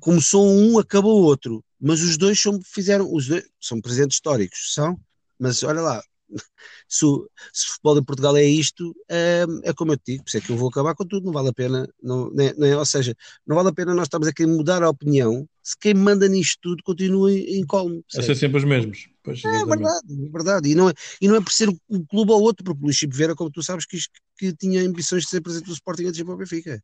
começou 0.01 0.51
um, 0.51 0.79
acabou 0.79 1.21
o 1.21 1.25
outro. 1.25 1.63
Mas 1.79 2.03
os 2.03 2.17
dois 2.17 2.41
são, 2.41 2.61
fizeram, 2.63 3.13
os 3.13 3.29
dois 3.29 3.45
são 3.61 3.81
presentes 3.81 4.17
históricos, 4.17 4.75
são, 4.75 4.99
mas 5.39 5.63
olha 5.63 5.81
lá, 5.81 6.03
se 6.89 7.05
o, 7.05 7.29
se 7.53 7.67
o 7.67 7.73
futebol 7.73 7.99
em 7.99 8.05
Portugal 8.05 8.37
é 8.37 8.45
isto, 8.45 8.95
é, 9.09 9.45
é 9.65 9.73
como 9.73 9.93
eu 9.93 9.97
te 9.97 10.13
digo, 10.13 10.25
por 10.25 10.29
isso 10.29 10.39
é 10.39 10.41
que 10.41 10.51
eu 10.51 10.57
vou 10.57 10.69
acabar 10.69 10.95
com 10.95 11.07
tudo, 11.07 11.27
não 11.27 11.33
vale 11.33 11.49
a 11.49 11.53
pena, 11.53 11.89
não, 12.03 12.31
nem, 12.31 12.53
nem, 12.57 12.75
ou 12.75 12.85
seja, 12.85 13.15
não 13.47 13.57
vale 13.57 13.69
a 13.69 13.73
pena 13.73 13.95
nós 13.95 14.07
estamos 14.07 14.29
aqui 14.29 14.45
a 14.45 14.49
mudar 14.49 14.83
a 14.83 14.91
opinião 14.91 15.47
se 15.63 15.77
quem 15.79 15.95
manda 15.95 16.27
nisto 16.29 16.59
tudo 16.63 16.83
continua 16.83 17.31
colmo. 17.69 18.03
A 18.17 18.23
ser 18.23 18.35
sempre 18.35 18.59
os 18.59 18.65
mesmos. 18.65 19.09
Pois, 19.23 19.45
é 19.45 19.65
verdade, 19.65 20.27
é 20.27 20.31
verdade. 20.31 20.71
E 20.71 20.75
não 20.75 20.89
é, 20.89 20.93
e 21.21 21.29
não 21.29 21.37
é 21.37 21.41
por 21.41 21.53
ser 21.53 21.69
um 21.69 22.05
clube 22.05 22.33
ou 22.33 22.41
outro, 22.41 22.65
porque 22.65 22.81
o 22.81 22.85
Luís 22.85 22.97
Chico 22.97 23.15
Vera, 23.15 23.35
como 23.35 23.51
tu 23.51 23.63
sabes, 23.63 23.87
que, 23.87 23.99
que 24.39 24.53
tinha 24.55 24.83
ambições 24.83 25.25
de 25.25 25.31
ser 25.31 25.41
presidente 25.41 25.69
do 25.69 25.75
Sporting 25.75 26.07
antes 26.07 26.23
para 26.23 26.35
o 26.35 26.37
Benfica. 26.37 26.83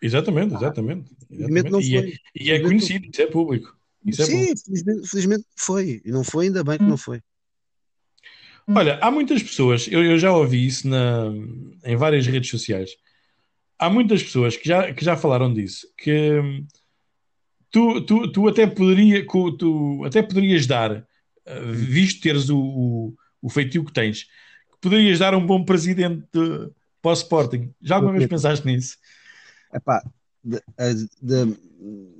Exatamente, 0.00 0.54
exatamente. 0.54 1.10
exatamente. 1.30 1.70
Não 1.70 1.80
e, 1.80 1.96
é, 1.96 2.02
foi. 2.02 2.18
e 2.34 2.50
é 2.50 2.60
conhecido, 2.60 3.08
isso 3.10 3.22
é 3.22 3.26
público. 3.26 3.76
Isso 4.04 4.22
é 4.22 4.26
Sim, 4.26 4.50
é 4.50 4.56
felizmente, 4.56 5.08
felizmente, 5.08 5.44
foi. 5.56 6.02
E 6.04 6.10
não 6.10 6.24
foi, 6.24 6.46
ainda 6.46 6.64
bem 6.64 6.76
que 6.76 6.84
não 6.84 6.96
foi. 6.96 7.20
Olha, 8.68 8.98
há 9.02 9.10
muitas 9.10 9.42
pessoas, 9.42 9.88
eu, 9.88 10.04
eu 10.04 10.18
já 10.18 10.32
ouvi 10.32 10.66
isso 10.66 10.88
na, 10.88 11.32
em 11.84 11.96
várias 11.96 12.26
redes 12.26 12.50
sociais. 12.50 12.90
Há 13.78 13.90
muitas 13.90 14.22
pessoas 14.22 14.56
que 14.56 14.68
já, 14.68 14.92
que 14.92 15.04
já 15.04 15.16
falaram 15.16 15.52
disso, 15.52 15.86
que 15.98 16.38
hum, 16.38 16.66
tu, 17.70 18.00
tu, 18.02 18.30
tu, 18.30 18.48
até, 18.48 18.66
poderia, 18.66 19.26
tu 19.26 20.04
até 20.04 20.22
poderias 20.22 20.66
dar, 20.66 21.06
eh, 21.44 21.60
visto 21.72 22.22
teres 22.22 22.48
o, 22.48 22.58
o, 22.58 23.14
o 23.42 23.50
feitio 23.50 23.84
que 23.84 23.92
tens, 23.92 24.24
que 24.70 24.78
poderias 24.80 25.18
dar 25.18 25.34
um 25.34 25.44
bom 25.44 25.64
presidente 25.64 26.24
de, 26.32 26.70
para 27.00 27.10
o 27.10 27.14
Sporting. 27.14 27.74
Já 27.82 27.96
alguma 27.96 28.12
vez 28.12 28.28
pensaste 28.28 28.64
nisso? 28.64 28.96
Epá, 29.74 30.04
de, 30.44 30.60
de, 31.20 31.56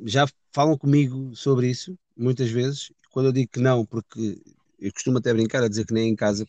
já 0.04 0.26
falam 0.52 0.76
comigo 0.76 1.34
sobre 1.36 1.68
isso 1.68 1.96
muitas 2.16 2.50
vezes. 2.50 2.92
Quando 3.10 3.26
eu 3.26 3.32
digo 3.32 3.50
que 3.52 3.60
não, 3.60 3.84
porque 3.84 4.40
eu 4.82 4.92
costumo 4.92 5.18
até 5.18 5.32
brincar 5.32 5.62
a 5.62 5.68
dizer 5.68 5.86
que 5.86 5.94
nem 5.94 6.10
em 6.10 6.16
casa, 6.16 6.44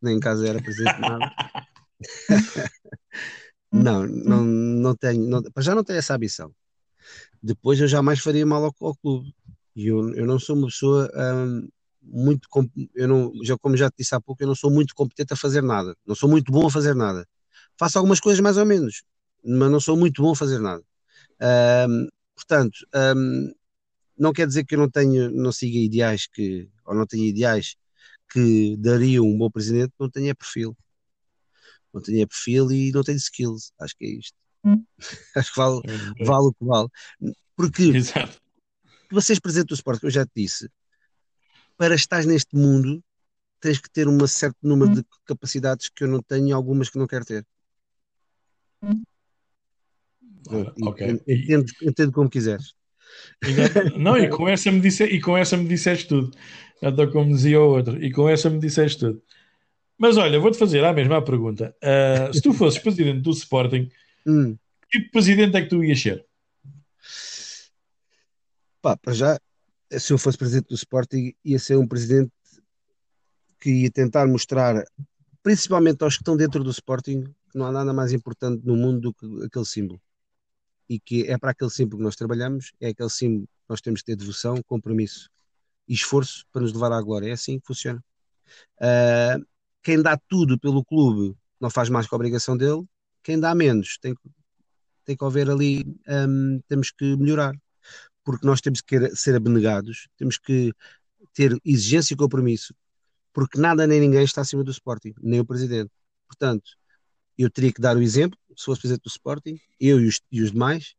nem 0.00 0.16
em 0.16 0.20
casa 0.20 0.46
era 0.48 0.62
presente 0.62 1.00
nada. 1.00 1.32
não, 3.72 4.06
não, 4.06 4.44
não 4.44 4.94
tenho, 4.94 5.28
não, 5.28 5.42
já 5.58 5.74
não 5.74 5.82
tenho 5.82 5.98
essa 5.98 6.14
ambição. 6.14 6.54
Depois 7.42 7.80
eu 7.80 7.88
jamais 7.88 8.20
faria 8.20 8.46
mal 8.46 8.64
ao, 8.64 8.74
ao 8.80 8.94
clube. 8.94 9.34
E 9.74 9.88
eu, 9.88 10.14
eu 10.14 10.26
não 10.26 10.38
sou 10.38 10.56
uma 10.56 10.66
pessoa 10.66 11.10
hum, 11.14 11.68
muito, 12.02 12.48
eu 12.94 13.08
não, 13.08 13.32
já 13.42 13.56
como 13.58 13.76
já 13.76 13.90
te 13.90 13.96
disse 13.98 14.14
há 14.14 14.20
pouco, 14.20 14.42
eu 14.42 14.46
não 14.46 14.54
sou 14.54 14.70
muito 14.70 14.94
competente 14.94 15.32
a 15.32 15.36
fazer 15.36 15.62
nada. 15.62 15.96
Não 16.06 16.14
sou 16.14 16.28
muito 16.28 16.52
bom 16.52 16.66
a 16.66 16.70
fazer 16.70 16.94
nada. 16.94 17.26
Faço 17.78 17.98
algumas 17.98 18.20
coisas 18.20 18.40
mais 18.40 18.56
ou 18.56 18.66
menos, 18.66 19.02
mas 19.44 19.70
não 19.70 19.80
sou 19.80 19.96
muito 19.96 20.22
bom 20.22 20.32
a 20.32 20.36
fazer 20.36 20.60
nada. 20.60 20.82
Um, 21.88 22.08
portanto, 22.34 22.78
um, 23.16 23.52
não 24.20 24.34
quer 24.34 24.46
dizer 24.46 24.66
que 24.66 24.74
eu 24.74 24.78
não 24.78 24.90
tenho, 24.90 25.30
não 25.30 25.50
siga 25.50 25.78
ideais 25.78 26.26
que, 26.26 26.68
ou 26.84 26.94
não 26.94 27.06
tenha 27.06 27.26
ideais 27.26 27.74
que 28.30 28.76
dariam 28.76 29.24
um 29.24 29.38
bom 29.38 29.50
presidente, 29.50 29.94
não 29.98 30.10
tenho 30.10 30.36
perfil. 30.36 30.76
Não 31.92 32.02
tenho 32.02 32.28
perfil 32.28 32.70
e 32.70 32.92
não 32.92 33.02
tenho 33.02 33.16
skills. 33.16 33.72
Acho 33.80 33.96
que 33.96 34.04
é 34.04 34.10
isto. 34.10 34.36
Hum. 34.62 34.84
Acho 35.34 35.52
que 35.52 35.58
vale, 35.58 35.80
é. 36.18 36.24
vale 36.24 36.46
o 36.48 36.52
que 36.52 36.64
vale. 36.64 36.88
Porque 37.56 37.82
Exato. 37.96 38.38
vocês 39.10 39.40
presidente 39.40 39.68
do 39.68 39.74
Sport, 39.74 40.00
que 40.00 40.06
eu 40.06 40.10
já 40.10 40.26
te 40.26 40.32
disse, 40.36 40.70
para 41.78 41.94
estar 41.94 42.24
neste 42.26 42.54
mundo 42.54 43.02
tens 43.58 43.80
que 43.80 43.90
ter 43.90 44.06
um 44.06 44.26
certo 44.26 44.58
número 44.62 44.90
hum. 44.90 44.94
de 44.96 45.04
capacidades 45.24 45.88
que 45.88 46.04
eu 46.04 46.08
não 46.08 46.22
tenho 46.22 46.48
e 46.48 46.52
algumas 46.52 46.90
que 46.90 46.98
não 46.98 47.06
quero 47.06 47.24
ter. 47.24 47.46
Hum. 48.82 49.02
okay. 50.86 51.20
entendo, 51.26 51.72
entendo 51.82 52.12
como 52.12 52.28
quiseres. 52.28 52.74
Não, 53.96 54.16
e 54.16 54.28
com 54.30 54.48
essa 54.48 54.70
me, 54.70 54.80
disse, 54.80 55.04
e 55.04 55.20
com 55.20 55.36
essa 55.36 55.56
me 55.56 55.66
disseste 55.66 56.08
tudo. 56.08 56.30
Então, 56.82 57.10
como 57.10 57.34
dizia 57.34 57.60
o 57.60 57.68
outro, 57.68 58.02
e 58.02 58.10
com 58.10 58.28
essa 58.28 58.48
me 58.48 58.58
disseste 58.58 59.00
tudo. 59.00 59.22
Mas 59.98 60.16
olha, 60.16 60.40
vou-te 60.40 60.58
fazer 60.58 60.82
a 60.84 60.92
mesma 60.92 61.22
pergunta. 61.22 61.74
Uh, 61.82 62.32
se 62.32 62.40
tu 62.40 62.52
fosses 62.54 62.80
presidente 62.80 63.20
do 63.20 63.30
Sporting, 63.30 63.90
hum. 64.26 64.56
que 64.90 64.98
tipo 64.98 65.12
presidente 65.12 65.56
é 65.56 65.62
que 65.62 65.68
tu 65.68 65.84
ias 65.84 66.00
ser? 66.00 66.24
Pá, 68.80 68.96
para 68.96 69.12
já, 69.12 69.38
se 69.90 70.12
eu 70.12 70.18
fosse 70.18 70.38
presidente 70.38 70.68
do 70.68 70.74
Sporting, 70.74 71.34
ia 71.44 71.58
ser 71.58 71.76
um 71.76 71.86
presidente 71.86 72.32
que 73.60 73.70
ia 73.70 73.90
tentar 73.90 74.26
mostrar, 74.26 74.82
principalmente 75.42 76.02
aos 76.02 76.16
que 76.16 76.22
estão 76.22 76.34
dentro 76.34 76.64
do 76.64 76.70
Sporting, 76.70 77.24
que 77.24 77.58
não 77.58 77.66
há 77.66 77.72
nada 77.72 77.92
mais 77.92 78.14
importante 78.14 78.64
no 78.64 78.74
mundo 78.76 79.00
do 79.00 79.12
que 79.12 79.44
aquele 79.44 79.66
símbolo 79.66 80.00
e 80.90 80.98
que 80.98 81.22
é 81.30 81.38
para 81.38 81.52
aquele 81.52 81.70
símbolo 81.70 81.98
que 81.98 82.02
nós 82.02 82.16
trabalhamos, 82.16 82.72
é 82.80 82.88
aquele 82.88 83.08
símbolo 83.08 83.46
que 83.46 83.64
nós 83.68 83.80
temos 83.80 84.00
que 84.00 84.06
ter 84.06 84.16
devoção, 84.16 84.60
compromisso 84.66 85.30
e 85.86 85.94
esforço 85.94 86.44
para 86.52 86.62
nos 86.62 86.72
levar 86.72 86.90
à 86.90 87.00
glória. 87.00 87.28
É 87.28 87.32
assim 87.32 87.60
que 87.60 87.66
funciona. 87.68 88.02
Uh, 88.76 89.46
quem 89.84 90.02
dá 90.02 90.18
tudo 90.28 90.58
pelo 90.58 90.84
clube 90.84 91.36
não 91.60 91.70
faz 91.70 91.88
mais 91.88 92.08
que 92.08 92.14
a 92.14 92.16
obrigação 92.16 92.56
dele, 92.56 92.84
quem 93.22 93.38
dá 93.38 93.54
menos 93.54 93.98
tem, 93.98 94.16
tem 95.04 95.16
que 95.16 95.24
haver 95.24 95.48
ali, 95.48 95.84
um, 96.08 96.60
temos 96.66 96.90
que 96.90 97.16
melhorar, 97.16 97.54
porque 98.24 98.44
nós 98.44 98.60
temos 98.60 98.80
que 98.80 99.14
ser 99.14 99.36
abnegados, 99.36 100.08
temos 100.16 100.38
que 100.38 100.72
ter 101.32 101.56
exigência 101.64 102.14
e 102.14 102.16
compromisso, 102.16 102.74
porque 103.32 103.60
nada 103.60 103.86
nem 103.86 104.00
ninguém 104.00 104.24
está 104.24 104.40
acima 104.40 104.64
do 104.64 104.72
Sporting, 104.72 105.14
nem 105.22 105.38
o 105.38 105.46
presidente. 105.46 105.92
Portanto, 106.26 106.72
eu 107.38 107.48
teria 107.48 107.72
que 107.72 107.80
dar 107.80 107.96
o 107.96 108.02
exemplo, 108.02 108.36
se 108.56 108.64
fosse 108.64 108.80
presidente 108.80 109.02
do 109.04 109.08
Sporting, 109.08 109.58
eu 109.78 110.00
e 110.00 110.06
os, 110.08 110.20
e 110.30 110.42
os 110.42 110.52
demais, 110.52 110.94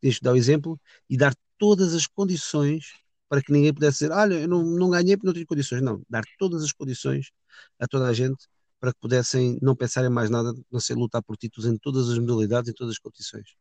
tens 0.00 0.18
que 0.18 0.24
dar 0.24 0.32
o 0.32 0.36
exemplo 0.36 0.80
e 1.08 1.16
dar 1.16 1.34
todas 1.58 1.94
as 1.94 2.06
condições 2.06 2.94
para 3.28 3.42
que 3.42 3.52
ninguém 3.52 3.72
pudesse 3.72 4.00
dizer, 4.00 4.12
olha, 4.12 4.34
eu 4.34 4.48
não, 4.48 4.62
não 4.62 4.90
ganhei 4.90 5.16
porque 5.16 5.26
não 5.26 5.34
tenho 5.34 5.46
condições. 5.46 5.82
Não, 5.82 6.02
dar 6.08 6.22
todas 6.38 6.62
as 6.62 6.72
condições 6.72 7.30
a 7.78 7.86
toda 7.86 8.06
a 8.06 8.12
gente 8.12 8.46
para 8.78 8.92
que 8.92 9.00
pudessem 9.00 9.58
não 9.62 9.74
pensar 9.74 10.04
em 10.04 10.10
mais 10.10 10.28
nada, 10.28 10.52
não 10.70 10.78
ser 10.78 10.94
lutar 10.94 11.22
por 11.22 11.36
títulos 11.36 11.70
em 11.70 11.76
todas 11.78 12.10
as 12.10 12.18
modalidades, 12.18 12.70
em 12.70 12.74
todas 12.74 12.92
as 12.92 12.98
condições. 12.98 13.56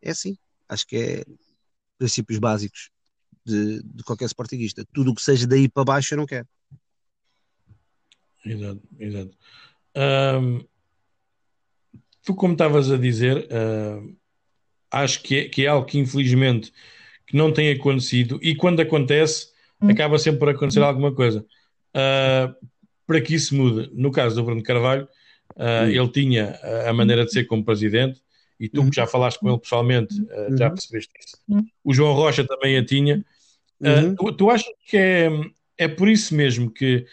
É 0.00 0.10
assim, 0.10 0.38
acho 0.68 0.86
que 0.86 0.96
é 0.96 1.24
princípios 1.98 2.38
básicos 2.38 2.90
de, 3.44 3.82
de 3.82 4.04
qualquer 4.04 4.26
sportinguista. 4.26 4.84
Tudo 4.92 5.10
o 5.10 5.14
que 5.14 5.22
seja 5.22 5.46
daí 5.46 5.68
para 5.68 5.84
baixo 5.84 6.14
eu 6.14 6.18
não 6.18 6.26
quero. 6.26 6.46
Exato, 8.44 8.82
exato. 8.98 9.36
Um, 9.96 10.64
tu, 12.24 12.34
como 12.34 12.54
estavas 12.54 12.90
a 12.90 12.96
dizer, 12.96 13.46
uh, 13.46 14.16
acho 14.90 15.22
que 15.22 15.36
é, 15.36 15.48
que 15.48 15.64
é 15.64 15.68
algo 15.68 15.86
que 15.86 15.98
infelizmente 15.98 16.72
que 17.26 17.36
não 17.36 17.52
tem 17.52 17.70
acontecido 17.70 18.38
e 18.42 18.54
quando 18.54 18.80
acontece 18.80 19.48
hum. 19.80 19.88
acaba 19.88 20.18
sempre 20.18 20.40
por 20.40 20.48
acontecer 20.48 20.82
alguma 20.82 21.12
coisa. 21.12 21.44
Uh, 21.94 22.54
para 23.06 23.20
que 23.20 23.34
isso 23.34 23.54
mude, 23.54 23.90
no 23.92 24.10
caso 24.10 24.34
do 24.34 24.44
Bruno 24.44 24.62
Carvalho, 24.62 25.06
uh, 25.56 25.88
ele 25.88 26.08
tinha 26.08 26.58
a 26.88 26.92
maneira 26.92 27.24
de 27.24 27.32
ser 27.32 27.44
como 27.44 27.64
presidente 27.64 28.20
e 28.58 28.68
tu 28.68 28.88
que 28.88 28.96
já 28.96 29.06
falaste 29.06 29.38
com 29.38 29.48
ele 29.48 29.58
pessoalmente 29.58 30.20
uh, 30.22 30.56
já 30.56 30.70
percebeste 30.70 31.12
isso. 31.18 31.36
O 31.82 31.92
João 31.92 32.14
Rocha 32.14 32.44
também 32.44 32.78
a 32.78 32.84
tinha. 32.84 33.24
Uhum. 33.80 34.14
Tu, 34.14 34.32
tu 34.32 34.50
achas 34.50 34.72
que 34.86 34.96
é, 34.96 35.28
é 35.76 35.88
por 35.88 36.08
isso 36.08 36.34
mesmo 36.34 36.70
que 36.70 37.04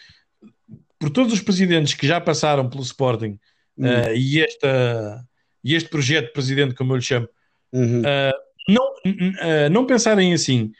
por 0.98 1.10
todos 1.10 1.32
os 1.32 1.42
presidentes 1.42 1.94
que 1.94 2.06
já 2.06 2.20
passaram 2.20 2.70
pelo 2.70 2.82
Sporting 2.82 3.38
uh, 3.78 4.14
e, 4.14 4.42
esta, 4.42 5.28
e 5.62 5.74
este 5.74 5.88
projeto 5.88 6.26
de 6.26 6.32
presidente, 6.32 6.74
como 6.74 6.92
eu 6.92 6.96
lhe 6.96 7.02
chamo, 7.02 7.28
uhum. 7.72 8.00
uh, 8.00 8.32
não, 8.68 8.86
uh, 8.86 9.70
não 9.70 9.86
pensarem 9.86 10.32
assim, 10.32 10.72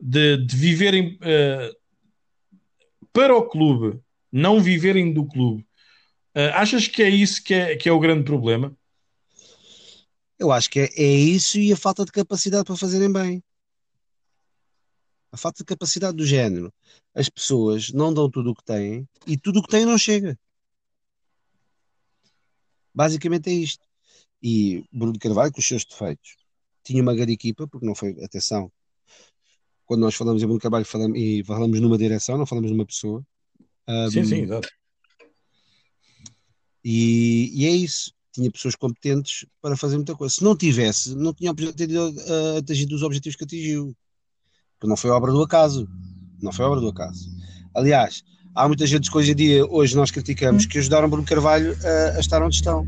de, 0.00 0.36
de 0.38 0.56
viverem 0.56 1.18
para 3.12 3.36
o 3.36 3.48
clube, 3.48 4.00
não 4.32 4.60
viverem 4.60 5.12
do 5.12 5.26
clube. 5.26 5.66
achas 6.54 6.86
que 6.86 7.02
é 7.02 7.08
isso 7.08 7.42
que 7.42 7.52
é, 7.52 7.76
que 7.76 7.88
é 7.88 7.92
o 7.92 8.00
grande 8.00 8.24
problema? 8.24 8.74
Eu 10.38 10.50
acho 10.50 10.70
que 10.70 10.80
é, 10.80 10.88
é 10.96 11.12
isso 11.12 11.58
e 11.58 11.70
a 11.70 11.76
falta 11.76 12.02
de 12.02 12.12
capacidade 12.12 12.64
para 12.64 12.76
fazerem 12.76 13.12
bem. 13.12 13.42
A 15.30 15.36
falta 15.36 15.58
de 15.58 15.64
capacidade 15.64 16.16
do 16.16 16.24
género. 16.24 16.72
As 17.14 17.28
pessoas 17.28 17.92
não 17.92 18.12
dão 18.14 18.30
tudo 18.30 18.50
o 18.50 18.54
que 18.54 18.64
têm 18.64 19.06
e 19.26 19.36
tudo 19.36 19.58
o 19.58 19.62
que 19.62 19.68
têm 19.68 19.84
não 19.84 19.98
chega. 19.98 20.38
Basicamente 22.94 23.48
é 23.50 23.52
isto. 23.52 23.86
E 24.42 24.84
Bruno 24.92 25.18
Carvalho, 25.18 25.52
com 25.52 25.60
os 25.60 25.66
seus 25.66 25.84
defeitos, 25.84 26.36
tinha 26.82 27.02
uma 27.02 27.14
grande 27.14 27.32
equipa, 27.32 27.66
porque 27.66 27.86
não 27.86 27.94
foi, 27.94 28.16
atenção, 28.24 28.70
quando 29.84 30.02
nós 30.02 30.14
falamos 30.14 30.42
em 30.42 30.46
Bruno 30.46 30.60
Carvalho 30.60 30.84
falamos, 30.84 31.18
e 31.18 31.42
falamos 31.44 31.80
numa 31.80 31.98
direção, 31.98 32.38
não 32.38 32.46
falamos 32.46 32.70
numa 32.70 32.86
pessoa. 32.86 33.26
Um, 33.88 34.10
sim, 34.10 34.24
sim, 34.24 34.42
exato. 34.42 34.68
E, 36.84 37.50
e, 37.52 37.66
é 37.66 37.70
isso. 37.70 38.12
Tinha 38.32 38.50
pessoas 38.50 38.76
competentes 38.76 39.44
para 39.60 39.76
fazer 39.76 39.96
muita 39.96 40.14
coisa. 40.14 40.32
Se 40.32 40.44
não 40.44 40.56
tivesse, 40.56 41.16
não 41.16 41.34
tinha 41.34 41.50
uh, 41.50 42.56
atingido 42.58 42.94
os 42.94 43.02
objetivos 43.02 43.36
que 43.36 43.42
atingiu. 43.42 43.94
Porque 44.78 44.88
não 44.88 44.96
foi 44.96 45.10
obra 45.10 45.32
do 45.32 45.42
acaso. 45.42 45.88
Não 46.40 46.52
foi 46.52 46.64
obra 46.64 46.80
do 46.80 46.88
acaso. 46.88 47.28
Aliás, 47.74 48.24
há 48.54 48.66
muita 48.66 48.86
gente 48.86 49.10
que 49.10 49.16
hoje 49.16 49.32
em 49.32 49.34
dia, 49.34 49.66
hoje 49.66 49.96
nós 49.96 50.10
criticamos, 50.10 50.66
que 50.66 50.78
ajudaram 50.78 51.08
Bruno 51.08 51.24
Carvalho 51.24 51.76
a, 51.84 52.16
a 52.16 52.20
estar 52.20 52.42
onde 52.42 52.56
estão. 52.56 52.86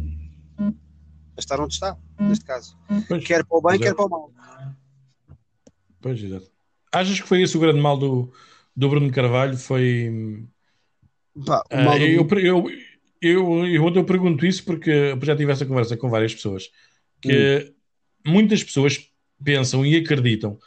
A 1.37 1.41
estar 1.41 1.61
onde 1.61 1.75
está, 1.75 1.97
neste 2.21 2.45
caso. 2.45 2.77
Pois, 3.09 3.25
quer 3.25 3.45
para 3.45 3.57
o 3.57 3.63
bem, 3.63 3.75
exato. 3.75 3.85
quer 3.85 3.95
para 3.95 4.07
o 4.07 4.09
mal. 4.09 4.33
Pois, 6.01 6.23
exato. 6.23 6.51
Achas 6.93 7.21
que 7.21 7.27
foi 7.27 7.43
esse 7.43 7.57
o 7.57 7.61
grande 7.61 7.81
mal 7.81 7.97
do, 7.97 8.31
do 8.77 8.89
Bruno 8.89 9.11
Carvalho? 9.11 9.57
Foi. 9.57 10.45
Pá, 11.47 11.65
uh, 11.73 11.99
do... 11.99 12.05
eu, 12.05 12.29
eu, 12.39 12.71
eu, 13.23 13.67
eu, 13.67 13.95
eu, 13.95 14.05
pergunto 14.05 14.45
isso 14.45 14.65
porque 14.65 15.17
já 15.23 15.35
tive 15.35 15.53
essa 15.53 15.65
conversa 15.65 15.97
com 15.97 16.11
várias 16.11 16.35
pessoas. 16.35 16.71
Que 17.21 17.73
hum. 18.27 18.33
muitas 18.33 18.63
pessoas 18.63 19.09
pensam 19.43 19.87
e 19.87 19.97
acreditam 19.97 20.59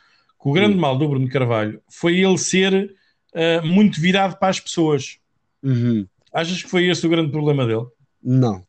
que 0.42 0.50
o 0.50 0.54
grande 0.54 0.76
hum. 0.78 0.80
mal 0.80 0.98
do 0.98 1.08
Bruno 1.08 1.30
Carvalho 1.30 1.82
foi 1.90 2.20
ele 2.20 2.38
ser 2.38 2.96
uh, 3.36 3.66
muito 3.66 4.00
virado 4.00 4.38
para 4.38 4.50
as 4.50 4.60
pessoas. 4.60 5.20
Uhum. 5.62 6.08
Achas 6.34 6.64
que 6.64 6.70
foi 6.70 6.88
esse 6.88 7.06
o 7.06 7.10
grande 7.10 7.32
problema 7.32 7.66
dele? 7.66 7.86
Não. 8.22 8.66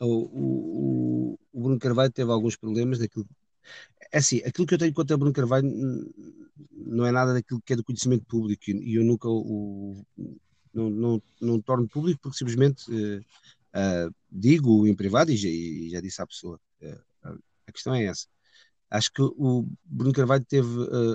O, 0.00 0.06
o, 0.06 1.38
o, 1.52 1.60
Bruno 1.60 1.78
Carvalho 1.78 2.10
teve 2.10 2.30
alguns 2.30 2.56
problemas 2.56 2.98
daquilo. 2.98 3.26
É 4.12 4.18
assim, 4.18 4.38
aquilo 4.38 4.66
que 4.66 4.74
eu 4.74 4.78
tenho 4.78 4.92
contra 4.92 5.14
o 5.14 5.18
Bruno 5.18 5.32
Carvalho 5.32 5.70
não 6.74 7.06
é 7.06 7.12
nada 7.12 7.32
daquilo 7.32 7.62
que 7.64 7.72
é 7.72 7.76
do 7.76 7.84
conhecimento 7.84 8.24
público 8.24 8.70
e 8.70 8.94
eu 8.96 9.04
nunca 9.04 9.28
o, 9.28 10.04
não, 10.72 10.90
não, 10.90 11.22
não 11.40 11.60
torno 11.60 11.88
público 11.88 12.20
porque 12.22 12.38
simplesmente 12.38 12.90
uh, 12.90 13.20
uh, 13.20 14.14
digo 14.30 14.86
em 14.86 14.94
privado 14.94 15.30
e 15.30 15.36
já, 15.36 15.48
e 15.48 15.90
já 15.90 16.00
disse 16.00 16.20
à 16.20 16.26
pessoa. 16.26 16.60
Uh, 16.82 17.38
a 17.66 17.72
questão 17.72 17.94
é 17.94 18.04
essa. 18.04 18.26
Acho 18.90 19.12
que 19.12 19.22
o 19.22 19.66
Bruno 19.84 20.12
Carvalho 20.12 20.44
teve 20.44 20.68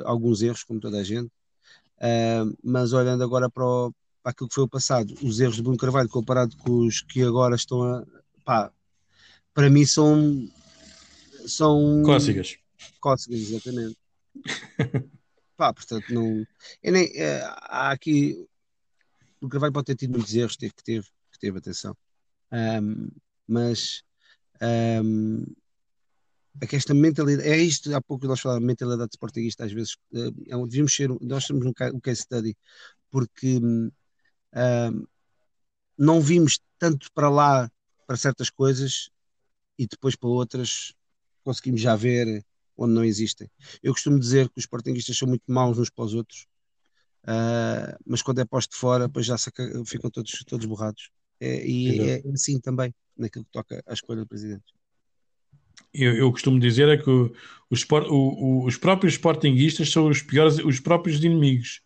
alguns 0.06 0.42
erros, 0.42 0.64
como 0.64 0.80
toda 0.80 0.98
a 0.98 1.04
gente, 1.04 1.30
Uh, 1.98 2.56
mas 2.64 2.94
olhando 2.94 3.24
agora 3.24 3.50
para, 3.50 3.66
o, 3.66 3.94
para 4.22 4.32
aquilo 4.32 4.50
que 4.50 4.56
foi 4.56 4.64
o 4.66 4.70
passado, 4.70 5.14
os 5.22 5.40
erros 5.40 5.56
de 5.56 5.62
Bruno 5.62 5.78
Carvalho 5.78 6.10
comparado 6.10 6.56
com 6.58 6.86
os 6.86 7.02
que 7.02 7.22
agora 7.22 7.56
estão 7.56 7.84
a. 7.84 8.06
Pá, 8.44 8.72
para 9.54 9.70
mim 9.70 9.86
são. 9.86 10.48
são. 11.48 12.02
Cócegas. 12.04 12.58
Cócegas, 13.00 13.40
exatamente. 13.40 13.98
pá, 15.56 15.74
portanto, 15.74 16.14
não. 16.14 16.46
Eu 16.84 16.94
nem, 16.94 17.08
uh, 17.08 17.46
há 17.64 17.92
aqui. 17.92 18.46
O 19.42 19.48
Carvalho 19.48 19.74
pode 19.74 19.86
ter 19.86 19.96
tido 19.96 20.12
muitos 20.12 20.34
erros, 20.36 20.58
teve 20.58 20.74
que 20.74 20.84
teve, 20.84 21.08
que 21.32 21.40
teve 21.40 21.58
atenção. 21.58 21.96
Um, 22.52 23.08
mas. 23.48 24.04
Um, 24.62 25.46
é 26.62 26.68
que 26.68 26.76
esta 26.76 26.94
mentalidade, 26.94 27.48
é 27.48 27.58
isto, 27.58 27.94
há 27.94 28.02
pouco 28.02 28.28
nós 28.28 28.40
falávamos, 28.40 28.68
mentalidade 28.68 29.12
sportinguista, 29.14 29.66
às 29.66 29.72
vezes, 29.72 29.98
eh, 30.14 30.32
é, 30.48 30.58
devíamos 30.58 30.96
ser, 30.96 31.10
nós 31.22 31.44
somos 31.44 31.66
um, 31.66 31.74
um 31.94 32.00
case 32.00 32.22
study, 32.22 32.58
porque 33.12 33.58
uh, 33.58 35.08
não 35.98 36.22
vimos 36.22 36.60
tanto 36.80 37.12
para 37.14 37.30
lá 37.30 37.72
para 38.08 38.18
certas 38.18 38.50
coisas 38.50 39.10
e 39.78 39.88
depois 39.88 40.16
para 40.16 40.30
outras 40.30 40.94
conseguimos 41.44 41.82
já 41.82 41.96
ver 41.96 42.44
onde 42.78 42.94
não 42.94 43.04
existem. 43.04 43.50
Eu 43.82 43.94
costumo 43.94 44.20
dizer 44.20 44.50
que 44.50 44.58
os 44.58 44.64
sportinguistas 44.64 45.18
são 45.18 45.28
muito 45.28 45.44
maus 45.48 45.78
uns 45.78 45.90
para 45.90 46.06
os 46.06 46.14
outros, 46.14 46.48
uh, 47.24 47.98
mas 48.06 48.22
quando 48.22 48.40
é 48.40 48.46
posto 48.46 48.72
de 48.72 48.78
fora, 48.78 49.08
depois 49.08 49.26
já 49.26 49.36
ficam 49.86 50.10
todos, 50.10 50.44
todos 50.46 50.66
borrados. 50.66 51.10
É, 51.40 51.66
e 51.68 52.00
é, 52.00 52.20
é 52.26 52.32
assim 52.32 52.60
também, 52.62 52.94
naquilo 53.18 53.44
que 53.44 53.52
toca 53.52 53.84
à 53.86 53.94
escolha 53.94 54.22
do 54.22 54.28
presidente. 54.28 54.64
Eu, 55.94 56.16
eu, 56.16 56.32
costumo 56.32 56.60
dizer 56.60 56.90
é 56.90 56.98
que 56.98 57.10
o, 57.10 57.34
o, 57.70 58.16
o, 58.16 58.66
os 58.66 58.78
próprios 58.78 59.14
sportinguistas 59.14 59.92
são 59.92 60.08
os 60.08 60.22
piores, 60.22 60.58
os 60.60 60.80
próprios 60.80 61.24
inimigos. 61.24 61.82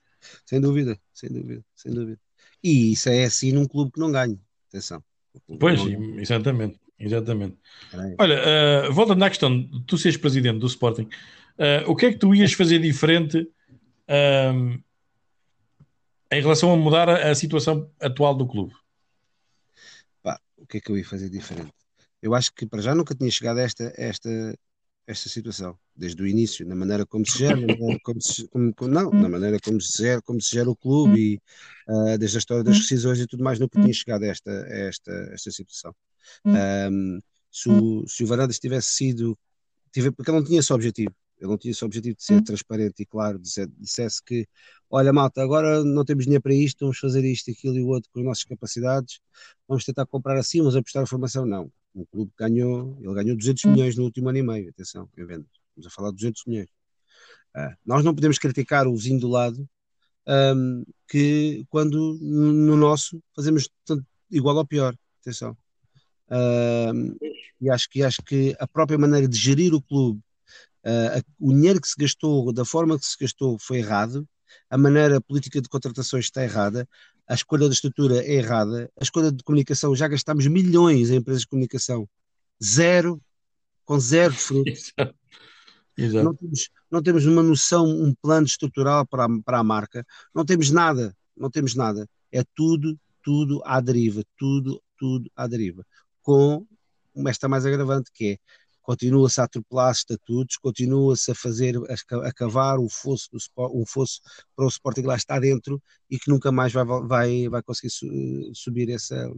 Sem 0.45 0.59
dúvida, 0.59 0.99
sem 1.13 1.29
dúvida, 1.29 1.63
sem 1.75 1.93
dúvida. 1.93 2.19
E 2.63 2.91
isso 2.93 3.09
é 3.09 3.23
assim 3.23 3.51
num 3.51 3.67
clube 3.67 3.91
que 3.91 3.99
não 3.99 4.11
ganha. 4.11 4.37
Atenção. 4.67 5.03
Pois, 5.59 5.83
não... 5.83 6.19
exatamente. 6.19 6.79
Exatamente. 6.99 7.57
Olha, 8.17 8.89
uh, 8.89 8.93
voltando 8.93 9.23
à 9.23 9.29
questão 9.29 9.57
de 9.57 9.83
tu 9.85 9.97
seres 9.97 10.17
presidente 10.17 10.59
do 10.59 10.67
Sporting, 10.67 11.03
uh, 11.03 11.89
o 11.89 11.95
que 11.95 12.07
é 12.07 12.11
que 12.11 12.17
tu 12.17 12.35
ias 12.35 12.51
fazer 12.51 12.79
diferente 12.79 13.39
uh, 13.39 14.83
em 16.29 16.41
relação 16.41 16.73
a 16.73 16.75
mudar 16.75 17.07
a, 17.07 17.31
a, 17.31 17.35
situação 17.35 17.89
atual 18.01 18.35
do 18.35 18.45
clube? 18.45 18.73
Pá, 20.21 20.41
o 20.57 20.67
que 20.67 20.77
é 20.77 20.81
que 20.81 20.91
eu 20.91 20.97
ia 20.97 21.05
fazer 21.05 21.29
diferente? 21.29 21.71
Eu 22.21 22.33
acho 22.33 22.53
que 22.53 22.65
para 22.65 22.81
já 22.81 22.93
nunca 22.93 23.15
tinha 23.15 23.31
chegado 23.31 23.59
a 23.59 23.61
esta, 23.61 23.93
esta, 23.97 24.29
esta 25.07 25.29
situação, 25.29 25.77
desde 25.95 26.21
o 26.21 26.27
início, 26.27 26.65
na 26.67 26.75
maneira 26.75 27.05
como 27.05 27.25
se 27.25 27.39
gera, 27.39 27.57
como 28.03 28.21
se, 28.21 28.47
como, 28.49 28.73
não, 28.87 29.09
na 29.11 29.29
maneira 29.29 29.57
como 29.59 29.79
se 29.81 30.03
gera, 30.03 30.21
como 30.21 30.41
se 30.41 30.51
gera 30.55 30.69
o 30.69 30.75
clube 30.75 31.19
e 31.19 31.41
uh, 31.91 32.17
desde 32.17 32.37
a 32.37 32.39
história 32.39 32.63
das 32.63 32.77
decisões 32.77 33.19
e 33.19 33.27
tudo 33.27 33.43
mais, 33.43 33.59
nunca 33.59 33.81
tinha 33.81 33.93
chegado 33.93 34.23
a 34.23 34.27
esta, 34.27 34.51
a 34.51 34.77
esta, 34.79 35.11
a 35.11 35.33
esta 35.33 35.51
situação. 35.51 35.95
Um, 36.45 37.19
se, 37.51 37.69
o, 37.69 38.07
se 38.07 38.23
o 38.23 38.27
Varandas 38.27 38.59
tivesse 38.59 38.91
sido, 38.91 39.37
porque 40.15 40.29
ele 40.29 40.37
não 40.37 40.45
tinha 40.45 40.59
esse 40.59 40.71
objetivo, 40.71 41.13
ele 41.39 41.49
não 41.49 41.57
tinha 41.57 41.71
esse 41.71 41.83
objetivo 41.83 42.15
de 42.15 42.23
ser 42.23 42.43
transparente 42.43 43.01
e 43.01 43.05
claro, 43.05 43.39
dissesse 43.39 44.23
que, 44.23 44.47
olha 44.89 45.13
malta, 45.13 45.41
agora 45.41 45.83
não 45.83 46.03
temos 46.05 46.25
dinheiro 46.25 46.43
para 46.43 46.53
isto, 46.53 46.81
vamos 46.81 46.99
fazer 46.99 47.23
isto, 47.23 47.49
aquilo 47.49 47.77
e 47.77 47.81
o 47.81 47.87
outro 47.87 48.09
com 48.11 48.19
as 48.19 48.25
nossas 48.25 48.43
capacidades, 48.43 49.19
vamos 49.67 49.85
tentar 49.85 50.05
comprar 50.05 50.37
assim, 50.37 50.59
vamos 50.59 50.75
apostar 50.75 51.03
a 51.03 51.07
formação, 51.07 51.45
não. 51.45 51.71
O 51.93 52.05
clube 52.05 52.31
ganhou, 52.37 52.97
ele 53.01 53.13
ganhou 53.13 53.37
200 53.37 53.65
milhões 53.65 53.95
no 53.95 54.03
último 54.03 54.29
ano 54.29 54.37
e 54.37 54.43
meio, 54.43 54.69
atenção, 54.69 55.09
em 55.17 55.25
vendas. 55.25 55.49
Estamos 55.69 55.87
a 55.87 55.89
falar 55.89 56.09
de 56.11 56.17
200 56.17 56.45
milhões. 56.45 56.69
Ah, 57.55 57.75
nós 57.85 58.03
não 58.03 58.13
podemos 58.13 58.37
criticar 58.37 58.87
o 58.87 58.95
vizinho 58.95 59.19
do 59.19 59.27
lado 59.27 59.67
um, 60.29 60.83
que 61.07 61.65
quando 61.69 62.17
no 62.21 62.77
nosso 62.77 63.21
fazemos 63.35 63.69
tanto, 63.85 64.05
igual 64.29 64.55
ou 64.55 64.65
pior. 64.65 64.95
Atenção. 65.21 65.57
Um, 66.31 67.15
e 67.59 67.69
acho 67.69 67.89
que, 67.89 68.03
acho 68.03 68.21
que 68.21 68.55
a 68.59 68.67
própria 68.67 68.97
maneira 68.97 69.27
de 69.27 69.37
gerir 69.37 69.73
o 69.73 69.81
clube, 69.81 70.21
uh, 70.85 71.23
o 71.39 71.51
dinheiro 71.51 71.81
que 71.81 71.87
se 71.87 71.95
gastou, 71.97 72.53
da 72.53 72.63
forma 72.63 72.97
que 72.97 73.05
se 73.05 73.17
gastou, 73.19 73.57
foi 73.59 73.79
errado, 73.79 74.27
a 74.69 74.77
maneira 74.77 75.19
política 75.19 75.59
de 75.59 75.67
contratações 75.67 76.25
está 76.25 76.43
errada, 76.43 76.87
a 77.30 77.35
escolha 77.35 77.68
da 77.68 77.73
estrutura 77.73 78.23
é 78.26 78.34
errada, 78.34 78.91
a 78.99 79.03
escolha 79.03 79.31
de 79.31 79.43
comunicação, 79.43 79.95
já 79.95 80.07
gastámos 80.07 80.47
milhões 80.47 81.11
em 81.11 81.18
empresas 81.18 81.41
de 81.43 81.47
comunicação, 81.47 82.10
zero, 82.61 83.22
com 83.85 83.99
zero 83.99 84.34
frutos. 84.34 84.91
Exato. 85.95 86.23
Não, 86.26 86.34
temos, 86.34 86.69
não 86.89 87.03
temos 87.03 87.26
uma 87.27 87.43
noção, 87.43 87.85
um 87.85 88.15
plano 88.19 88.47
estrutural 88.47 89.06
para 89.06 89.26
a, 89.26 89.30
para 89.45 89.60
a 89.60 89.64
marca, 89.64 90.03
não 90.34 90.43
temos 90.43 90.72
nada, 90.72 91.15
não 91.38 91.51
temos 91.51 91.76
nada. 91.76 92.10
É 92.31 92.43
tudo, 92.56 92.97
tudo 93.22 93.61
à 93.64 93.80
deriva, 93.80 94.23
tudo, 94.35 94.81
tudo 94.97 95.30
à 95.35 95.45
deriva. 95.45 95.85
Com 96.23 96.65
esta 97.27 97.47
mais 97.47 97.65
agravante 97.65 98.10
que 98.14 98.31
é 98.31 98.38
continua-se 98.89 99.39
a 99.39 99.43
atropelar 99.43 99.91
estatutos, 99.91 100.57
continua-se 100.57 101.29
a 101.29 101.35
fazer, 101.35 101.75
a, 102.23 102.33
cavar 102.33 102.79
o 102.79 102.89
fosso, 102.89 103.29
do, 103.31 103.37
um 103.79 103.85
fosso 103.85 104.19
para 104.55 104.65
o 104.65 104.67
Sporting 104.67 105.03
lá 105.03 105.15
está 105.15 105.39
dentro 105.39 105.79
e 106.09 106.17
que 106.17 106.27
nunca 106.27 106.51
mais 106.51 106.73
vai, 106.73 106.83
vai, 106.83 107.47
vai 107.49 107.61
conseguir 107.61 107.91
subir 108.55 108.89
essa, 108.89 109.31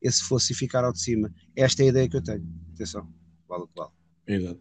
esse 0.00 0.22
fosso 0.22 0.50
e 0.50 0.54
ficar 0.54 0.82
ao 0.82 0.94
de 0.94 1.02
cima. 1.02 1.30
Esta 1.54 1.82
é 1.82 1.84
a 1.84 1.88
ideia 1.90 2.08
que 2.08 2.16
eu 2.16 2.22
tenho. 2.22 2.42
Atenção, 2.72 3.06
vale 3.46 3.64
o 3.64 3.66
que 3.66 3.74
vale. 3.76 3.90
Exato. 4.26 4.60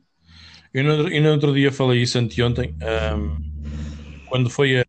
Eu 0.74 0.84
no, 0.84 1.08
eu 1.08 1.22
no 1.24 1.32
outro 1.32 1.54
dia 1.54 1.72
falei 1.72 2.02
isso 2.02 2.20
anteontem, 2.20 2.76
um, 3.18 4.26
quando 4.28 4.50
foi 4.50 4.82
a, 4.82 4.86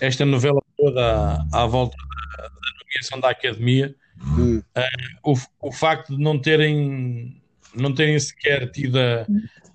esta 0.00 0.24
novela 0.24 0.62
toda 0.76 1.42
à, 1.52 1.64
à 1.64 1.66
volta 1.66 1.96
da, 2.36 2.42
da 2.44 2.50
nomeação 2.80 3.18
da 3.18 3.30
academia, 3.30 3.92
hum. 4.38 4.58
uh, 4.58 5.32
o, 5.32 5.68
o 5.68 5.72
facto 5.72 6.16
de 6.16 6.22
não 6.22 6.40
terem 6.40 7.37
não 7.82 7.94
terem 7.94 8.18
sequer 8.18 8.70
tido 8.70 8.98
a, 8.98 9.26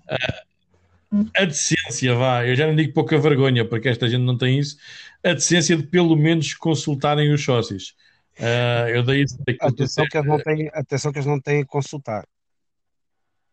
a, 0.10 0.44
a, 1.42 1.46
decência, 1.46 2.16
vá, 2.16 2.46
eu 2.46 2.56
já 2.56 2.68
não 2.68 2.76
digo 2.76 2.94
pouca 2.94 3.18
vergonha, 3.18 3.68
porque 3.68 3.90
esta 3.90 4.08
gente 4.08 4.24
não 4.24 4.38
tem 4.38 4.60
isso, 4.60 4.78
a 5.24 5.34
decência 5.34 5.78
de 5.78 5.84
pelo 5.84 6.16
menos 6.16 6.54
consultarem 6.54 7.32
os 7.34 7.44
sócios. 7.44 7.96
Uh, 8.40 8.90
eu 8.90 9.16
isso. 9.16 9.38
Atenção 9.62 10.06
que, 10.08 10.18
eles 10.18 10.28
não 10.28 10.40
têm, 10.40 10.70
atenção 10.74 11.12
que 11.12 11.20
eles 11.20 11.28
não 11.28 11.40
têm 11.40 11.62
que 11.62 11.68
consultar. 11.68 12.26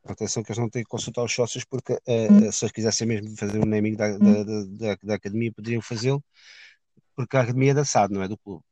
Atenção 0.05 0.43
que 0.43 0.51
eles 0.51 0.59
não 0.59 0.71
têm 0.71 0.83
que 0.83 0.89
consultar 0.89 1.23
os 1.23 1.33
sócios, 1.33 1.65
porque 1.65 1.93
uh, 1.93 2.53
se 2.53 2.65
eles 2.65 2.73
quisessem 2.73 3.07
mesmo 3.07 3.37
fazer 3.37 3.59
um 3.59 3.67
naming 3.67 3.95
da, 3.95 4.17
da, 4.17 4.43
da, 4.45 4.97
da, 5.03 5.15
academia, 5.15 5.53
poderiam 5.53 5.83
fazê-lo, 5.83 6.25
porque 7.15 7.37
a 7.37 7.43
academia 7.43 7.73
é 7.73 7.75
da 7.75 7.85
SAD, 7.85 8.15
não 8.15 8.23
é 8.23 8.29
do 8.29 8.39
clube. 8.39 8.65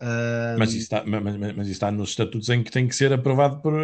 Uh, 0.00 0.58
mas, 0.58 0.70
isso 0.70 0.84
está, 0.84 1.04
mas, 1.04 1.36
mas, 1.36 1.66
isso 1.66 1.72
está 1.72 1.90
nos 1.90 2.10
estatutos 2.10 2.48
em 2.48 2.64
que 2.64 2.70
tem 2.70 2.88
que 2.88 2.96
ser 2.96 3.12
aprovado 3.12 3.60
por, 3.60 3.74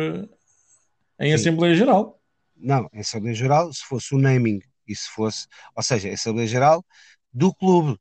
em 1.18 1.28
Sim. 1.28 1.34
Assembleia 1.34 1.74
Geral. 1.74 2.20
Não, 2.56 2.88
em 2.93 3.01
Assembleia 3.01 3.34
Geral, 3.34 3.72
se 3.72 3.84
fosse 3.84 4.14
o 4.14 4.18
naming 4.18 4.60
e 4.86 4.94
se 4.94 5.09
fosse, 5.09 5.47
ou 5.74 5.82
seja, 5.82 6.09
em 6.09 6.12
Assembleia 6.14 6.48
Geral 6.48 6.84
do 7.32 7.55
clube. 7.55 7.98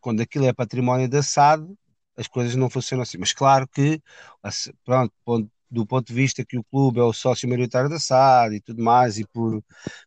Quando 0.00 0.20
aquilo 0.20 0.46
é 0.46 0.52
património 0.52 1.08
da 1.08 1.22
SAD, 1.22 1.66
as 2.16 2.28
coisas 2.28 2.54
não 2.54 2.70
funcionam 2.70 3.02
assim. 3.02 3.18
Mas 3.18 3.32
claro 3.32 3.66
que, 3.66 4.00
pronto, 4.84 5.12
do 5.70 5.84
ponto 5.84 6.06
de 6.06 6.14
vista 6.14 6.44
que 6.44 6.56
o 6.56 6.64
clube 6.64 7.00
é 7.00 7.02
o 7.02 7.12
sócio 7.12 7.48
maioritário 7.48 7.90
da 7.90 7.98
SAD 7.98 8.56
e 8.56 8.60
tudo 8.60 8.82
mais, 8.82 9.18
e 9.18 9.26
por 9.26 9.62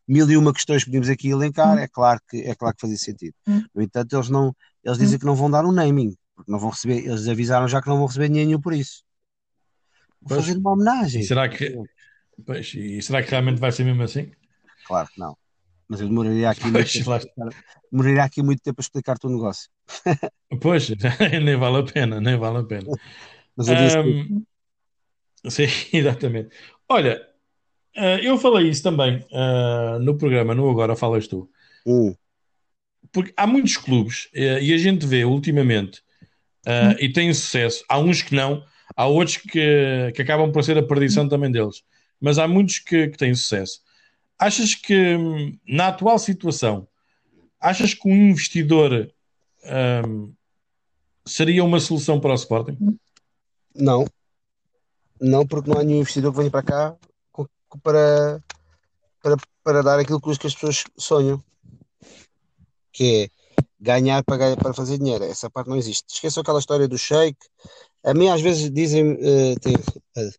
mil 0.08 0.30
e 0.30 0.36
uma 0.36 0.54
questões 0.54 0.84
que 0.84 0.90
podemos 0.90 1.08
aqui 1.08 1.28
elencar, 1.28 1.76
é 1.78 1.86
claro 1.86 2.20
que, 2.28 2.38
é 2.38 2.54
claro 2.54 2.74
que 2.74 2.80
fazia 2.80 2.96
sentido. 2.96 3.34
Hum. 3.46 3.62
No 3.74 3.82
entanto, 3.82 4.16
eles, 4.16 4.30
não, 4.30 4.54
eles 4.82 4.98
dizem 4.98 5.18
que 5.18 5.26
não 5.26 5.34
vão 5.34 5.50
dar 5.50 5.64
um 5.66 5.72
naming, 5.72 6.16
porque 6.34 6.50
não 6.50 6.58
vão 6.58 6.70
receber, 6.70 7.04
eles 7.04 7.28
avisaram 7.28 7.68
já 7.68 7.82
que 7.82 7.88
não 7.88 7.98
vão 7.98 8.06
receber 8.06 8.28
dinheiro 8.28 8.60
por 8.60 8.72
isso. 8.72 9.02
Vou 10.22 10.38
fazer 10.38 10.56
uma 10.56 10.72
homenagem. 10.72 11.22
Será 11.22 11.48
que, 11.48 11.76
Pois, 12.44 12.72
e 12.74 13.00
será 13.02 13.22
que 13.22 13.30
realmente 13.30 13.58
vai 13.58 13.72
ser 13.72 13.84
mesmo 13.84 14.02
assim? 14.02 14.30
Claro 14.86 15.08
que 15.08 15.20
não. 15.20 15.36
Mas 15.90 16.00
eu 16.00 16.06
demoraria 16.06 16.48
aqui, 16.48 16.68
muito, 16.68 16.92
tempo, 16.92 17.54
demoraria 17.90 18.22
aqui 18.22 18.42
muito 18.44 18.62
tempo 18.62 18.80
a 18.80 18.82
explicar-te 18.82 19.26
o 19.26 19.30
negócio. 19.30 19.68
pois, 20.60 20.88
nem 21.42 21.56
vale 21.56 21.78
a 21.78 21.82
pena, 21.82 22.20
nem 22.20 22.36
vale 22.36 22.58
a 22.58 22.62
pena. 22.62 22.92
Mas 23.56 23.66
eu 23.66 23.74
disse 23.74 23.98
um, 23.98 24.44
que... 25.42 25.50
Sim, 25.50 25.66
exatamente. 25.92 26.50
Olha, 26.88 27.20
uh, 27.96 28.20
eu 28.22 28.38
falei 28.38 28.68
isso 28.68 28.84
também 28.84 29.26
uh, 29.32 29.98
no 29.98 30.16
programa, 30.16 30.54
no 30.54 30.70
Agora 30.70 30.94
Falas 30.94 31.26
Tu. 31.26 31.50
Hum. 31.84 32.14
Porque 33.10 33.32
há 33.36 33.44
muitos 33.44 33.76
clubes, 33.76 34.26
uh, 34.26 34.60
e 34.62 34.72
a 34.72 34.78
gente 34.78 35.04
vê 35.06 35.24
ultimamente, 35.24 36.02
hum. 36.68 36.94
e 37.00 37.12
tem 37.12 37.34
sucesso, 37.34 37.84
há 37.88 37.98
uns 37.98 38.22
que 38.22 38.32
não, 38.32 38.64
há 38.94 39.06
outros 39.06 39.38
que, 39.38 40.12
que 40.14 40.22
acabam 40.22 40.52
por 40.52 40.62
ser 40.62 40.78
a 40.78 40.84
perdição 40.84 41.24
hum. 41.24 41.28
também 41.28 41.50
deles 41.50 41.82
mas 42.20 42.38
há 42.38 42.46
muitos 42.46 42.78
que, 42.78 43.08
que 43.08 43.18
têm 43.18 43.34
sucesso. 43.34 43.80
Achas 44.38 44.74
que, 44.74 45.16
na 45.66 45.88
atual 45.88 46.18
situação, 46.18 46.88
achas 47.60 47.94
que 47.94 48.08
um 48.08 48.30
investidor 48.30 49.12
um, 50.06 50.32
seria 51.26 51.64
uma 51.64 51.80
solução 51.80 52.20
para 52.20 52.32
o 52.32 52.34
Sporting? 52.34 52.98
Não. 53.74 54.06
Não, 55.20 55.46
porque 55.46 55.68
não 55.68 55.78
há 55.78 55.84
nenhum 55.84 56.00
investidor 56.00 56.32
que 56.32 56.38
venha 56.38 56.50
para 56.50 56.62
cá 56.62 56.96
para, 57.82 58.42
para, 59.22 59.36
para 59.62 59.82
dar 59.82 59.98
aquilo 59.98 60.20
que 60.20 60.30
as 60.30 60.54
pessoas 60.54 60.84
sonham, 60.96 61.42
que 62.92 63.24
é 63.24 63.28
ganhar 63.78 64.24
para, 64.24 64.36
ganhar 64.36 64.56
para 64.56 64.74
fazer 64.74 64.98
dinheiro. 64.98 65.24
Essa 65.24 65.50
parte 65.50 65.68
não 65.68 65.76
existe. 65.76 66.04
Esqueçam 66.08 66.40
aquela 66.40 66.58
história 66.58 66.88
do 66.88 66.98
shake. 66.98 67.38
A 68.02 68.14
mim, 68.14 68.28
às 68.28 68.40
vezes, 68.40 68.70
dizem. 68.70 69.12
Uh, 69.12 69.60
tem, 69.60 69.74
uh, 69.74 70.32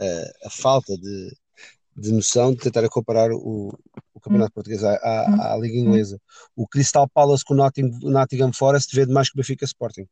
a, 0.00 0.46
a 0.46 0.50
falta 0.50 0.96
de, 0.96 1.36
de 1.96 2.12
noção 2.12 2.52
de 2.52 2.58
tentar 2.58 2.88
comparar 2.88 3.30
o, 3.30 3.78
o 4.14 4.20
Campeonato 4.20 4.52
Português 4.52 4.82
à, 4.82 4.94
à, 4.94 5.54
à, 5.54 5.56
Liga 5.58 5.76
Inglesa. 5.76 6.18
O 6.56 6.66
Crystal 6.66 7.08
Palace 7.08 7.44
com 7.44 7.54
o 7.54 7.56
Nottingham, 7.56 7.98
Nottingham 8.02 8.52
Forest 8.52 8.94
vê 8.94 9.06
mais 9.06 9.28
que 9.28 9.36
o 9.36 9.38
Benfica 9.38 9.64
Sporting. 9.64 10.06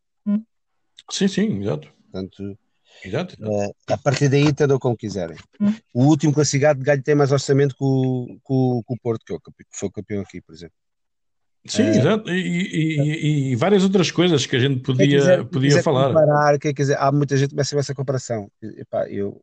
Sim, 1.11 1.29
sim, 1.29 1.63
exato. 1.63 1.89
Portanto, 2.11 2.59
exato, 3.05 3.35
exato. 3.39 3.51
Uh, 3.51 3.75
a 3.89 3.99
partir 3.99 4.29
daí 4.29 4.43
entendam 4.43 4.79
como 4.79 4.97
quiserem. 4.97 5.37
O 5.95 6.05
último 6.05 6.33
classificado 6.33 6.79
de 6.79 6.85
Galho 6.85 7.03
tem 7.03 7.15
mais 7.15 7.33
orçamento 7.33 7.75
que 7.75 7.85
o, 7.85 8.27
que 8.27 8.53
o, 8.53 8.83
que 8.87 8.95
o 8.95 8.99
Porto, 9.03 9.25
que, 9.25 9.35
é 9.35 9.39
que 9.39 9.65
foi 9.73 9.89
o 9.89 9.93
campeão 9.93 10.23
aqui, 10.23 10.41
por 10.41 10.55
exemplo. 10.55 10.75
Sim, 11.67 11.83
é, 11.83 11.97
exato. 11.99 12.31
E, 12.31 12.41
e, 12.41 13.53
e, 13.53 13.57
várias 13.57 13.83
outras 13.83 14.11
coisas 14.11 14.47
que 14.47 14.57
a 14.57 14.59
gente 14.59 14.81
podia, 14.81 15.07
quiser, 15.07 15.45
podia 15.45 15.83
falar. 15.83 16.09
Comparar, 16.09 16.59
quer 16.59 16.73
dizer, 16.73 16.97
há 16.99 17.13
muita 17.13 17.37
gente 17.37 17.49
que 17.49 17.55
começa 17.55 17.77
a 17.77 17.81
essa 17.81 17.95
comparação. 17.95 18.51
Epá, 18.63 19.09
eu, 19.09 19.43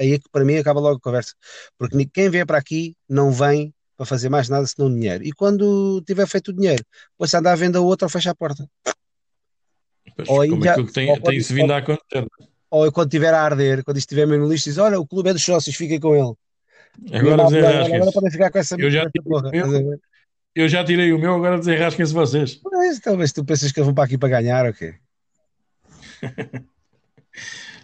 aí 0.00 0.14
é 0.14 0.18
que 0.18 0.28
para 0.32 0.44
mim 0.44 0.56
acaba 0.56 0.80
logo 0.80 0.96
a 0.96 1.00
conversa. 1.00 1.34
Porque 1.78 2.04
quem 2.06 2.30
vem 2.30 2.46
para 2.46 2.58
aqui 2.58 2.96
não 3.08 3.30
vem 3.30 3.72
para 3.96 4.06
fazer 4.06 4.30
mais 4.30 4.48
nada 4.48 4.66
senão 4.66 4.92
dinheiro. 4.92 5.22
E 5.24 5.32
quando 5.32 6.02
tiver 6.06 6.26
feito 6.26 6.48
o 6.48 6.54
dinheiro, 6.54 6.82
depois 7.12 7.30
se 7.30 7.36
andar 7.36 7.52
a 7.52 7.56
venda 7.56 7.80
outra 7.80 8.06
ou 8.06 8.10
fecha 8.10 8.30
a 8.30 8.34
porta. 8.34 8.66
Pois, 10.16 10.28
ou 10.28 10.48
como 10.48 10.64
já, 10.64 10.72
aquilo 10.72 10.86
que 10.86 10.92
tem, 10.92 11.20
tem-se 11.20 11.52
vindo 11.52 11.72
a 11.72 11.76
acontecer. 11.76 12.26
Ou 12.70 12.90
quando 12.90 13.08
estiver 13.08 13.34
a 13.34 13.42
arder, 13.42 13.84
quando 13.84 13.98
estiver 13.98 14.26
mesmo 14.26 14.44
no 14.44 14.50
lixo, 14.50 14.64
diz: 14.64 14.78
Olha, 14.78 14.98
o 14.98 15.06
clube 15.06 15.30
é 15.30 15.32
dos 15.34 15.44
sócios, 15.44 15.76
fiquem 15.76 16.00
com 16.00 16.14
ele. 16.14 16.34
Agora, 17.12 17.46
agora, 17.46 17.96
agora 17.96 18.12
podem 18.12 18.30
ficar 18.30 18.50
com 18.50 18.58
essa 18.58 18.76
eu 18.78 18.90
já, 18.90 19.08
eu 20.54 20.68
já 20.68 20.84
tirei 20.84 21.12
o 21.12 21.18
meu, 21.18 21.34
agora 21.34 21.58
desenrasquem-se 21.58 22.12
vocês. 22.12 22.60
Talvez 23.02 23.32
tu 23.32 23.44
pensas 23.44 23.70
que 23.70 23.78
eles 23.78 23.86
vão 23.86 23.94
para 23.94 24.04
aqui 24.04 24.18
para 24.18 24.28
ganhar 24.28 24.66
ou 24.66 24.72
quê? 24.72 24.94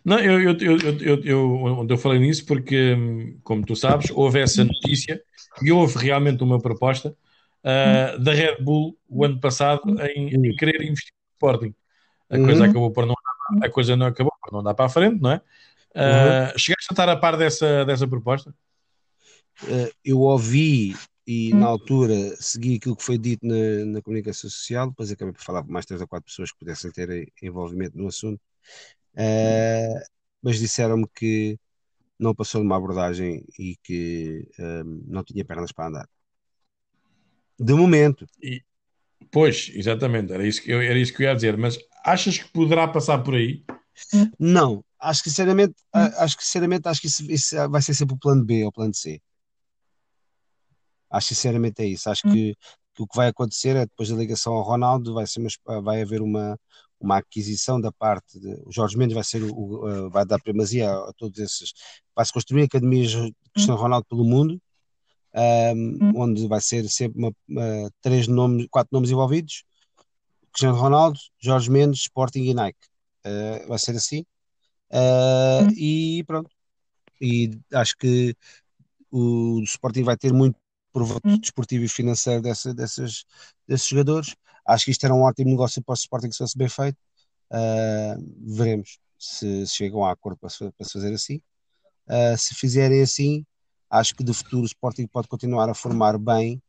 Não, 0.06 0.20
eu, 0.20 0.40
eu, 0.40 0.56
eu, 0.60 0.98
eu, 1.00 1.24
eu, 1.24 1.86
eu 1.90 1.98
falei 1.98 2.20
nisso 2.20 2.46
porque, 2.46 2.96
como 3.42 3.66
tu 3.66 3.74
sabes, 3.74 4.08
houve 4.12 4.38
essa 4.38 4.62
notícia 4.62 5.20
e 5.60 5.72
houve 5.72 5.98
realmente 5.98 6.44
uma 6.44 6.60
proposta 6.60 7.08
uh, 7.64 8.16
da 8.22 8.32
Red 8.32 8.62
Bull 8.62 8.96
o 9.08 9.24
ano 9.24 9.40
passado 9.40 9.82
em, 10.00 10.28
em 10.28 10.54
querer 10.54 10.80
investir 10.80 11.12
no 11.12 11.32
Sporting. 11.32 11.74
A 12.30 12.38
coisa 12.38 12.62
uhum. 12.62 12.70
acabou 12.70 12.92
por 12.92 13.04
não 13.04 13.16
a 13.60 13.68
coisa 13.68 13.96
não 13.96 14.06
acabou 14.06 14.32
por 14.40 14.52
não 14.52 14.62
dar 14.62 14.74
para 14.74 14.84
a 14.84 14.88
frente, 14.88 15.20
não 15.20 15.32
é? 15.32 15.36
Uh, 15.36 16.52
uhum. 16.52 16.58
Chegaste 16.58 16.86
a 16.90 16.92
estar 16.92 17.08
a 17.08 17.16
par 17.16 17.36
dessa, 17.36 17.84
dessa 17.84 18.06
proposta? 18.06 18.54
Uh, 19.64 19.90
eu 20.04 20.20
ouvi 20.20 20.94
e 21.26 21.52
na 21.52 21.66
altura 21.66 22.14
segui 22.36 22.76
aquilo 22.76 22.94
que 22.94 23.02
foi 23.02 23.18
dito 23.18 23.44
na, 23.44 23.84
na, 23.86 24.02
comunicação 24.02 24.48
social, 24.48 24.88
depois 24.88 25.10
acabei 25.10 25.32
por 25.32 25.42
falar 25.42 25.64
com 25.64 25.72
mais 25.72 25.84
três 25.84 26.00
ou 26.00 26.06
quatro 26.06 26.26
pessoas 26.26 26.52
que 26.52 26.58
pudessem 26.58 26.92
ter 26.92 27.32
envolvimento 27.42 27.98
no 27.98 28.06
assunto, 28.06 28.40
uh, 29.16 30.00
mas 30.42 30.58
disseram-me 30.58 31.06
que 31.14 31.58
não 32.18 32.34
passou 32.34 32.60
de 32.60 32.66
uma 32.66 32.76
abordagem 32.76 33.44
e 33.58 33.76
que 33.82 34.48
um, 34.58 35.02
não 35.06 35.22
tinha 35.22 35.44
pernas 35.44 35.72
para 35.72 35.88
andar. 35.88 36.08
De 37.58 37.74
momento. 37.74 38.26
E, 38.42 38.62
pois, 39.30 39.70
exatamente, 39.74 40.32
era 40.32 40.46
isso, 40.46 40.62
que 40.62 40.70
eu, 40.70 40.80
era 40.80 40.98
isso 40.98 41.12
que 41.12 41.22
eu 41.22 41.28
ia 41.28 41.34
dizer, 41.34 41.56
mas 41.56 41.78
achas 42.04 42.38
que 42.38 42.50
poderá 42.52 42.88
passar 42.88 43.22
por 43.22 43.34
aí? 43.34 43.64
Não, 44.38 44.84
acho 45.00 45.22
que 45.22 45.30
sinceramente, 45.30 45.74
acho 45.92 46.36
que 46.36 46.44
sinceramente 46.44 46.88
acho 46.88 47.00
que 47.00 47.06
isso, 47.06 47.30
isso 47.30 47.68
vai 47.68 47.82
ser 47.82 47.94
sempre 47.94 48.14
o 48.14 48.18
plano 48.18 48.44
B 48.44 48.62
ou 48.62 48.68
o 48.68 48.72
plano 48.72 48.94
C. 48.94 49.20
Acho 51.10 51.28
sinceramente 51.28 51.82
é 51.82 51.86
isso. 51.86 52.10
Acho 52.10 52.26
hum. 52.26 52.32
que, 52.32 52.54
que, 52.94 53.02
o 53.02 53.06
que 53.06 53.16
vai 53.16 53.28
acontecer 53.28 53.76
é 53.76 53.86
depois 53.86 54.08
da 54.08 54.16
ligação 54.16 54.52
ao 54.52 54.62
Ronaldo, 54.62 55.14
vai, 55.14 55.26
ser 55.26 55.40
uma, 55.40 55.80
vai 55.80 56.02
haver 56.02 56.20
uma, 56.20 56.58
uma 57.00 57.18
aquisição 57.18 57.80
da 57.80 57.92
parte 57.92 58.38
de. 58.38 58.54
O 58.64 58.72
Jorge 58.72 58.96
Mendes 58.96 59.14
vai 59.14 59.24
ser 59.24 59.42
o, 59.42 60.10
vai 60.10 60.24
dar 60.24 60.40
primazia 60.40 60.90
a, 60.90 61.10
a 61.10 61.12
todos 61.16 61.38
esses. 61.38 61.72
Vai-se 62.14 62.32
construir 62.32 62.62
academias 62.62 63.10
de 63.10 63.34
Cristiano 63.52 63.80
Ronaldo 63.80 64.06
pelo 64.08 64.24
mundo, 64.24 64.60
um, 65.34 66.22
onde 66.22 66.46
vai 66.48 66.60
ser 66.60 66.88
sempre 66.88 67.18
uma, 67.18 67.32
uma, 67.48 67.90
três 68.00 68.26
nomes, 68.26 68.66
quatro 68.70 68.90
nomes 68.92 69.10
envolvidos: 69.10 69.64
Cristiano 70.52 70.76
Ronaldo, 70.76 71.18
Jorge 71.38 71.70
Mendes, 71.70 72.00
Sporting 72.00 72.44
e 72.44 72.54
Nike. 72.54 72.78
Uh, 73.26 73.68
vai 73.68 73.78
ser 73.78 73.96
assim. 73.96 74.24
Uh, 74.90 75.70
e 75.76 76.24
pronto. 76.24 76.50
E 77.20 77.58
acho 77.72 77.96
que 77.96 78.34
o 79.10 79.60
Sporting 79.62 80.02
vai 80.02 80.16
ter 80.16 80.32
muito 80.32 80.56
proveito 80.92 81.28
hum. 81.28 81.38
desportivo 81.38 81.84
e 81.84 81.88
financeiro 81.88 82.40
dessa, 82.40 82.72
dessas, 82.72 83.24
desses 83.66 83.86
jogadores. 83.86 84.34
Acho 84.66 84.86
que 84.86 84.90
isto 84.90 85.04
era 85.04 85.14
um 85.14 85.22
ótimo 85.22 85.50
negócio 85.50 85.82
para 85.82 85.92
o 85.92 85.94
Sporting 85.94 86.30
se 86.30 86.38
fosse 86.38 86.56
bem 86.56 86.68
feito. 86.68 86.96
Uh, 87.50 88.54
veremos 88.54 88.98
se, 89.18 89.66
chegam 89.66 90.04
a 90.04 90.12
acordo 90.12 90.38
para 90.38 90.50
se, 90.50 90.70
para 90.72 90.86
se 90.86 90.92
fazer 90.92 91.12
assim. 91.14 91.36
Uh, 92.08 92.36
se 92.36 92.54
fizerem 92.54 93.02
assim, 93.02 93.44
acho 93.90 94.14
que 94.14 94.24
de 94.24 94.32
futuro 94.32 94.62
o 94.62 94.66
Sporting 94.66 95.06
pode 95.06 95.28
continuar 95.28 95.68
a 95.68 95.74
formar 95.74 96.18
bem 96.18 96.60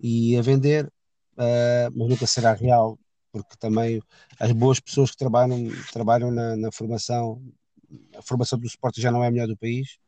e 0.00 0.36
a 0.36 0.42
vender, 0.42 0.86
uh, 0.86 1.90
mas 1.94 2.08
nunca 2.08 2.26
será 2.26 2.52
real, 2.52 2.98
porque 3.32 3.56
também 3.58 4.02
as 4.38 4.52
boas 4.52 4.80
pessoas 4.80 5.10
que 5.10 5.16
trabalham, 5.16 5.68
trabalham 5.92 6.30
na, 6.30 6.56
na 6.56 6.70
formação, 6.70 7.42
a 8.16 8.22
formação 8.22 8.58
do 8.58 8.66
Sporting 8.66 9.00
já 9.00 9.10
não 9.10 9.24
é 9.24 9.28
a 9.28 9.30
melhor 9.30 9.48
do 9.48 9.56
país 9.56 9.98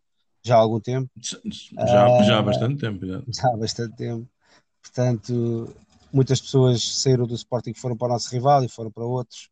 já 0.42 0.56
há 0.56 0.58
algum 0.58 0.80
tempo. 0.80 1.10
Já, 1.20 2.22
já 2.22 2.38
há 2.38 2.42
bastante 2.42 2.80
tempo. 2.80 3.06
Já. 3.06 3.22
já 3.28 3.48
há 3.48 3.56
bastante 3.56 3.96
tempo. 3.96 4.28
Portanto, 4.82 5.74
muitas 6.12 6.40
pessoas 6.40 6.82
saíram 6.82 7.26
do 7.26 7.34
Sporting 7.34 7.74
foram 7.74 7.96
para 7.96 8.06
o 8.06 8.10
nosso 8.10 8.30
rival 8.30 8.64
e 8.64 8.68
foram 8.68 8.90
para 8.90 9.04
outros. 9.04 9.48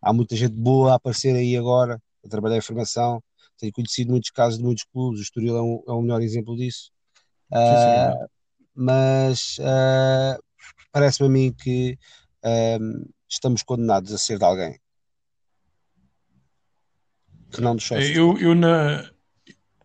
Há 0.00 0.12
muita 0.12 0.34
gente 0.34 0.54
boa 0.54 0.92
a 0.92 0.94
aparecer 0.96 1.34
aí 1.36 1.56
agora, 1.56 2.00
a 2.24 2.28
trabalhar 2.28 2.56
em 2.56 2.62
formação. 2.62 3.22
Tenho 3.58 3.72
conhecido 3.72 4.10
muitos 4.10 4.30
casos 4.30 4.58
de 4.58 4.64
muitos 4.64 4.84
clubes, 4.84 5.20
o 5.20 5.22
Estoril 5.22 5.56
é 5.56 5.62
um, 5.62 5.82
é 5.86 5.92
um 5.92 6.02
melhor 6.02 6.22
exemplo 6.22 6.56
disso. 6.56 6.90
Uh, 7.52 8.28
mas 8.74 9.58
uh, 9.58 10.42
parece-me 10.92 11.28
a 11.28 11.30
mim 11.30 11.52
que 11.52 11.98
uh, 12.44 13.10
estamos 13.28 13.62
condenados 13.62 14.12
a 14.12 14.18
ser 14.18 14.38
de 14.38 14.44
alguém. 14.44 14.78
Que 17.50 17.60
não 17.60 17.74
nos 17.74 17.90
Eu, 17.90 18.38
eu 18.38 18.54
na, 18.54 19.10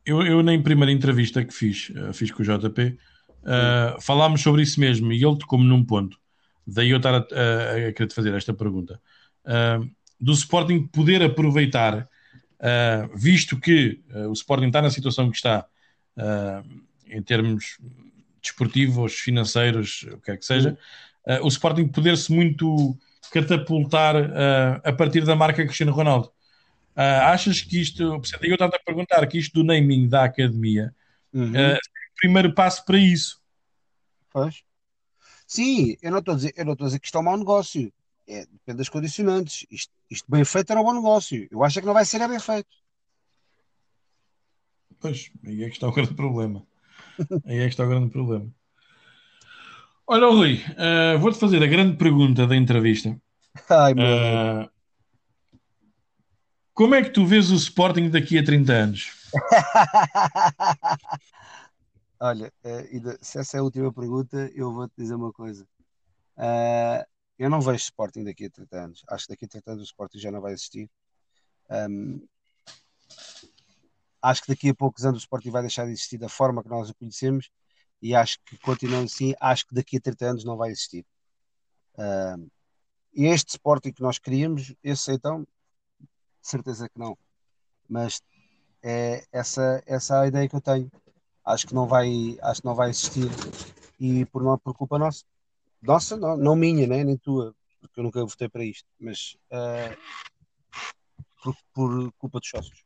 eu, 0.05 0.21
eu 0.21 0.43
na 0.43 0.57
primeira 0.61 0.91
entrevista 0.91 1.43
que 1.43 1.53
fiz, 1.53 1.91
fiz 2.13 2.31
com 2.31 2.43
o 2.43 2.45
JP, 2.45 2.97
uh, 3.45 4.01
falámos 4.01 4.41
sobre 4.41 4.61
isso 4.61 4.79
mesmo 4.79 5.11
e 5.11 5.23
ele 5.23 5.37
tocou-me 5.37 5.65
num 5.65 5.83
ponto. 5.83 6.17
Daí 6.65 6.89
eu 6.89 6.97
estar 6.97 7.13
a, 7.13 7.17
a, 7.17 7.87
a 7.89 7.93
querer 7.93 8.07
te 8.07 8.15
fazer 8.15 8.33
esta 8.33 8.53
pergunta. 8.53 8.99
Uh, 9.45 9.89
do 10.19 10.33
Sporting 10.33 10.87
poder 10.87 11.21
aproveitar, 11.21 12.07
visto 13.13 13.59
que 13.59 14.01
o 14.29 14.31
Sporting 14.31 14.67
está 14.67 14.81
na 14.81 14.89
situação 14.89 15.29
que 15.29 15.35
está, 15.35 15.65
em 17.05 17.21
termos 17.21 17.77
desportivos, 18.41 19.13
financeiros, 19.15 20.07
o 20.13 20.17
que 20.21 20.31
é 20.31 20.37
que 20.37 20.45
seja, 20.45 20.77
o 21.43 21.47
Sporting 21.49 21.89
poder-se 21.89 22.31
muito 22.31 22.97
catapultar 23.29 24.15
a 24.83 24.93
partir 24.93 25.25
da 25.25 25.35
marca 25.35 25.65
Cristiano 25.65 25.91
Ronaldo. 25.91 26.31
Uh, 26.95 27.21
achas 27.25 27.61
que 27.61 27.81
isto, 27.81 28.01
eu 28.41 28.53
estava 28.53 28.73
a 28.73 28.79
perguntar 28.79 29.27
que 29.27 29.37
isto 29.37 29.53
do 29.55 29.65
naming 29.65 30.07
da 30.07 30.23
academia 30.23 30.95
uhum. 31.33 31.51
Uh, 32.15 32.15
é 32.15 32.21
primeiro 32.21 32.53
passo 32.53 32.85
para 32.85 32.97
isso? 32.97 33.41
Pois. 34.31 34.63
Sim, 35.47 35.95
eu 36.01 36.11
não 36.11 36.19
estou 36.19 36.33
a 36.33 36.37
dizer, 36.37 36.53
eu 36.55 36.65
não 36.65 36.73
estou 36.73 36.85
a 36.85 36.87
dizer 36.87 36.99
que 36.99 37.07
isto 37.07 37.17
é 37.17 37.21
um 37.21 37.23
mau 37.23 37.37
negócio. 37.37 37.91
É, 38.27 38.45
depende 38.45 38.77
das 38.77 38.89
condicionantes. 38.89 39.65
Isto, 39.69 39.93
isto 40.09 40.25
bem 40.29 40.43
feito 40.43 40.71
era 40.71 40.81
um 40.81 40.83
bom 40.83 40.93
negócio. 40.93 41.47
Eu 41.51 41.63
acho 41.63 41.79
que 41.79 41.85
não 41.85 41.93
vai 41.93 42.05
ser 42.05 42.21
é 42.21 42.27
bem 42.27 42.39
feito. 42.39 42.69
Pois, 44.99 45.29
aí 45.45 45.63
é 45.63 45.67
que 45.67 45.75
está 45.75 45.87
o 45.87 45.91
grande 45.91 46.15
problema. 46.15 46.65
aí 47.45 47.59
é 47.59 47.65
que 47.65 47.73
está 47.73 47.85
o 47.85 47.89
grande 47.89 48.09
problema. 48.09 48.51
Olha, 50.07 50.27
Rui, 50.27 50.55
uh, 50.55 51.19
vou-te 51.19 51.39
fazer 51.39 51.61
a 51.63 51.67
grande 51.67 51.97
pergunta 51.97 52.47
da 52.47 52.55
entrevista. 52.55 53.15
Ai, 53.69 53.93
meu 53.93 54.69
como 56.75 56.93
é 56.93 57.01
que 57.01 57.09
tu 57.09 57.25
vês 57.25 57.49
o 57.51 57.55
Sporting 57.55 58.09
daqui 58.09 58.37
a 58.37 58.43
30 58.43 58.73
anos? 58.73 59.11
Olha, 62.19 62.51
eh, 62.63 62.87
se 63.21 63.39
essa 63.39 63.57
é 63.57 63.59
a 63.59 63.63
última 63.63 63.91
pergunta, 63.93 64.49
eu 64.55 64.71
vou-te 64.71 64.93
dizer 64.97 65.15
uma 65.15 65.33
coisa. 65.33 65.67
Uh, 66.37 67.05
eu 67.37 67.49
não 67.49 67.59
vejo 67.59 67.77
Sporting 67.77 68.23
daqui 68.23 68.45
a 68.45 68.49
30 68.49 68.77
anos. 68.77 69.03
Acho 69.09 69.25
que 69.25 69.33
daqui 69.33 69.45
a 69.45 69.47
30 69.49 69.71
anos 69.71 69.83
o 69.83 69.85
Sporting 69.85 70.19
já 70.19 70.31
não 70.31 70.41
vai 70.41 70.53
existir. 70.53 70.89
Um, 71.69 72.25
acho 74.21 74.41
que 74.43 74.47
daqui 74.47 74.69
a 74.69 74.75
poucos 74.75 75.05
anos 75.05 75.19
o 75.19 75.25
Sporting 75.25 75.51
vai 75.51 75.61
deixar 75.61 75.85
de 75.85 75.91
existir 75.91 76.17
da 76.17 76.29
forma 76.29 76.63
que 76.63 76.69
nós 76.69 76.89
o 76.89 76.95
conhecemos 76.95 77.49
e 78.01 78.15
acho 78.15 78.39
que 78.45 78.57
continuando 78.59 79.05
assim, 79.05 79.33
acho 79.39 79.67
que 79.67 79.75
daqui 79.75 79.97
a 79.97 80.01
30 80.01 80.25
anos 80.25 80.45
não 80.45 80.57
vai 80.57 80.71
existir. 80.71 81.05
E 83.13 83.25
este 83.25 83.51
Sporting 83.51 83.91
que 83.91 84.01
nós 84.01 84.19
queríamos, 84.19 84.73
esse 84.83 85.11
então 85.11 85.45
certeza 86.41 86.87
que 86.87 86.99
não. 86.99 87.17
Mas 87.89 88.21
é 88.83 89.25
essa, 89.31 89.83
essa 89.85 90.15
é 90.17 90.19
a 90.19 90.27
ideia 90.27 90.49
que 90.49 90.55
eu 90.55 90.61
tenho. 90.61 90.91
Acho 91.45 91.67
que 91.67 91.75
não 91.75 91.87
vai, 91.87 92.37
acho 92.41 92.61
que 92.61 92.67
não 92.67 92.75
vai 92.75 92.89
existir 92.89 93.29
e 93.99 94.25
por, 94.25 94.43
não, 94.43 94.57
por 94.57 94.73
culpa 94.73 94.97
nossa. 94.97 95.23
Nossa, 95.81 96.17
não, 96.17 96.35
não 96.35 96.55
minha, 96.55 96.87
né? 96.87 97.03
nem 97.03 97.17
tua, 97.17 97.53
porque 97.79 97.99
eu 97.99 98.03
nunca 98.03 98.25
votei 98.25 98.49
para 98.49 98.63
isto, 98.63 98.87
mas 98.99 99.37
uh, 99.51 99.95
por, 101.43 101.55
por, 101.73 102.11
culpa 102.13 102.39
dos 102.39 102.49
sócios. 102.49 102.83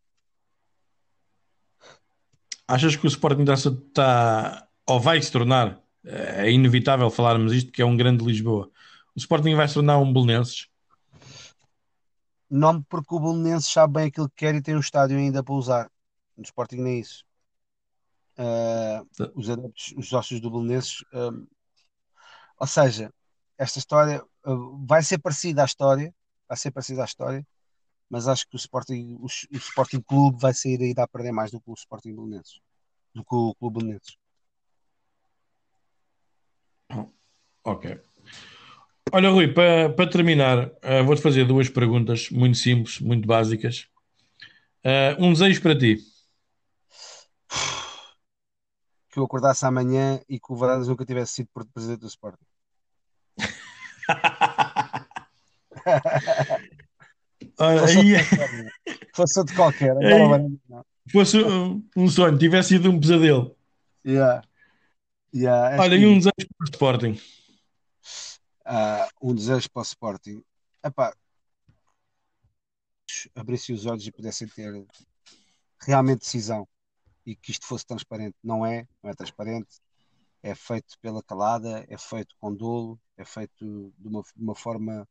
Achas 2.68 2.96
que 2.96 3.06
o 3.06 3.08
Sporting 3.08 3.44
está 3.44 4.68
ou 4.86 5.00
vai 5.00 5.22
se 5.22 5.32
tornar, 5.32 5.82
é 6.04 6.52
inevitável 6.52 7.10
falarmos 7.10 7.54
isto, 7.54 7.72
que 7.72 7.82
é 7.82 7.86
um 7.86 7.96
grande 7.96 8.26
Lisboa. 8.26 8.70
O 9.16 9.20
Sporting 9.20 9.56
vai 9.56 9.68
se 9.68 9.76
tornar 9.76 9.98
um 10.00 10.12
Belenenses? 10.12 10.68
Não 12.50 12.82
porque 12.82 13.14
o 13.14 13.20
Bolonenses 13.20 13.72
sabe 13.72 13.94
bem 13.94 14.08
aquilo 14.08 14.28
que 14.30 14.38
quer 14.38 14.56
e 14.56 14.62
tem 14.62 14.76
um 14.76 14.80
estádio 14.80 15.18
ainda 15.18 15.44
para 15.44 15.54
usar. 15.54 15.92
No 16.36 16.44
Sporting 16.44 16.78
nem 16.78 16.96
é 16.96 17.00
isso. 17.00 17.24
Uh, 18.40 19.06
os 19.36 19.50
adeptos, 19.50 19.94
os 19.98 20.08
sócios. 20.08 20.40
Uh, 20.42 21.46
ou 22.58 22.68
seja, 22.68 23.14
esta 23.58 23.80
história 23.80 24.24
uh, 24.46 24.86
vai 24.88 25.04
ser 25.04 25.18
parecida 25.18 25.62
à 25.62 25.66
história, 25.66 26.16
vai 26.48 26.58
ser 26.58 26.72
parecida 26.72 27.02
à 27.02 27.06
história, 27.06 27.46
mas 28.10 28.30
acho 28.30 28.48
que 28.48 28.56
o 28.56 28.58
Sporting, 28.58 29.18
o, 29.20 29.26
o 29.26 29.58
Sporting 29.58 30.02
Clube 30.02 30.40
vai 30.40 30.54
sair 30.54 30.82
aí 30.82 30.94
a 30.98 31.08
perder 31.08 31.34
mais 31.34 31.52
do 31.52 31.60
que 31.60 31.70
o 31.70 31.74
Sporting 31.74 32.16
Bolonenses, 32.16 32.62
do 33.14 33.26
que 33.26 33.36
o 33.36 33.54
Clube 33.56 33.82
Bolonenses. 33.82 34.18
Ok. 37.64 38.00
Olha, 39.12 39.30
Rui, 39.30 39.48
para, 39.50 39.90
para 39.90 40.10
terminar, 40.10 40.68
uh, 40.68 41.04
vou-te 41.06 41.22
fazer 41.22 41.46
duas 41.46 41.68
perguntas 41.68 42.30
muito 42.30 42.58
simples, 42.58 43.00
muito 43.00 43.28
básicas. 43.28 43.88
Uh, 44.84 45.24
um 45.24 45.34
desejo 45.34 45.62
para 45.62 45.78
ti. 45.78 45.98
Que 49.12 49.20
eu 49.20 49.24
acordasse 49.24 49.66
amanhã 49.66 50.22
e 50.30 50.40
que 50.40 50.52
o 50.52 50.56
Varandas 50.56 50.88
nunca 50.88 51.06
tivesse 51.06 51.34
sido 51.34 51.50
presidente 51.74 52.02
do 52.02 52.08
Sporting. 52.08 52.46
Olha, 57.58 57.80
Fosse 57.82 57.98
aí, 58.00 58.14
outro 58.16 58.38
qualquer? 58.38 58.72
Fosse 59.16 59.40
outro 59.40 59.56
qualquer. 59.56 59.96
Não. 59.96 60.86
fosse 61.12 61.38
um, 61.44 62.08
sonho, 62.10 62.38
tivesse 62.38 62.70
sido 62.70 62.90
um 62.90 63.00
pesadelo. 63.00 63.56
Yeah. 64.06 64.44
Yeah, 65.34 65.82
Olha, 65.82 65.96
que- 65.98 66.04
e 66.04 66.08
um 66.08 66.18
desejo 66.18 66.48
para 66.58 66.66
o 66.66 66.70
Sporting. 66.72 67.22
ah, 68.66 69.08
um 69.22 69.36
desejo 69.36 69.70
para 69.72 69.82
o 69.82 69.84
Sporting. 69.84 70.44
Epá, 70.84 71.14
abrissem 73.36 73.76
os 73.76 73.86
olhos 73.86 74.08
e 74.08 74.12
pudessem 74.12 74.48
ter 74.48 74.86
realmente 75.82 76.20
decisão 76.22 76.68
e 77.30 77.36
que 77.36 77.52
isto 77.52 77.68
fosse 77.68 77.86
transparente. 77.86 78.36
Não 78.44 78.66
é, 78.66 78.88
não 79.04 79.12
é 79.12 79.14
transparente. 79.14 79.80
É 80.42 80.56
feito 80.56 80.98
pela 81.00 81.22
calada, 81.22 81.86
é 81.88 81.98
feito 81.98 82.36
com 82.40 82.54
dolo, 82.56 83.00
é 83.16 83.24
feito 83.24 83.94
de 83.98 84.08
uma, 84.08 84.24
de 84.24 84.44
uma 84.44 84.56
forma 84.56 85.08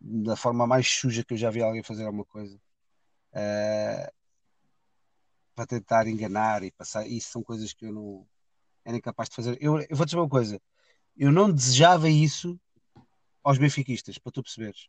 da 0.00 0.36
forma 0.36 0.66
mais 0.66 0.88
suja 0.88 1.24
que 1.24 1.34
eu 1.34 1.38
já 1.38 1.50
vi 1.50 1.60
alguém 1.60 1.82
fazer 1.82 2.04
alguma 2.04 2.24
coisa. 2.24 2.60
Ah, 3.32 4.12
para 5.54 5.66
tentar 5.66 6.06
enganar 6.06 6.62
e 6.62 6.70
passar. 6.70 7.06
Isso 7.06 7.32
são 7.32 7.42
coisas 7.42 7.72
que 7.72 7.84
eu 7.84 7.92
não 7.92 8.26
era 8.84 8.96
incapaz 8.96 9.28
de 9.28 9.34
fazer. 9.34 9.58
Eu, 9.60 9.80
eu 9.80 9.96
vou 9.96 10.06
dizer 10.06 10.18
uma 10.18 10.28
coisa. 10.28 10.60
Eu 11.16 11.32
não 11.32 11.52
desejava 11.52 12.08
isso 12.08 12.58
aos 13.42 13.58
benfiquistas, 13.58 14.18
para 14.18 14.32
tu 14.32 14.42
perceberes. 14.42 14.88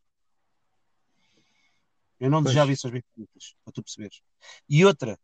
Eu 2.20 2.30
não 2.30 2.38
Pois. 2.40 2.54
desejava 2.54 2.72
isso 2.72 2.86
aos 2.86 2.94
benfiquistas, 2.94 3.56
para 3.64 3.74
tu 3.74 3.82
perceberes. 3.82 4.22
E 4.70 4.86
outra, 4.86 5.20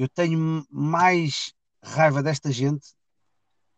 eu 0.00 0.08
tenho 0.08 0.66
mais 0.70 1.52
raiva 1.82 2.22
desta 2.22 2.50
gente 2.50 2.94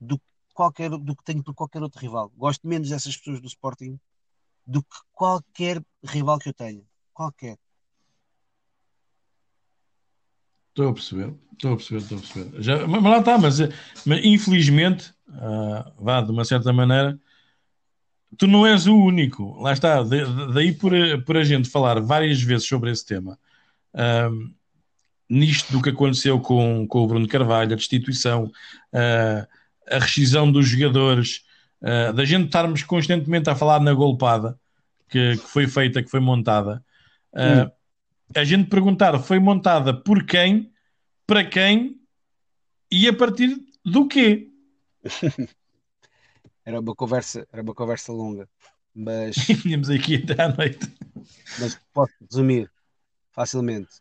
do 0.01 0.16
que, 0.19 0.24
qualquer, 0.55 0.89
do 0.90 1.16
que 1.16 1.24
tenho 1.24 1.43
por 1.43 1.53
qualquer 1.53 1.82
outro 1.82 2.01
rival. 2.01 2.31
Gosto 2.36 2.65
menos 2.66 2.89
dessas 2.89 3.16
pessoas 3.16 3.40
do 3.40 3.49
Sporting 3.49 3.99
do 4.65 4.82
que 4.82 4.97
qualquer 5.12 5.82
rival 6.05 6.39
que 6.39 6.51
eu 6.51 6.55
tenha. 6.55 6.85
Qualquer. 7.12 7.59
Estou 10.69 10.90
a 10.90 10.94
perceber, 10.94 11.35
estou 11.55 11.73
a 11.73 11.77
perceber, 11.77 12.01
estou 12.03 12.19
a 12.19 12.20
perceber. 12.20 12.62
Já, 12.62 12.86
mas 12.86 13.03
lá 13.03 13.19
está, 13.19 13.36
mas, 13.36 13.59
mas 14.07 14.24
infelizmente, 14.24 15.12
ah, 15.28 15.93
vá, 15.99 16.20
de 16.20 16.31
uma 16.31 16.44
certa 16.44 16.73
maneira, 16.73 17.20
tu 18.39 18.47
não 18.47 18.65
és 18.65 18.86
o 18.86 18.97
único. 18.97 19.61
Lá 19.61 19.73
está, 19.73 20.05
da- 20.05 20.24
da- 20.24 20.47
daí 20.53 20.73
por, 20.73 20.93
por 21.27 21.36
a 21.36 21.43
gente 21.43 21.69
falar 21.69 22.01
várias 22.01 22.40
vezes 22.40 22.69
sobre 22.69 22.93
esse 22.93 23.05
tema, 23.05 23.36
ah, 23.93 24.31
nisto 25.32 25.72
do 25.72 25.80
que 25.80 25.88
aconteceu 25.88 26.38
com, 26.38 26.86
com 26.86 26.98
o 27.00 27.06
Bruno 27.06 27.26
Carvalho, 27.26 27.72
a 27.72 27.76
destituição, 27.76 28.52
ah, 28.92 29.48
a 29.90 29.98
rescisão 29.98 30.52
dos 30.52 30.68
jogadores, 30.68 31.44
ah, 31.82 32.12
da 32.12 32.24
gente 32.24 32.46
estarmos 32.46 32.82
constantemente 32.82 33.48
a 33.48 33.54
falar 33.54 33.80
na 33.80 33.94
golpada 33.94 34.59
que, 35.09 35.36
que 35.38 35.48
foi 35.48 35.66
feita, 35.66 36.02
que 36.02 36.10
foi 36.10 36.20
montada. 36.20 36.84
ah, 37.34 37.72
a 38.34 38.44
gente 38.44 38.68
perguntar 38.68 39.18
foi 39.20 39.38
montada 39.38 39.94
por 39.94 40.24
quem, 40.24 40.70
para 41.26 41.44
quem 41.44 41.98
e 42.90 43.09
a 43.09 43.12
partir 43.12 43.56
do 43.84 44.06
quê? 44.06 44.50
Era 46.64 46.78
uma 46.78 46.94
conversa, 46.94 47.44
era 47.52 47.60
uma 47.60 47.74
conversa 47.74 48.12
longa. 48.12 48.48
Mas 48.94 49.34
Vínhamos 49.64 49.90
aqui 49.90 50.14
até 50.14 50.40
à 50.40 50.48
noite. 50.48 50.78
mas 51.59 51.76
posso 51.92 52.12
resumir 52.30 52.70
facilmente. 53.32 54.00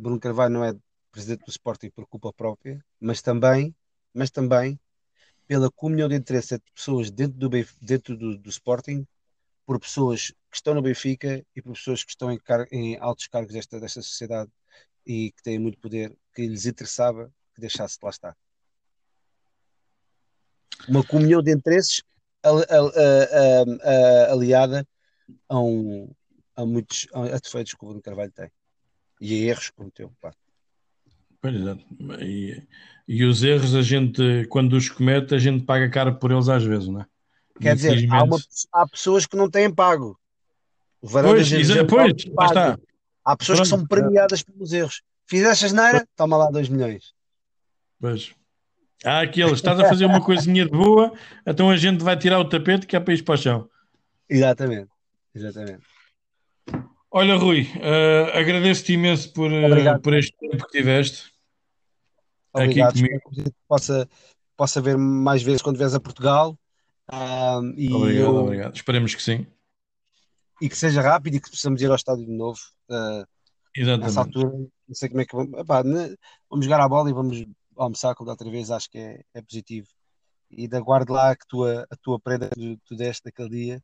Bruno 0.00 0.18
Carvalho 0.18 0.54
não 0.54 0.64
é 0.64 0.74
presidente 1.12 1.44
do 1.44 1.50
Sporting 1.50 1.90
por 1.90 2.06
culpa 2.06 2.32
própria, 2.32 2.82
mas 2.98 3.20
também, 3.20 3.74
mas 4.14 4.30
também 4.30 4.80
pela 5.46 5.70
comunhão 5.70 6.08
de 6.08 6.14
interesse 6.14 6.54
entre 6.54 6.72
pessoas 6.72 7.10
dentro 7.10 7.36
do, 7.38 7.50
dentro 7.80 8.16
do, 8.16 8.38
do 8.38 8.48
Sporting, 8.48 9.06
por 9.66 9.78
pessoas 9.78 10.28
que 10.50 10.56
estão 10.56 10.74
no 10.74 10.82
Benfica 10.82 11.44
e 11.54 11.60
por 11.60 11.74
pessoas 11.74 12.02
que 12.02 12.10
estão 12.10 12.32
em, 12.32 12.38
car- 12.38 12.66
em 12.72 12.96
altos 12.98 13.26
cargos 13.26 13.52
desta, 13.52 13.78
desta 13.78 14.00
sociedade 14.00 14.50
e 15.06 15.32
que 15.32 15.42
têm 15.42 15.58
muito 15.58 15.78
poder, 15.78 16.16
que 16.34 16.46
lhes 16.46 16.66
interessava 16.66 17.30
que 17.54 17.60
deixasse 17.60 17.98
de 17.98 18.04
lá 18.04 18.10
estar. 18.10 18.36
Uma 20.88 21.04
comunhão 21.04 21.42
de 21.42 21.52
interesses 21.52 22.02
aliada 24.30 24.88
a, 25.48 25.60
um, 25.60 26.10
a 26.56 26.64
muitos 26.64 27.06
a 27.12 27.38
defeitos 27.38 27.74
que 27.74 27.84
o 27.84 27.88
Bruno 27.88 28.00
Carvalho 28.00 28.32
tem 28.32 28.50
e 29.20 29.34
a 29.34 29.50
erros 29.50 29.70
que 29.70 29.76
cometeu. 29.76 30.12
pá. 30.20 30.32
Pois, 31.40 31.54
exato. 31.54 31.82
E, 32.20 32.62
e 33.08 33.24
os 33.24 33.42
erros, 33.42 33.74
a 33.74 33.82
gente, 33.82 34.46
quando 34.48 34.74
os 34.74 34.88
comete, 34.88 35.34
a 35.34 35.38
gente 35.38 35.64
paga 35.64 35.88
caro 35.88 36.16
por 36.18 36.30
eles 36.30 36.48
às 36.48 36.62
vezes, 36.64 36.88
não 36.88 37.00
é? 37.00 37.06
Quer 37.60 37.74
dizer, 37.74 38.06
há, 38.10 38.22
uma- 38.24 38.38
há 38.72 38.88
pessoas 38.88 39.26
que 39.26 39.36
não 39.36 39.50
têm 39.50 39.72
pago. 39.72 40.18
O 41.00 41.08
Varandas 41.08 41.48
Pois, 41.48 41.52
é 41.52 41.60
exa- 41.60 41.84
pois, 41.84 42.12
está. 42.16 42.78
Há 43.24 43.36
pessoas 43.36 43.60
que 43.60 43.68
Pronto, 43.68 43.80
são 43.80 43.86
premiadas 43.86 44.42
pelos 44.42 44.72
erros. 44.72 45.02
Fizeste 45.26 45.66
asneira, 45.66 46.06
toma 46.16 46.36
lá 46.36 46.50
2 46.50 46.68
milhões. 46.68 47.12
Pois. 48.00 48.32
Há 49.04 49.20
aqueles, 49.20 49.52
estás 49.52 49.78
a 49.80 49.88
fazer 49.88 50.04
uma 50.04 50.22
coisinha 50.22 50.64
de 50.64 50.70
boa, 50.70 51.12
então 51.46 51.70
a 51.70 51.76
gente 51.76 52.02
vai 52.04 52.18
tirar 52.18 52.38
o 52.38 52.44
tapete 52.48 52.86
que 52.86 52.96
é 52.96 53.00
para 53.00 53.14
ir 53.14 53.22
para 53.22 53.34
o 53.34 53.38
chão. 53.38 53.70
Exatamente. 54.28 54.90
Exatamente. 55.34 55.82
Olha, 57.12 57.34
Rui, 57.36 57.66
eh, 57.80 58.38
agradeço-te 58.38 58.92
imenso 58.92 59.32
por, 59.32 59.52
eh, 59.52 59.66
Obrigado. 59.66 60.00
por 60.00 60.14
este 60.14 60.36
tempo 60.38 60.64
que 60.64 60.70
tiveste. 60.78 61.32
Aqui 62.54 62.64
Obrigado. 62.66 62.92
comigo. 62.94 63.16
Espero 63.30 63.50
que 63.50 63.56
possa, 63.66 64.08
possa 64.56 64.80
ver 64.80 64.96
mais 64.96 65.42
vezes 65.42 65.60
quando 65.60 65.76
vieres 65.76 65.94
a 65.94 66.00
Portugal. 66.00 66.56
Ah, 67.08 67.60
e, 67.76 67.92
Obrigado, 67.92 68.24
eu- 68.24 68.36
obrigado. 68.36 68.76
Esperemos 68.76 69.14
que 69.14 69.22
sim. 69.22 69.46
e 70.62 70.68
que 70.68 70.76
seja 70.76 71.00
rápido 71.00 71.36
e 71.36 71.40
que 71.40 71.50
possamos 71.50 71.80
ir 71.82 71.88
ao 71.88 71.96
estádio 71.96 72.24
de 72.26 72.32
novo. 72.32 72.60
Ah, 72.88 73.24
nessa 73.76 73.80
Exatamente. 73.80 74.18
altura, 74.18 74.48
não 74.88 74.94
sei 74.94 75.08
como 75.08 75.20
é 75.20 75.24
que 75.24 75.34
vamos. 75.34 75.58
Epá, 75.58 75.82
né, 75.82 76.14
vamos 76.48 76.64
jogar 76.66 76.80
a 76.80 76.88
bola 76.88 77.10
e 77.10 77.12
vamos 77.14 77.44
almoçar 77.76 78.14
como 78.14 78.26
da 78.26 78.32
outra 78.34 78.48
vez, 78.50 78.70
acho 78.70 78.88
que 78.90 78.98
é, 78.98 79.20
é 79.34 79.42
positivo. 79.42 79.88
E 80.50 80.68
da 80.68 80.78
guarde 80.80 81.10
lá 81.10 81.34
que 81.34 81.46
tua, 81.48 81.86
a 81.90 81.96
tua 81.96 82.20
prenda 82.20 82.48
que 82.50 82.54
tu, 82.54 82.78
tu 82.84 82.94
deste 82.96 83.24
naquele 83.24 83.48
dia 83.48 83.82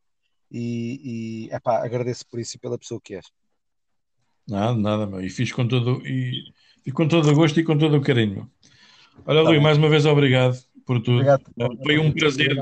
e, 0.51 1.47
e 1.49 1.55
epá, 1.55 1.83
agradeço 1.83 2.25
por 2.27 2.39
isso 2.39 2.55
e 2.55 2.59
pela 2.59 2.77
pessoa 2.77 2.99
que 3.03 3.15
és. 3.15 3.25
Nada, 4.47 4.77
nada, 4.77 5.05
meu. 5.05 5.21
E 5.21 5.29
fiz 5.29 5.51
com 5.51 5.67
todo, 5.67 6.01
e, 6.07 6.43
e 6.85 6.91
com 6.91 7.07
todo 7.07 7.29
o 7.29 7.35
gosto 7.35 7.59
e 7.59 7.63
com 7.63 7.77
todo 7.77 7.97
o 7.97 8.01
carinho. 8.01 8.49
Olha, 9.25 9.41
Tá 9.41 9.47
Rui, 9.47 9.55
bem. 9.55 9.63
mais 9.63 9.77
uma 9.77 9.89
vez 9.89 10.05
obrigado 10.05 10.57
por 10.85 10.99
tudo. 11.01 11.15
Obrigado. 11.15 11.43
Eh, 11.59 11.67
Foi 11.83 11.97
um 11.99 12.11
prazer 12.11 12.55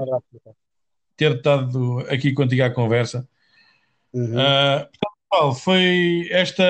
ter 1.15 1.35
estado 1.35 1.99
aqui 2.09 2.33
contigo 2.33 2.63
à 2.63 2.69
conversa. 2.71 3.27
Uhum. 4.13 4.39
Ah, 4.39 4.89
Paulo, 5.29 5.53
foi 5.53 6.27
esta 6.31 6.63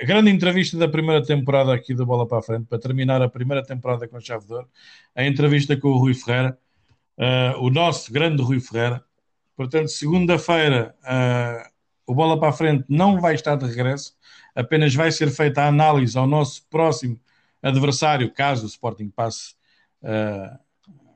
a 0.00 0.04
grande 0.04 0.30
entrevista 0.30 0.78
da 0.78 0.88
primeira 0.88 1.22
temporada 1.24 1.74
aqui 1.74 1.92
do 1.94 2.06
Bola 2.06 2.26
para 2.26 2.38
a 2.38 2.42
Frente, 2.42 2.66
para 2.66 2.78
terminar 2.78 3.20
a 3.20 3.28
primeira 3.28 3.62
temporada 3.64 4.06
com 4.08 4.16
a 4.16 4.20
Chave 4.20 4.46
de 4.46 4.54
Ouro, 4.54 4.68
a 5.14 5.24
entrevista 5.24 5.76
com 5.76 5.88
o 5.88 5.98
Rui 5.98 6.14
Ferreira, 6.14 6.58
ah, 7.18 7.56
o 7.58 7.68
nosso 7.70 8.12
grande 8.12 8.42
Rui 8.42 8.60
Ferreira. 8.60 9.04
Portanto, 9.56 9.88
segunda-feira 9.88 10.94
ah, 11.04 11.70
o 12.06 12.14
Bola 12.14 12.38
para 12.38 12.50
a 12.50 12.52
Frente 12.52 12.84
não 12.88 13.20
vai 13.20 13.34
estar 13.34 13.56
de 13.56 13.66
regresso, 13.66 14.14
apenas 14.54 14.94
vai 14.94 15.10
ser 15.10 15.30
feita 15.30 15.62
a 15.62 15.68
análise 15.68 16.16
ao 16.18 16.26
nosso 16.26 16.66
próximo 16.68 17.18
adversário, 17.62 18.32
caso 18.32 18.64
o 18.64 18.68
Sporting 18.68 19.08
passe, 19.08 19.54
ah, 20.02 20.58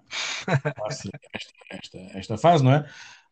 passe 0.76 1.10
esta, 1.32 1.52
esta, 1.70 1.98
esta 2.18 2.38
fase, 2.38 2.64
não 2.64 2.72
é? 2.72 2.86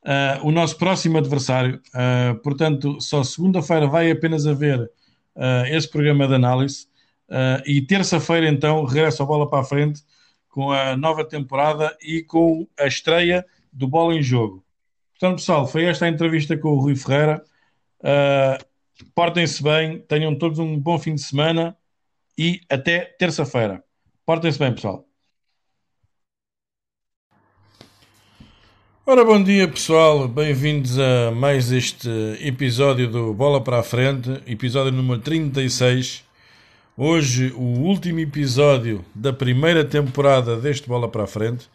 Uh, 0.06 0.46
o 0.46 0.52
nosso 0.52 0.76
próximo 0.76 1.18
adversário. 1.18 1.82
Uh, 1.88 2.36
portanto, 2.40 3.00
só 3.00 3.24
segunda-feira 3.24 3.88
vai 3.88 4.08
apenas 4.08 4.46
haver 4.46 4.80
uh, 4.80 5.66
esse 5.68 5.90
programa 5.90 6.28
de 6.28 6.34
análise 6.34 6.86
uh, 7.28 7.60
e 7.66 7.82
terça-feira, 7.82 8.48
então, 8.48 8.84
regressa 8.84 9.24
a 9.24 9.26
bola 9.26 9.50
para 9.50 9.62
a 9.62 9.64
frente 9.64 10.04
com 10.48 10.70
a 10.70 10.96
nova 10.96 11.24
temporada 11.24 11.96
e 12.00 12.22
com 12.22 12.68
a 12.78 12.86
estreia 12.86 13.44
do 13.72 13.88
Bola 13.88 14.14
em 14.14 14.22
Jogo. 14.22 14.65
Portanto, 15.18 15.38
pessoal, 15.38 15.66
foi 15.66 15.84
esta 15.84 16.04
a 16.04 16.08
entrevista 16.08 16.56
com 16.58 16.68
o 16.70 16.80
Rui 16.80 16.94
Ferreira. 16.94 17.42
Uh, 18.00 18.64
Portem-se 19.14 19.62
bem, 19.62 20.00
tenham 20.00 20.36
todos 20.36 20.58
um 20.58 20.78
bom 20.78 20.98
fim 20.98 21.14
de 21.14 21.22
semana 21.22 21.76
e 22.38 22.60
até 22.70 23.00
terça-feira. 23.18 23.82
Portem-se 24.24 24.58
bem, 24.58 24.74
pessoal. 24.74 25.06
Ora, 29.08 29.24
bom 29.24 29.40
dia 29.40 29.68
pessoal, 29.68 30.26
bem-vindos 30.26 30.98
a 30.98 31.30
mais 31.30 31.70
este 31.70 32.08
episódio 32.40 33.08
do 33.08 33.32
Bola 33.32 33.62
para 33.62 33.78
a 33.78 33.82
Frente, 33.82 34.42
episódio 34.46 34.90
número 34.90 35.20
36. 35.20 36.24
Hoje, 36.96 37.52
o 37.52 37.62
último 37.62 38.18
episódio 38.18 39.04
da 39.14 39.32
primeira 39.32 39.84
temporada 39.84 40.56
deste 40.56 40.88
Bola 40.88 41.08
para 41.08 41.22
a 41.22 41.26
Frente. 41.26 41.68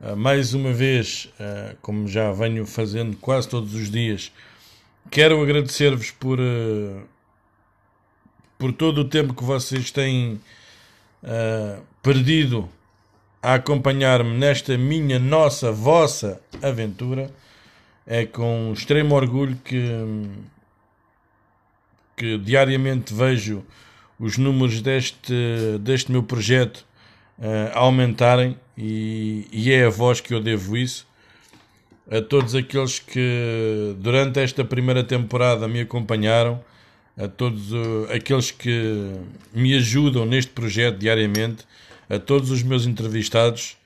Uh, 0.00 0.14
mais 0.14 0.52
uma 0.52 0.72
vez, 0.72 1.28
uh, 1.40 1.76
como 1.80 2.06
já 2.06 2.30
venho 2.30 2.66
fazendo 2.66 3.16
quase 3.16 3.48
todos 3.48 3.74
os 3.74 3.90
dias, 3.90 4.30
quero 5.10 5.40
agradecer-vos 5.40 6.10
por, 6.10 6.38
uh, 6.38 7.02
por 8.58 8.72
todo 8.72 8.98
o 8.98 9.04
tempo 9.08 9.34
que 9.34 9.44
vocês 9.44 9.90
têm 9.90 10.40
perdido 12.02 12.68
a 13.42 13.54
acompanhar-me 13.54 14.38
nesta 14.38 14.78
minha, 14.78 15.18
nossa, 15.18 15.72
vossa 15.72 16.40
aventura. 16.62 17.32
É 18.06 18.24
com 18.24 18.72
extremo 18.72 19.16
orgulho 19.16 19.56
que, 19.64 19.90
que 22.16 22.38
diariamente 22.38 23.12
vejo 23.12 23.64
os 24.20 24.38
números 24.38 24.80
deste, 24.80 25.34
deste 25.80 26.12
meu 26.12 26.22
projeto 26.22 26.86
aumentarem 27.74 28.56
e, 28.76 29.46
e, 29.50 29.72
é 29.72 29.86
a 29.86 29.90
voz 29.90 30.20
que 30.20 30.34
eu 30.34 30.40
devo 30.40 30.76
isso. 30.76 31.06
A 32.10 32.20
todos 32.20 32.54
aqueles 32.54 32.98
que 32.98 33.94
durante 33.98 34.38
esta 34.38 34.64
primeira 34.64 35.02
temporada 35.02 35.66
me 35.66 35.80
acompanharam, 35.80 36.62
a 37.16 37.26
todos 37.26 37.72
uh, 37.72 38.06
aqueles 38.14 38.50
que 38.50 39.12
me 39.52 39.74
ajudam 39.74 40.26
neste 40.26 40.52
projeto 40.52 40.98
diariamente, 40.98 41.64
a 42.08 42.18
todos 42.18 42.50
os 42.50 42.62
meus 42.62 42.86
entrevistados, 42.86 43.76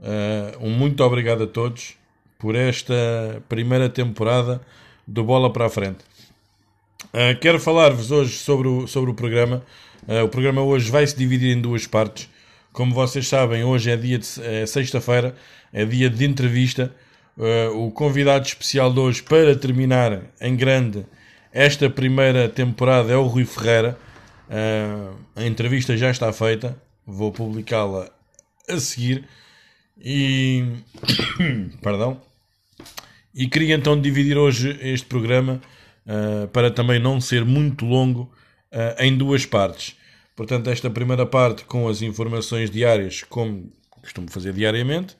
uh, 0.00 0.66
um 0.66 0.70
muito 0.70 1.04
obrigado 1.04 1.44
a 1.44 1.46
todos 1.46 1.94
por 2.38 2.56
esta 2.56 3.42
primeira 3.48 3.88
temporada 3.88 4.60
do 5.06 5.22
Bola 5.22 5.52
para 5.52 5.66
a 5.66 5.68
Frente. 5.68 6.04
Uh, 7.12 7.38
quero 7.40 7.60
falar-vos 7.60 8.10
hoje 8.10 8.38
sobre 8.38 8.66
o, 8.66 8.86
sobre 8.86 9.10
o 9.10 9.14
programa. 9.14 9.62
O 10.24 10.28
programa 10.28 10.60
hoje 10.62 10.90
vai 10.90 11.06
se 11.06 11.16
dividir 11.16 11.56
em 11.56 11.60
duas 11.60 11.86
partes. 11.86 12.28
Como 12.72 12.94
vocês 12.94 13.28
sabem, 13.28 13.62
hoje 13.64 13.90
é 13.90 13.96
dia 13.96 14.18
de 14.18 14.26
é 14.42 14.64
sexta-feira, 14.64 15.36
é 15.72 15.84
dia 15.84 16.08
de 16.08 16.24
entrevista. 16.24 16.94
Uh, 17.36 17.86
o 17.86 17.90
convidado 17.90 18.46
especial 18.46 18.92
de 18.92 18.98
hoje 18.98 19.22
para 19.22 19.54
terminar 19.54 20.22
em 20.40 20.56
grande 20.56 21.04
esta 21.52 21.90
primeira 21.90 22.48
temporada 22.48 23.12
é 23.12 23.16
o 23.16 23.26
Rui 23.26 23.44
Ferreira. 23.44 23.98
a 25.36 25.44
entrevista 25.44 25.96
já 25.96 26.10
está 26.10 26.32
feita, 26.32 26.76
vou 27.06 27.30
publicá-la 27.30 28.08
a 28.66 28.80
seguir. 28.80 29.24
E. 30.02 30.64
Perdão. 31.82 32.22
E 33.34 33.48
queria 33.48 33.74
então 33.74 34.00
dividir 34.00 34.38
hoje 34.38 34.78
este 34.80 35.06
programa 35.06 35.60
uh, 36.06 36.48
para 36.48 36.70
também 36.70 36.98
não 36.98 37.20
ser 37.20 37.44
muito 37.44 37.84
longo 37.84 38.32
uh, 38.72 39.02
em 39.02 39.14
duas 39.14 39.44
partes. 39.44 39.94
Portanto, 40.34 40.70
esta 40.70 40.90
primeira 40.90 41.26
parte 41.26 41.64
com 41.64 41.88
as 41.88 42.02
informações 42.02 42.70
diárias, 42.70 43.22
como 43.22 43.70
costumo 44.00 44.30
fazer 44.30 44.52
diariamente, 44.52 45.16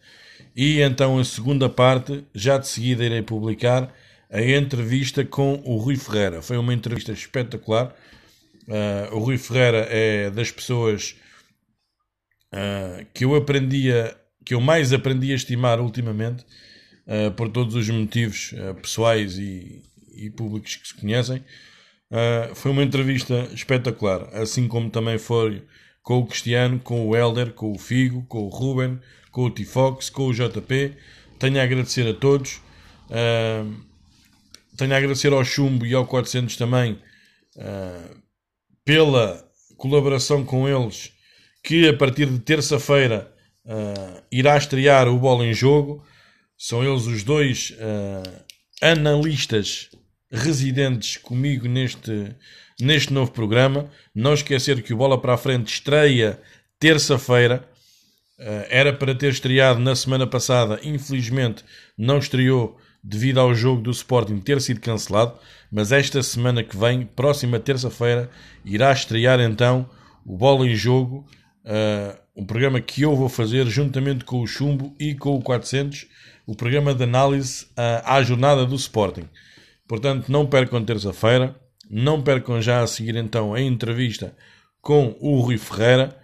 e 0.55 0.81
então 0.81 1.19
a 1.19 1.25
segunda 1.25 1.69
parte, 1.69 2.25
já 2.35 2.59
de 2.59 2.67
seguida 2.67 3.05
irei 3.05 3.23
publicar 3.23 3.93
a 4.31 4.41
entrevista 4.41 5.25
com 5.25 5.63
o 5.65 5.77
Rui 5.77 5.97
Ferreira. 5.97 6.41
Foi 6.41 6.57
uma 6.57 6.73
entrevista 6.73 7.13
espetacular. 7.13 7.95
Uh, 8.67 9.15
o 9.15 9.19
Rui 9.19 9.37
Ferreira 9.37 9.87
é 9.91 10.31
das 10.31 10.51
pessoas 10.51 11.15
uh, 12.53 13.05
que 13.13 13.25
eu 13.25 13.35
aprendia, 13.35 14.17
que 14.45 14.55
eu 14.55 14.61
mais 14.61 14.93
aprendi 14.93 15.33
a 15.33 15.35
estimar 15.35 15.81
ultimamente, 15.81 16.45
uh, 17.07 17.31
por 17.33 17.51
todos 17.51 17.75
os 17.75 17.89
motivos 17.91 18.55
pessoais 18.81 19.37
e, 19.39 19.83
e 20.15 20.31
públicos 20.31 20.77
que 20.77 20.89
se 20.89 20.95
conhecem. 20.95 21.45
Uh, 22.13 22.55
foi 22.55 22.71
uma 22.71 22.83
entrevista 22.83 23.49
espetacular, 23.55 24.29
assim 24.35 24.69
como 24.69 24.91
também 24.91 25.17
foi 25.17 25.65
com 26.03 26.19
o 26.19 26.27
Cristiano, 26.27 26.79
com 26.79 27.09
o 27.09 27.17
Helder, 27.17 27.55
com 27.55 27.73
o 27.73 27.79
Figo, 27.79 28.23
com 28.29 28.41
o 28.41 28.49
Ruben, 28.49 29.01
com 29.31 29.45
o 29.45 29.51
Tifox, 29.51 30.11
com 30.11 30.27
o 30.27 30.35
JP. 30.35 30.95
Tenho 31.39 31.59
a 31.59 31.63
agradecer 31.63 32.07
a 32.07 32.13
todos. 32.13 32.61
Uh, 33.09 33.75
tenho 34.77 34.93
a 34.93 34.97
agradecer 34.99 35.33
ao 35.33 35.43
Chumbo 35.43 35.87
e 35.87 35.95
ao 35.95 36.07
400 36.07 36.55
também 36.57 36.99
uh, 37.57 38.23
pela 38.85 39.43
colaboração 39.79 40.45
com 40.45 40.69
eles, 40.69 41.13
que 41.65 41.89
a 41.89 41.97
partir 41.97 42.27
de 42.27 42.39
terça-feira 42.41 43.33
irá 44.31 44.57
estrear 44.57 45.09
o 45.09 45.19
Bola 45.19 45.47
em 45.47 45.55
Jogo. 45.55 46.05
São 46.59 46.85
eles 46.85 47.07
os 47.07 47.23
dois 47.23 47.77
analistas 48.81 49.89
residentes 50.33 51.19
comigo 51.19 51.69
neste, 51.69 52.35
neste 52.81 53.13
novo 53.13 53.31
programa. 53.31 53.91
Não 54.15 54.35
esquecer 54.35 54.83
que 54.83 54.95
o 54.95 54.97
Bola 54.97 55.21
para 55.21 55.35
a 55.35 55.39
Frente 55.39 55.73
estreia 55.73 56.41
terça-feira. 56.81 57.69
Uh, 58.39 58.67
era 58.71 58.93
para 58.93 59.15
ter 59.15 59.31
estreado 59.31 59.79
na 59.79 59.95
semana 59.95 60.27
passada, 60.27 60.81
infelizmente 60.83 61.63
não 61.97 62.19
estreou 62.19 62.77
devido 63.03 63.39
ao 63.39 63.55
jogo 63.55 63.83
do 63.83 63.91
Sporting 63.91 64.39
ter 64.39 64.61
sido 64.61 64.81
cancelado, 64.81 65.35
mas 65.71 65.93
esta 65.93 66.23
semana 66.23 66.63
que 66.63 66.77
vem, 66.77 67.05
próxima 67.05 67.61
terça-feira, 67.61 68.31
irá 68.65 68.93
estrear 68.93 69.41
então 69.41 69.89
o 70.25 70.37
Bola 70.37 70.67
em 70.67 70.75
Jogo, 70.75 71.27
uh, 71.65 72.19
um 72.37 72.45
programa 72.45 72.81
que 72.81 73.03
eu 73.03 73.15
vou 73.17 73.29
fazer 73.29 73.67
juntamente 73.67 74.25
com 74.25 74.41
o 74.41 74.47
Chumbo 74.47 74.95
e 74.99 75.15
com 75.15 75.37
o 75.37 75.43
400, 75.43 76.07
o 76.47 76.55
programa 76.55 76.95
de 76.95 77.03
análise 77.03 77.65
uh, 77.73 78.03
à 78.05 78.23
jornada 78.23 78.65
do 78.65 78.77
Sporting. 78.77 79.29
Portanto, 79.87 80.31
não 80.31 80.47
percam 80.47 80.85
terça-feira, 80.85 81.55
não 81.91 82.23
percam 82.23 82.61
já 82.61 82.83
a 82.83 82.87
seguir 82.87 83.17
então 83.17 83.55
a 83.55 83.61
entrevista 83.61 84.37
com 84.81 85.17
o 85.21 85.41
Rui 85.41 85.59
Ferreira. 85.59 86.19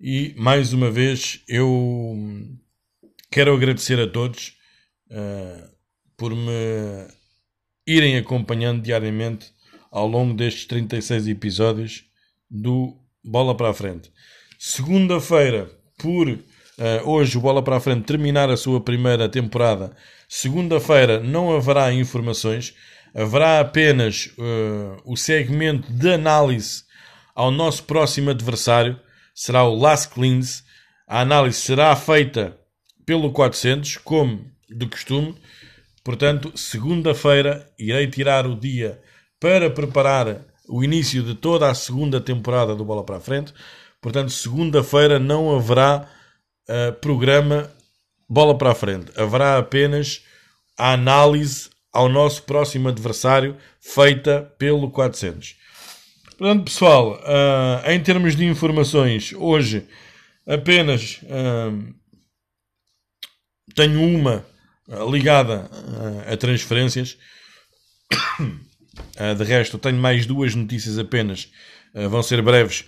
E 0.00 0.34
mais 0.36 0.72
uma 0.72 0.90
vez 0.90 1.42
eu 1.48 2.16
quero 3.30 3.54
agradecer 3.54 4.00
a 4.00 4.06
todos 4.06 4.56
uh, 5.10 5.70
por 6.16 6.34
me 6.34 7.08
irem 7.86 8.16
acompanhando 8.16 8.82
diariamente 8.82 9.52
ao 9.90 10.06
longo 10.06 10.34
destes 10.34 10.66
36 10.66 11.28
episódios 11.28 12.04
do 12.50 12.96
Bola 13.24 13.56
para 13.56 13.70
a 13.70 13.74
Frente. 13.74 14.10
Segunda-feira, 14.58 15.70
por 15.98 16.28
uh, 16.28 16.40
hoje 17.04 17.38
o 17.38 17.40
Bola 17.40 17.62
para 17.62 17.76
a 17.76 17.80
Frente 17.80 18.04
terminar 18.04 18.50
a 18.50 18.56
sua 18.56 18.80
primeira 18.80 19.28
temporada, 19.28 19.94
segunda-feira 20.28 21.20
não 21.20 21.54
haverá 21.54 21.92
informações 21.92 22.74
haverá 23.14 23.60
apenas 23.60 24.26
uh, 24.38 25.00
o 25.04 25.16
segmento 25.16 25.92
de 25.92 26.12
análise 26.12 26.84
ao 27.34 27.50
nosso 27.50 27.84
próximo 27.84 28.30
adversário, 28.30 28.98
será 29.34 29.64
o 29.64 29.74
Las 29.74 30.06
Cleans. 30.06 30.64
A 31.06 31.20
análise 31.20 31.60
será 31.60 31.94
feita 31.96 32.56
pelo 33.04 33.32
400, 33.32 33.98
como 33.98 34.44
de 34.68 34.86
costume. 34.86 35.34
Portanto, 36.04 36.52
segunda-feira 36.56 37.70
irei 37.78 38.06
tirar 38.08 38.46
o 38.46 38.56
dia 38.56 39.00
para 39.38 39.70
preparar 39.70 40.44
o 40.68 40.82
início 40.82 41.22
de 41.22 41.34
toda 41.34 41.70
a 41.70 41.74
segunda 41.74 42.20
temporada 42.20 42.74
do 42.74 42.84
Bola 42.84 43.04
para 43.04 43.16
a 43.16 43.20
Frente. 43.20 43.52
Portanto, 44.00 44.30
segunda-feira 44.30 45.18
não 45.18 45.54
haverá 45.54 46.08
uh, 46.68 46.92
programa 46.94 47.70
Bola 48.28 48.56
para 48.56 48.72
a 48.72 48.74
Frente. 48.74 49.12
Haverá 49.16 49.58
apenas 49.58 50.24
a 50.78 50.92
análise 50.92 51.71
ao 51.92 52.08
nosso 52.08 52.42
próximo 52.44 52.88
adversário, 52.88 53.56
feita 53.80 54.52
pelo 54.58 54.90
400. 54.90 55.56
Portanto, 56.38 56.64
pessoal, 56.64 57.20
uh, 57.20 57.90
em 57.90 58.02
termos 58.02 58.34
de 58.34 58.44
informações, 58.44 59.32
hoje 59.34 59.86
apenas 60.46 61.20
uh, 61.22 61.94
tenho 63.76 64.02
uma 64.02 64.44
uh, 64.88 65.10
ligada 65.10 65.70
a 66.26 66.36
transferências. 66.36 67.16
de 69.36 69.44
resto, 69.44 69.78
tenho 69.78 69.98
mais 69.98 70.26
duas 70.26 70.54
notícias 70.54 70.98
apenas, 70.98 71.48
vão 72.10 72.22
ser 72.22 72.42
breves, 72.42 72.84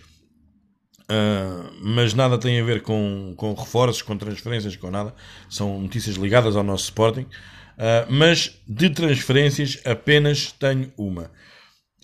mas 1.80 2.12
nada 2.12 2.36
tem 2.36 2.60
a 2.60 2.64
ver 2.64 2.82
com, 2.82 3.34
com 3.36 3.54
reforços, 3.54 4.02
com 4.02 4.16
transferências, 4.18 4.76
com 4.76 4.90
nada. 4.90 5.14
São 5.48 5.80
notícias 5.80 6.16
ligadas 6.16 6.56
ao 6.56 6.62
nosso 6.62 6.84
Sporting. 6.84 7.26
Uh, 7.74 8.06
mas 8.08 8.60
de 8.68 8.88
transferências 8.90 9.80
apenas 9.84 10.52
tenho 10.52 10.92
uma. 10.96 11.24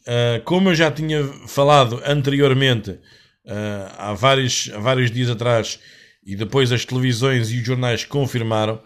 Uh, 0.01 0.43
como 0.45 0.71
eu 0.71 0.75
já 0.75 0.91
tinha 0.91 1.25
falado 1.47 2.03
anteriormente, 2.05 2.91
uh, 2.91 2.99
há, 3.97 4.13
vários, 4.13 4.71
há 4.75 4.79
vários 4.81 5.11
dias 5.11 5.31
atrás, 5.31 5.79
e 6.25 6.35
depois 6.35 6.73
as 6.73 6.85
televisões 6.85 7.51
e 7.51 7.59
os 7.59 7.67
jornais 7.67 8.05
confirmaram, 8.05 8.83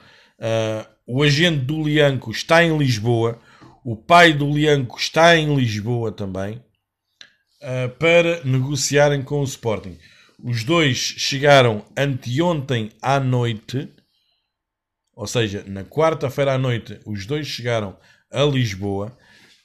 o 1.06 1.22
agente 1.22 1.64
do 1.64 1.82
Lianco 1.82 2.30
está 2.30 2.62
em 2.62 2.76
Lisboa, 2.76 3.40
o 3.84 3.96
pai 3.96 4.32
do 4.32 4.50
Lianco 4.50 4.98
está 4.98 5.36
em 5.36 5.54
Lisboa 5.54 6.12
também, 6.12 6.62
para 7.98 8.44
negociarem 8.44 9.22
com 9.22 9.40
o 9.40 9.44
Sporting. 9.44 9.98
Os 10.42 10.64
dois 10.64 10.96
chegaram 10.96 11.84
anteontem 11.96 12.90
à 13.02 13.18
noite 13.18 13.88
ou 15.16 15.26
seja, 15.26 15.64
na 15.66 15.84
quarta-feira 15.84 16.54
à 16.54 16.58
noite, 16.58 16.98
os 17.04 17.26
dois 17.26 17.46
chegaram 17.46 17.96
a 18.30 18.42
Lisboa 18.42 19.16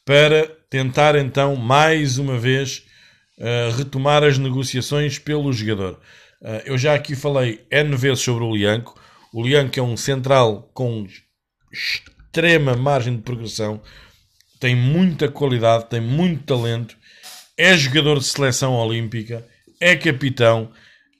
para 0.06 0.48
tentar 0.70 1.16
então 1.16 1.56
mais 1.56 2.18
uma 2.18 2.38
vez 2.38 2.86
uh, 3.38 3.76
retomar 3.76 4.24
as 4.24 4.38
negociações 4.38 5.18
pelo 5.18 5.52
jogador. 5.52 6.00
Uh, 6.42 6.62
eu 6.66 6.78
já 6.78 6.94
aqui 6.94 7.16
falei 7.16 7.66
N 7.72 7.96
vezes 7.96 8.24
sobre 8.24 8.44
o 8.44 8.56
Lianco. 8.56 9.00
O 9.34 9.44
Lianco 9.44 9.80
é 9.80 9.84
um 9.84 9.98
central 9.98 10.70
com 10.74 11.06
extrema 11.72 12.76
margem 12.76 13.16
de 13.16 13.22
progressão, 13.22 13.82
tem 14.60 14.76
muita 14.76 15.30
qualidade, 15.30 15.90
tem 15.90 16.02
muito 16.02 16.44
talento, 16.44 16.98
é 17.58 17.76
jogador 17.78 18.20
de 18.20 18.26
seleção 18.26 18.74
olímpica, 18.74 19.46
é 19.80 19.96
capitão, 19.96 20.72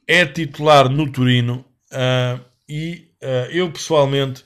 é 0.08 0.26
titular 0.26 0.90
no 0.90 1.12
Turino 1.12 1.66
uh, 1.92 2.44
e 2.68 3.06
uh, 3.06 3.09
eu 3.52 3.72
pessoalmente 3.72 4.44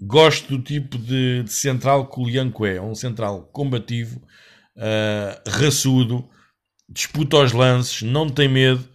gosto 0.00 0.56
do 0.56 0.62
tipo 0.62 0.96
de, 0.96 1.42
de, 1.42 1.52
central 1.52 2.06
que 2.08 2.20
o 2.20 2.24
Lianco 2.24 2.64
é. 2.64 2.80
Um 2.80 2.94
central 2.94 3.42
combativo, 3.52 4.20
uh, 4.76 5.50
raçudo, 5.50 6.28
disputa 6.88 7.38
os 7.38 7.52
lances, 7.52 8.02
não 8.02 8.28
tem 8.28 8.48
medo. 8.48 8.88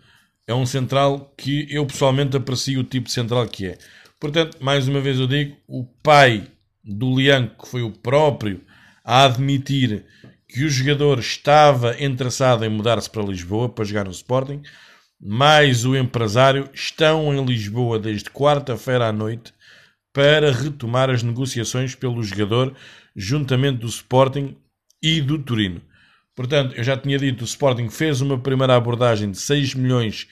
É 0.47 0.53
um 0.53 0.65
central 0.65 1.34
que 1.38 1.67
eu 1.69 1.85
pessoalmente 1.85 2.38
aprecio 2.38 2.80
o 2.80 2.84
tipo 2.84 3.07
de 3.07 3.13
central 3.13 3.47
que 3.47 3.67
é. 3.67 3.77
Portanto, 4.19 4.57
mais 4.61 4.88
uma 4.88 5.01
vez 5.01 5.19
eu 5.19 5.27
digo, 5.27 5.55
o 5.67 5.84
pai 5.84 6.47
do 6.84 7.19
Lianco, 7.19 7.63
que 7.63 7.69
foi 7.69 7.81
o 7.81 7.91
próprio 7.91 8.61
a 9.03 9.26
admitir 9.26 10.05
que 10.47 10.63
o 10.63 10.69
jogador 10.69 11.19
estava 11.19 12.01
interessado 12.01 12.63
em 12.63 12.69
mudar-se 12.69 13.09
para 13.09 13.23
Lisboa 13.23 13.69
para 13.69 13.85
jogar 13.85 14.05
no 14.05 14.11
Sporting, 14.11 14.61
mais 15.27 15.85
o 15.85 15.95
empresário 15.95 16.69
estão 16.72 17.34
em 17.34 17.43
Lisboa 17.43 17.97
desde 17.97 18.30
quarta-feira 18.30 19.07
à 19.07 19.11
noite 19.11 19.52
para 20.14 20.52
retomar 20.52 21.10
as 21.10 21.23
negociações 21.23 21.95
pelo 21.95 22.22
jogador 22.22 22.76
juntamente 23.15 23.80
do 23.80 23.88
Sporting 23.88 24.56
e 25.02 25.19
do 25.22 25.39
Turino. 25.39 25.81
Portanto, 26.35 26.76
eu 26.76 26.84
já 26.84 26.95
tinha 26.95 27.18
dito, 27.18 27.41
o 27.41 27.45
Sporting 27.45 27.89
fez 27.89 28.22
uma 28.22 28.38
primeira 28.38 28.76
abordagem 28.76 29.31
de 29.31 29.39
6 29.39 29.73
milhões 29.73 30.27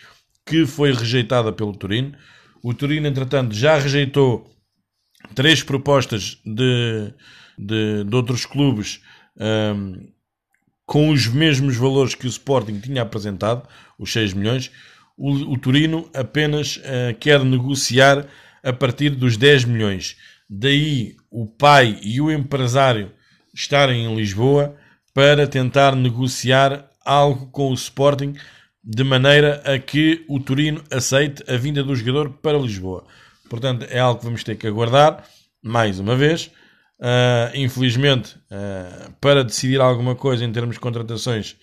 que 0.46 0.64
foi 0.68 0.94
rejeitada 0.94 1.52
pelo 1.52 1.76
Turino. 1.76 2.16
O 2.62 2.72
Turino, 2.72 3.08
entretanto, 3.08 3.56
já 3.56 3.80
rejeitou 3.80 4.48
três 5.34 5.64
propostas 5.64 6.40
de, 6.46 7.12
de, 7.58 8.04
de 8.04 8.16
outros 8.16 8.46
clubes 8.46 9.02
um, 9.40 10.13
com 10.86 11.10
os 11.10 11.28
mesmos 11.28 11.76
valores 11.76 12.16
que 12.16 12.26
o 12.26 12.30
Sporting 12.30 12.80
tinha 12.80 13.02
apresentado, 13.02 13.68
os 13.98 14.12
6 14.12 14.34
milhões. 14.34 14.72
O, 15.18 15.54
o 15.54 15.58
Turino 15.58 16.10
apenas 16.14 16.78
uh, 16.78 17.16
quer 17.20 17.44
negociar 17.44 18.28
a 18.64 18.74
partir 18.74 19.12
dos 19.12 19.38
10 19.38 19.66
milhões. 19.66 20.16
Daí 20.50 21.16
o 21.32 21.48
pai 21.48 22.00
e 22.02 22.20
o 22.20 22.32
empresário 22.32 23.12
estarem 23.54 24.06
em 24.06 24.16
Lisboa 24.16 24.76
para 25.14 25.48
tentar 25.48 25.96
negociar 25.96 26.90
algo 27.06 27.48
com 27.48 27.70
o 27.70 27.74
Sporting 27.74 28.36
de 28.84 29.04
maneira 29.04 29.62
a 29.66 29.80
que 29.80 30.26
o 30.28 30.40
Turino 30.40 30.84
aceite 30.92 31.44
a 31.48 31.56
vinda 31.56 31.84
do 31.84 31.96
jogador 31.96 32.32
para 32.42 32.58
Lisboa. 32.58 33.06
Portanto, 33.50 33.86
é 33.90 34.00
algo 34.00 34.20
que 34.20 34.26
vamos 34.26 34.44
ter 34.44 34.56
que 34.56 34.68
aguardar 34.68 35.24
mais 35.62 36.00
uma 36.00 36.16
vez. 36.16 36.52
Uh, 37.04 37.52
infelizmente, 37.54 38.38
uh, 38.50 39.12
para 39.20 39.44
decidir 39.44 39.82
alguma 39.82 40.16
coisa 40.16 40.46
em 40.46 40.52
termos 40.54 40.76
de 40.76 40.80
contratações, 40.80 41.58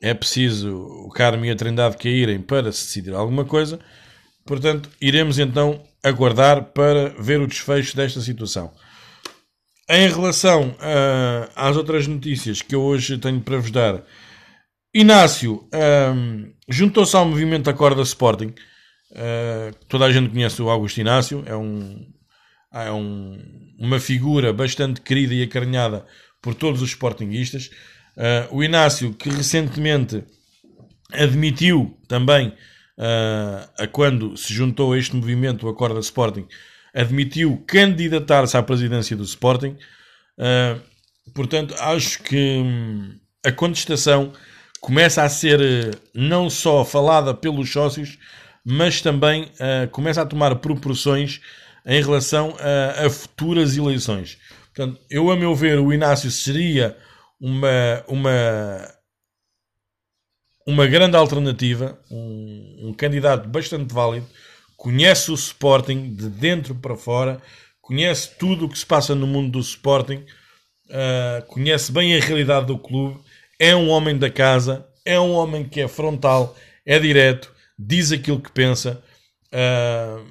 é 0.00 0.14
preciso 0.14 0.74
o 0.74 1.10
Carmo 1.10 1.44
e 1.44 1.50
a 1.50 1.56
Trindade 1.56 1.98
caírem 1.98 2.40
para 2.40 2.72
se 2.72 2.86
decidir 2.86 3.12
alguma 3.12 3.44
coisa. 3.44 3.78
Portanto, 4.46 4.88
iremos 4.98 5.38
então 5.38 5.84
aguardar 6.02 6.72
para 6.72 7.10
ver 7.18 7.40
o 7.40 7.46
desfecho 7.46 7.94
desta 7.94 8.22
situação. 8.22 8.72
Em 9.86 10.08
relação 10.08 10.70
uh, 10.70 11.50
às 11.54 11.76
outras 11.76 12.06
notícias 12.06 12.62
que 12.62 12.74
eu 12.74 12.80
hoje 12.80 13.18
tenho 13.18 13.42
para 13.42 13.58
vos 13.58 13.70
dar, 13.70 14.02
Inácio 14.94 15.68
um, 16.14 16.52
juntou-se 16.68 17.14
ao 17.14 17.26
movimento 17.26 17.68
Acorda 17.68 18.00
Sporting. 18.02 18.54
Uh, 19.10 19.74
toda 19.88 20.06
a 20.06 20.12
gente 20.12 20.30
conhece 20.30 20.62
o 20.62 20.70
Augusto 20.70 21.00
Inácio, 21.00 21.42
é, 21.46 21.54
um, 21.54 22.13
é 22.82 22.90
um, 22.90 23.38
uma 23.78 24.00
figura 24.00 24.52
bastante 24.52 25.00
querida 25.00 25.34
e 25.34 25.42
acarinhada 25.42 26.04
por 26.42 26.54
todos 26.54 26.82
os 26.82 26.90
sportinguistas. 26.90 27.70
Uh, 28.16 28.56
o 28.56 28.64
Inácio, 28.64 29.12
que 29.14 29.28
recentemente 29.28 30.24
admitiu 31.12 31.96
também, 32.08 32.48
uh, 32.48 33.70
a 33.78 33.86
quando 33.86 34.36
se 34.36 34.52
juntou 34.52 34.92
a 34.92 34.98
este 34.98 35.14
movimento, 35.14 35.66
o 35.66 35.68
Acorda 35.68 36.00
Sporting, 36.00 36.46
admitiu 36.94 37.62
candidatar-se 37.66 38.56
à 38.56 38.62
presidência 38.62 39.16
do 39.16 39.24
Sporting. 39.24 39.76
Uh, 40.38 40.80
portanto, 41.34 41.74
acho 41.78 42.22
que 42.22 42.58
hum, 42.58 43.18
a 43.44 43.50
contestação 43.50 44.32
começa 44.80 45.22
a 45.22 45.28
ser 45.28 45.60
uh, 45.60 46.00
não 46.14 46.48
só 46.48 46.84
falada 46.84 47.34
pelos 47.34 47.70
sócios, 47.70 48.18
mas 48.64 49.00
também 49.00 49.44
uh, 49.44 49.88
começa 49.90 50.22
a 50.22 50.26
tomar 50.26 50.54
proporções 50.56 51.40
em 51.86 52.02
relação 52.02 52.56
a, 52.58 53.06
a, 53.06 53.10
futuras 53.10 53.76
eleições. 53.76 54.38
Portanto, 54.74 55.00
eu, 55.10 55.30
a 55.30 55.36
meu 55.36 55.54
ver, 55.54 55.78
o 55.78 55.92
Inácio 55.92 56.30
seria 56.30 56.96
uma, 57.40 58.04
uma, 58.08 58.94
uma 60.66 60.86
grande 60.86 61.16
alternativa, 61.16 61.98
um, 62.10 62.88
um 62.88 62.94
candidato 62.94 63.48
bastante 63.48 63.92
válido 63.92 64.26
conhece 64.84 65.30
o 65.30 65.34
Sporting 65.34 66.14
de 66.14 66.28
dentro 66.28 66.74
para 66.74 66.94
fora, 66.94 67.40
conhece 67.80 68.36
tudo 68.38 68.66
o 68.66 68.68
que 68.68 68.78
se 68.78 68.84
passa 68.84 69.14
no 69.14 69.26
mundo 69.26 69.52
do 69.52 69.60
Sporting, 69.60 70.24
uh, 70.90 71.44
conhece 71.46 71.90
bem 71.90 72.14
a 72.14 72.20
realidade 72.20 72.66
do 72.66 72.78
clube, 72.78 73.18
é 73.58 73.74
um 73.74 73.88
homem 73.88 74.18
da 74.18 74.30
casa, 74.30 74.86
é 75.02 75.18
um 75.18 75.32
homem 75.32 75.64
que 75.64 75.80
é 75.80 75.88
frontal, 75.88 76.54
é 76.84 76.98
direto, 76.98 77.50
diz 77.78 78.12
aquilo 78.12 78.40
que 78.40 78.52
pensa, 78.52 79.02
uh, 79.46 80.24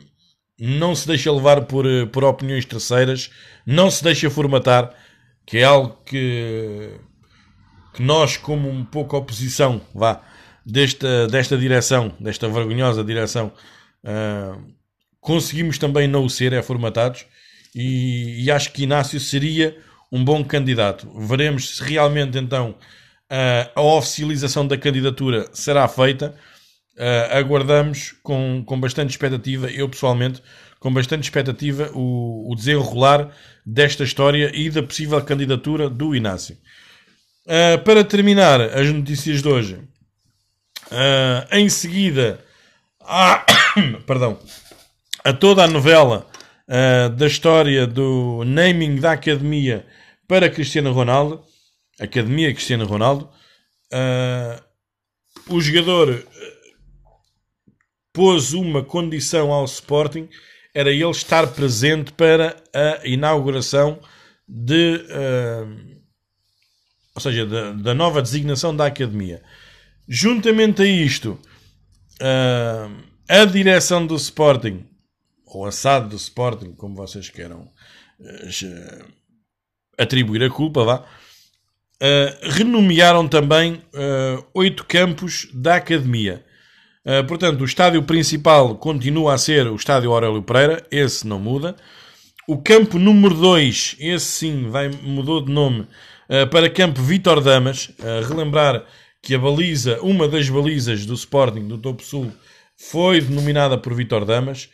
não 0.68 0.96
se 0.96 1.08
deixa 1.08 1.32
levar 1.32 1.64
por, 1.64 1.86
por 2.12 2.24
opiniões 2.24 2.66
terceiras, 2.66 3.30
não 3.66 3.90
se 3.92 4.04
deixa 4.04 4.30
formatar, 4.30 4.94
que 5.46 5.58
é 5.58 5.64
algo 5.64 5.98
que, 6.06 6.92
que 7.94 8.02
nós, 8.02 8.38
como 8.38 8.70
um 8.70 8.84
pouco 8.86 9.18
oposição, 9.18 9.82
vá, 9.94 10.22
desta, 10.66 11.28
desta 11.28 11.58
direção, 11.58 12.14
desta 12.20 12.48
vergonhosa 12.48 13.04
direção, 13.04 13.52
Uh, 14.04 14.74
conseguimos 15.22 15.78
também 15.78 16.08
não 16.08 16.26
o 16.26 16.30
ser, 16.30 16.52
é 16.52 16.62
formatados, 16.62 17.26
e, 17.74 18.44
e, 18.44 18.52
acho 18.52 18.72
que 18.74 18.84
Inácio 18.84 19.20
seria 19.20 19.78
um 20.12 20.24
bom 20.24 20.44
candidato. 20.44 21.10
Veremos 21.18 21.78
se 21.78 21.84
realmente 21.84 22.38
então 22.38 22.72
uh, 23.32 23.72
a 23.74 23.82
oficialização 23.82 24.68
da 24.68 24.78
candidatura 24.78 25.48
será 25.54 25.88
feita. 25.88 26.36
Uh, 26.96 27.38
aguardamos 27.38 28.14
com, 28.22 28.64
com 28.64 28.80
bastante 28.80 29.10
expectativa, 29.10 29.68
eu 29.68 29.90
pessoalmente, 29.90 30.44
com 30.80 30.94
bastante 30.94 31.24
expectativa, 31.24 31.90
o, 31.94 32.52
o 32.52 32.56
desenrolar 32.56 33.32
desta 33.66 34.04
história 34.04 34.52
e 34.54 34.70
da 34.70 34.84
possível 34.84 35.20
candidatura 35.24 35.90
do 35.90 36.16
Inácio. 36.16 36.56
Uh, 37.48 37.82
para 37.84 38.04
terminar 38.04 38.62
as 38.62 38.88
notícias 38.90 39.42
de 39.42 39.48
hoje, 39.48 39.76
uh, 40.92 41.48
em 41.52 41.68
seguida 41.68 42.40
ah, 43.02 43.44
perdão, 44.06 44.40
a 45.24 45.34
toda 45.34 45.64
a 45.64 45.68
novela 45.68 46.28
da 47.18 47.28
história 47.28 47.86
do 47.86 48.44
naming 48.46 48.96
da 48.96 49.12
academia 49.12 49.86
para 50.26 50.50
Cristiano 50.50 50.94
Ronaldo, 50.94 51.44
Academia 52.00 52.54
Cristiano 52.54 52.86
Ronaldo, 52.86 53.30
o 55.50 55.60
jogador 55.60 56.26
pôs 58.14 58.54
uma 58.54 58.84
condição 58.84 59.52
ao 59.52 59.66
Sporting, 59.66 60.30
era 60.74 60.92
ele 60.92 61.10
estar 61.10 61.48
presente 61.48 62.12
para 62.14 62.56
a 62.74 63.08
inauguração 63.08 64.00
de, 64.48 64.98
uh, 64.98 66.02
ou 67.16 67.22
seja, 67.22 67.46
da, 67.46 67.72
da 67.72 67.94
nova 67.94 68.22
designação 68.22 68.76
da 68.76 68.86
academia. 68.86 69.42
Juntamente 70.08 70.82
a 70.82 70.86
isto, 70.86 71.40
uh, 72.22 73.04
a 73.28 73.46
direção 73.46 74.06
do 74.06 74.16
Sporting, 74.16 74.86
ou 75.46 75.66
a 75.66 75.72
SAD 75.72 76.10
do 76.10 76.16
Sporting, 76.16 76.74
como 76.74 76.96
vocês 76.96 77.30
queiram 77.30 77.70
uh, 78.20 79.06
atribuir 79.98 80.44
a 80.44 80.50
culpa, 80.50 80.84
vá, 80.84 81.06
renomearam 82.42 83.30
também 83.30 83.82
oito 84.54 84.84
campos 84.84 85.48
da 85.54 85.76
academia. 85.76 86.44
Portanto, 87.28 87.62
o 87.62 87.66
estádio 87.66 88.02
principal 88.04 88.76
continua 88.76 89.34
a 89.34 89.38
ser 89.38 89.68
o 89.68 89.76
estádio 89.76 90.12
Aurélio 90.12 90.42
Pereira, 90.42 90.86
esse 90.92 91.28
não 91.28 91.40
muda. 91.40 91.76
O 92.48 92.58
campo 92.58 92.98
número 93.00 93.36
2, 93.36 93.98
esse 94.00 94.26
sim, 94.26 94.70
vai, 94.70 94.90
mudou 94.90 95.44
de 95.44 95.52
nome 95.52 95.88
para 96.52 96.70
campo 96.70 97.02
Vitor 97.02 97.42
Damas. 97.42 97.92
relembrar 98.28 98.86
que 99.24 99.34
a 99.34 99.40
baliza, 99.40 100.00
uma 100.02 100.28
das 100.28 100.50
balizas 100.50 101.06
do 101.06 101.14
Sporting 101.14 101.66
do 101.66 101.78
Topo 101.78 102.04
Sul, 102.04 102.32
foi 102.76 103.22
denominada 103.22 103.78
por 103.78 103.94
Vitor 103.94 104.26
Damas. 104.26 104.70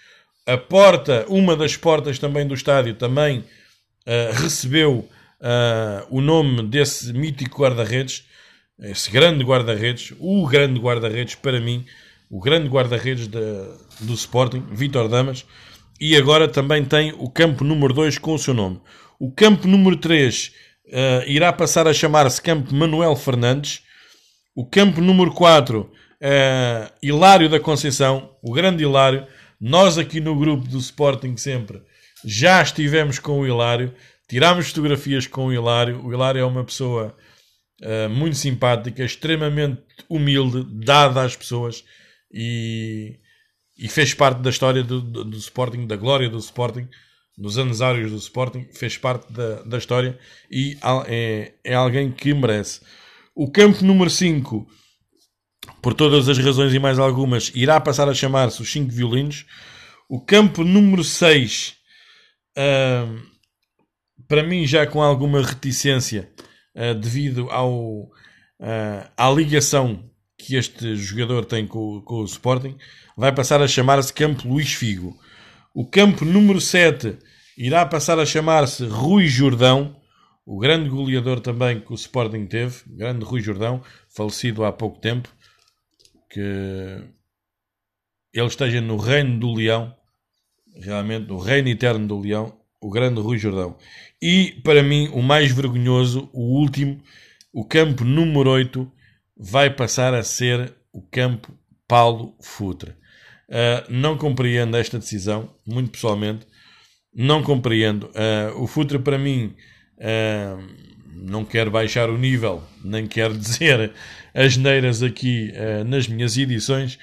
A 0.46 0.58
porta, 0.58 1.24
uma 1.30 1.56
das 1.56 1.78
portas 1.78 2.18
também 2.18 2.48
do 2.48 2.56
estádio, 2.56 2.96
também 2.96 3.40
uh, 3.40 4.42
recebeu 4.42 5.08
uh, 5.40 6.08
o 6.10 6.20
nome 6.20 6.64
desse 6.64 7.14
mítico 7.14 7.62
guarda-redes, 7.62 8.26
esse 8.80 9.12
grande 9.12 9.44
guarda-redes, 9.44 10.14
o 10.20 10.48
grande 10.48 10.80
guarda-redes 10.80 11.36
para 11.36 11.60
mim, 11.60 11.86
o 12.30 12.40
grande 12.40 12.70
guarda-redes 12.70 13.28
do 13.28 14.14
Sporting, 14.14 14.64
Vitor 14.72 15.08
Damas. 15.08 15.46
e 16.00 16.16
agora 16.16 16.48
também 16.48 16.86
tem 16.86 17.14
o 17.18 17.30
campo 17.30 17.64
número 17.64 17.94
2 17.94 18.18
com 18.18 18.34
o 18.34 18.40
seu 18.40 18.54
nome. 18.54 18.80
O 19.20 19.32
campo 19.32 19.68
número 19.68 19.98
3 19.98 20.52
uh, 20.88 21.28
irá 21.28 21.52
passar 21.52 21.88
a 21.88 21.94
chamar-se 21.94 22.42
Campo 22.42 22.74
Manuel 22.74 23.16
Fernandes. 23.16 23.82
O 24.56 24.66
campo 24.66 25.02
número 25.02 25.32
4, 25.34 25.82
uh, 25.82 25.90
Hilário 27.02 27.50
da 27.50 27.60
Conceição, 27.60 28.34
o 28.42 28.54
grande 28.54 28.84
Hilário. 28.84 29.28
Nós 29.60 29.98
aqui 29.98 30.22
no 30.22 30.38
grupo 30.38 30.68
do 30.68 30.78
Sporting 30.78 31.36
sempre 31.36 31.82
já 32.24 32.62
estivemos 32.62 33.20
com 33.20 33.40
o 33.40 33.48
Hilário, 33.48 33.94
tirámos 34.28 34.68
fotografias 34.70 35.28
com 35.28 35.48
o 35.48 35.54
Hilário. 35.54 36.06
O 36.06 36.14
Hilário 36.14 36.40
é 36.40 36.46
uma 36.46 36.64
pessoa 36.64 37.16
uh, 37.82 38.10
muito 38.10 38.38
simpática, 38.38 39.04
extremamente 39.04 39.82
humilde, 40.10 40.66
dada 40.70 41.24
às 41.24 41.36
pessoas 41.36 41.84
e, 42.32 43.20
e 43.78 43.88
fez 43.88 44.14
parte 44.14 44.42
da 44.42 44.50
história 44.50 44.84
do, 44.84 45.02
do, 45.02 45.24
do 45.24 45.38
Sporting, 45.38 45.88
da 45.88 45.96
glória 45.96 46.30
do 46.30 46.38
Sporting 46.38 46.88
nos 47.40 47.58
anos 47.58 47.82
áureos 47.82 48.12
do 48.12 48.18
Sporting, 48.18 48.68
fez 48.74 48.98
parte 48.98 49.32
da, 49.32 49.62
da 49.64 49.78
história 49.78 50.20
e 50.52 50.78
é, 51.08 51.54
é 51.64 51.74
alguém 51.74 52.12
que 52.12 52.34
merece. 52.34 52.82
O 53.34 53.50
campo 53.50 53.84
número 53.86 54.10
5, 54.10 54.68
por 55.82 55.94
todas 55.94 56.28
as 56.28 56.38
razões 56.38 56.74
e 56.74 56.80
mais 56.80 57.00
algumas, 57.00 57.50
irá 57.56 57.80
passar 57.80 58.10
a 58.10 58.14
chamar-se 58.14 58.62
os 58.62 58.70
5 58.70 58.92
violinos. 58.92 59.46
O 60.10 60.20
campo 60.20 60.66
número 60.66 61.04
6, 61.04 61.78
uh, 62.58 63.22
para 64.28 64.44
mim, 64.44 64.68
já 64.68 64.86
com 64.86 65.02
alguma 65.02 65.42
reticência, 65.42 66.30
uh, 66.76 66.94
devido 66.96 67.50
ao, 67.50 68.04
uh, 68.04 69.10
à 69.16 69.30
ligação 69.30 70.04
que 70.40 70.56
este 70.56 70.96
jogador 70.96 71.44
tem 71.44 71.68
com, 71.68 72.02
com 72.02 72.22
o 72.22 72.26
Sporting, 72.26 72.78
vai 73.16 73.32
passar 73.32 73.62
a 73.62 73.68
chamar-se 73.68 74.14
Campo 74.14 74.48
Luís 74.48 74.74
Figo. 74.74 75.20
O 75.76 75.86
campo 75.86 76.24
número 76.24 76.62
7 76.62 77.18
irá 77.58 77.86
passar 77.86 78.18
a 78.18 78.26
chamar-se 78.26 78.86
Rui 78.86 79.28
Jordão, 79.28 79.98
o 80.46 80.58
grande 80.58 80.90
goleador 80.90 81.42
também 81.42 81.82
que 81.82 81.92
o 81.92 81.96
Sporting 81.96 82.46
teve, 82.46 82.78
grande 82.88 83.26
Rui 83.26 83.42
Jordão, 83.42 83.84
falecido 84.08 84.64
há 84.64 84.72
pouco 84.72 84.98
tempo, 85.00 85.30
que 86.32 86.40
ele 88.34 88.48
esteja 88.48 88.80
no 88.80 88.96
reino 88.96 89.38
do 89.40 89.54
leão, 89.54 89.94
realmente 90.82 91.28
no 91.28 91.38
reino 91.38 91.68
eterno 91.68 92.08
do 92.08 92.18
leão, 92.18 92.58
o 92.80 92.90
grande 92.90 93.20
Rui 93.20 93.38
Jordão. 93.38 93.76
E, 94.22 94.62
para 94.64 94.82
mim, 94.82 95.10
o 95.10 95.22
mais 95.22 95.52
vergonhoso, 95.52 96.30
o 96.32 96.60
último, 96.60 97.02
o 97.52 97.66
campo 97.66 98.06
número 98.06 98.50
8, 98.50 98.90
vai 99.40 99.70
passar 99.70 100.14
a 100.14 100.22
ser 100.22 100.74
o 100.92 101.02
campo 101.02 101.58
Paulo 101.88 102.36
Futre. 102.42 102.92
Uh, 103.48 103.82
não 103.90 104.18
compreendo 104.18 104.76
esta 104.76 105.00
decisão, 105.00 105.56
muito 105.66 105.92
pessoalmente. 105.92 106.46
Não 107.16 107.42
compreendo. 107.42 108.08
Uh, 108.08 108.62
o 108.62 108.68
Futre, 108.68 109.00
para 109.00 109.18
mim, 109.18 109.56
uh, 109.98 110.68
não 111.08 111.46
quero 111.46 111.72
baixar 111.72 112.10
o 112.10 112.18
nível, 112.18 112.62
nem 112.84 113.08
quero 113.08 113.34
dizer 113.38 113.94
as 114.34 114.58
neiras 114.58 115.02
aqui 115.02 115.52
nas 115.88 116.08
minhas 116.08 116.38
edições, 116.38 117.00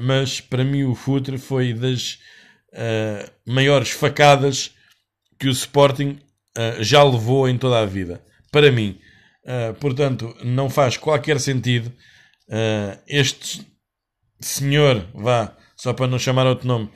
mas 0.00 0.40
para 0.40 0.64
mim 0.64 0.82
o 0.82 0.94
Futre 0.96 1.38
foi 1.38 1.72
das 1.72 2.18
maiores 3.46 3.90
facadas 3.90 4.72
que 5.38 5.46
o 5.46 5.52
Sporting 5.52 6.18
já 6.80 7.02
levou 7.04 7.48
em 7.48 7.56
toda 7.56 7.78
a 7.80 7.86
vida. 7.86 8.20
Para 8.50 8.70
mim. 8.72 8.98
Portanto, 9.80 10.34
não 10.44 10.70
faz 10.70 10.96
qualquer 10.96 11.38
sentido 11.38 11.92
este 13.06 13.66
senhor, 14.40 15.06
vá, 15.14 15.56
só 15.76 15.92
para 15.92 16.06
não 16.06 16.18
chamar 16.18 16.46
outro 16.46 16.66
nome, 16.66 16.90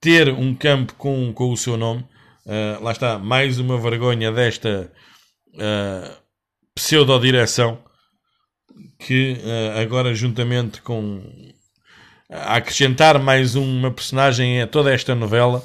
ter 0.00 0.28
um 0.28 0.54
campo 0.54 0.94
com, 0.94 1.32
com 1.32 1.50
o 1.50 1.56
seu 1.56 1.76
nome. 1.76 2.04
Uh, 2.44 2.82
lá 2.82 2.92
está, 2.92 3.18
mais 3.18 3.58
uma 3.58 3.80
vergonha 3.80 4.30
desta 4.30 4.92
uh, 5.54 6.14
pseudo-direção 6.74 7.78
que 8.98 9.38
uh, 9.42 9.80
agora, 9.80 10.14
juntamente 10.14 10.82
com 10.82 11.22
a 12.30 12.56
acrescentar 12.56 13.18
mais 13.18 13.54
uma 13.54 13.90
personagem 13.90 14.60
a 14.60 14.66
toda 14.66 14.92
esta 14.92 15.14
novela 15.14 15.64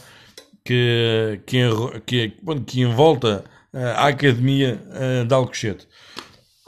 que, 0.64 1.42
que, 1.46 1.62
que, 2.06 2.34
que 2.66 2.82
envolta 2.82 3.44
a 3.74 4.08
Academia 4.08 4.80
de 5.28 5.34
Alcochete. 5.34 5.88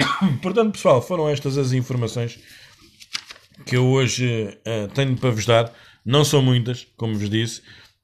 Portanto, 0.41 0.73
pessoal, 0.73 1.02
foram 1.02 1.30
estas 1.30 1.57
as 1.57 1.72
informações 1.73 2.40
que 3.65 3.76
eu 3.78 3.88
hoje 3.88 4.57
tenho 4.95 5.15
para 5.15 5.30
vos 5.30 5.45
dar. 5.45 5.72
Não 6.06 6.26
são 6.26 6.41
muitas, 6.41 6.88
como 6.98 7.15
vos 7.15 7.30
disse. 7.30 7.61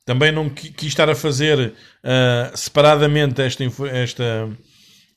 Também 0.07 0.31
não 0.31 0.49
quis 0.49 0.87
estar 0.87 1.09
a 1.09 1.15
fazer 1.15 1.59
uh, 1.59 2.55
separadamente 2.57 3.41
esta, 3.41 3.65
esta, 3.91 4.49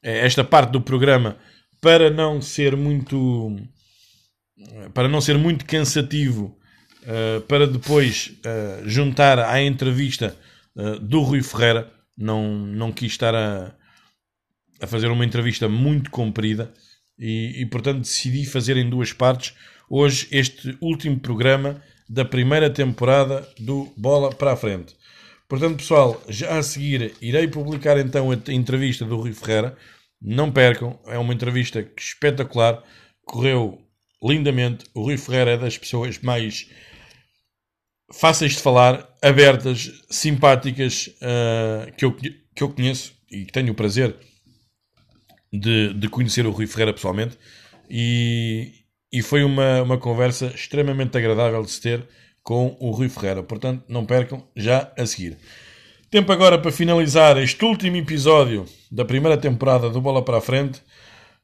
esta 0.02 0.42
parte 0.42 0.72
do 0.72 0.80
programa 0.80 1.36
para 1.80 2.10
não 2.10 2.42
ser 2.42 2.76
muito 2.76 3.56
para 4.92 5.08
não 5.08 5.20
ser 5.20 5.38
muito 5.38 5.64
cansativo 5.64 6.58
uh, 7.04 7.40
para 7.42 7.68
depois 7.68 8.32
uh, 8.44 8.88
juntar 8.88 9.38
à 9.38 9.62
entrevista 9.62 10.36
do 11.02 11.20
Rui 11.22 11.42
Ferreira 11.42 11.92
não, 12.16 12.48
não 12.48 12.92
quis 12.92 13.12
estar 13.12 13.34
a, 13.34 13.74
a 14.80 14.86
fazer 14.86 15.08
uma 15.08 15.24
entrevista 15.24 15.68
muito 15.68 16.10
comprida 16.10 16.72
e, 17.18 17.60
e 17.60 17.66
portanto 17.66 18.00
decidi 18.00 18.44
fazer 18.46 18.76
em 18.76 18.88
duas 18.88 19.12
partes 19.12 19.54
hoje 19.88 20.28
este 20.30 20.76
último 20.80 21.18
programa 21.18 21.82
da 22.08 22.24
primeira 22.24 22.70
temporada 22.70 23.46
do 23.58 23.92
Bola 23.96 24.30
para 24.34 24.52
a 24.52 24.56
Frente. 24.56 24.96
Portanto, 25.48 25.78
pessoal, 25.78 26.22
já 26.28 26.58
a 26.58 26.62
seguir 26.62 27.14
irei 27.20 27.48
publicar 27.48 27.98
então 27.98 28.30
a 28.30 28.52
entrevista 28.52 29.04
do 29.04 29.16
Rui 29.16 29.32
Ferreira. 29.32 29.76
Não 30.22 30.52
percam, 30.52 30.98
é 31.06 31.18
uma 31.18 31.34
entrevista 31.34 31.84
espetacular, 31.98 32.82
correu 33.24 33.80
lindamente. 34.22 34.84
O 34.94 35.02
Rui 35.02 35.16
Ferreira 35.16 35.52
é 35.52 35.56
das 35.56 35.76
pessoas 35.76 36.18
mais 36.20 36.68
fáceis 38.12 38.52
de 38.52 38.58
falar, 38.62 39.08
abertas, 39.22 39.90
simpáticas 40.10 41.08
uh, 41.16 41.92
que, 41.96 42.04
eu, 42.04 42.12
que 42.12 42.62
eu 42.62 42.68
conheço 42.68 43.14
e 43.30 43.44
tenho 43.46 43.72
o 43.72 43.74
prazer 43.74 44.16
de, 45.52 45.94
de 45.94 46.08
conhecer 46.08 46.46
o 46.46 46.50
Rui 46.50 46.66
Ferreira 46.66 46.92
pessoalmente. 46.92 47.38
E, 47.88 48.72
e 49.12 49.22
foi 49.22 49.42
uma, 49.42 49.82
uma 49.82 49.98
conversa 49.98 50.46
extremamente 50.54 51.16
agradável 51.16 51.62
de 51.62 51.70
se 51.70 51.80
ter 51.80 52.06
com 52.42 52.76
o 52.80 52.90
Rui 52.90 53.08
Ferreira. 53.08 53.42
Portanto, 53.42 53.84
não 53.88 54.04
percam 54.04 54.46
já 54.56 54.92
a 54.96 55.06
seguir. 55.06 55.38
Tempo 56.10 56.32
agora 56.32 56.58
para 56.58 56.72
finalizar 56.72 57.38
este 57.38 57.64
último 57.64 57.96
episódio 57.96 58.66
da 58.90 59.04
primeira 59.04 59.36
temporada 59.36 59.88
do 59.88 60.00
Bola 60.00 60.24
para 60.24 60.38
a 60.38 60.40
Frente 60.40 60.82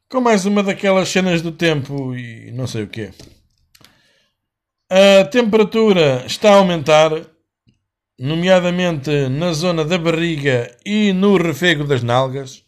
com 0.09 0.21
mais 0.21 0.45
uma 0.45 0.63
daquelas 0.63 1.09
cenas 1.09 1.41
do 1.41 1.51
tempo 1.51 2.15
e 2.15 2.51
não 2.51 2.67
sei 2.67 2.83
o 2.83 2.87
quê. 2.87 3.11
A 4.89 5.25
temperatura 5.25 6.23
está 6.25 6.51
a 6.53 6.55
aumentar, 6.55 7.11
nomeadamente 8.17 9.27
na 9.27 9.51
zona 9.51 9.83
da 9.83 9.97
barriga 9.97 10.73
e 10.85 11.11
no 11.11 11.35
refego 11.35 11.83
das 11.83 12.03
nalgas. 12.03 12.63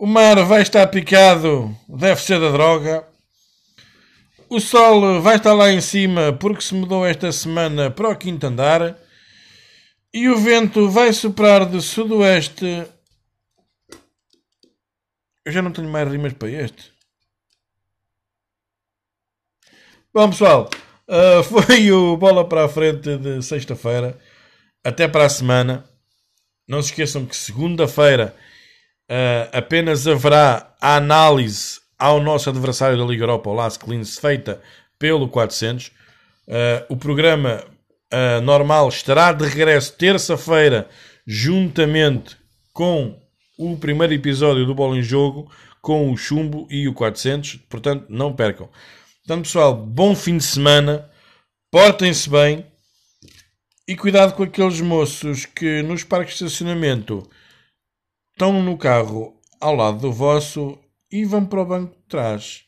O 0.00 0.06
mar 0.06 0.40
vai 0.44 0.62
estar 0.62 0.86
picado, 0.86 1.76
deve 1.88 2.22
ser 2.22 2.38
da 2.38 2.52
droga. 2.52 3.04
O 4.48 4.60
sol 4.60 5.20
vai 5.20 5.34
estar 5.34 5.52
lá 5.52 5.72
em 5.72 5.80
cima 5.80 6.32
porque 6.32 6.60
se 6.60 6.72
mudou 6.72 7.04
esta 7.04 7.32
semana 7.32 7.90
para 7.90 8.08
o 8.08 8.16
quinto 8.16 8.46
andar. 8.46 8.96
E 10.14 10.28
o 10.28 10.38
vento 10.38 10.88
vai 10.88 11.12
soprar 11.12 11.66
de 11.66 11.82
sudoeste. 11.82 12.86
Eu 15.44 15.50
já 15.50 15.60
não 15.60 15.72
tenho 15.72 15.88
mais 15.88 16.08
rimas 16.08 16.32
para 16.32 16.48
este. 16.48 16.92
Bom, 20.14 20.30
pessoal, 20.30 20.70
uh, 21.08 21.42
foi 21.42 21.90
o 21.90 22.16
Bola 22.16 22.48
para 22.48 22.66
a 22.66 22.68
Frente 22.68 23.18
de 23.18 23.42
sexta-feira. 23.42 24.16
Até 24.84 25.08
para 25.08 25.24
a 25.24 25.28
semana. 25.28 25.84
Não 26.68 26.80
se 26.80 26.90
esqueçam 26.90 27.26
que 27.26 27.34
segunda-feira 27.34 28.36
uh, 29.08 29.56
apenas 29.56 30.06
haverá 30.06 30.74
a 30.80 30.96
análise 30.96 31.80
ao 31.98 32.20
nosso 32.20 32.48
adversário 32.48 32.96
da 32.96 33.04
Liga 33.04 33.24
Europa, 33.24 33.50
o 33.50 33.54
Las 33.54 33.76
Clins, 33.76 34.18
feita 34.18 34.60
pelo 34.98 35.28
400. 35.28 35.88
Uh, 35.88 35.92
o 36.88 36.96
programa 36.96 37.64
uh, 38.12 38.40
normal 38.42 38.88
estará 38.88 39.32
de 39.32 39.44
regresso 39.44 39.94
terça-feira, 39.94 40.88
juntamente 41.26 42.36
com 42.72 43.20
o 43.58 43.76
primeiro 43.76 44.14
episódio 44.14 44.64
do 44.64 44.74
Bola 44.74 44.96
em 44.96 45.02
Jogo, 45.02 45.50
com 45.82 46.12
o 46.12 46.16
Chumbo 46.16 46.66
e 46.70 46.86
o 46.88 46.94
400. 46.94 47.56
Portanto, 47.68 48.06
não 48.08 48.32
percam. 48.32 48.68
Portanto, 49.26 49.44
pessoal, 49.44 49.74
bom 49.74 50.14
fim 50.14 50.36
de 50.36 50.44
semana. 50.44 51.10
Portem-se 51.70 52.30
bem. 52.30 52.64
E 53.86 53.96
cuidado 53.96 54.34
com 54.34 54.42
aqueles 54.42 54.80
moços 54.80 55.46
que 55.46 55.82
nos 55.82 56.04
parques 56.04 56.38
de 56.38 56.44
estacionamento 56.44 57.28
estão 58.38 58.62
no 58.62 58.78
carro 58.78 59.34
ao 59.60 59.74
lado 59.74 59.98
do 59.98 60.12
vosso 60.12 60.78
e 61.10 61.24
vão 61.24 61.44
para 61.44 61.60
o 61.60 61.66
banco 61.66 61.96
de 61.96 62.02
trás 62.02 62.62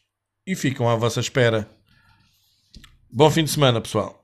e 0.45 0.57
ficam 0.57 0.89
à 0.89 0.97
vossa 0.97 1.21
espera. 1.21 1.71
Bom 3.09 3.31
fim 3.31 3.45
de 3.45 3.51
semana, 3.51 3.81
pessoal. 3.81 4.20